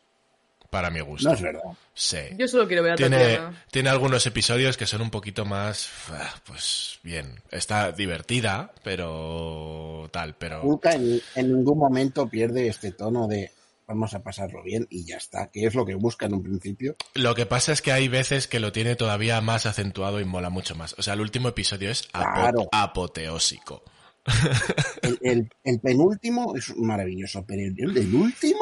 para 0.70 0.90
mi 0.90 1.00
gusto. 1.00 1.28
No 1.28 1.34
es 1.34 1.42
verdad. 1.42 1.62
Sí. 1.94 2.18
Yo 2.38 2.48
solo 2.48 2.66
quiero 2.66 2.82
ver 2.82 2.92
a 2.92 2.96
Tiene, 2.96 3.18
Tatiana. 3.18 3.64
tiene 3.70 3.88
algunos 3.90 4.24
episodios 4.26 4.76
que 4.76 4.86
son 4.86 5.02
un 5.02 5.10
poquito 5.10 5.44
más, 5.44 5.88
ah, 6.10 6.32
pues 6.46 6.98
bien, 7.02 7.42
está 7.50 7.92
divertida, 7.92 8.72
pero 8.84 10.08
tal, 10.12 10.34
pero 10.36 10.62
Hulka 10.62 10.92
en, 10.92 11.20
en 11.34 11.52
ningún 11.56 11.78
momento 11.78 12.28
pierde 12.28 12.68
este 12.68 12.92
tono 12.92 13.26
de 13.28 13.50
vamos 13.86 14.14
a 14.14 14.22
pasarlo 14.22 14.62
bien 14.62 14.86
y 14.88 15.04
ya 15.04 15.16
está, 15.16 15.50
que 15.50 15.66
es 15.66 15.74
lo 15.74 15.84
que 15.84 15.96
busca 15.96 16.26
en 16.26 16.34
un 16.34 16.42
principio. 16.44 16.94
lo 17.14 17.34
que 17.34 17.44
pasa 17.46 17.72
es 17.72 17.82
que 17.82 17.90
hay 17.90 18.06
veces 18.06 18.46
que 18.46 18.60
lo 18.60 18.70
tiene 18.70 18.94
todavía 18.94 19.40
más 19.40 19.66
acentuado 19.66 20.20
y 20.20 20.24
mola 20.24 20.48
mucho 20.48 20.76
más. 20.76 20.94
O 20.96 21.02
sea, 21.02 21.14
el 21.14 21.20
último 21.20 21.48
episodio 21.48 21.90
es 21.90 22.02
Claro. 22.12 22.68
apoteósico. 22.70 23.82
El, 25.02 25.18
el- 25.22 25.50
el 25.64 25.80
penúltimo 25.80 26.54
es 26.54 26.76
maravilloso, 26.76 27.44
pero 27.46 27.62
el, 27.62 27.74
el 27.78 27.94
del 27.94 28.14
último 28.14 28.60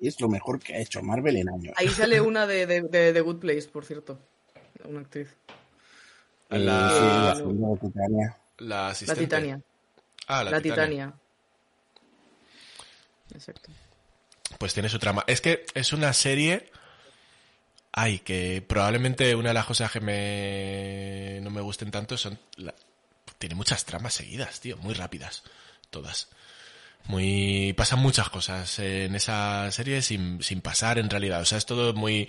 es 0.00 0.20
lo 0.20 0.28
mejor 0.28 0.58
que 0.60 0.74
ha 0.74 0.78
hecho 0.78 1.02
Marvel 1.02 1.36
en 1.36 1.48
años. 1.48 1.74
Ahí 1.76 1.88
sale 1.88 2.20
una 2.20 2.46
de, 2.46 2.66
de, 2.66 2.82
de, 2.82 3.12
de 3.12 3.20
Good 3.20 3.38
Place, 3.40 3.68
por 3.68 3.84
cierto. 3.84 4.18
Una 4.84 5.00
actriz. 5.00 5.34
Eh, 6.50 6.58
La- 6.58 6.90
sí, 6.90 7.04
la 7.28 7.34
segunda 7.36 7.68
de 7.68 7.76
Titania. 7.78 8.38
La 8.58 8.94
La. 9.06 9.14
Titania. 9.14 9.60
Ah, 10.26 10.44
la, 10.44 10.50
La, 10.52 10.60
Titania. 10.60 11.06
Titania. 11.06 11.14
Exacto. 13.34 13.70
Pues 14.58 14.74
tiene 14.74 14.88
su 14.88 14.98
trama. 14.98 15.24
Es 15.26 15.40
que 15.40 15.64
es 15.74 15.92
una 15.92 16.12
serie. 16.12 16.70
Ay, 17.92 18.18
que 18.20 18.62
probablemente 18.66 19.34
una 19.34 19.48
de 19.50 19.54
las 19.54 19.66
cosas 19.66 19.90
que 19.90 20.00
me 20.00 21.38
no 21.42 21.50
me 21.50 21.60
gusten 21.60 21.90
tanto 21.90 22.16
son. 22.16 22.38
la- 22.56 22.74
Tiene 23.38 23.54
muchas 23.54 23.84
tramas 23.84 24.14
seguidas, 24.14 24.60
tío, 24.60 24.76
muy 24.78 24.94
rápidas. 24.94 25.42
Todas. 25.90 26.28
Muy. 27.06 27.72
Pasan 27.74 27.98
muchas 28.00 28.28
cosas 28.30 28.78
en 28.78 29.14
esa 29.14 29.70
serie 29.70 30.00
sin, 30.02 30.42
sin 30.42 30.60
pasar 30.60 30.98
en 30.98 31.10
realidad. 31.10 31.40
O 31.42 31.44
sea, 31.44 31.58
es 31.58 31.66
todo 31.66 31.92
muy. 31.94 32.22
¿Eh? 32.22 32.28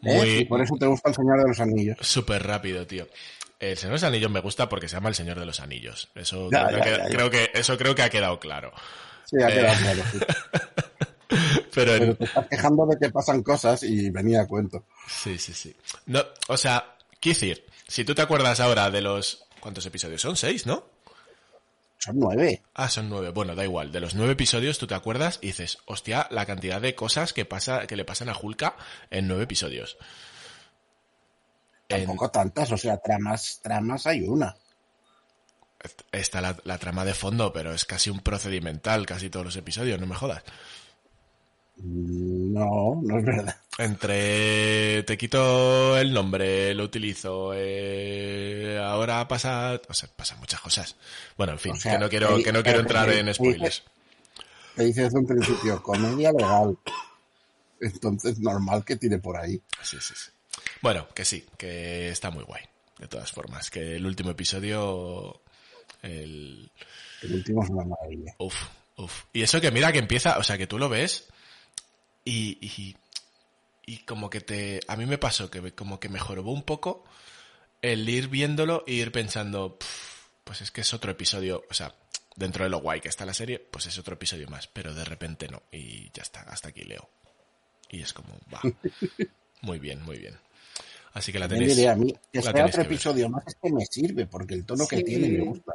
Muy. 0.00 0.28
Y 0.38 0.44
por 0.44 0.60
eso 0.62 0.74
te 0.78 0.86
gusta 0.86 1.08
el 1.10 1.14
Señor 1.14 1.42
de 1.42 1.48
los 1.48 1.60
Anillos. 1.60 1.96
Súper 2.00 2.46
rápido, 2.46 2.86
tío. 2.86 3.08
El 3.58 3.76
Señor 3.76 3.92
de 3.92 3.96
los 3.96 4.04
Anillos 4.04 4.30
me 4.30 4.40
gusta 4.40 4.68
porque 4.68 4.88
se 4.88 4.96
llama 4.96 5.08
El 5.08 5.14
Señor 5.14 5.38
de 5.40 5.46
los 5.46 5.60
Anillos. 5.60 6.08
Eso, 6.14 6.48
Ya, 6.50 6.66
creo, 6.68 6.82
que, 6.82 6.90
ya, 6.90 6.96
ya, 6.98 7.04
ya. 7.04 7.10
creo 7.10 7.30
que 7.30 7.50
eso 7.54 7.78
creo 7.78 7.94
que 7.94 8.02
ha 8.02 8.10
quedado 8.10 8.38
claro. 8.38 8.72
Sí, 9.24 9.36
ha 9.42 9.48
Eh. 9.48 9.54
quedado 9.54 9.78
claro, 9.80 10.02
sí. 10.12 10.18
Pero, 11.74 11.92
en- 11.94 11.98
Pero 12.00 12.14
te 12.16 12.24
estás 12.24 12.46
quejando 12.48 12.86
de 12.86 12.96
que 13.00 13.10
pasan 13.10 13.42
cosas 13.42 13.82
y 13.82 14.10
venía 14.10 14.42
a 14.42 14.46
cuento. 14.46 14.84
Sí, 15.08 15.38
sí, 15.38 15.52
sí. 15.52 15.74
No, 16.06 16.22
o 16.48 16.56
sea, 16.56 16.96
quiero 17.20 17.38
decir, 17.40 17.64
si 17.88 18.04
tú 18.04 18.14
te 18.14 18.22
acuerdas 18.22 18.60
ahora 18.60 18.90
de 18.90 19.00
los... 19.00 19.44
¿Cuántos 19.60 19.84
episodios? 19.86 20.20
Son 20.20 20.36
seis, 20.36 20.66
¿no? 20.66 20.86
Son 22.04 22.18
nueve. 22.18 22.62
Ah, 22.74 22.90
son 22.90 23.08
nueve. 23.08 23.30
Bueno, 23.30 23.54
da 23.54 23.64
igual. 23.64 23.90
De 23.90 23.98
los 24.00 24.14
nueve 24.14 24.34
episodios 24.34 24.78
tú 24.78 24.86
te 24.86 24.94
acuerdas 24.94 25.38
y 25.40 25.46
dices, 25.46 25.78
hostia, 25.86 26.26
la 26.30 26.44
cantidad 26.44 26.78
de 26.78 26.94
cosas 26.94 27.32
que 27.32 27.46
pasa, 27.46 27.86
que 27.86 27.96
le 27.96 28.04
pasan 28.04 28.28
a 28.28 28.36
Hulka 28.36 28.76
en 29.10 29.26
nueve 29.26 29.44
episodios. 29.44 29.96
En- 31.88 32.04
Tampoco 32.04 32.30
tantas, 32.30 32.70
o 32.72 32.76
sea, 32.76 32.98
tramas, 32.98 33.60
tramas 33.62 34.06
hay 34.06 34.20
una. 34.20 34.54
está 36.12 36.42
la, 36.42 36.58
la 36.64 36.76
trama 36.76 37.06
de 37.06 37.14
fondo, 37.14 37.54
pero 37.54 37.72
es 37.72 37.86
casi 37.86 38.10
un 38.10 38.20
procedimental, 38.20 39.06
casi 39.06 39.30
todos 39.30 39.46
los 39.46 39.56
episodios, 39.56 39.98
no 39.98 40.06
me 40.06 40.14
jodas. 40.14 40.42
Mm, 41.76 42.33
No, 42.54 43.00
no 43.02 43.18
es 43.18 43.24
verdad. 43.24 43.56
Entre 43.78 45.02
te 45.02 45.18
quito 45.18 45.98
el 45.98 46.12
nombre, 46.12 46.72
lo 46.72 46.84
utilizo, 46.84 47.50
eh, 47.52 48.80
ahora 48.80 49.26
pasa, 49.26 49.80
o 49.88 49.92
sea, 49.92 50.08
pasan 50.14 50.38
muchas 50.38 50.60
cosas. 50.60 50.94
Bueno, 51.36 51.54
en 51.54 51.58
fin, 51.58 51.72
O 51.72 51.76
sea, 51.76 51.94
que 51.94 51.98
no 51.98 52.08
quiero, 52.08 52.40
que 52.40 52.52
no 52.52 52.62
quiero 52.62 52.78
entrar 52.78 53.10
en 53.10 53.34
spoilers. 53.34 53.82
Te 54.76 54.84
dice 54.84 55.02
desde 55.02 55.18
un 55.18 55.26
principio, 55.26 55.82
comedia 55.82 56.30
legal. 56.30 56.78
Entonces, 57.80 58.38
normal 58.38 58.84
que 58.84 58.94
tire 58.94 59.18
por 59.18 59.36
ahí. 59.36 59.60
Sí, 59.82 59.96
sí, 60.00 60.14
sí. 60.14 60.30
Bueno, 60.80 61.08
que 61.12 61.24
sí, 61.24 61.44
que 61.58 62.10
está 62.10 62.30
muy 62.30 62.44
guay. 62.44 62.62
De 63.00 63.08
todas 63.08 63.32
formas, 63.32 63.68
que 63.68 63.96
el 63.96 64.06
último 64.06 64.30
episodio, 64.30 65.40
el, 66.02 66.70
El 67.20 67.34
último 67.34 67.64
es 67.64 67.70
una 67.70 67.84
maravilla. 67.84 68.32
Uf, 68.38 68.54
uf. 68.96 69.24
Y 69.32 69.42
eso 69.42 69.60
que 69.60 69.72
mira 69.72 69.90
que 69.90 69.98
empieza, 69.98 70.38
o 70.38 70.44
sea, 70.44 70.56
que 70.56 70.68
tú 70.68 70.78
lo 70.78 70.88
ves 70.88 71.26
y, 72.24 72.58
y, 72.60 72.96
y 73.86 73.98
como 73.98 74.30
que 74.30 74.40
te... 74.40 74.80
A 74.88 74.96
mí 74.96 75.06
me 75.06 75.18
pasó 75.18 75.50
que 75.50 75.72
como 75.72 76.00
que 76.00 76.08
me 76.08 76.18
jorobó 76.18 76.52
un 76.52 76.62
poco 76.62 77.04
el 77.82 78.08
ir 78.08 78.28
viéndolo 78.28 78.84
e 78.86 78.92
ir 78.94 79.12
pensando, 79.12 79.78
"Pf, 79.78 80.28
pues 80.44 80.60
es 80.62 80.70
que 80.70 80.80
es 80.82 80.94
otro 80.94 81.10
episodio, 81.12 81.64
o 81.70 81.74
sea, 81.74 81.94
dentro 82.36 82.64
de 82.64 82.70
lo 82.70 82.78
guay 82.80 83.00
que 83.00 83.08
está 83.08 83.24
la 83.26 83.34
serie, 83.34 83.58
pues 83.58 83.86
es 83.86 83.98
otro 83.98 84.14
episodio 84.14 84.48
más, 84.48 84.66
pero 84.68 84.94
de 84.94 85.04
repente 85.04 85.48
no. 85.48 85.62
Y 85.70 86.10
ya 86.12 86.22
está, 86.22 86.40
hasta 86.42 86.68
aquí 86.68 86.82
leo. 86.84 87.08
Y 87.90 88.00
es 88.02 88.12
como, 88.12 88.38
va. 88.52 88.60
Muy 89.62 89.78
bien, 89.78 90.02
muy 90.02 90.18
bien. 90.18 90.36
Así 91.14 91.32
que 91.32 91.38
la 91.38 91.48
tenéis... 91.48 91.74
diré 91.76 91.88
a 91.88 91.94
mí, 91.96 92.12
que 92.32 92.40
la 92.40 92.42
sea 92.42 92.50
otro 92.50 92.66
que 92.70 92.76
ver. 92.78 92.86
episodio 92.86 93.28
más 93.30 93.44
es 93.46 93.54
que 93.62 93.72
me 93.72 93.86
sirve, 93.86 94.26
porque 94.26 94.52
el 94.54 94.66
tono 94.66 94.86
que 94.86 94.96
Sí. 94.98 95.04
tiene 95.04 95.28
me 95.28 95.44
gusta. 95.44 95.72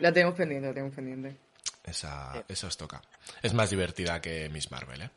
La 0.00 0.12
tenemos 0.12 0.34
pendiente, 0.34 0.66
la 0.68 0.74
tenemos 0.74 0.94
pendiente. 0.94 1.36
Esa, 1.84 2.44
esa 2.48 2.66
os 2.66 2.76
toca. 2.76 3.00
Es 3.42 3.54
más 3.54 3.70
divertida 3.70 4.20
que 4.20 4.48
Miss 4.50 4.70
Marvel, 4.70 5.02
¿eh? 5.02 5.10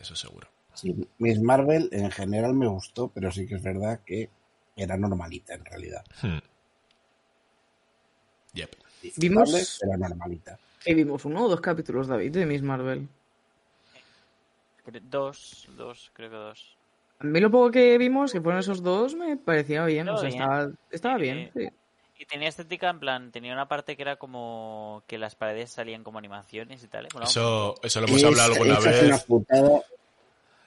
Eso 0.00 0.16
seguro. 0.16 0.48
Sí, 0.74 0.94
Miss 1.18 1.40
Marvel 1.40 1.88
en 1.92 2.10
general 2.10 2.54
me 2.54 2.66
gustó, 2.66 3.08
pero 3.08 3.30
sí 3.30 3.46
que 3.46 3.56
es 3.56 3.62
verdad 3.62 4.00
que 4.04 4.30
era 4.74 4.96
normalita 4.96 5.54
en 5.54 5.64
realidad. 5.64 6.04
Hmm. 6.22 6.38
Yep. 8.54 8.70
Vimos- 9.16 9.80
normalita. 9.98 10.58
Y 10.84 10.94
vimos 10.94 11.24
uno 11.24 11.44
o 11.44 11.48
dos 11.48 11.60
capítulos, 11.60 12.08
David, 12.08 12.32
de 12.32 12.46
Miss 12.46 12.62
Marvel. 12.62 13.08
Dos, 15.02 15.68
dos, 15.76 16.10
creo 16.12 16.30
que 16.30 16.36
dos. 16.36 16.76
A 17.20 17.24
mí 17.24 17.38
lo 17.40 17.50
poco 17.50 17.70
que 17.70 17.96
vimos, 17.98 18.32
que 18.32 18.40
fueron 18.40 18.58
esos 18.60 18.82
dos, 18.82 19.14
me 19.14 19.36
parecía 19.36 19.84
bien. 19.84 20.08
Estaba 20.08 20.18
o 20.18 20.20
sea, 20.20 20.28
bien. 20.28 20.42
estaba, 20.42 20.72
estaba 20.90 21.18
bien. 21.18 21.38
Eh, 21.38 21.50
sí. 21.54 21.68
Y 22.22 22.26
tenía 22.26 22.48
estética, 22.48 22.88
en 22.88 23.00
plan, 23.00 23.32
tenía 23.32 23.52
una 23.52 23.66
parte 23.66 23.96
que 23.96 24.02
era 24.02 24.14
como 24.14 25.02
que 25.08 25.18
las 25.18 25.34
paredes 25.34 25.72
salían 25.72 26.04
como 26.04 26.20
animaciones 26.20 26.80
y 26.84 26.86
tal. 26.86 27.06
¿eh? 27.06 27.08
Eso, 27.20 27.74
eso 27.82 28.00
lo 28.00 28.06
hemos 28.06 28.18
Es- 28.20 28.24
hablado 28.28 28.52
alguna 28.52 28.78
esa 28.78 28.90
Es 28.90 29.02
una 29.02 29.14
vez. 29.16 29.24
putada, 29.24 29.82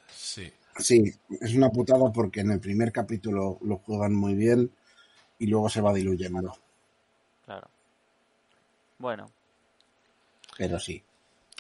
Sí. 0.10 0.52
sí, 0.78 1.14
es 1.40 1.54
una 1.56 1.70
putada 1.70 2.12
porque 2.12 2.42
en 2.42 2.52
el 2.52 2.60
primer 2.60 2.92
capítulo 2.92 3.58
lo 3.62 3.78
juegan 3.78 4.14
muy 4.14 4.34
bien 4.36 4.70
y 5.40 5.48
luego 5.48 5.70
se 5.70 5.80
va 5.80 5.94
diluyendo. 5.94 6.58
Claro. 7.46 7.70
Bueno, 8.98 9.32
Pero 10.58 10.78
sí. 10.78 11.02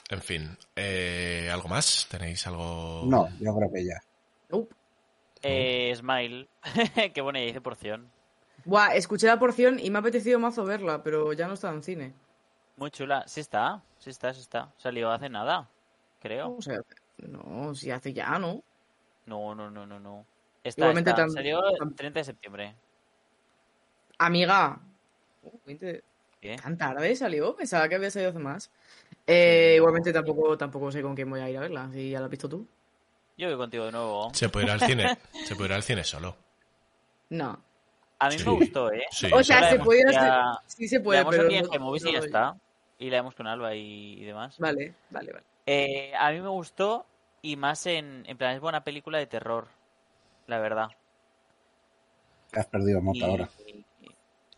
En 0.10 0.22
fin, 0.22 0.58
eh, 0.76 1.50
¿algo 1.54 1.70
más? 1.70 2.06
¿Tenéis 2.12 2.46
algo...? 2.48 3.04
No, 3.06 3.30
yo 3.40 3.56
creo 3.56 3.72
que 3.72 3.86
ya. 3.86 4.02
Nope. 4.50 4.76
eh, 5.42 5.94
Smile, 5.96 6.50
qué 7.14 7.22
buena 7.22 7.40
idea 7.42 7.54
de 7.54 7.62
porción. 7.62 8.12
Buah, 8.66 8.96
escuché 8.96 9.28
la 9.28 9.40
porción 9.40 9.80
y 9.80 9.90
me 9.90 9.98
ha 9.98 10.02
apetecido 10.02 10.40
mazo 10.40 10.66
verla, 10.66 11.04
pero 11.04 11.34
ya 11.34 11.48
no 11.48 11.54
está 11.54 11.70
en 11.70 11.84
cine. 11.84 12.14
Muy 12.78 12.92
chula. 12.92 13.24
Sí 13.28 13.40
está, 13.40 13.84
sí 14.00 14.10
está, 14.10 14.34
sí 14.34 14.42
está. 14.42 14.74
Salió 14.78 15.12
hace 15.12 15.30
nada, 15.30 15.70
creo. 16.20 16.56
O 16.58 16.62
sea, 16.62 16.80
no, 17.20 17.74
si 17.76 17.92
hace 17.92 18.12
ya, 18.14 18.38
¿no? 18.40 18.64
No, 19.28 19.56
no, 19.56 19.70
no, 19.72 19.86
no, 19.86 20.00
no. 20.00 20.26
Está, 20.64 20.82
Igualmente 20.82 21.12
está. 21.12 21.22
tan- 21.24 21.32
Salió 21.32 21.62
el 21.70 21.96
30 21.96 22.20
de 22.20 22.24
septiembre. 22.24 22.76
Amiga. 24.18 24.80
Uh, 25.44 25.58
20 25.66 26.04
¿Qué? 26.42 26.58
¿Tan 26.58 26.78
tarde 26.78 27.16
salió? 27.16 27.56
Pensaba 27.56 27.88
que 27.90 27.96
había 27.96 28.12
salido 28.12 28.30
hace 28.32 28.40
más. 28.40 28.72
Eh, 29.28 29.74
igualmente 29.78 30.12
tampoco, 30.14 30.58
tampoco 30.58 30.92
sé 30.92 31.02
con 31.02 31.16
quién 31.16 31.30
voy 31.30 31.40
a 31.40 31.50
ir 31.50 31.58
a 31.58 31.62
verla, 31.62 31.90
si 31.92 32.12
ya 32.12 32.20
la 32.20 32.26
has 32.26 32.32
visto 32.32 32.48
tú. 32.50 32.68
Yo 33.38 33.48
voy 33.48 33.58
contigo 33.58 33.86
de 33.86 33.92
nuevo. 33.92 34.32
Se 34.34 34.50
puede 34.50 34.66
ir 34.68 34.72
al 34.72 34.80
cine. 34.82 35.18
Se 35.46 35.56
puede 35.56 35.70
ir 35.70 35.74
al 35.76 35.84
cine 35.84 36.04
solo. 36.04 36.36
No. 37.30 37.60
A 38.20 38.30
mí 38.30 38.38
Sí. 38.40 38.46
me 38.46 38.52
gustó, 38.52 38.92
¿eh? 38.92 39.06
Sí. 39.12 39.28
O 39.34 39.44
sea, 39.44 39.60
se 39.66 39.72
vemos 39.74 39.86
puede 39.86 40.00
ir 40.02 40.12
ya- 40.12 40.52
a... 40.52 40.62
Sí 40.68 40.88
se 40.88 41.00
puede, 41.00 41.26
pero... 41.26 41.44
aquí 41.46 41.56
en 41.56 41.62
no- 41.66 41.96
y 41.96 42.00
ya 42.00 42.20
no- 42.20 42.26
está. 42.26 42.56
Y 42.98 43.10
la 43.10 43.18
vemos 43.18 43.36
con 43.36 43.46
Alba 43.48 43.76
y, 43.76 44.14
y 44.22 44.24
demás. 44.26 44.58
Vale, 44.58 44.94
vale, 45.10 45.34
vale. 45.34 45.46
Eh, 45.66 46.14
a 46.18 46.32
mí 46.32 46.40
me 46.40 46.48
gustó 46.50 47.06
y 47.42 47.58
más 47.58 47.86
en, 47.88 48.24
en 48.28 48.38
plan, 48.38 48.56
es 48.56 48.62
buena 48.62 48.84
película 48.84 49.18
de 49.18 49.28
terror, 49.28 49.68
la 50.48 50.60
verdad. 50.60 50.88
Te 52.52 52.60
has 52.62 52.68
perdido 52.68 53.02
mota 53.02 53.18
Y- 53.20 53.24
ahora. 53.24 53.50
y- 53.68 53.86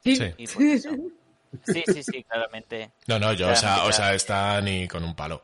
Sí. 0.04 0.16
Sí. 0.16 0.34
y. 0.38 0.48
Sí, 0.48 1.84
sí, 1.88 2.04
sí, 2.04 2.24
claramente. 2.24 2.92
No, 3.08 3.18
no, 3.20 3.34
yo, 3.34 3.50
o 3.50 3.56
sea, 3.56 3.86
o 3.86 3.92
sea, 3.92 4.14
está 4.14 4.62
ni 4.62 4.88
con 4.88 5.04
un 5.04 5.16
palo. 5.16 5.42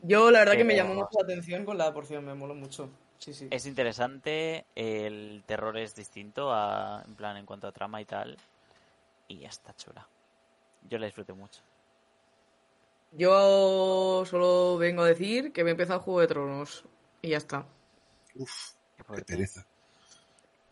Yo 0.00 0.30
la 0.30 0.40
verdad 0.40 0.54
que 0.54 0.64
me 0.64 0.74
llamó 0.76 0.94
mucho 0.94 1.08
la 1.18 1.24
atención 1.24 1.64
con 1.64 1.78
la 1.78 1.92
porción, 1.92 2.24
me 2.24 2.34
moló 2.34 2.54
mucho. 2.54 2.90
Sí, 3.22 3.32
sí. 3.32 3.46
Es 3.52 3.66
interesante, 3.66 4.64
el 4.74 5.44
terror 5.46 5.78
es 5.78 5.94
distinto 5.94 6.52
a, 6.52 7.04
en 7.06 7.14
plan, 7.14 7.36
en 7.36 7.46
cuanto 7.46 7.68
a 7.68 7.72
trama 7.72 8.00
y 8.00 8.04
tal. 8.04 8.36
Y 9.28 9.38
ya 9.38 9.48
está 9.48 9.72
chula. 9.76 10.08
Yo 10.90 10.98
la 10.98 11.06
disfruté 11.06 11.32
mucho. 11.32 11.60
Yo 13.12 14.24
solo 14.26 14.76
vengo 14.76 15.02
a 15.02 15.06
decir 15.06 15.52
que 15.52 15.62
me 15.62 15.70
he 15.70 15.72
empezado 15.72 16.00
Juego 16.00 16.20
de 16.20 16.26
Tronos. 16.26 16.84
Y 17.20 17.28
ya 17.28 17.36
está. 17.36 17.64
Qué 18.34 18.44
Qué 19.14 19.22
pereza. 19.22 19.64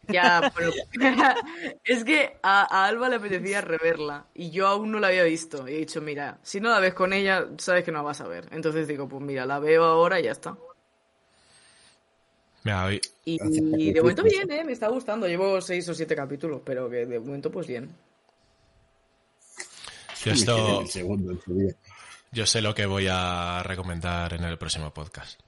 Ya, 0.08 0.50
pero... 0.56 0.72
es 1.84 2.02
que 2.02 2.36
a, 2.42 2.62
a 2.62 2.86
Alba 2.86 3.08
le 3.10 3.16
apetecía 3.16 3.60
reverla. 3.60 4.26
Y 4.34 4.50
yo 4.50 4.66
aún 4.66 4.90
no 4.90 4.98
la 4.98 5.06
había 5.06 5.22
visto. 5.22 5.68
Y 5.68 5.74
he 5.74 5.78
dicho, 5.78 6.00
mira, 6.00 6.40
si 6.42 6.60
no 6.60 6.70
la 6.70 6.80
ves 6.80 6.94
con 6.94 7.12
ella, 7.12 7.46
sabes 7.58 7.84
que 7.84 7.92
no 7.92 7.98
la 7.98 8.04
vas 8.04 8.20
a 8.20 8.26
ver. 8.26 8.48
Entonces 8.50 8.88
digo, 8.88 9.08
pues 9.08 9.22
mira, 9.22 9.46
la 9.46 9.60
veo 9.60 9.84
ahora 9.84 10.18
y 10.18 10.24
ya 10.24 10.32
está. 10.32 10.56
Hoy, 12.64 13.00
Y, 13.24 13.92
de 13.92 14.00
momento 14.00 14.22
bien, 14.22 14.50
¿eh? 14.50 14.64
Me 14.64 14.72
está 14.72 14.88
gustando. 14.88 15.26
Llevo 15.26 15.60
seis 15.60 15.88
o 15.88 15.94
siete 15.94 16.14
capítulos, 16.14 16.60
pero 16.64 16.90
que 16.90 17.06
de 17.06 17.18
momento 17.18 17.50
pues 17.50 17.66
bien. 17.66 17.90
yo 20.24 20.32
esto, 20.32 20.84
yo 22.32 22.46
sé 22.46 22.60
lo 22.60 22.74
que 22.74 22.86
voy 22.86 23.06
a 23.10 23.62
recomendar 23.64 24.34
en 24.34 24.44
el 24.44 24.58
próximo 24.58 24.92
podcast. 24.92 25.40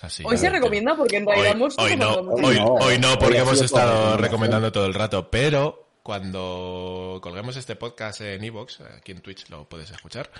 Así, 0.00 0.22
Hoy 0.24 0.36
se 0.38 0.48
recomienda 0.48 0.96
porque 0.96 1.16
en 1.16 1.26
Hoy, 1.26 1.34
realidad 1.34 1.56
hemos 1.56 1.78
hoy 1.78 1.96
no, 1.96 2.14
hoy. 2.14 2.56
No, 2.56 2.74
hoy 2.74 2.98
no, 2.98 3.10
hoy 3.10 3.16
porque 3.18 3.38
hemos 3.38 3.60
estado 3.60 4.16
recomendando 4.16 4.70
todo 4.70 4.86
el 4.86 4.94
rato, 4.94 5.28
pero 5.28 5.88
cuando 6.02 7.18
colguemos 7.20 7.56
este 7.56 7.76
podcast 7.76 8.20
en 8.20 8.42
Evox, 8.44 8.80
aquí 8.80 9.12
en 9.12 9.20
Twitch 9.20 9.50
lo 9.50 9.68
puedes 9.68 9.90
escuchar, 9.90 10.30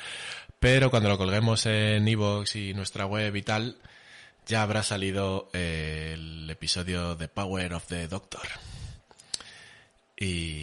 pero 0.59 0.91
cuando 0.91 1.09
lo 1.09 1.19
colguemos 1.19 1.67
en 1.67 2.07
Evox 2.07 2.57
y 2.57 2.73
nuestra 2.73 3.05
web 3.07 3.35
y 3.35 3.43
tal, 3.43 3.77
ya 4.49 4.63
habrá 4.63 4.83
salido 4.83 5.51
eh, 5.53 6.13
el 6.15 6.49
episodio 6.51 7.15
de 7.15 7.29
Power 7.29 7.75
of 7.75 7.87
the 7.87 8.09
Doctor. 8.09 8.43
Y 10.17 10.63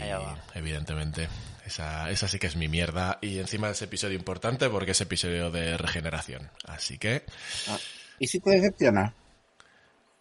evidentemente, 0.53 1.30
esa, 1.66 2.10
esa 2.10 2.28
sí 2.28 2.40
que 2.40 2.48
es 2.48 2.57
mi 2.57 2.68
mierda. 2.68 3.20
Y 3.22 3.40
encima 3.40 3.70
es 3.70 3.82
episodio 3.82 4.16
importante 4.18 4.70
porque 4.70 4.91
es 4.91 4.99
episodio 5.02 5.49
de 5.52 5.78
regeneración. 5.78 6.49
Así 6.66 6.98
que 6.98 7.24
Ah, 7.70 7.78
¿Y 8.20 8.28
si 8.28 8.40
te 8.40 8.49
decepciona? 8.52 9.14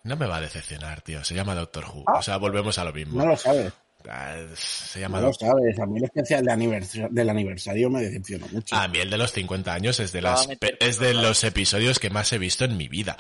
no 0.05 0.16
me 0.16 0.27
va 0.27 0.36
a 0.36 0.41
decepcionar, 0.43 1.01
tío. 1.01 1.24
Se 1.24 1.35
llama 1.35 1.55
Doctor 1.55 1.86
Who. 1.86 2.05
Ah. 2.07 2.19
O 2.19 2.23
sea, 2.23 2.36
volvemos 2.36 2.78
a 2.78 2.85
lo 2.85 2.93
mismo. 2.93 3.19
No 3.20 3.27
lo 3.31 3.36
sabes. 3.36 3.73
Ah, 4.09 4.36
Se 4.55 5.01
llama 5.01 5.16
No 5.19 5.23
lo 5.23 5.28
Doctor 5.31 5.49
sabes. 5.49 5.81
A 5.81 5.86
mí 5.86 5.99
el 5.99 6.05
especial 6.05 6.45
de 6.45 7.09
del 7.11 7.31
aniversario 7.31 7.91
me 7.91 8.03
decepcionó 8.03 8.47
mucho. 8.49 8.77
A 8.77 8.86
mí 8.86 8.99
el 8.99 9.11
de 9.11 9.16
los 9.19 9.32
50 9.32 9.73
años 9.73 9.99
es 9.99 10.12
de, 10.12 10.20
las, 10.20 10.47
es 10.78 10.99
de 10.99 11.15
los 11.15 11.43
episodios 11.43 11.99
que 11.99 12.11
más 12.11 12.32
he 12.35 12.39
visto 12.39 12.66
en 12.66 12.77
mi 12.77 12.86
vida. 12.89 13.16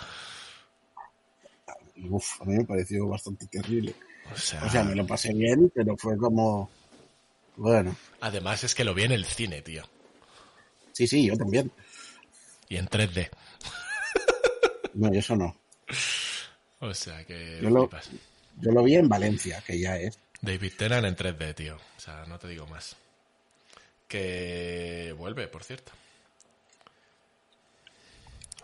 Uf, 1.96 2.40
a 2.40 2.44
mí 2.44 2.54
me 2.56 2.64
pareció 2.64 3.06
bastante 3.08 3.46
terrible. 3.46 3.94
O 4.32 4.36
sea, 4.36 4.64
O 4.64 4.70
sea, 4.70 4.84
me 4.84 4.94
lo 4.94 5.06
pasé 5.06 5.32
bien, 5.32 5.70
pero 5.74 5.96
fue 5.96 6.16
como... 6.16 6.70
Bueno, 7.56 7.94
además 8.20 8.64
es 8.64 8.74
que 8.74 8.82
lo 8.84 8.94
vi 8.94 9.04
en 9.04 9.12
el 9.12 9.24
cine, 9.24 9.62
tío. 9.62 9.84
sí, 10.92 11.06
sí, 11.06 11.26
yo 11.26 11.36
también. 11.36 11.70
Y 12.68 12.76
en 12.76 12.88
3D. 12.88 13.28
No, 14.94 15.12
eso 15.12 15.36
no. 15.36 15.56
O 16.80 16.94
sea 16.94 17.24
que 17.24 17.60
Yo 17.62 17.70
lo-. 17.70 17.88
Yo 18.60 18.70
lo 18.72 18.82
vi 18.82 18.96
en 18.96 19.08
Valencia, 19.08 19.62
que 19.66 19.78
ya 19.78 19.96
es. 19.98 20.18
David 20.40 20.72
Tennant 20.76 21.06
en 21.06 21.16
3D, 21.16 21.54
tío. 21.54 21.76
O 21.76 22.00
sea, 22.00 22.24
no 22.26 22.38
te 22.38 22.48
digo 22.48 22.66
más. 22.66 22.96
Que 24.08 25.14
vuelve, 25.16 25.48
por 25.48 25.64
cierto. 25.64 25.92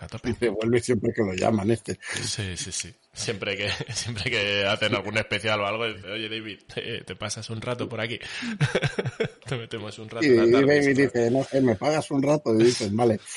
A 0.00 0.08
tope. 0.08 0.34
Y 0.40 0.48
vuelve 0.48 0.80
siempre 0.80 1.12
que 1.12 1.22
lo 1.22 1.34
llaman 1.34 1.70
este. 1.70 1.98
Sí, 2.22 2.56
sí, 2.56 2.72
sí. 2.72 2.92
Siempre 3.12 3.54
que, 3.56 3.70
siempre 3.94 4.30
que 4.30 4.64
hacen 4.64 4.94
algún 4.94 5.18
especial 5.18 5.60
o 5.60 5.66
algo, 5.66 5.86
dice, 5.86 6.10
oye 6.10 6.28
David, 6.28 6.60
te, 6.74 7.02
te 7.02 7.16
pasas 7.16 7.50
un 7.50 7.60
rato 7.60 7.86
por 7.88 8.00
aquí. 8.00 8.18
te 9.46 9.56
metemos 9.56 9.98
un 9.98 10.08
rato. 10.08 10.24
Y, 10.26 10.30
una 10.30 10.46
y 10.46 10.52
tarde, 10.52 10.80
David 10.80 10.96
dice, 10.96 11.30
no 11.30 11.44
sé, 11.44 11.60
me 11.60 11.76
pagas 11.76 12.10
un 12.10 12.22
rato. 12.22 12.54
Y 12.58 12.64
dices, 12.64 12.94
vale. 12.94 13.20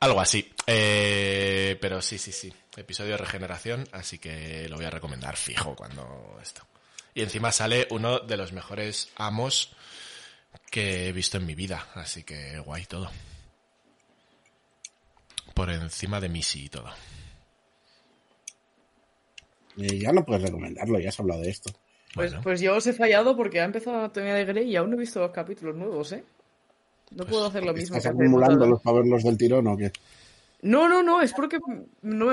Algo 0.00 0.20
así. 0.20 0.50
Eh, 0.66 1.76
pero 1.80 2.00
sí, 2.00 2.16
sí, 2.16 2.32
sí. 2.32 2.52
Episodio 2.76 3.12
de 3.12 3.18
regeneración, 3.18 3.86
así 3.92 4.18
que 4.18 4.66
lo 4.70 4.76
voy 4.76 4.86
a 4.86 4.90
recomendar 4.90 5.36
fijo 5.36 5.76
cuando 5.76 6.38
esto. 6.42 6.62
Y 7.14 7.20
encima 7.20 7.52
sale 7.52 7.86
uno 7.90 8.20
de 8.20 8.38
los 8.38 8.52
mejores 8.52 9.10
amos 9.16 9.76
que 10.70 11.08
he 11.08 11.12
visto 11.12 11.36
en 11.36 11.46
mi 11.46 11.54
vida, 11.54 11.86
así 11.94 12.24
que 12.24 12.58
guay 12.60 12.86
todo. 12.86 13.10
Por 15.62 15.70
encima 15.70 16.20
de 16.20 16.28
Missy 16.28 16.64
y 16.64 16.68
todo. 16.70 16.86
Ya 19.76 20.10
no 20.10 20.24
puedes 20.24 20.42
recomendarlo, 20.42 20.98
ya 20.98 21.10
has 21.10 21.20
hablado 21.20 21.40
de 21.42 21.50
esto. 21.50 21.70
Pues, 22.16 22.32
Bueno. 22.32 22.42
pues 22.42 22.60
yo 22.60 22.74
os 22.74 22.84
he 22.88 22.92
fallado 22.92 23.36
porque 23.36 23.60
ha 23.60 23.64
empezado 23.64 23.98
Anatomía 23.98 24.34
de 24.34 24.44
Grey 24.44 24.68
y 24.68 24.74
aún 24.74 24.90
no 24.90 24.96
he 24.96 24.98
visto 24.98 25.20
los 25.20 25.30
capítulos 25.30 25.76
nuevos, 25.76 26.10
¿eh? 26.14 26.24
No 27.12 27.18
Pues 27.18 27.28
puedo 27.28 27.46
hacer 27.46 27.62
lo 27.64 27.72
mismo. 27.74 27.96
¿Estás 27.96 28.12
Montador. 28.12 28.82
para 28.82 28.96
verlos 28.98 29.22
del 29.22 29.38
tirón 29.38 29.68
o 29.68 29.76
qué? 29.76 29.92
No, 30.62 30.88
no, 30.88 31.00
no, 31.00 31.22
es 31.22 31.32
porque 31.32 31.60
no, 32.02 32.26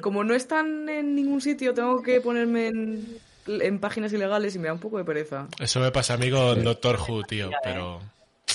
como 0.00 0.24
no 0.24 0.32
están 0.34 0.88
en 0.88 1.14
ningún 1.14 1.42
sitio, 1.42 1.74
tengo 1.74 2.02
que 2.02 2.22
ponerme 2.22 2.68
en, 2.68 3.18
en 3.48 3.78
páginas 3.80 4.14
ilegales 4.14 4.54
y 4.54 4.58
me 4.58 4.68
da 4.68 4.72
un 4.72 4.80
poco 4.80 4.96
de 4.96 5.04
pereza. 5.04 5.46
Eso 5.60 5.78
me 5.78 5.92
pasa 5.92 6.14
a 6.14 6.16
mí 6.16 6.30
con 6.30 6.64
Doctor 6.64 6.98
Who, 7.06 7.24
tío, 7.24 7.50
pero... 7.62 8.00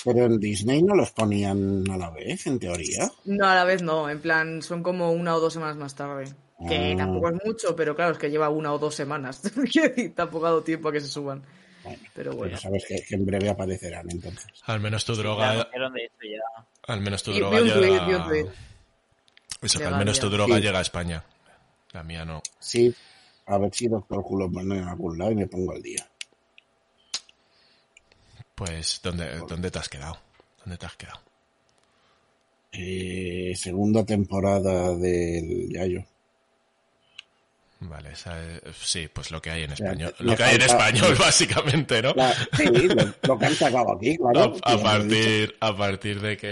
Pero 0.03 0.25
en 0.25 0.39
Disney 0.39 0.81
no 0.81 0.95
los 0.95 1.11
ponían 1.11 1.83
a 1.91 1.97
la 1.97 2.09
vez, 2.09 2.47
en 2.47 2.59
teoría. 2.59 3.11
No, 3.25 3.45
a 3.47 3.55
la 3.55 3.63
vez 3.63 3.81
no, 3.81 4.09
en 4.09 4.19
plan, 4.19 4.61
son 4.61 4.83
como 4.83 5.11
una 5.11 5.35
o 5.35 5.39
dos 5.39 5.53
semanas 5.53 5.77
más 5.77 5.95
tarde. 5.95 6.25
Que 6.67 6.93
Ah. 6.93 6.97
tampoco 6.97 7.29
es 7.29 7.35
mucho, 7.45 7.75
pero 7.75 7.95
claro, 7.95 8.13
es 8.13 8.17
que 8.17 8.29
lleva 8.31 8.49
una 8.49 8.73
o 8.73 8.79
dos 8.79 8.95
semanas. 8.95 9.41
Decir, 9.43 10.13
tampoco 10.15 10.45
ha 10.47 10.49
dado 10.49 10.63
tiempo 10.63 10.89
a 10.89 10.91
que 10.91 11.01
se 11.01 11.07
suban. 11.07 11.43
Bueno, 11.83 11.99
Pero 12.15 12.31
bueno. 12.35 12.49
pero 12.51 12.57
sabes 12.57 12.85
que, 12.87 13.01
que 13.07 13.15
en 13.15 13.25
breve 13.25 13.49
aparecerán 13.49 14.09
entonces. 14.09 14.45
Al 14.65 14.79
menos 14.79 15.05
tu 15.05 15.15
droga... 15.15 15.55
ya. 15.55 15.67
Al 16.87 17.01
menos 17.01 17.21
tu 17.23 17.31
droga 17.33 17.59
llega... 17.61 18.27
Eso, 19.61 19.85
al 19.87 19.97
menos 19.97 20.19
tu 20.19 20.29
droga 20.29 20.55
Sí. 20.57 20.61
llega 20.61 20.79
a 20.79 20.81
España. 20.81 21.23
La 21.93 22.03
mía 22.03 22.25
no. 22.25 22.41
Sí, 22.59 22.93
a 23.45 23.57
ver 23.57 23.73
si 23.73 23.87
Doctor 23.87 24.19
Who 24.19 24.39
lo 24.39 24.51
pone 24.51 24.77
en 24.77 24.83
algún 24.87 25.17
lado 25.17 25.31
y 25.31 25.35
me 25.35 25.47
pongo 25.47 25.71
al 25.73 25.81
día. 25.81 26.06
Pues, 28.57 28.99
¿dónde, 29.03 29.37
¿dónde 29.47 29.69
te 29.69 29.77
has 29.77 29.87
quedado? 29.87 30.17
¿Dónde 30.65 30.77
te 30.79 30.85
has 30.87 30.95
quedado? 30.95 31.19
Eh, 32.71 33.53
segunda 33.55 34.03
temporada 34.03 34.95
del 34.95 35.69
Yayo. 35.71 36.03
Vale, 37.79 38.13
esa 38.13 38.43
es- 38.43 38.61
sí, 38.75 39.07
pues 39.13 39.29
lo 39.29 39.39
que 39.39 39.51
hay 39.51 39.63
en 39.63 39.73
español. 39.73 40.13
Lo 40.17 40.35
que 40.35 40.43
hay 40.43 40.55
en 40.55 40.63
español, 40.63 41.15
básicamente, 41.19 42.01
¿no? 42.01 42.15
Sí, 42.57 42.65
lo, 42.65 43.13
lo 43.21 43.37
que 43.37 43.45
han 43.45 43.53
sacado 43.55 43.93
aquí, 43.95 44.17
claro. 44.17 44.55
A, 44.63 44.77
partir, 44.79 45.55
a 45.59 45.77
partir 45.77 46.19
de 46.19 46.37
que 46.37 46.47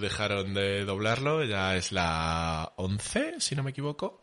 dejaron 0.00 0.52
de 0.54 0.84
doblarlo, 0.84 1.44
ya 1.44 1.76
es 1.76 1.92
la 1.92 2.72
11, 2.76 3.36
si 3.38 3.54
no 3.54 3.62
me 3.62 3.70
equivoco. 3.70 4.18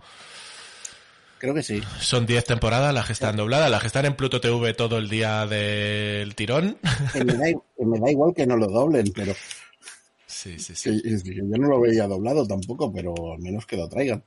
Creo 1.44 1.53
que 1.53 1.61
sí. 1.61 1.82
Son 1.99 2.26
10 2.26 2.45
temporadas 2.45 2.94
las 2.94 3.06
que 3.06 3.11
están 3.11 3.36
dobladas, 3.36 3.70
las 3.70 3.82
que 3.82 3.88
están 3.88 4.06
en 4.06 4.15
Pluto 4.15 4.40
TV 4.40 4.74
todo 4.76 4.98
el 4.98 5.10
día 5.10 5.45
del 5.45 6.36
tirón. 6.36 6.78
Que 7.11 7.26
me 7.26 7.34
da, 7.34 7.45
que 7.78 7.86
me 7.86 7.99
da 7.99 8.10
igual 8.10 8.34
que 8.34 8.48
no 8.48 8.56
lo 8.56 8.68
doblen, 8.68 9.11
pero 9.14 9.34
Sí, 10.26 10.57
sí, 10.57 10.74
sí. 10.74 11.02
yo 11.03 11.44
no 11.57 11.68
lo 11.68 11.82
veía 11.82 12.07
doblado 12.07 12.48
tampoco, 12.48 12.94
pero 12.94 13.14
al 13.34 13.40
menos 13.40 13.65
que 13.65 13.76
lo 13.76 13.90
traigan. 13.90 14.24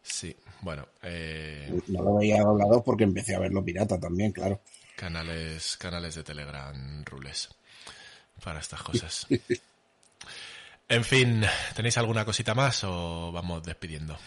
Sí, 0.00 0.34
bueno, 0.62 0.88
eh, 1.02 1.70
No 1.88 2.02
lo 2.02 2.14
veía 2.16 2.40
doblado 2.40 2.82
porque 2.82 3.04
empecé 3.04 3.34
a 3.34 3.38
verlo 3.38 3.62
pirata 3.62 4.00
también, 4.00 4.32
claro. 4.32 4.62
canales, 4.96 5.76
canales 5.76 6.14
de 6.14 6.24
Telegram 6.24 7.04
rules 7.04 7.50
para 8.42 8.60
estas 8.60 8.82
cosas. 8.82 9.26
En 10.88 11.04
fin, 11.04 11.42
¿tenéis 11.74 11.96
alguna 11.96 12.22
cosita 12.26 12.54
más 12.54 12.84
o 12.84 13.32
vamos 13.32 13.62
despidiendo? 13.62 14.18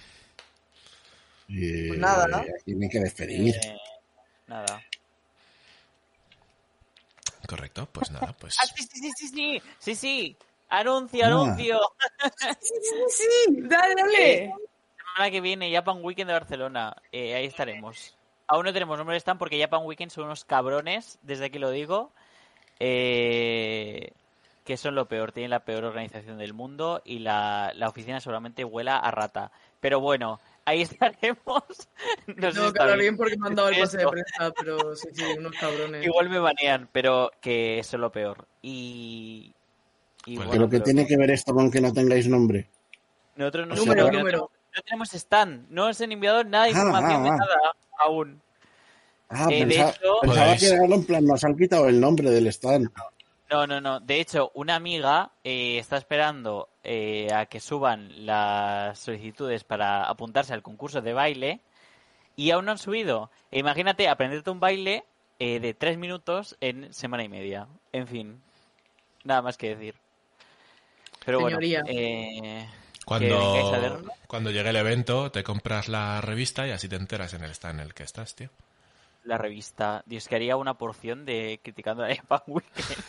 Pues 1.47 1.99
nada, 1.99 2.27
¿no? 2.27 2.43
Tienen 2.63 2.89
que 2.89 2.99
despedir. 2.99 3.55
Eh, 3.55 3.77
nada. 4.47 4.81
Correcto, 7.47 7.87
pues 7.91 8.11
nada, 8.11 8.33
pues 8.39 8.55
Ah, 8.59 8.65
sí, 8.65 8.83
sí, 8.83 8.99
sí, 8.99 9.11
sí, 9.15 9.27
sí, 9.27 9.61
sí, 9.79 9.95
sí. 9.95 10.37
Anuncio, 10.69 11.23
Ah. 11.23 11.27
anuncio. 11.27 11.79
Sí, 12.59 12.73
sí, 13.09 13.25
dale, 13.69 13.93
dale. 13.95 14.47
La 14.47 15.13
semana 15.13 15.31
que 15.31 15.41
viene, 15.41 15.71
Japan 15.71 15.99
Weekend 16.03 16.27
de 16.29 16.33
Barcelona. 16.33 16.95
Eh, 17.11 17.35
ahí 17.35 17.45
estaremos. 17.45 18.15
Aún 18.47 18.65
no 18.65 18.73
tenemos 18.73 18.97
nombre 18.97 19.13
de 19.15 19.19
stand 19.19 19.39
porque 19.39 19.59
Japan 19.59 19.81
Weekend 19.85 20.11
son 20.11 20.25
unos 20.25 20.43
cabrones, 20.45 21.17
desde 21.21 21.45
aquí 21.45 21.59
lo 21.59 21.69
digo. 21.71 22.11
eh, 22.79 24.11
que 24.65 24.77
son 24.77 24.95
lo 24.95 25.07
peor, 25.07 25.31
tienen 25.31 25.51
la 25.51 25.59
peor 25.63 25.83
organización 25.85 26.39
del 26.39 26.53
mundo 26.53 27.01
y 27.05 27.19
la, 27.19 27.71
la 27.75 27.87
oficina 27.87 28.19
seguramente 28.19 28.63
huela 28.65 28.97
a 28.97 29.11
rata. 29.11 29.51
Pero 29.79 29.99
bueno, 29.99 30.39
ahí 30.65 30.81
estaremos. 30.81 31.63
No, 32.27 32.47
sé 32.49 32.53
si 32.53 32.59
No, 32.59 32.67
está 32.67 32.71
claro, 32.73 32.91
bien. 32.93 32.99
bien 32.99 33.17
porque 33.17 33.37
me 33.37 33.47
han 33.47 33.55
dado 33.55 33.69
el 33.69 33.79
pase 33.79 33.97
de 33.97 34.07
prensa, 34.07 34.51
pero 34.59 34.95
sí, 34.95 35.07
sí, 35.13 35.23
unos 35.37 35.53
cabrones. 35.59 36.05
Igual 36.05 36.29
me 36.29 36.39
banean, 36.39 36.89
pero 36.91 37.31
que 37.41 37.79
eso 37.79 37.97
es 37.97 38.01
lo 38.01 38.11
peor. 38.11 38.47
Y. 38.61 39.53
y 40.25 40.35
Pues 40.35 40.47
bueno, 40.47 40.51
pero 40.51 40.65
que 40.69 40.71
pero 40.77 40.83
tiene 40.83 41.07
que 41.07 41.17
ver 41.17 41.31
esto 41.31 41.53
con 41.53 41.69
que 41.71 41.81
no 41.81 41.93
tengáis 41.93 42.27
nombre. 42.27 42.67
Nosotros 43.35 43.67
no, 43.67 43.75
número, 43.75 44.03
no 44.05 44.11
número. 44.11 44.25
tenemos- 44.25 44.51
no 44.75 44.81
tenemos 44.81 45.13
stand, 45.13 45.67
no 45.69 45.87
os 45.87 46.01
han 46.01 46.11
enviado 46.11 46.43
nada 46.43 46.65
de 46.65 46.71
Ah, 46.71 46.73
información 46.73 47.23
de 47.23 47.29
ah, 47.29 47.33
ah. 47.33 47.37
nada 47.37 47.75
aún. 47.99 48.41
Ah, 49.29 49.47
Eh, 49.49 49.59
de 49.59 49.65
pensaba, 49.67 49.89
hecho- 49.91 50.19
pensaba 50.21 50.45
Podéis. 50.45 50.61
que 50.61 50.93
en 50.95 51.05
plan, 51.05 51.25
nos 51.25 51.43
han 51.43 51.55
quitado 51.57 51.87
el 51.87 51.99
nombre 52.01 52.29
del 52.29 52.47
stand. 52.47 52.89
No, 53.55 53.65
no, 53.67 53.79
no. 53.79 54.01
De 54.01 54.19
hecho, 54.19 54.51
una 54.53 54.75
amiga 54.75 55.31
eh, 55.41 55.77
está 55.77 55.95
esperando 55.95 56.67
eh, 56.83 57.29
a 57.33 57.45
que 57.45 57.61
suban 57.61 58.25
las 58.25 58.99
solicitudes 58.99 59.63
para 59.63 60.03
apuntarse 60.09 60.53
al 60.53 60.61
concurso 60.61 61.01
de 61.01 61.13
baile 61.13 61.61
y 62.35 62.51
aún 62.51 62.65
no 62.65 62.71
han 62.71 62.77
subido. 62.77 63.31
E 63.51 63.59
imagínate 63.59 64.09
aprenderte 64.09 64.49
un 64.49 64.59
baile 64.59 65.05
eh, 65.39 65.61
de 65.61 65.73
tres 65.73 65.97
minutos 65.97 66.57
en 66.59 66.93
semana 66.93 67.23
y 67.23 67.29
media. 67.29 67.69
En 67.93 68.07
fin, 68.07 68.41
nada 69.23 69.41
más 69.41 69.55
que 69.57 69.69
decir. 69.73 69.95
Pero 71.25 71.39
Señoría. 71.39 71.81
bueno, 71.83 71.97
eh, 71.97 72.67
cuando 73.07 74.51
llegue 74.51 74.69
el 74.69 74.75
evento 74.75 75.31
te 75.31 75.43
compras 75.45 75.87
la 75.87 76.19
revista 76.19 76.67
y 76.67 76.71
así 76.71 76.89
te 76.89 76.97
enteras 76.97 77.33
en 77.33 77.45
el 77.45 77.51
stand 77.51 77.79
en 77.79 77.85
el 77.85 77.93
que 77.93 78.03
estás, 78.03 78.35
tío. 78.35 78.49
la 79.23 79.37
revista. 79.37 80.03
Dios, 80.05 80.27
que 80.27 80.35
haría 80.35 80.57
una 80.57 80.73
porción 80.77 81.23
de 81.25 81.61
criticando 81.63 82.03
a 82.03 82.13
Japan 82.13 82.41
Weekend. 82.47 83.03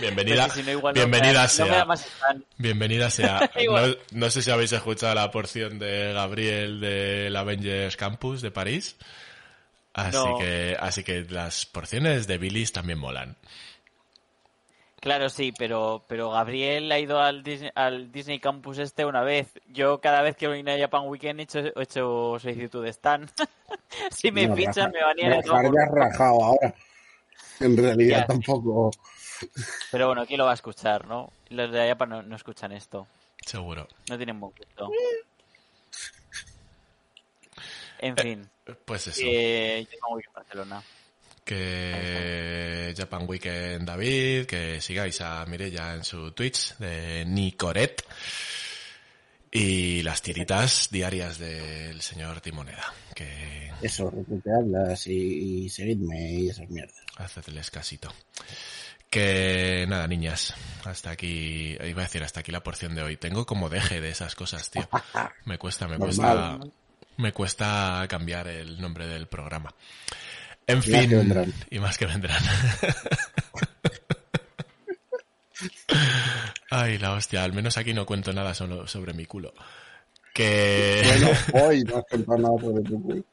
Bienvenida, 0.00 0.48
si 0.48 0.62
no, 0.62 0.70
igual 0.72 0.94
bienvenida 0.94 1.48
sea. 1.48 1.84
No. 1.84 1.94
Bienvenida 2.56 3.10
sea. 3.10 3.50
No, 4.12 4.30
sé 4.30 4.42
si 4.42 4.50
habéis 4.50 4.72
escuchado 4.72 5.14
la 5.14 5.30
porción 5.30 5.78
de 5.78 6.12
Gabriel 6.12 6.80
del 6.80 7.34
Avengers 7.36 7.96
Campus 7.96 8.40
de 8.42 8.50
París. 8.50 8.96
Así 9.94 10.16
No. 10.16 10.38
que, 10.38 10.76
así 10.78 11.02
que 11.02 11.22
las 11.28 11.66
porciones 11.66 12.26
de 12.26 12.38
Billis 12.38 12.72
también 12.72 12.98
molan. 12.98 13.36
Claro, 15.00 15.28
sí, 15.28 15.52
pero, 15.56 16.04
pero 16.08 16.30
Gabriel 16.30 16.90
ha 16.90 16.98
ido 16.98 17.20
al 17.20 17.44
Disney, 17.44 17.70
al 17.74 18.10
Disney 18.10 18.40
Campus 18.40 18.78
este 18.78 19.04
una 19.04 19.22
vez. 19.22 19.46
Yo 19.68 20.00
cada 20.00 20.22
vez 20.22 20.36
que 20.36 20.48
voy 20.48 20.64
a 20.68 20.78
Japan 20.78 21.02
Weekend 21.06 21.38
he 21.40 21.42
hecho, 21.44 21.58
he 21.60 21.72
hecho 21.82 22.36
solicitud 22.40 22.82
de 22.84 22.90
stand. 22.90 23.30
si 24.10 24.32
me 24.32 24.46
No, 24.48 24.56
fichan 24.56 24.90
me 24.92 25.00
rajar 25.00 25.44
todo. 25.44 25.62
ya 25.62 25.82
has 25.84 25.90
rajado 25.92 26.44
ahora. 26.44 26.74
En 27.60 27.76
realidad 27.76 28.18
Ya. 28.20 28.26
tampoco. 28.26 28.90
Pero 29.90 30.06
bueno, 30.08 30.26
¿quién 30.26 30.38
lo 30.38 30.44
va 30.44 30.52
a 30.52 30.54
escuchar, 30.54 31.06
no? 31.06 31.32
Los 31.50 31.70
de 31.72 31.88
Japan 31.88 32.08
no, 32.08 32.22
no 32.22 32.36
escuchan 32.36 32.72
esto. 32.72 33.06
Seguro. 33.44 33.86
No 34.08 34.16
tienen 34.16 34.38
buen 34.40 34.52
gusto. 34.56 34.90
En 38.00 38.16
fin, 38.16 38.48
Pues 38.84 39.08
eso. 39.08 39.20
que 39.22 39.86
Japan 39.90 40.14
Weekend 40.16 40.34
Barcelona. 40.34 40.82
Que 41.44 42.94
Japan 42.96 43.24
Weekend 43.26 43.86
David, 43.86 44.46
que 44.46 44.80
sigáis 44.80 45.20
a 45.22 45.44
Mirella 45.46 45.94
en 45.94 46.04
su 46.04 46.30
Twitch 46.32 46.76
de 46.76 47.24
Nicoret 47.26 48.04
y 49.50 50.02
las 50.02 50.20
tiritas 50.20 50.88
diarias 50.90 51.38
del 51.38 52.00
señor 52.02 52.40
Timoneda, 52.42 52.92
que 53.14 53.72
Eso, 53.80 54.10
retuiteadlas 54.10 55.06
y, 55.06 55.64
y 55.64 55.68
seguidme 55.70 56.32
y 56.32 56.48
esas 56.50 56.68
mierdas. 56.68 56.94
hacedles 57.16 57.70
casito. 57.70 58.12
Que 59.10 59.86
nada, 59.88 60.06
niñas, 60.06 60.54
hasta 60.84 61.10
aquí, 61.10 61.76
iba 61.82 62.02
a 62.02 62.04
decir 62.04 62.22
hasta 62.22 62.40
aquí 62.40 62.52
la 62.52 62.62
porción 62.62 62.94
de 62.94 63.02
hoy. 63.02 63.16
Tengo 63.16 63.46
como 63.46 63.70
deje 63.70 64.00
de 64.00 64.10
esas 64.10 64.34
cosas, 64.34 64.70
tío. 64.70 64.88
Me 65.46 65.58
cuesta, 65.58 65.88
me 65.88 65.98
cuesta, 65.98 66.58
me 67.16 67.32
cuesta 67.32 68.04
cambiar 68.08 68.48
el 68.48 68.80
nombre 68.80 69.06
del 69.06 69.26
programa. 69.26 69.74
En 70.66 70.78
Y 70.78 70.82
fin, 70.82 71.54
y 71.70 71.78
más 71.78 71.96
que 71.96 72.06
vendrán. 72.06 72.42
Ay, 76.70 76.98
la 76.98 77.14
hostia, 77.14 77.44
al 77.44 77.54
menos 77.54 77.78
aquí 77.78 77.94
no 77.94 78.04
cuento 78.04 78.32
nada 78.32 78.54
solo 78.54 78.86
sobre 78.86 79.14
mi 79.14 79.24
culo. 79.24 79.54
Que... 80.34 81.02
Bueno, 81.04 81.30
hoy 81.66 81.82
no 81.84 81.96
has 81.96 82.04
contado 82.10 82.38
nada 82.38 82.60
sobre 82.60 82.82
tu 82.82 83.02
culo. 83.02 83.24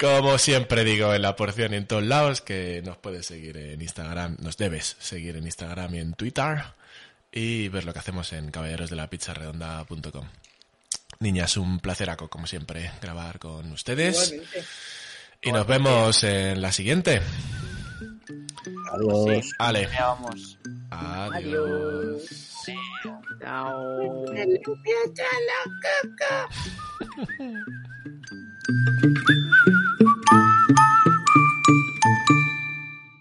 Como 0.00 0.38
siempre 0.38 0.82
digo 0.82 1.12
en 1.12 1.20
la 1.20 1.36
porción 1.36 1.74
y 1.74 1.76
en 1.76 1.86
todos 1.86 2.02
lados, 2.02 2.40
que 2.40 2.80
nos 2.82 2.96
puedes 2.96 3.26
seguir 3.26 3.58
en 3.58 3.82
Instagram, 3.82 4.38
nos 4.40 4.56
debes 4.56 4.96
seguir 4.98 5.36
en 5.36 5.44
Instagram 5.44 5.94
y 5.94 5.98
en 5.98 6.14
Twitter 6.14 6.62
y 7.30 7.68
ver 7.68 7.84
lo 7.84 7.92
que 7.92 7.98
hacemos 7.98 8.32
en 8.32 8.50
caballerosdelapizzaredonda.com. 8.50 10.26
Niñas, 11.18 11.58
un 11.58 11.80
placeraco, 11.80 12.30
como 12.30 12.46
siempre, 12.46 12.90
grabar 13.02 13.38
con 13.38 13.70
ustedes. 13.72 14.32
Igualmente. 14.32 14.64
Y 15.42 15.52
nos 15.52 15.66
vemos 15.66 16.24
en 16.24 16.62
la 16.62 16.72
siguiente. 16.72 17.20
Adiós. 18.92 19.44
Sí, 19.44 19.50
Ale. 19.58 19.86
vamos. 19.98 20.58
Adiós. 20.90 22.26
Chao. 23.38 24.34
Empieza 24.34 25.24
la 25.46 25.60
caca. 25.82 26.48